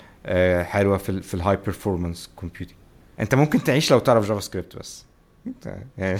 حلوة 0.64 0.98
في 0.98 1.22
في 1.22 1.34
ال 1.34 1.56
high 1.56 1.76
performance 1.76 2.30
computing 2.36 2.76
انت 3.20 3.34
ممكن 3.34 3.62
تعيش 3.64 3.90
لو 3.92 3.98
تعرف 3.98 4.28
JavaScript 4.28 4.76
بس 4.76 5.06
يعني 5.98 6.16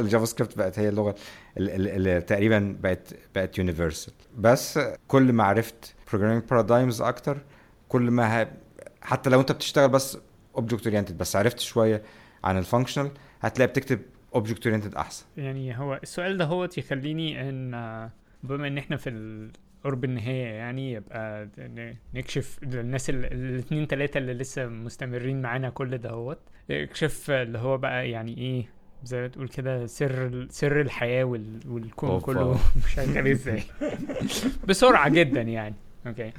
ال 0.00 0.24
JavaScript 0.24 0.58
بقت 0.58 0.78
هي 0.78 0.88
اللغة 0.88 1.14
اللي 1.56 2.20
تقريبا 2.20 2.76
بقت 2.80 3.14
بقت 3.34 3.58
universal 3.58 4.12
بس 4.38 4.80
كل 5.08 5.32
ما 5.32 5.44
عرفت 5.44 5.94
programming 6.10 6.42
paradigms 6.50 7.02
أكتر 7.02 7.38
كل 7.88 8.02
ما. 8.02 8.48
حتى 9.02 9.30
لو 9.30 9.40
انت 9.40 9.52
بتشتغل 9.52 9.88
بس 9.88 10.18
object 10.56 10.86
oriented 10.86 11.18
بس 11.18 11.36
عرفت 11.36 11.58
شوية 11.58 12.02
عن 12.44 12.58
ال 12.58 12.63
functional 12.63 13.10
هتلاقي 13.40 13.68
بتكتب 13.68 14.00
object 14.34 14.66
oriented 14.66 14.94
أحسن 14.94 15.24
يعني 15.36 15.78
هو 15.78 16.00
السؤال 16.02 16.36
ده 16.36 16.44
هو 16.44 16.68
يخليني 16.78 17.48
إن 17.48 18.10
بما 18.42 18.66
إن 18.66 18.78
إحنا 18.78 18.96
في 18.96 19.10
قرب 19.86 20.04
النهاية 20.04 20.44
يعني 20.46 20.92
يبقى 20.92 21.48
نكشف 22.14 22.58
للناس 22.62 23.10
الاثنين 23.10 23.86
ثلاثة 23.86 24.18
اللي 24.18 24.34
لسه 24.34 24.66
مستمرين 24.66 25.42
معانا 25.42 25.70
كل 25.70 25.98
دهوت. 25.98 26.38
اكشف 26.70 27.30
اللي 27.30 27.58
هو 27.58 27.78
بقى 27.78 28.10
يعني 28.10 28.38
إيه 28.38 28.68
زي 29.04 29.20
ما 29.20 29.28
تقول 29.28 29.48
كده 29.48 29.86
سر 29.86 30.46
سر 30.50 30.80
الحياة 30.80 31.24
والكون 31.24 32.20
كله 32.20 32.58
مش 32.86 32.98
عارف 32.98 33.26
إزاي. 33.26 33.62
بسرعة 34.68 35.08
جدا 35.08 35.42
يعني. 35.42 35.74
okay. 36.06 36.32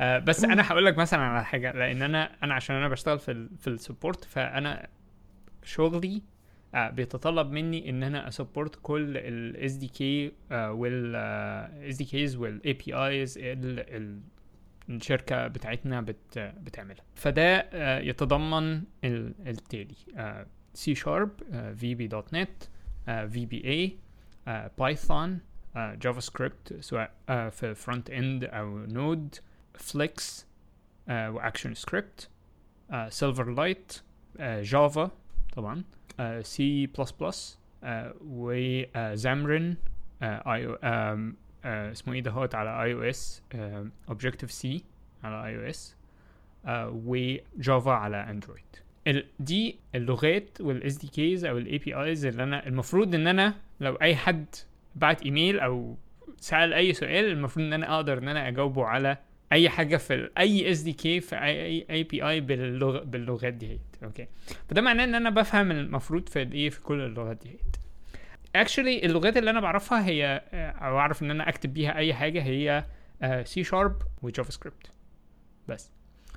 آه 0.00 0.18
بس 0.18 0.44
أنا 0.44 0.72
هقول 0.72 0.84
لك 0.86 0.98
مثلا 0.98 1.20
على 1.20 1.44
حاجة 1.44 1.72
لأن 1.72 2.02
أنا 2.02 2.30
أنا 2.42 2.54
عشان 2.54 2.76
أنا 2.76 2.88
بشتغل 2.88 3.18
في 3.18 3.30
ال 3.32 3.48
في 3.58 3.66
ال 3.70 3.77
support 3.77 4.24
فأنا 4.24 4.88
شغلي 5.64 6.22
بيتطلب 6.74 7.50
مني 7.50 7.90
إن 7.90 8.02
أنا 8.02 8.28
أ 8.28 8.34
support 8.34 8.78
كل 8.82 9.16
ال 9.16 9.72
SDK 9.72 10.32
وال 10.52 11.16
SDKs 11.88 12.36
وال 12.36 12.72
APIs 12.72 13.38
الشركة 14.88 15.46
بتاعتنا 15.46 16.00
بت 16.00 16.38
بتعملها. 16.38 17.04
فده 17.14 17.56
آه 17.58 17.98
يتضمن 18.00 18.82
التالي 19.04 19.94
سي 20.74 20.94
شارب 20.94 21.30
في 21.76 21.94
بي 21.94 22.06
دوت 22.06 22.34
نت 22.34 22.62
في 23.06 23.46
بي 23.46 23.64
اي 23.64 23.96
بايثون 24.78 25.38
جافا 25.76 26.20
سكريبت 26.20 26.76
سواء 26.80 27.10
في 27.50 27.74
front 27.74 28.10
end 28.10 28.44
أو 28.44 28.78
Node 28.78 29.34
Flex 29.74 30.46
و 31.08 31.74
ActionScript 31.74 32.28
Silverlight 33.08 34.02
Java 34.40 35.10
طبعا. 35.52 35.84
C++ 36.42 36.86
و 36.86 37.12
Xamarin 37.12 39.76
اسمه 41.64 42.12
إيه 42.14 42.20
دهوت 42.20 42.54
على 42.54 42.82
iOS 42.82 43.42
Objective-C 44.08 44.84
على 45.24 45.46
iOS 45.46 45.96
و 47.06 47.23
Java 47.23 47.90
على 47.90 48.16
Android 48.16 48.62
دي 49.40 49.76
اللغات 49.94 50.60
وال 50.60 50.96
SDKs 50.96 51.44
أو 51.44 51.58
ال 51.58 51.78
APIs 51.78 52.26
اللي 52.26 52.42
أنا 52.42 52.66
المفروض 52.66 53.14
إن 53.14 53.26
أنا 53.26 53.54
لو 53.80 53.94
أي 53.94 54.16
حد 54.16 54.46
بعت 54.96 55.22
إيميل 55.22 55.60
أو 55.60 55.96
سأل 56.40 56.74
أي 56.74 56.92
سؤال 56.92 57.24
المفروض 57.24 57.66
إن 57.66 57.72
أنا 57.72 57.94
أقدر 57.96 58.18
إن 58.18 58.28
أنا 58.28 58.48
أجاوبه 58.48 58.84
على 58.84 59.16
أي 59.52 59.68
حاجة 59.68 59.96
في 59.96 60.30
أي 60.38 60.70
SDK 60.72 61.20
في 61.20 61.36
اي 61.36 61.86
API 61.90 62.40
باللغ 62.40 63.04
باللغات 63.04 63.54
دي 63.54 63.68
هيت 63.68 63.80
okay 64.04 64.26
فده 64.68 64.80
معناه 64.80 65.04
إن 65.04 65.14
أنا 65.14 65.30
بفهم 65.30 65.70
المفروض 65.70 66.28
في 66.28 66.42
الايه 66.42 66.70
في 66.70 66.80
كل 66.80 67.00
اللغات 67.00 67.36
دي 67.42 67.50
هيت. 67.50 67.76
actually 68.56 69.04
اللغات 69.06 69.36
اللي 69.36 69.50
أنا 69.50 69.60
بعرفها 69.60 70.06
هي 70.06 70.42
أو 70.54 70.98
أعرف 70.98 71.22
إن 71.22 71.30
أنا 71.30 71.48
أكتب 71.48 71.74
بيها 71.74 71.96
أي 71.96 72.14
حاجة 72.14 72.42
هي 72.42 72.84
سي 73.44 73.64
شارب 73.64 74.02
وجافا 74.22 74.50
سكريبت 74.50 74.90
بس. 75.68 75.90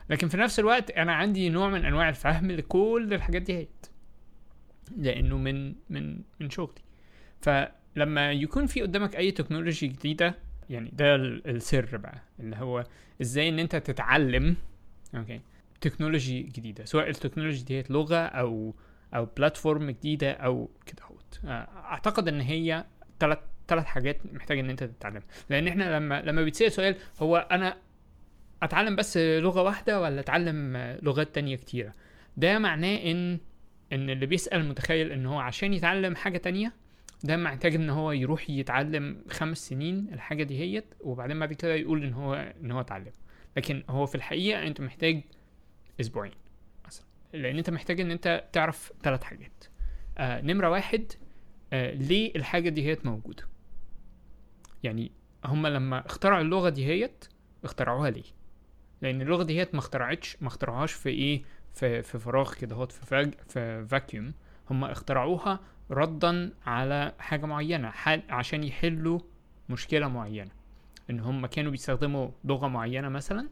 لكن 0.10 0.28
في 0.28 0.38
نفس 0.38 0.60
الوقت 0.60 0.92
أنا 0.92 1.14
عندي 1.14 1.50
نوع 1.50 1.70
من 1.70 1.86
أنواع 1.86 2.10
الفهم 2.10 2.52
لكل 2.52 3.10
الحاجات 3.12 3.42
دي 3.42 3.54
هيت. 3.54 3.86
لأنه 4.98 5.38
من 5.38 5.76
من 5.90 6.22
من 6.40 6.50
شغلي. 6.50 6.82
ف 7.42 7.50
لما 7.96 8.32
يكون 8.32 8.66
في 8.66 8.82
قدامك 8.82 9.16
أي 9.16 9.32
technology 9.32 9.88
جديدة 9.88 10.36
يعني 10.70 10.92
ده 10.94 11.16
السر 11.16 11.98
بقى 11.98 12.22
اللي 12.40 12.56
هو 12.56 12.84
إزاي 13.22 13.50
إن 13.50 13.60
أنت 13.60 13.76
تتعلم 13.76 14.56
okay 15.16 15.42
technology 15.82 16.42
جديدة 16.44 16.86
سواء 16.86 17.10
ال 17.10 17.15
technology 17.15 17.64
ديت 17.64 17.92
لغة 17.92 18.16
أو 18.26 18.76
أو 19.16 19.26
platform 19.38 19.92
جديدة 19.92 20.32
أو 20.32 20.70
كده 20.86 21.04
أهوت. 21.04 21.40
أعتقد 21.76 22.28
إن 22.28 22.42
هي 22.42 22.86
ثلاث 23.20 23.38
ثلاث 23.68 23.86
حاجات 23.86 24.34
محتاج 24.34 24.60
إن 24.60 24.70
أنت 24.70 24.84
تتعلم 24.84 25.22
لأن 25.50 25.68
إحنا 25.68 25.98
لما 25.98 26.22
لما 26.22 26.44
بيتسأل 26.44 26.72
سؤال 26.72 26.96
هو 27.22 27.48
أنا 27.52 27.78
أتعلم 28.64 28.96
بس 28.96 29.18
لغة 29.18 29.62
واحدة 29.62 30.02
ولا 30.02 30.20
أتعلم 30.20 30.78
لغات 31.02 31.36
تانية 31.36 31.56
كتيرة؟ 31.56 31.94
ده 32.38 32.60
معناه 32.60 32.96
إن 33.12 33.40
إن 33.94 34.10
اللي 34.10 34.26
بيسأل 34.26 34.66
متخيل 34.70 35.12
إن 35.12 35.26
هو 35.26 35.40
عشان 35.40 35.74
يتعلم 35.74 36.16
حاجة 36.16 36.38
تانية 36.38 36.74
ده 37.24 37.38
محتاج 37.38 37.76
إن 37.76 37.90
هو 37.90 38.12
يروح 38.12 38.50
يتعلم 38.50 39.24
خمس 39.30 39.68
سنين 39.70 40.08
الحاجة 40.14 40.44
دي 40.44 40.60
هيت 40.60 40.86
وبعدين 41.00 41.40
بعد 41.40 41.54
كده 41.54 41.74
يقول 41.76 42.04
إن 42.04 42.14
هو 42.14 42.34
إن 42.34 42.72
هو 42.72 42.82
اتعلم. 42.82 43.12
لكن 43.58 43.84
هو 43.90 44.06
في 44.06 44.16
الحقيقة 44.16 44.68
أنت 44.68 44.82
محتاج 44.82 45.22
أسبوعين 46.00 46.34
مثلا 46.88 47.06
لأن 47.34 47.58
أنت 47.58 47.70
محتاج 47.70 48.02
إن 48.02 48.12
أنت 48.12 48.44
تعرف 48.54 48.94
ثلاث 49.04 49.24
حاجات. 49.24 49.64
آه 50.18 50.42
نمرة 50.42 50.70
واحد 50.70 51.12
آه 51.74 51.94
ليه 51.94 52.32
الحاجة 52.36 52.70
دي 52.70 52.86
هيت 52.86 53.06
موجودة؟ 53.06 53.44
يعني 54.84 55.12
هما 55.46 55.68
لما 55.68 56.06
اخترعوا 56.06 56.42
اللغة 56.42 56.70
دي 56.70 56.86
هيت 56.86 57.26
اخترعوها 57.64 58.10
ليه؟ 58.10 58.24
لأن 59.02 59.22
اللغة 59.22 59.44
دي 59.44 59.60
هيت 59.60 59.74
ما 59.74 59.80
اخترعتش 59.80 60.38
ما 60.42 60.48
اخترعوهاش 60.48 60.94
في 60.94 61.10
إيه؟ 61.10 61.44
في 61.74 62.02
في 62.02 62.20
فراغ 62.20 62.54
كده 62.54 62.76
هوت 62.76 62.92
في 62.92 63.06
فاج 63.06 63.34
في 63.48 63.86
فاكيوم 63.88 64.34
هم 64.70 64.84
اخترعوها 64.84 65.60
ردا 65.92 66.52
على 66.66 67.14
حاجة 67.20 67.46
معينة 67.46 67.94
عشان 68.30 68.64
يحلوا 68.64 69.20
مشكلة 69.70 70.08
معينة. 70.08 70.52
إن 71.10 71.20
هم 71.20 71.46
كانوا 71.46 71.72
بيستخدموا 71.72 72.30
لغة 72.44 72.68
معينة 72.68 73.10
مثلا 73.10 73.50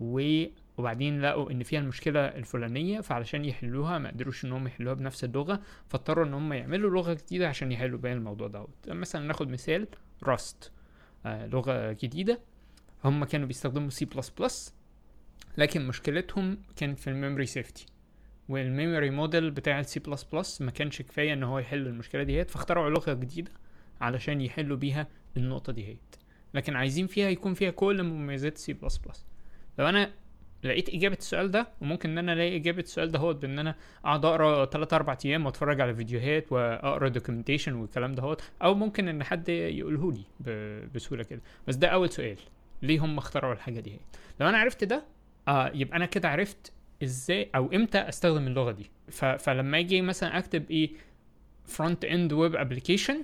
وبعدين 0.00 1.22
لقوا 1.22 1.50
إن 1.50 1.62
فيها 1.62 1.80
المشكلة 1.80 2.20
الفلانية 2.20 3.00
فعلشان 3.00 3.44
يحلوها 3.44 3.98
ما 3.98 4.08
قدروش 4.10 4.44
إن 4.44 4.52
هم 4.52 4.66
يحلوها 4.66 4.94
بنفس 4.94 5.24
اللغة 5.24 5.62
فاضطروا 5.88 6.24
إن 6.24 6.34
هم 6.34 6.52
يعملوا 6.52 6.90
لغة 6.90 7.12
جديدة 7.12 7.48
عشان 7.48 7.72
يحلوا 7.72 7.98
بيها 7.98 8.12
الموضوع 8.12 8.48
دوت. 8.48 8.88
مثلا 8.88 9.26
ناخد 9.26 9.48
مثال 9.48 9.88
Rust 10.22 10.72
آه 11.26 11.46
لغة 11.46 11.92
جديدة. 11.92 12.40
هم 13.04 13.24
كانوا 13.24 13.46
بيستخدموا 13.46 13.90
سي 13.90 14.04
بلس 14.04 14.30
بلس 14.30 14.74
لكن 15.58 15.86
مشكلتهم 15.86 16.58
كانت 16.76 16.98
في 16.98 17.10
ال 17.10 17.15
memory 17.15 17.46
safety 17.46 17.86
وال 18.48 18.64
memory 18.64 19.10
model 19.10 19.50
بتاع 19.50 19.80
السي 19.80 20.00
بلس 20.00 20.22
بلس 20.24 20.60
ما 20.62 20.70
كانش 20.70 21.02
كفاية 21.02 21.32
إن 21.32 21.42
هو 21.42 21.58
يحل 21.58 21.86
المشكلة 21.86 22.22
دي 22.22 22.38
هيت 22.38 22.50
فاخترعوا 22.50 22.90
لغة 22.90 23.12
جديدة 23.12 23.50
علشان 24.00 24.40
يحلوا 24.40 24.76
بيها 24.76 25.06
النقطة 25.36 25.72
دي 25.72 25.88
هيت 25.88 26.16
لكن 26.54 26.76
عايزين 26.76 27.06
فيها 27.06 27.28
يكون 27.28 27.54
فيها 27.54 27.70
كل 27.70 28.02
مميزات 28.02 28.58
سي 28.58 28.72
بلس 28.72 28.96
بلس 28.98 29.26
لو 29.78 29.88
أنا 29.88 30.10
لقيت 30.64 30.88
إجابة 30.88 31.16
السؤال 31.16 31.50
ده 31.50 31.68
وممكن 31.80 32.10
إن 32.10 32.18
أنا 32.18 32.32
ألاقي 32.32 32.56
إجابة 32.56 32.80
السؤال 32.80 33.10
ده 33.12 33.18
هو 33.18 33.32
بإن 33.34 33.58
أنا 33.58 33.74
أقعد 34.04 34.24
أقرأ 34.24 34.64
3 34.64 34.96
4 34.96 35.18
أيام 35.24 35.46
وأتفرج 35.46 35.80
على 35.80 35.94
فيديوهات 35.94 36.52
وأقرأ 36.52 37.08
documentation 37.08 37.72
والكلام 37.72 38.12
ده 38.12 38.36
أو 38.62 38.74
ممكن 38.74 39.08
إن 39.08 39.24
حد 39.24 39.48
يقوله 39.48 40.12
لي 40.12 40.24
بسهولة 40.94 41.22
كده. 41.24 41.40
بس 41.68 41.74
ده 41.74 41.88
أول 41.88 42.10
سؤال. 42.10 42.36
ليه 42.82 43.04
هم 43.04 43.18
اخترعوا 43.18 43.52
الحاجة 43.52 43.80
دي 43.80 43.96
لو 44.40 44.48
أنا 44.48 44.58
عرفت 44.58 44.84
ده 44.84 45.04
آه 45.48 45.70
يبقى 45.74 45.96
أنا 45.96 46.06
كده 46.06 46.28
عرفت 46.28 46.72
إزاي 47.02 47.50
أو 47.54 47.72
إمتى 47.72 47.98
استخدم 47.98 48.46
اللغة 48.46 48.72
دي. 48.72 48.90
فلما 49.38 49.78
أجي 49.78 50.02
مثلا 50.02 50.38
اكتب 50.38 50.70
إيه 50.70 50.90
front 51.66 52.04
end 52.04 52.32
web 52.32 52.56
application 52.56 53.22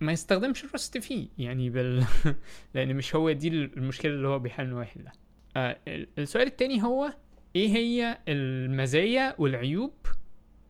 ما 0.00 0.12
يستخدمش 0.12 0.64
ال 0.64 0.71
Rust 0.71 0.98
فيه 0.98 1.28
يعني 1.38 1.70
بال... 1.70 2.04
لأن 2.74 2.96
مش 2.96 3.14
هو 3.16 3.32
دي 3.32 3.48
المشكلة 3.48 4.12
اللي 4.12 4.28
هو 4.28 4.38
بيحاول 4.38 4.68
ان 4.68 4.74
هو 4.74 4.80
يحلها 4.80 5.12
آه 5.56 5.76
السؤال 6.18 6.46
التاني 6.46 6.82
هو 6.82 7.12
إيه 7.56 7.68
هي 7.68 8.18
المزايا 8.28 9.34
والعيوب 9.38 9.92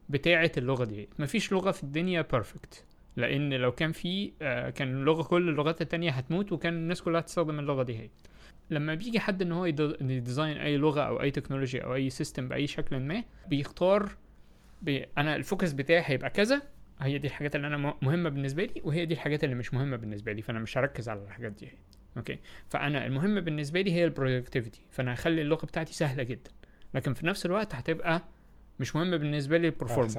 بتاعة 0.08 0.52
اللغة 0.56 0.84
دي؟ 0.84 1.08
مفيش 1.18 1.52
لغة 1.52 1.70
في 1.70 1.82
الدنيا 1.82 2.22
perfect 2.22 2.84
لأن 3.16 3.54
لو 3.54 3.72
كان 3.72 3.92
في 3.92 4.32
آه 4.42 4.70
كان 4.70 4.88
اللغة 4.88 5.22
كل 5.22 5.48
اللغات 5.48 5.82
التانية 5.82 6.10
هتموت 6.10 6.52
وكان 6.52 6.74
الناس 6.74 7.02
كلها 7.02 7.20
تستخدم 7.20 7.58
اللغة 7.58 7.82
دي 7.82 7.98
هي. 7.98 8.08
لما 8.70 8.94
بيجي 8.94 9.20
حد 9.20 9.42
إن 9.42 9.52
هو 9.52 9.66
ي 9.66 9.79
design 9.79 10.56
أي 10.56 10.76
لغة 10.76 11.00
أو 11.00 11.22
أي 11.22 11.30
تكنولوجيا 11.30 11.82
أو 11.82 11.94
أي 11.94 12.10
system 12.10 12.48
بأي 12.48 12.66
شكل 12.66 12.96
ما 13.00 13.24
بيختار 13.48 14.10
بي 14.82 15.06
أنا 15.18 15.36
ال 15.36 15.42
focus 15.42 15.72
بتاعي 15.72 16.02
هيبقى 16.06 16.30
كذا 16.30 16.62
هي 17.00 17.18
دي 17.18 17.26
الحاجات 17.26 17.56
اللي 17.56 17.66
أنا 17.66 17.94
مهمة 18.02 18.28
بالنسبة 18.28 18.64
لي 18.64 18.82
وهي 18.84 19.06
دي 19.06 19.14
الحاجات 19.14 19.44
اللي 19.44 19.54
مش 19.54 19.74
مهمة 19.74 19.96
بالنسبة 19.96 20.32
لي 20.32 20.42
فأنا 20.42 20.58
مش 20.58 20.78
هركز 20.78 21.08
على 21.08 21.22
الحاجات 21.22 21.52
دي. 21.52 21.68
okay؟ 22.16 22.38
فأنا 22.68 23.06
المهم 23.06 23.40
بالنسبة 23.40 23.80
لي 23.80 23.92
هي 23.92 24.04
ال 24.04 24.10
productivity 24.10 24.80
فأنا 24.90 25.14
هخلي 25.14 25.42
اللغة 25.42 25.66
بتاعتي 25.66 25.94
سهلة 25.94 26.22
جدا. 26.22 26.50
لكن 26.94 27.14
في 27.14 27.26
نفس 27.26 27.46
الوقت 27.46 27.74
هتبقى 27.74 28.22
مش 28.80 28.96
مهمة 28.96 29.16
بالنسبة 29.16 29.58
لي 29.58 29.66
ال 29.68 29.72
performance 29.72 30.16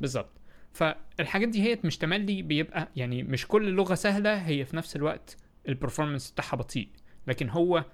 بالظبط. 0.00 0.30
فالحاجات 0.72 1.48
دي 1.48 1.62
هي 1.62 1.78
مش 1.84 1.98
تملي 1.98 2.42
بيبقى 2.42 2.88
يعني 2.96 3.22
مش 3.22 3.46
كل 3.46 3.70
لغة 3.70 3.94
سهلة 3.94 4.34
هي 4.34 4.64
في 4.64 4.76
نفس 4.76 4.96
الوقت 4.96 5.36
ال 5.68 5.73
performance 5.73 6.30
بتاعها 6.30 6.56
بطيء. 6.56 6.88
لكن 7.26 7.48
هو 7.48 7.84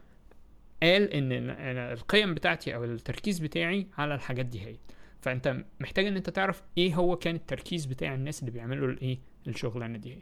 قال 0.83 1.13
إن 1.13 1.33
القيم 1.93 2.35
بتاعتي 2.35 2.75
أو 2.75 2.85
التركيز 2.85 3.39
بتاعي 3.39 3.87
على 3.99 4.15
الحاجات 4.15 4.47
دي 4.47 4.61
هي. 4.61 4.77
فأنت 5.21 5.57
محتاج 5.81 6.07
إن 6.07 6.17
أنت 6.17 6.31
تعرف 6.31 6.63
إيه 6.79 6.95
هو 6.95 7.17
كان 7.17 7.35
التركيز 7.35 7.85
بتاع 7.85 8.15
الناس 8.15 8.41
اللي 8.41 8.51
بيعملوا 8.51 8.89
الايه 8.89 9.19
الشغلانة 9.47 9.99
دي 9.99 10.15
هي 10.15 10.19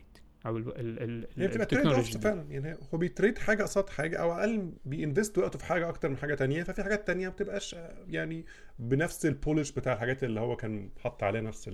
أو 0.46 0.56
ال 0.56 0.68
ال 0.80 1.02
ال 1.02 1.26
هي 1.36 1.48
بتبقى 1.48 1.66
trade 1.66 1.86
off 1.86 2.16
فعلا 2.16 2.42
يعني 2.50 2.76
هو 2.94 2.98
بي 2.98 3.10
trade 3.10 3.38
حاجة 3.38 3.62
قصاد 3.62 3.88
حاجة 3.88 4.16
أو 4.16 4.30
على 4.30 4.44
الاقل 4.44 4.72
بي 4.84 4.98
invest 4.98 5.38
وقته 5.38 5.58
في 5.58 5.64
حاجة 5.64 5.88
أكتر 5.88 6.08
من 6.08 6.16
حاجة 6.16 6.34
تانية 6.34 6.62
ففي 6.62 6.82
حاجات 6.82 7.06
تانية 7.06 7.28
ما 7.28 7.34
بتبقاش 7.34 7.76
يعني 8.08 8.44
بنفس 8.78 9.26
ال 9.26 9.33
polish 9.33 9.70
بتاع 9.70 9.92
الحاجات 9.92 10.24
اللي 10.24 10.40
هو 10.40 10.56
كان 10.56 10.90
حط 10.98 11.22
عليها 11.22 11.40
نفس 11.40 11.70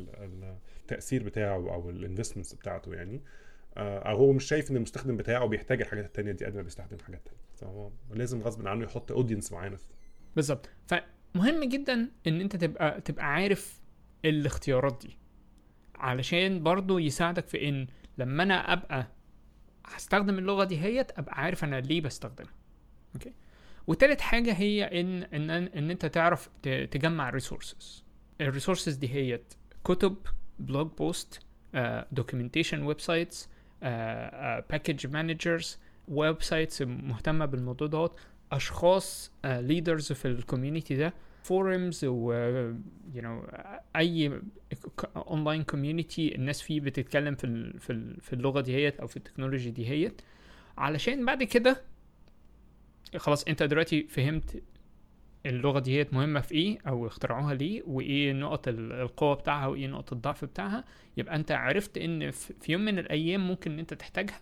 التأثير 0.83 1.23
بتاعه 1.23 1.55
أو 1.57 1.91
ال 1.91 1.96
investments 1.96 2.55
بتاعته 2.55 2.95
يعني. 2.95 3.23
أو 3.77 4.17
هو 4.17 4.33
مش 4.33 4.45
شايف 4.45 4.71
إن 4.71 4.77
المستخدم 4.77 5.17
بتاعه 5.17 5.47
بيحتاج 5.47 5.81
الحاجات 5.81 6.05
التانية 6.05 6.33
دي 6.33 6.45
قد 6.45 6.55
ما 6.57 6.63
بيستخدم 6.63 6.99
حاجات 6.99 7.23
تانية. 7.25 7.41
فهو 7.55 7.91
لازم 8.11 8.43
غصب 8.43 8.67
عنه 8.69 8.85
يحط 8.85 9.13
audience 9.13 9.53
معينه 9.53 9.79
بالظبط. 10.37 10.69
فمهم 10.87 11.65
جدا 11.65 12.11
إن 12.27 12.41
أنت 12.41 12.57
تبقى 12.57 13.01
تبقى 13.01 13.27
عارف 13.35 13.81
الاختيارات 14.25 14.99
دي. 15.07 15.19
علشان 15.95 16.63
برضو 16.63 16.99
يساعدك 16.99 17.47
في 17.47 17.69
إن 17.69 17.87
لما 18.19 18.43
أنا 18.43 18.73
أبقى 18.73 19.07
هستخدم 19.87 20.39
اللغة 20.39 20.65
دي 20.65 20.81
هيت 20.81 21.19
أبقى 21.19 21.41
عارف 21.43 21.65
أنا 21.65 21.81
ليه 21.81 22.01
بستخدمها. 22.01 22.53
okay؟ 23.15 23.33
وتالت 23.87 24.21
حاجة 24.21 24.53
هي 24.53 25.01
إن 25.01 25.23
إن 25.23 25.51
إن 25.51 25.91
أنت 25.91 26.07
تعرف 26.07 26.49
تجمع 26.63 27.29
ال 27.29 27.36
resources 27.36 28.05
ال 28.41 28.46
resources 28.46 28.95
دي 28.95 29.09
هيت 29.15 29.55
كتب 29.85 30.17
blog 30.59 30.87
post 30.87 31.41
documentation 32.13 32.83
websites 32.83 33.49
package 34.71 35.07
managers 35.07 35.79
websites 36.09 36.83
مهتمة 36.83 37.45
بالموضوع 37.45 37.89
دوت. 37.89 38.19
أشخاص 38.53 39.33
leaders 39.45 40.13
uh, 40.13 40.15
في 40.15 40.29
ال 40.29 40.36
community 40.36 40.95
ده 40.97 41.15
forums 41.43 42.05
و 42.05 42.33
you 43.15 43.23
know 43.23 43.45
أي 43.97 44.41
online 45.17 45.63
community 45.63 46.35
الناس 46.35 46.63
فيه 46.63 46.81
بتتكلم 46.81 47.35
في 47.35 47.73
في, 47.79 47.91
ال 47.93 48.21
في 48.21 48.33
اللغة 48.33 48.61
دي 48.61 48.75
هيت 48.77 49.01
أو 49.01 49.07
في 49.07 49.17
ال 49.17 49.22
technology 49.22 49.71
دي 49.71 49.89
هيت. 49.89 50.23
علشان 50.79 51.25
بعد 51.27 51.43
كده 51.43 51.83
خلاص 53.17 53.45
أنت 53.45 53.63
دلوقتي 53.63 54.03
فهمت 54.03 54.63
اللغة 55.47 55.79
دي 55.79 56.05
مهمة 56.13 56.41
في 56.41 56.55
إيه؟ 56.55 56.79
أو 56.89 57.07
اخترعوها 57.07 57.55
ليه؟ 57.55 57.83
وإيه 57.87 58.33
نقط 58.33 58.69
القوة 58.69 59.35
بتاعها؟ 59.35 59.67
وإيه 59.67 59.87
نقط 59.87 60.13
الضعف 60.13 60.45
بتاعها؟ 60.45 60.85
يبقى 61.17 61.37
أنت 61.37 61.53
عرفت 61.53 61.99
إن 61.99 62.31
في 62.31 62.73
يوم 62.73 62.81
من 62.85 62.99
الأيام 62.99 63.47
ممكن 63.49 63.73
إن 63.73 63.79
أنت 63.79 63.95
تحتاجها. 63.95 64.41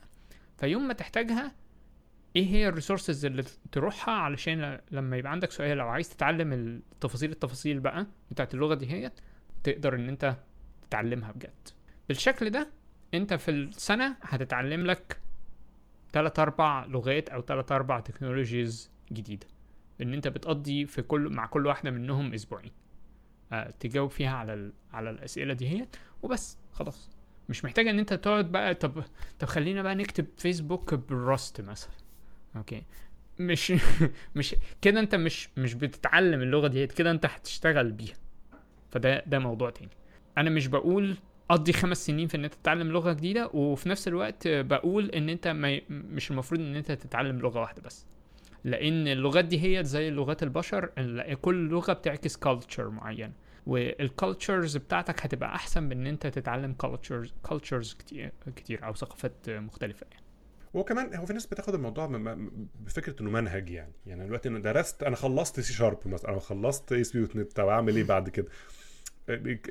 فيوم 0.59 0.89
ما 0.89 0.95
تحتاجها 0.95 1.53
إيه 2.37 2.47
هي 2.47 2.69
الريسورسز 2.69 3.25
اللي 3.27 3.45
تروحها 3.73 4.15
علشان 4.15 4.81
لما 4.91 5.17
يبقى 5.17 5.33
عندك 5.33 5.51
سؤال 5.51 5.81
أو 5.81 5.89
عايز 5.89 6.09
تتعلم 6.09 6.53
التفاصيل 6.53 7.31
التفاصيل 7.31 7.81
بقى 7.81 8.07
بتاعت 8.31 8.55
اللغة 8.55 8.75
دي 8.75 8.91
هي 8.93 9.13
تقدر 9.65 9.95
إن 9.95 10.09
أنت 10.09 10.37
تتعلمها 10.89 11.33
بجد. 11.33 11.69
بالشكل 12.09 12.51
ده 12.51 12.69
أنت 13.15 13.35
في 13.35 13.51
السنة 13.51 14.17
هتتعلم 14.23 14.87
لك 14.87 15.21
تلات 16.13 16.39
أربع 16.39 16.85
لغات 16.85 17.29
أو 17.29 17.41
تلات 17.41 17.73
أربع 17.73 18.01
technologies 18.01 18.91
جديدة. 19.13 19.47
إن 20.03 20.15
أنت 20.15 20.29
بتقضي 20.29 20.87
في 20.87 21.03
كل 21.03 21.21
مع 21.29 21.47
كل 21.47 21.67
واحدة 21.67 21.91
منهم 21.91 22.33
أسبوعين. 22.35 22.73
أه 23.53 23.71
تجاوب 23.81 24.11
فيها 24.11 24.31
على 24.37 24.55
ال... 24.55 24.73
على 24.93 25.11
الأسئلة 25.11 25.55
دي 25.55 25.69
هي 25.69 25.87
وبس 26.23 26.59
خلاص. 26.73 27.11
مش 27.49 27.65
محتاج 27.65 27.89
إن 27.89 27.99
أنت 27.99 28.15
تقعد 28.15 28.53
بقى 28.53 28.75
طب 28.75 29.05
طب 29.39 29.49
خلينا 29.49 29.83
بقى 29.83 29.95
نكتب 29.95 30.27
Facebook 30.37 30.95
بال 30.95 31.17
Rust 31.17 31.61
مثلا. 31.61 31.93
okay. 32.57 32.83
مش 33.39 33.73
مش 34.37 34.57
كده 34.83 35.01
أنت 35.01 35.15
مش 35.15 35.49
مش 35.57 35.75
بتتعلم 35.75 36.43
اللغة 36.43 36.69
دي 36.69 36.87
كده 36.87 37.11
أنت 37.11 37.27
هتشتغل 37.27 37.93
بيها. 37.93 38.15
فده 38.91 39.25
ده 39.27 39.39
موضوع 39.39 39.71
تاني. 39.71 39.91
أنا 40.39 40.51
مش 40.51 40.67
بقول 40.67 41.17
قضي 41.49 41.73
خمس 41.73 42.07
سنين 42.07 42.29
في 42.29 42.37
إن 42.37 42.45
أنت 42.45 42.55
تتعلم 42.55 42.89
لغة 42.89 43.13
جديدة 43.13 43.47
وفي 43.47 43.89
نفس 43.89 44.09
الوقت 44.09 44.49
بقول 44.49 45.11
إن 45.11 45.29
أنت 45.29 45.49
ما 45.49 45.81
مش 45.91 46.31
المفروض 46.31 46.61
إن 46.61 46.77
أنت 46.77 46.93
تتعلم 46.93 47.39
لغة 47.39 47.61
واحدة 47.61 47.83
بس. 47.83 48.07
لأن 48.65 49.09
اللغات 49.09 49.45
دي 49.45 49.79
هي 49.79 49.85
زي 49.85 50.11
لغات 50.11 50.43
البشر 50.43 50.87
كل 51.43 51.69
لغة 51.69 51.93
بتعكس 51.93 52.37
culture 52.37 52.91
معين. 52.91 53.33
وال 53.67 53.89
cultures 53.89 54.77
بتاعتك 54.77 55.25
هتبقى 55.25 55.55
أحسن 55.55 55.83
من 55.83 55.93
إن 55.93 56.07
أنت 56.07 56.27
تتعلم 56.27 56.73
cultures 56.73 57.35
cultures 57.49 57.95
كتير, 57.95 58.33
كتير 58.57 58.87
أو 58.87 58.95
ثقافات 58.95 59.33
مختلفة. 59.49 60.07
يعني 60.11 60.25
هو 60.77 60.85
كمان 60.85 61.15
هو 61.15 61.27
في 61.27 61.33
ناس 61.33 61.47
بتاخد 61.47 61.75
الموضوع 61.75 62.07
بفكرة 62.81 63.23
إنه 63.23 63.31
منهج 63.31 63.71
يعني. 63.71 63.93
يعني 64.07 64.27
دلوقتي 64.27 64.49
أنا 64.49 64.59
درست 64.59 65.03
أنا 65.03 65.17
خلصت 65.17 65.61
سي 65.61 65.73
شارب 65.73 65.99
مثلا 66.09 66.31
أو 66.31 66.39
خلصت 66.39 66.93
ASP.NET 66.93 67.53
طب 67.53 67.69
أعمل 67.69 67.97
إيه 67.97 68.05
بعد 68.05 68.29
كده؟ 68.29 68.49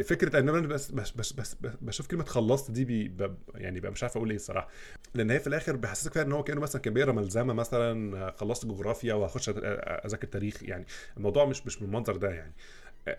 فكرة 0.03 0.39
ان 0.39 0.49
أنا 0.49 0.59
بس 0.67 0.91
بس 0.91 1.11
بس, 1.11 1.33
بس 1.33 1.55
بشوف 1.81 2.07
كلمة 2.07 2.23
خلصت 2.23 2.71
دي 2.71 2.85
بي 2.85 3.15
يعني 3.55 3.79
بقى 3.79 3.91
مش 3.91 4.03
عارف 4.03 4.17
أقول 4.17 4.29
إيه 4.29 4.35
الصراحة. 4.35 4.67
لأن 5.13 5.31
هي 5.31 5.39
في 5.39 5.47
الآخر 5.47 5.75
بيحسسك 5.75 6.13
فيها 6.13 6.21
إن 6.21 6.31
هو 6.31 6.43
كأنه 6.43 6.61
مثلا 6.61 6.81
كان 6.81 6.93
بيقرأ 6.93 7.11
ملزمة 7.11 7.53
مثلا 7.53 8.31
خلصت 8.37 8.65
جغرافيا 8.65 9.13
وهخش 9.13 9.49
أذاكر 9.49 10.27
تاريخ 10.27 10.63
يعني. 10.63 10.85
الموضوع 11.17 11.45
مش 11.45 11.65
مش 11.65 11.77
بالمنظر 11.79 12.15
ده 12.17 12.29
يعني. 12.29 12.53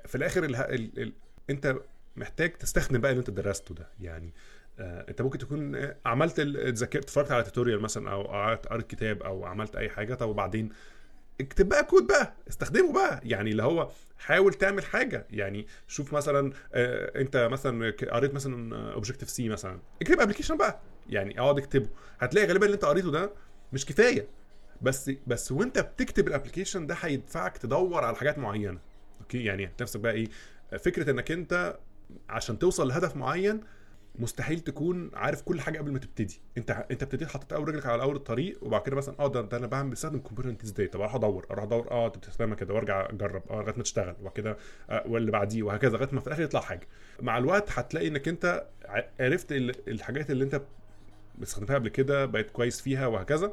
في 0.07 0.15
الآخر 0.15 0.45
ال 0.45 0.57
ال 0.57 1.03
ال 1.03 1.13
أنت 1.51 1.77
محتاج 2.17 2.53
تستخدم 2.53 3.01
بقى 3.01 3.11
اللي 3.11 3.21
أنت 3.21 3.31
درسته 3.31 3.75
ده 3.75 3.89
يعني. 4.01 4.33
آه 4.79 5.07
أنت 5.09 5.23
ممكن 5.23 5.39
تكون 5.39 5.91
عملت 6.07 6.41
ذاكرت 6.41 7.05
اتفرجت 7.05 7.31
على 7.33 7.43
tutorial 7.43 7.81
مثلا 7.81 8.11
أو 8.11 8.23
قريت 8.57 8.87
كتاب 8.87 9.23
أو 9.23 9.45
عملت 9.45 9.77
أي 9.77 9.89
حاجة 9.89 10.15
طب 10.15 10.29
وبعدين 10.29 10.69
اكتب 11.41 11.69
بقى 11.69 11.85
كود 11.85 12.07
بقى 12.07 12.35
استخدمه 12.49 12.93
بقى. 12.93 13.21
يعني 13.25 13.51
اللي 13.51 13.63
هو 13.63 13.91
حاول 14.25 14.55
تعمل 14.55 14.85
حاجة. 14.85 15.27
يعني 15.31 15.67
شوف 15.89 16.13
مثلا 16.15 16.53
آه 16.75 17.21
أنت 17.21 17.37
مثلا 17.53 17.91
قريت 18.11 18.35
مثلا 18.35 18.93
Objective-C 18.93 19.49
مثلا. 19.49 19.79
اكتب 20.03 20.21
application 20.21 20.57
بقى. 20.57 20.81
يعني 21.09 21.41
اقعد 21.41 21.59
اكتبه. 21.59 21.89
هتلاقي 22.19 22.47
غالبا 22.47 22.67
اللي 22.67 22.75
أنت 22.75 22.85
قريته 22.85 23.11
ده 23.11 23.31
مش 23.73 23.87
كفاية. 23.87 24.27
بس 24.83 25.11
بس 25.27 25.53
وأنت 25.53 25.79
بتكتب 25.79 26.29
ال 26.29 26.33
application 26.33 26.87
ده 26.87 26.97
هيدفعك 27.01 27.59
تدور 27.59 28.05
على 28.05 28.17
حاجات 28.17 28.39
معينة. 28.39 28.79
okay؟ 29.21 29.45
يعني 29.45 29.71
نفسك 29.81 30.01
بقى 30.01 30.13
إيه؟ 30.13 30.29
فكرة 30.79 31.11
إنك 31.11 31.31
أنت 31.31 31.79
عشان 32.29 32.59
توصل 32.59 32.89
لهدف 32.89 33.17
معين 33.17 33.61
مستحيل 34.19 34.61
تكون 34.61 35.11
عارف 35.15 35.43
كل 35.43 35.61
حاجة 35.61 35.79
قبل 35.79 35.93
ما 35.93 35.99
تبتدي. 35.99 36.41
انت 36.59 36.87
انت 36.91 37.03
ابتديت 37.03 37.29
حطيت 37.29 37.53
اول 37.53 37.69
رجلك 37.69 37.87
على 37.87 38.03
أول 38.03 38.17
الطريق 38.17 38.59
وبعد 38.65 38.83
كده 38.83 38.97
مثلا 38.97 39.15
آه 39.21 39.29
ده, 39.29 39.41
ده 39.41 39.57
أنا 39.57 39.67
بعمل 39.67 39.91
بستخدم 39.91 40.19
component 40.19 40.63
إزاي 40.63 40.87
طب 40.87 41.01
أروح 41.01 41.15
أدور 41.15 41.47
أروح 41.51 41.65
أدور 41.65 41.91
آه 41.91 42.07
انت 42.07 42.17
بتستخدمها 42.17 42.55
كده 42.55 42.75
وأرجع 42.75 43.11
أجرب 43.11 43.43
آه 43.51 43.61
لغاية 43.61 43.75
ما 43.77 43.83
تشتغل 43.83 44.15
وبعد 44.21 44.33
كده 44.33 44.57
آه 44.91 45.05
واللي 45.07 45.31
بعديه 45.31 45.63
وهكذا 45.63 45.97
لغاية 45.97 46.09
ما 46.13 46.21
في 46.21 46.27
الآخر 46.27 46.43
يطلع 46.43 46.61
حاجة. 46.61 46.87
مع 47.23 47.39
الوقت 47.39 47.71
هتلاقي 47.79 48.09
إنك 48.09 48.29
أنت 48.29 48.67
عرفت 49.21 49.53
الحاجات 49.89 50.31
اللي 50.31 50.45
أنت 50.45 50.63
استخدمتها 51.43 51.75
قبل 51.75 51.89
كده 51.89 52.27
بقيت 52.27 52.51
كويس 52.51 52.81
فيها 52.81 53.07
وهكذا. 53.07 53.53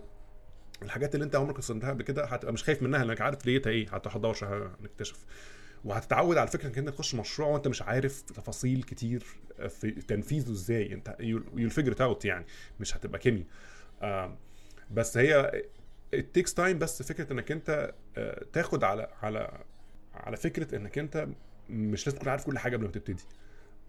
الحاجات 0.84 1.16
اللي 1.16 1.26
أنت 1.26 1.36
عمرك 1.36 1.54
ما 1.54 1.60
استخدمتها 1.60 1.90
قبل 1.90 2.04
كده 2.04 2.26
هتبقى 2.26 2.54
مش 2.54 2.64
خايف 2.64 2.82
منها 2.84 3.04
لأنك 3.06 3.22
عارف 3.22 3.46
ليتها 3.46 3.70
إيه 3.70 3.88
هتروح 3.96 4.18
تدور 4.18 4.36
نكتشف 4.82 5.26
وهتتعود 5.86 6.38
على 6.38 6.48
فكرة 6.48 6.68
انك 6.68 6.78
انت 6.78 6.90
تخش 6.90 7.16
مشروع 7.16 7.50
وأنت 7.50 7.68
مش 7.68 7.82
عارف 7.82 8.22
تفاصيل 8.22 8.84
كتير 8.84 9.24
في 9.70 9.92
تنفيذه 9.92 10.52
إزاي. 10.52 10.94
أنت 10.94 11.16
you 11.20 11.70
figure 11.70 12.04
out 12.04 12.26
يعني 12.26 12.46
مش 12.80 12.98
هتبقى 12.98 13.20
كيمياء 13.20 13.46
آه 14.02 14.38
بس 14.92 15.18
هي 15.18 15.64
takes 16.16 16.52
time 16.58 16.60
بس 16.76 17.04
فكرة 17.04 17.34
إنك 17.34 17.52
أنت 17.52 17.94
آه 18.18 18.46
تاخد 18.54 18.84
على 18.84 19.08
على 19.22 19.64
على 20.14 20.38
فكرة 20.38 20.76
إنك 20.76 20.98
أنت 20.98 21.28
مش 21.70 22.08
لازم 22.08 22.18
تكون 22.20 22.30
عارف 22.30 22.46
كل 22.46 22.58
حاجة 22.60 22.76
قبل 22.76 22.86
ما 22.86 22.92
تبتدي. 22.92 23.24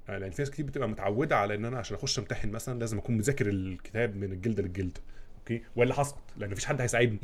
آه، 0.09 0.19
لأن 0.19 0.31
في 0.31 0.43
ناس 0.43 0.51
كتير 0.51 0.67
بتبقى 0.67 0.89
متعودة 0.89 1.37
على 1.37 1.55
إن 1.55 1.65
أنا 1.65 1.79
عشان 1.79 1.97
أخش 1.97 2.19
أمتحن 2.19 2.49
مثلا 2.51 2.79
لازم 2.79 2.99
أكون 2.99 3.17
مذاكر 3.17 3.49
الكتاب 3.49 4.17
من 4.17 4.33
الجلد 4.33 4.61
للجلد. 4.61 4.99
أوكي؟ 5.43 5.63
ولا 5.77 6.03
هسقط 6.03 6.23
لأن 6.37 6.51
مفيش 6.51 6.65
حد 6.67 6.81
هيساعدني. 6.81 7.21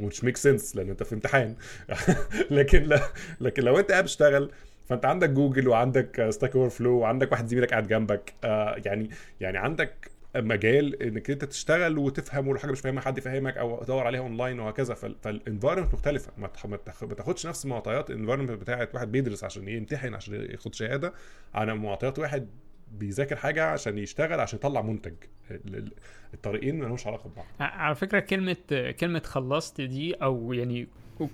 ومش 0.00 0.24
make 0.24 0.36
sense 0.36 0.76
لأن 0.76 0.90
أنت 0.90 1.02
في 1.02 1.14
امتحان. 1.14 1.56
لكن 2.50 2.82
لا 2.82 3.00
لكن 3.40 3.62
لو 3.62 3.78
أنت 3.78 3.90
قاعد 3.90 4.02
بتشتغل 4.04 4.50
فأنت 4.88 5.04
عندك 5.04 5.30
جوجل 5.30 5.68
وعندك 5.68 6.26
Stack 6.30 6.56
Overflow 6.56 6.98
وعندك 6.98 7.32
واحد 7.32 7.46
زميلك 7.46 7.70
قاعد 7.70 7.88
جنبك 7.88 8.34
آه 8.44 8.76
يعني 8.84 9.10
يعني 9.40 9.58
عندك 9.58 10.10
مجال 10.36 11.02
إنك 11.02 11.30
أنت 11.30 11.44
تشتغل 11.44 11.98
وتفهم 11.98 12.48
ولو 12.48 12.58
حاجة 12.58 12.70
مش 12.72 12.80
فاهمها 12.80 13.02
حد 13.02 13.18
يفهمك 13.18 13.56
أو 13.56 13.82
تدور 13.84 14.06
عليها 14.06 14.20
اونلاين 14.20 14.60
وهكذا. 14.60 14.94
فال 14.94 15.09
environment 15.09 15.94
مختلفة. 15.94 16.32
ما 16.38 17.14
تاخدش 17.16 17.46
نفس 17.46 17.66
معطيات 17.66 18.10
ال 18.10 18.13
environment 18.13 18.50
بتاعت 18.50 18.94
واحد 18.94 19.12
بيدرس 19.12 19.44
عشان 19.44 19.68
يمتحن 19.68 20.14
عشان 20.14 20.34
ياخد 20.50 20.74
شهادة. 20.74 21.12
على 21.54 21.74
معطيات 21.74 22.18
واحد 22.18 22.48
بيذاكر 22.98 23.36
حاجة 23.36 23.64
عشان 23.64 23.98
يشتغل 23.98 24.40
عشان 24.40 24.58
يطلع 24.58 24.82
منتج. 24.82 25.14
ال- 25.50 25.76
ال- 25.76 25.92
الطريقين 26.34 26.78
ما 26.78 26.84
لهمش 26.84 27.06
علاقة 27.06 27.28
ببعض. 27.30 27.46
على 27.60 27.94
فكرة 27.94 28.20
كلمة 28.20 28.56
كلمة 29.00 29.22
خلصت 29.24 29.80
دي 29.80 30.14
أو 30.14 30.52
يعني 30.52 30.86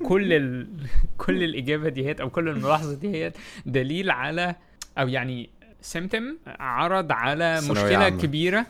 كل 0.03 0.33
ال... 0.33 0.69
كل 1.27 1.43
الإجابة 1.43 1.89
ديت 1.89 2.21
أو 2.21 2.31
كل 2.31 2.49
الملاحظة 2.49 2.95
ديت 2.95 3.37
دليل 3.67 4.11
على 4.11 4.55
أو 4.99 5.09
يعني 5.09 5.51
سيمتم 5.81 6.37
عرض 6.47 7.13
على 7.13 7.57
مشكلة 7.71 7.99
عامة. 8.05 8.21
كبيرة. 8.23 8.67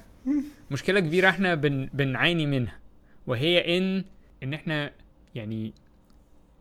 مشكلة 0.71 1.01
كبيرة 1.01 1.29
إحنا 1.29 1.55
بن... 1.55 1.89
بنعاني 1.93 2.47
منها. 2.47 2.79
وهي 3.27 3.79
إن 3.79 4.05
إن 4.43 4.55
إحنا 4.55 4.93
يعني 5.35 5.73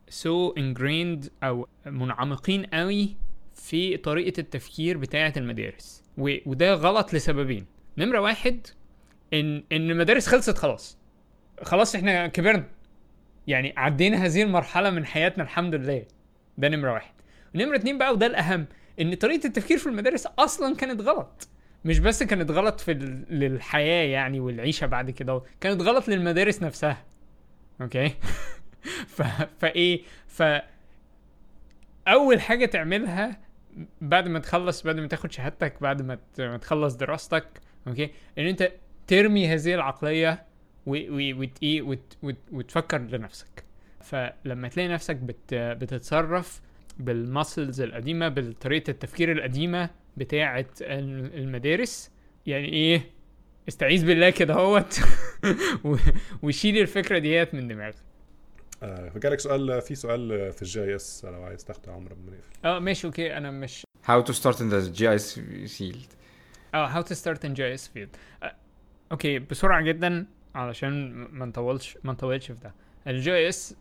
سو 0.09 0.53
so 0.53 0.59
ingrained 0.59 1.29
أو 1.43 1.67
منعمقين 1.85 2.65
قوي 2.65 3.15
في 3.55 3.97
طريقة 3.97 4.39
التفكير 4.39 4.97
بتاعة 4.97 5.33
المدارس. 5.37 6.03
وده 6.18 6.73
غلط 6.73 7.14
لسببين. 7.14 7.65
نمرة 7.98 8.19
واحد 8.19 8.68
ان 9.34 9.64
إن 9.72 9.91
المدارس 9.91 10.27
خلصت 10.27 10.57
خلاص. 10.57 10.98
خلاص 11.64 11.95
إحنا 11.95 12.27
كبرنا. 12.27 12.68
يعني 13.48 13.73
عدينا 13.77 14.26
هذه 14.26 14.44
المرحلة 14.44 14.89
من 14.89 15.06
حياتنا 15.06 15.44
الحمد 15.44 15.76
لله. 15.76 16.06
ده 16.57 16.69
نمرة 16.69 16.94
واحد. 16.94 17.14
ونمره 17.56 17.76
اتنين 17.76 17.98
بقى 17.98 18.14
وده 18.14 18.26
الأهم 18.26 18.65
إن 19.02 19.14
طريقة 19.14 19.48
التفكير 19.48 19.77
في 19.77 19.88
المدارس 19.88 20.27
أصلا 20.39 20.76
كانت 20.76 21.02
غلط. 21.02 21.48
مش 21.85 21.99
بس 21.99 22.23
كانت 22.23 22.52
غلط 22.52 22.80
في 22.80 22.94
للحياة 23.30 24.07
يعني 24.07 24.39
والعيشة 24.39 24.88
بعد 24.88 25.11
كده 25.11 25.41
كانت 25.61 25.81
غلط 25.81 26.07
للمدارس 26.07 26.64
نفسها. 26.64 27.06
أوكي؟ 27.81 28.10
ف... 29.15 29.22
فإيه؟ 29.60 30.02
ف 30.27 30.44
أول 32.07 32.41
حاجة 32.41 32.65
تعملها 32.65 33.39
بعد 34.01 34.27
ما 34.27 34.39
تخلص 34.39 34.83
بعد 34.83 34.99
ما 34.99 35.07
تاخد 35.07 35.31
شهادتك 35.31 35.81
بعد 35.81 36.01
ما 36.39 36.57
تخلص 36.57 36.95
دراستك 36.95 37.47
أوكي؟ 37.87 38.09
إن 38.37 38.45
أنت 38.45 38.71
ترمي 39.07 39.47
هذه 39.47 39.73
العقلية 39.73 40.43
إيه 41.63 41.81
وت- 41.81 42.17
وت- 42.23 42.35
وتفكر 42.51 42.97
لنفسك. 42.97 43.63
فلما 44.01 44.67
تلاقي 44.67 44.87
نفسك 44.89 45.15
بت 45.15 45.53
بتتصرف 45.53 46.61
بال 46.99 47.18
muscles 47.18 47.81
القديمة 47.81 48.27
بطريقه 48.27 48.91
التفكير 48.91 49.31
القديمة 49.31 49.89
بتاعه 50.17 50.65
ال- 50.81 51.35
المدارس 51.39 52.11
يعني 52.45 52.67
إيه؟ 52.73 53.01
استعيذ 53.67 54.05
بالله 54.05 54.29
كده 54.29 54.53
أهوت. 54.53 54.99
وشيل 56.43 56.77
الفكرة 56.77 57.17
ديت 57.17 57.53
من 57.53 57.67
دماغك. 57.67 57.95
آه 58.83 59.09
فجالك 59.09 59.39
سؤال 59.39 59.81
في 59.81 59.95
سؤال 59.95 60.53
في 60.53 60.61
ال 60.61 60.95
GIS 60.95 61.26
لو 61.25 61.43
عايز 61.43 61.65
تاخده 61.65 61.91
يا 61.91 61.95
عمرو 61.97 62.15
قبل 62.15 62.21
ما 62.25 62.31
نقفل 62.37 62.67
آه 62.67 62.79
ماشي 62.79 63.07
أوكي 63.07 63.37
أنا 63.37 63.51
مش. 63.51 63.83
How 64.07 64.21
to 64.23 64.33
start 64.33 64.55
in 64.55 64.69
the 64.71 64.97
GIS 64.99 65.39
field. 65.79 66.15
آه 66.73 66.87
how 66.88 67.01
to 67.01 67.14
start 67.14 67.45
in 67.45 67.53
GIS 67.53 67.88
field 67.88 68.15
أوكي 69.11 69.39
بسرعة 69.39 69.81
جدا 69.81 70.25
علشان 70.55 71.13
ما 71.13 71.45
نطولش 71.45 71.97
ما 72.03 72.13
نطولش 72.13 72.51
في 72.51 72.59
ده. 72.63 72.73
ال 73.07 73.49
GIS 73.49 73.76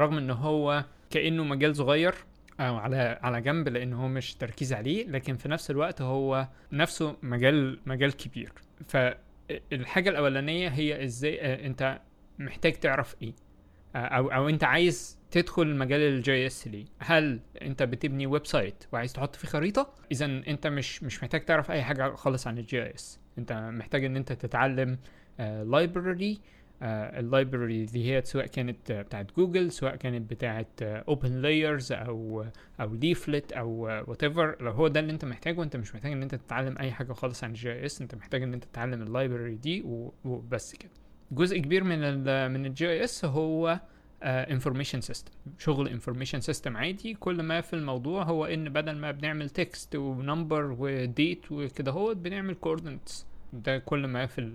رغم 0.00 0.16
إن 0.18 0.30
هو 0.30 0.84
كأنه 1.10 1.44
مجال 1.44 1.76
صغير 1.76 2.14
أو 2.60 2.76
على 2.76 3.18
على 3.22 3.40
جنب 3.40 3.68
لأن 3.68 3.92
هو 3.92 4.08
مش 4.08 4.34
تركيز 4.34 4.72
عليه 4.72 5.06
لكن 5.06 5.36
في 5.36 5.48
نفس 5.48 5.70
الوقت 5.70 6.02
هو 6.02 6.48
نفسه 6.72 7.16
مجال 7.22 7.80
مجال 7.86 8.16
كبير. 8.16 8.52
فالحاجة 8.88 10.10
الأولانية 10.10 10.68
هي 10.68 11.04
إزاي 11.04 11.40
آه، 11.40 11.66
أنت 11.66 12.00
محتاج 12.38 12.72
تعرف 12.72 13.16
إيه. 13.22 13.28
آه، 13.28 13.47
أو 13.96 14.28
أو 14.28 14.48
أنت 14.48 14.64
عايز 14.64 15.18
تدخل 15.30 15.76
مجال 15.76 16.00
ال 16.00 16.46
GIS 16.46 16.68
ليه؟ 16.68 16.84
هل 16.98 17.40
أنت 17.62 17.82
بتبني 17.82 18.26
website 18.26 18.84
وعايز 18.92 19.12
تحط 19.12 19.36
فيه 19.36 19.48
خريطة؟ 19.48 19.94
إذا 20.12 20.24
أنت 20.26 20.66
مش 20.66 21.02
مش 21.02 21.22
محتاج 21.22 21.44
تعرف 21.44 21.70
أي 21.70 21.82
حاجة 21.82 22.14
خالص 22.14 22.46
عن 22.46 22.58
ال 22.58 22.94
GIS 22.94 23.20
أنت 23.38 23.52
محتاج 23.52 24.04
إن 24.04 24.16
أنت 24.16 24.32
تتعلم 24.32 24.98
library 25.38 26.38
ال 26.82 26.95
library 26.95 27.84
دي 27.84 28.12
هي 28.16 28.22
سواء 28.24 28.46
كانت 28.46 28.90
آه، 28.90 29.02
بتاعت 29.02 29.32
جوجل 29.36 29.72
سواء 29.72 29.96
كانت 29.96 30.30
بتاعت 30.30 30.82
OpenLayers 30.82 31.92
أو 31.92 32.44
أو 32.80 32.94
Leaflet 32.94 33.52
أو 33.52 33.70
whatever 34.08 34.56
لو 34.60 34.70
هو 34.70 34.88
ده 34.88 35.00
اللي 35.00 35.12
أنت 35.12 35.24
محتاجه 35.24 35.62
أنت 35.62 35.76
مش 35.76 35.94
محتاج 35.94 36.12
إن 36.12 36.22
أنت 36.22 36.34
تتعلم 36.34 36.78
أي 36.78 36.92
حاجة 36.92 37.12
خالص 37.12 37.44
عن 37.44 37.50
ال 37.50 37.84
GIS 37.86 38.00
أنت 38.00 38.14
محتاج 38.14 38.42
إن 38.42 38.54
أنت 38.54 38.64
تتعلم 38.64 39.02
ال 39.02 39.09
library 39.09 39.54
دي 39.54 39.82
وبس 40.24 40.74
كده. 40.74 40.90
جزء 41.32 41.58
كبير 41.58 41.84
من 41.84 41.98
ال 42.04 42.52
من 42.52 42.66
ال 42.66 43.04
GIS 43.04 43.24
هو 43.24 43.80
information 44.22 45.00
system 45.00 45.32
شغل 45.58 45.88
information 45.88 46.40
system 46.40 46.76
عادي. 46.76 47.14
كل 47.14 47.42
ما 47.42 47.60
في 47.60 47.72
الموضوع 47.76 48.22
هو 48.22 48.44
إن 48.44 48.68
بدل 48.68 48.92
ما 48.96 49.10
بنعمل 49.10 49.50
text 49.50 49.96
و 49.96 50.07
number 50.07 50.76
و 50.78 50.93
date 50.93 51.52
وكده 51.52 51.92
هو 51.92 52.14
بنعمل 52.14 52.54
coordinates 52.54 53.26
ده 53.52 53.78
كل 53.78 54.06
ما 54.06 54.26
في 54.26 54.52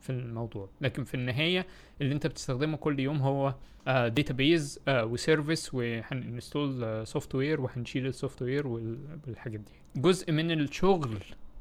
في 0.00 0.10
الموضوع. 0.10 0.68
لكن 0.80 1.04
في 1.04 1.14
النهاية 1.14 1.66
اللي 2.00 2.14
أنت 2.14 2.26
بتستخدمه 2.26 2.76
كل 2.76 3.00
يوم 3.00 3.18
هو 3.18 3.54
database 3.86 4.80
و 4.88 4.99
service 4.99 5.74
وهن 5.74 6.14
install 6.14 7.06
software 7.06 7.60
وهنشيل 7.60 8.06
ال 8.06 8.42
software 8.42 8.66
والحاجات 8.66 9.60
دي. 9.60 10.00
جزء 10.00 10.32
من 10.32 10.50
الشغل 10.50 11.18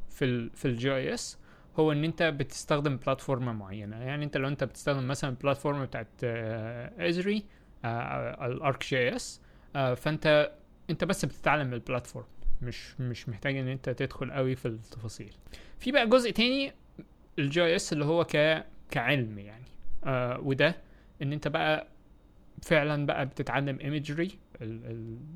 في 0.09 0.25
ال 0.25 0.49
في 0.49 0.65
ال 0.65 0.95
GIS 0.95 1.38
هو 1.79 1.91
إن 1.91 2.03
أنت 2.03 2.23
بتستخدم 2.23 2.97
platform 2.97 3.60
معينة. 3.59 3.95
يعني 3.97 4.25
أنت 4.25 4.37
لو 4.37 4.47
أنت 4.47 4.63
بتستخدم 4.63 5.07
مثلا 5.07 5.29
ال 5.30 5.36
platform 5.36 5.85
بتاعت 5.85 6.07
Esri 6.99 7.35
ال 7.35 7.43
ArcGIS 7.85 9.41
فأنت 9.73 10.51
أنت 10.89 11.03
بس 11.03 11.25
بتتعلم 11.25 11.73
ال 11.73 11.79
platform 11.79 12.26
مش 12.61 12.99
مش 13.01 13.29
محتاج 13.29 13.57
إن 13.57 13.67
أنت 13.67 13.89
تدخل 13.89 14.31
قوي 14.31 14.55
في 14.55 14.67
التفاصيل. 14.67 15.33
في 15.79 15.91
بقى 15.91 16.09
جزء 16.09 16.31
تاني 16.31 16.71
ال 17.39 17.76
GIS 17.76 17.93
اللي 17.93 18.05
هو 18.05 18.23
ك 18.23 18.63
كعلم 18.91 19.39
يعني. 19.39 19.65
آه 20.05 20.39
وده 20.39 20.75
إن 21.21 21.33
أنت 21.33 21.47
بقى 21.47 21.87
فعلا 22.61 23.05
بقى 23.05 23.25
بتتعلم 23.25 23.79
imagery 23.80 24.39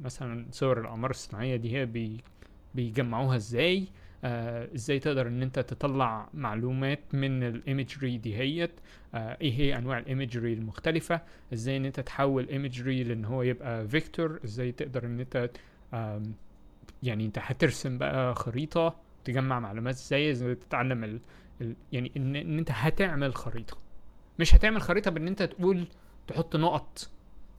مثلا 0.04 0.46
صور 0.52 0.82
الاقمار 0.82 1.10
الصناعية 1.10 1.56
دي 1.56 1.78
هي 1.78 1.86
بي 1.86 2.18
بيجمعوها 2.76 3.36
إزاي؟ 3.36 3.80
آه 3.80 3.88
إزاي 4.24 5.00
تقدر 5.00 5.28
إن 5.28 5.42
أنت 5.42 5.60
تطلع 5.60 6.30
معلومات 6.34 7.00
من 7.14 7.44
ال 7.44 7.53
imagery 7.53 8.18
دي 8.18 8.36
هيت؟ 8.38 8.72
آه 9.16 9.38
إيه 9.42 9.54
هي 9.54 9.78
أنواع 9.78 9.98
ال 10.00 10.06
imagery 10.06 10.54
المختلفة؟ 10.54 11.22
إزاي 11.54 11.78
إن 11.78 11.86
أنت 11.86 12.00
تحول 12.00 12.48
imagery 12.50 13.04
لإن 13.04 13.26
هو 13.26 13.42
يبقى 13.42 13.88
vector؟ 13.88 14.40
إزاي 14.46 14.72
تقدر 14.72 15.06
إن 15.06 15.20
أنت 15.20 15.50
آم، 15.94 16.34
يعني 17.04 17.26
أنت 17.26 17.40
هترسم 17.42 17.98
بقى 17.98 18.36
خريطة 18.36 18.96
تجمع 19.26 19.60
معلومات؟ 19.60 19.96
إزاي 19.96 20.32
إزاي 20.32 20.56
تتعلم 20.56 21.04
ال... 21.04 21.20
ال... 21.62 21.76
يعني 21.92 22.12
إن, 22.18 22.36
إن 22.36 22.58
أنت 22.58 22.72
هتعمل 22.72 23.36
خريطة؟ 23.36 23.78
مش 24.40 24.56
هتعمل 24.56 24.82
خريطة 24.82 25.12
بإن 25.12 25.28
أنت 25.28 25.44
تقول 25.44 25.88
تحط 26.28 26.56
نقط. 26.56 27.10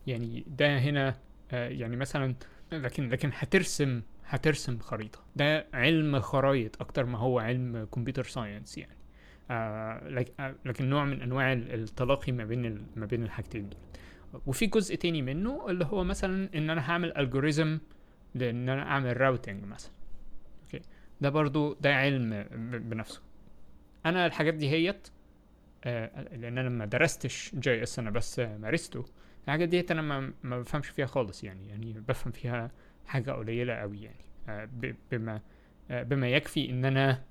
يعني 0.07 0.45
ده 0.59 0.79
هنا 0.79 1.17
آه 1.53 1.69
يعني 1.69 1.97
مثلا 1.97 2.35
لكن 2.73 3.09
لكن 3.09 3.31
هترسم 3.35 4.03
هترسم 4.29 4.79
خريطة. 4.79 5.19
ده 5.37 5.67
علم 5.75 6.21
خرايط 6.21 6.81
أكتر 6.83 7.05
ما 7.07 7.19
هو 7.19 7.39
علم 7.39 7.85
computer 7.95 8.25
science 8.25 8.79
يعني. 8.79 8.97
آه 9.51 10.25
آه، 10.41 10.55
لكن 10.65 10.89
نوع 10.91 11.05
من 11.05 11.23
أنواع 11.23 11.53
ال- 11.53 11.75
التلاقي 11.75 12.33
ما 12.33 12.45
بين 12.45 12.87
ما 12.97 13.07
بين 13.07 13.23
الحاجتين 13.23 13.69
دول. 13.69 13.81
وفي 14.47 14.67
جزء 14.67 14.95
تاني 14.95 15.23
منه 15.23 15.71
اللي 15.71 15.85
هو 15.85 16.05
مثلا 16.05 16.49
إن 16.55 16.71
أنا 16.71 16.91
هعمل 16.91 17.17
algorithm 17.17 17.79
لأن 18.35 18.69
أنا 18.69 18.83
أعمل 18.83 19.21
routing 19.21 19.65
مثلا. 19.65 19.93
أوكي؟ 20.65 20.81
ده 21.21 21.29
برضو 21.29 21.77
ده 21.81 21.95
علم 21.95 22.45
بنفسه. 22.89 23.23
أنا 24.07 24.27
الحاجات 24.27 24.55
دي 24.55 24.71
هيت 24.71 25.09
آه 25.85 26.23
لأن 26.37 26.59
أنا 26.59 26.69
ما 26.69 26.85
درستش 26.85 27.55
GIS 27.55 27.99
أنا 27.99 28.11
بس 28.11 28.39
مارسته. 28.39 29.05
الحاجات 29.45 29.69
ديت 29.69 29.91
أنا 29.91 30.33
ما 30.43 30.59
بفهمش 30.61 30.89
فيها 30.89 31.07
خالص 31.07 31.45
يعني. 31.45 31.69
يعني 31.69 31.93
بفهم 32.09 32.33
فيها 32.33 32.71
حاجة 33.09 33.31
قليلة 33.33 33.75
قوي 33.75 34.03
يعني. 34.03 34.25
آه، 34.49 34.69
بما 35.13 35.41
آه، 35.91 36.03
بما 36.03 36.29
يكفي 36.29 36.71
إن 36.71 36.85
أنا 36.85 37.23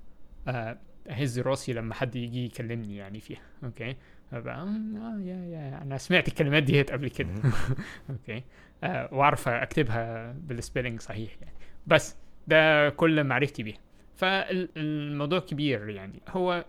آه، 0.48 0.78
أهز 1.10 1.40
راسي 1.40 1.74
لما 1.74 1.94
حد 1.94 2.16
يجي 2.16 2.46
يكلمني 2.46 2.96
يعني 2.96 3.20
فيها. 3.20 3.42
أوكي؟ 3.64 3.96
أبقى 4.34 4.56
آه 4.62 5.20
يا 5.20 5.36
يا 5.46 5.82
أنا 5.82 5.98
سمعت 5.98 6.28
الكلمات 6.28 6.64
دي 6.64 6.82
قبل 6.82 7.10
كده. 7.10 7.30
أوكي؟ 8.10 8.44
آه 8.84 9.10
وأعرف 9.14 9.48
أكتبها 9.48 10.32
بال 10.32 10.45
spelling 10.45 11.00
صحيح 11.02 11.38
يعني. 11.42 11.54
بس 11.88 12.16
ده 12.48 12.90
كل 12.90 13.24
معرفتي 13.24 13.64
بيها. 13.64 13.78
فالموضوع 14.16 15.40
كبير 15.40 15.90
يعني. 15.90 16.22
هو 16.30 16.66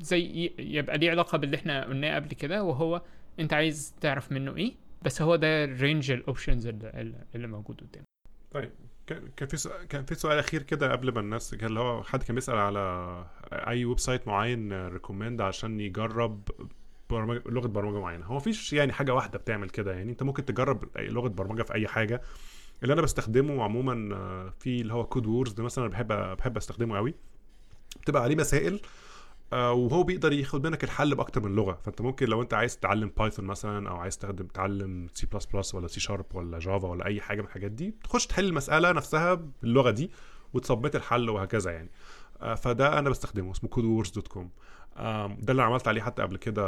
زي 0.00 0.52
يبقى 0.58 0.98
ليه 0.98 1.10
علاقة 1.10 1.38
باللي 1.38 1.56
إحنا 1.56 1.84
قلناه 1.84 2.14
قبل 2.14 2.28
كده 2.28 2.62
وهو 2.62 3.02
أنت 3.40 3.52
عايز 3.52 3.94
تعرف 4.00 4.32
منه 4.32 4.56
إيه 4.56 4.74
بس 5.02 5.22
هو 5.22 5.36
ده 5.36 5.64
range 5.64 6.10
ال 6.10 6.17
options 6.17 6.66
اللي 7.34 7.46
موجود 7.46 7.80
قدامك. 7.80 8.15
طيب 8.56 8.70
كان 9.36 9.48
في 9.48 9.56
سؤال 9.56 9.84
كان 9.88 10.04
في 10.04 10.14
سؤال 10.14 10.38
أخير 10.38 10.62
كده 10.62 10.92
قبل 10.92 11.14
ما 11.14 11.20
الناس 11.20 11.54
كان 11.54 11.68
اللي 11.68 11.80
هو 11.80 12.02
حد 12.02 12.22
كان 12.22 12.34
بيسأل 12.34 12.54
على 12.58 13.24
أي 13.52 13.84
website 13.84 14.28
معين 14.28 14.86
recommend 14.88 15.40
عشان 15.40 15.80
يجرب 15.80 16.48
برمجه 17.10 17.42
لغة 17.46 17.66
برمجة 17.66 18.00
معينة. 18.00 18.26
هو 18.26 18.36
مفيش 18.36 18.72
يعني 18.72 18.92
حاجة 18.92 19.14
واحدة 19.14 19.38
بتعمل 19.38 19.70
كده 19.70 19.92
يعني 19.92 20.12
أنت 20.12 20.22
ممكن 20.22 20.44
تجرب 20.44 20.84
لغة 20.98 21.28
برمجة 21.28 21.62
في 21.62 21.74
أي 21.74 21.88
حاجة. 21.88 22.22
اللي 22.82 22.92
أنا 22.94 23.02
بستخدمه 23.02 23.62
عموما 23.64 23.94
في 24.58 24.80
اللي 24.80 24.94
هو 24.94 25.04
Codewars 25.06 25.52
ده 25.52 25.62
مثلا 25.64 25.88
بحب 25.88 26.12
بحب 26.12 26.56
أستخدمه 26.56 26.96
قوي 26.96 27.14
بتبقى 28.02 28.22
عليه 28.22 28.36
مسائل 28.36 28.80
وهو 29.52 30.02
بيقدر 30.02 30.32
ياخد 30.32 30.66
منك 30.66 30.84
الحل 30.84 31.14
بأكتر 31.14 31.40
من 31.48 31.54
لغة. 31.56 31.78
فأنت 31.84 32.00
ممكن 32.00 32.26
لو 32.26 32.42
أنت 32.42 32.54
عايز 32.54 32.78
تتعلم 32.78 33.12
Python 33.18 33.44
مثلا 33.44 33.88
أو 33.90 33.96
عايز 33.96 34.18
تخدم 34.18 34.46
تتعلم 34.46 35.08
سي 35.14 35.26
بلس 35.26 35.46
بلس 35.46 35.74
ولا 35.74 35.86
سي 35.88 36.00
شارب 36.00 36.26
ولا 36.34 36.58
Java 36.58 36.88
ولا 36.88 37.06
أي 37.06 37.20
حاجة 37.20 37.40
من 37.40 37.46
الحاجات 37.46 37.70
دي 37.70 37.94
تخش 38.04 38.26
تحل 38.26 38.44
المسألة 38.44 38.92
نفسها 38.92 39.34
باللغة 39.62 39.90
دي 39.90 40.10
وت 40.54 40.65
submit 40.65 40.96
الحل 40.96 41.30
وهكذا 41.30 41.70
يعني. 41.70 41.90
فده 42.56 42.98
أنا 42.98 43.10
بستخدمه 43.10 43.50
اسمه 43.50 43.70
code 43.70 43.84
dot 44.14 44.28
com 44.28 44.50
ده 45.38 45.50
اللي 45.52 45.62
عملت 45.62 45.88
عليه 45.88 46.02
حتى 46.02 46.22
قبل 46.22 46.36
كده 46.36 46.62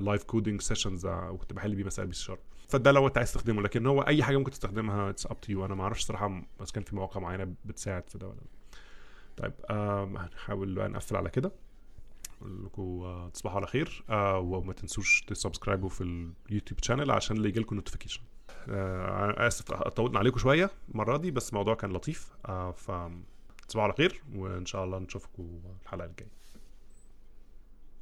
live 0.00 0.24
coding 0.24 0.60
sessions 0.60 1.06
وكنت 1.06 1.52
بحل 1.52 1.74
بيه 1.74 1.84
مسائل 1.84 2.08
بي 2.08 2.14
شارب 2.14 2.38
فده 2.68 2.92
لو 2.92 3.06
أنت 3.06 3.18
عايز 3.18 3.32
تستخدمه 3.32 3.62
لكن 3.62 3.86
هو 3.86 4.02
أي 4.02 4.22
حاجة 4.22 4.36
ممكن 4.36 4.50
تستخدمها 4.50 5.10
it's 5.10 5.26
up 5.26 5.40
to 5.40 5.52
you 5.52 5.64
أنا 5.64 5.74
ما 5.74 5.82
أعرفش 5.82 6.02
صراحة 6.04 6.42
بس 6.60 6.70
كان 6.70 6.84
في 6.84 6.96
مواقع 6.96 7.20
معينة 7.20 7.54
بتساعد 7.64 8.08
في 8.10 8.18
ده 8.18 8.26
ولا 8.28 8.40
طيب 9.36 9.52
هنحاول 9.70 10.74
بقى 10.74 10.88
نقفل 10.88 11.16
على 11.16 11.30
كده. 11.30 11.52
لكم 12.46 13.28
تصبحوا 13.34 13.56
على 13.56 13.66
خير. 13.66 14.04
آه 14.10 14.38
وما 14.38 14.72
تنسوش 14.72 15.22
ت 15.26 15.32
subscribe 15.32 15.82
وا 15.82 15.88
في 15.88 16.00
ال 16.50 16.54
YouTube 16.54 16.84
channel 16.84 17.10
عشان 17.10 17.36
اللي 17.36 17.48
يجيلكم 17.48 17.74
notification 17.76 18.20
آه 18.68 19.46
آسف 19.46 19.72
طولنا 19.72 20.18
عليكم 20.18 20.38
شوية 20.38 20.70
المرة 20.88 21.16
دي 21.16 21.30
بس 21.30 21.50
الموضوع 21.50 21.74
كان 21.74 21.92
لطيف. 21.92 22.30
آه 22.46 22.70
ف 22.72 22.90
تصبحوا 23.68 23.84
على 23.84 23.92
خير 23.98 24.22
وإن 24.34 24.66
شاء 24.66 24.84
الله 24.84 24.98
نشوفكم 24.98 25.60
الحلقة 25.82 26.06
الجاية. 26.06 26.43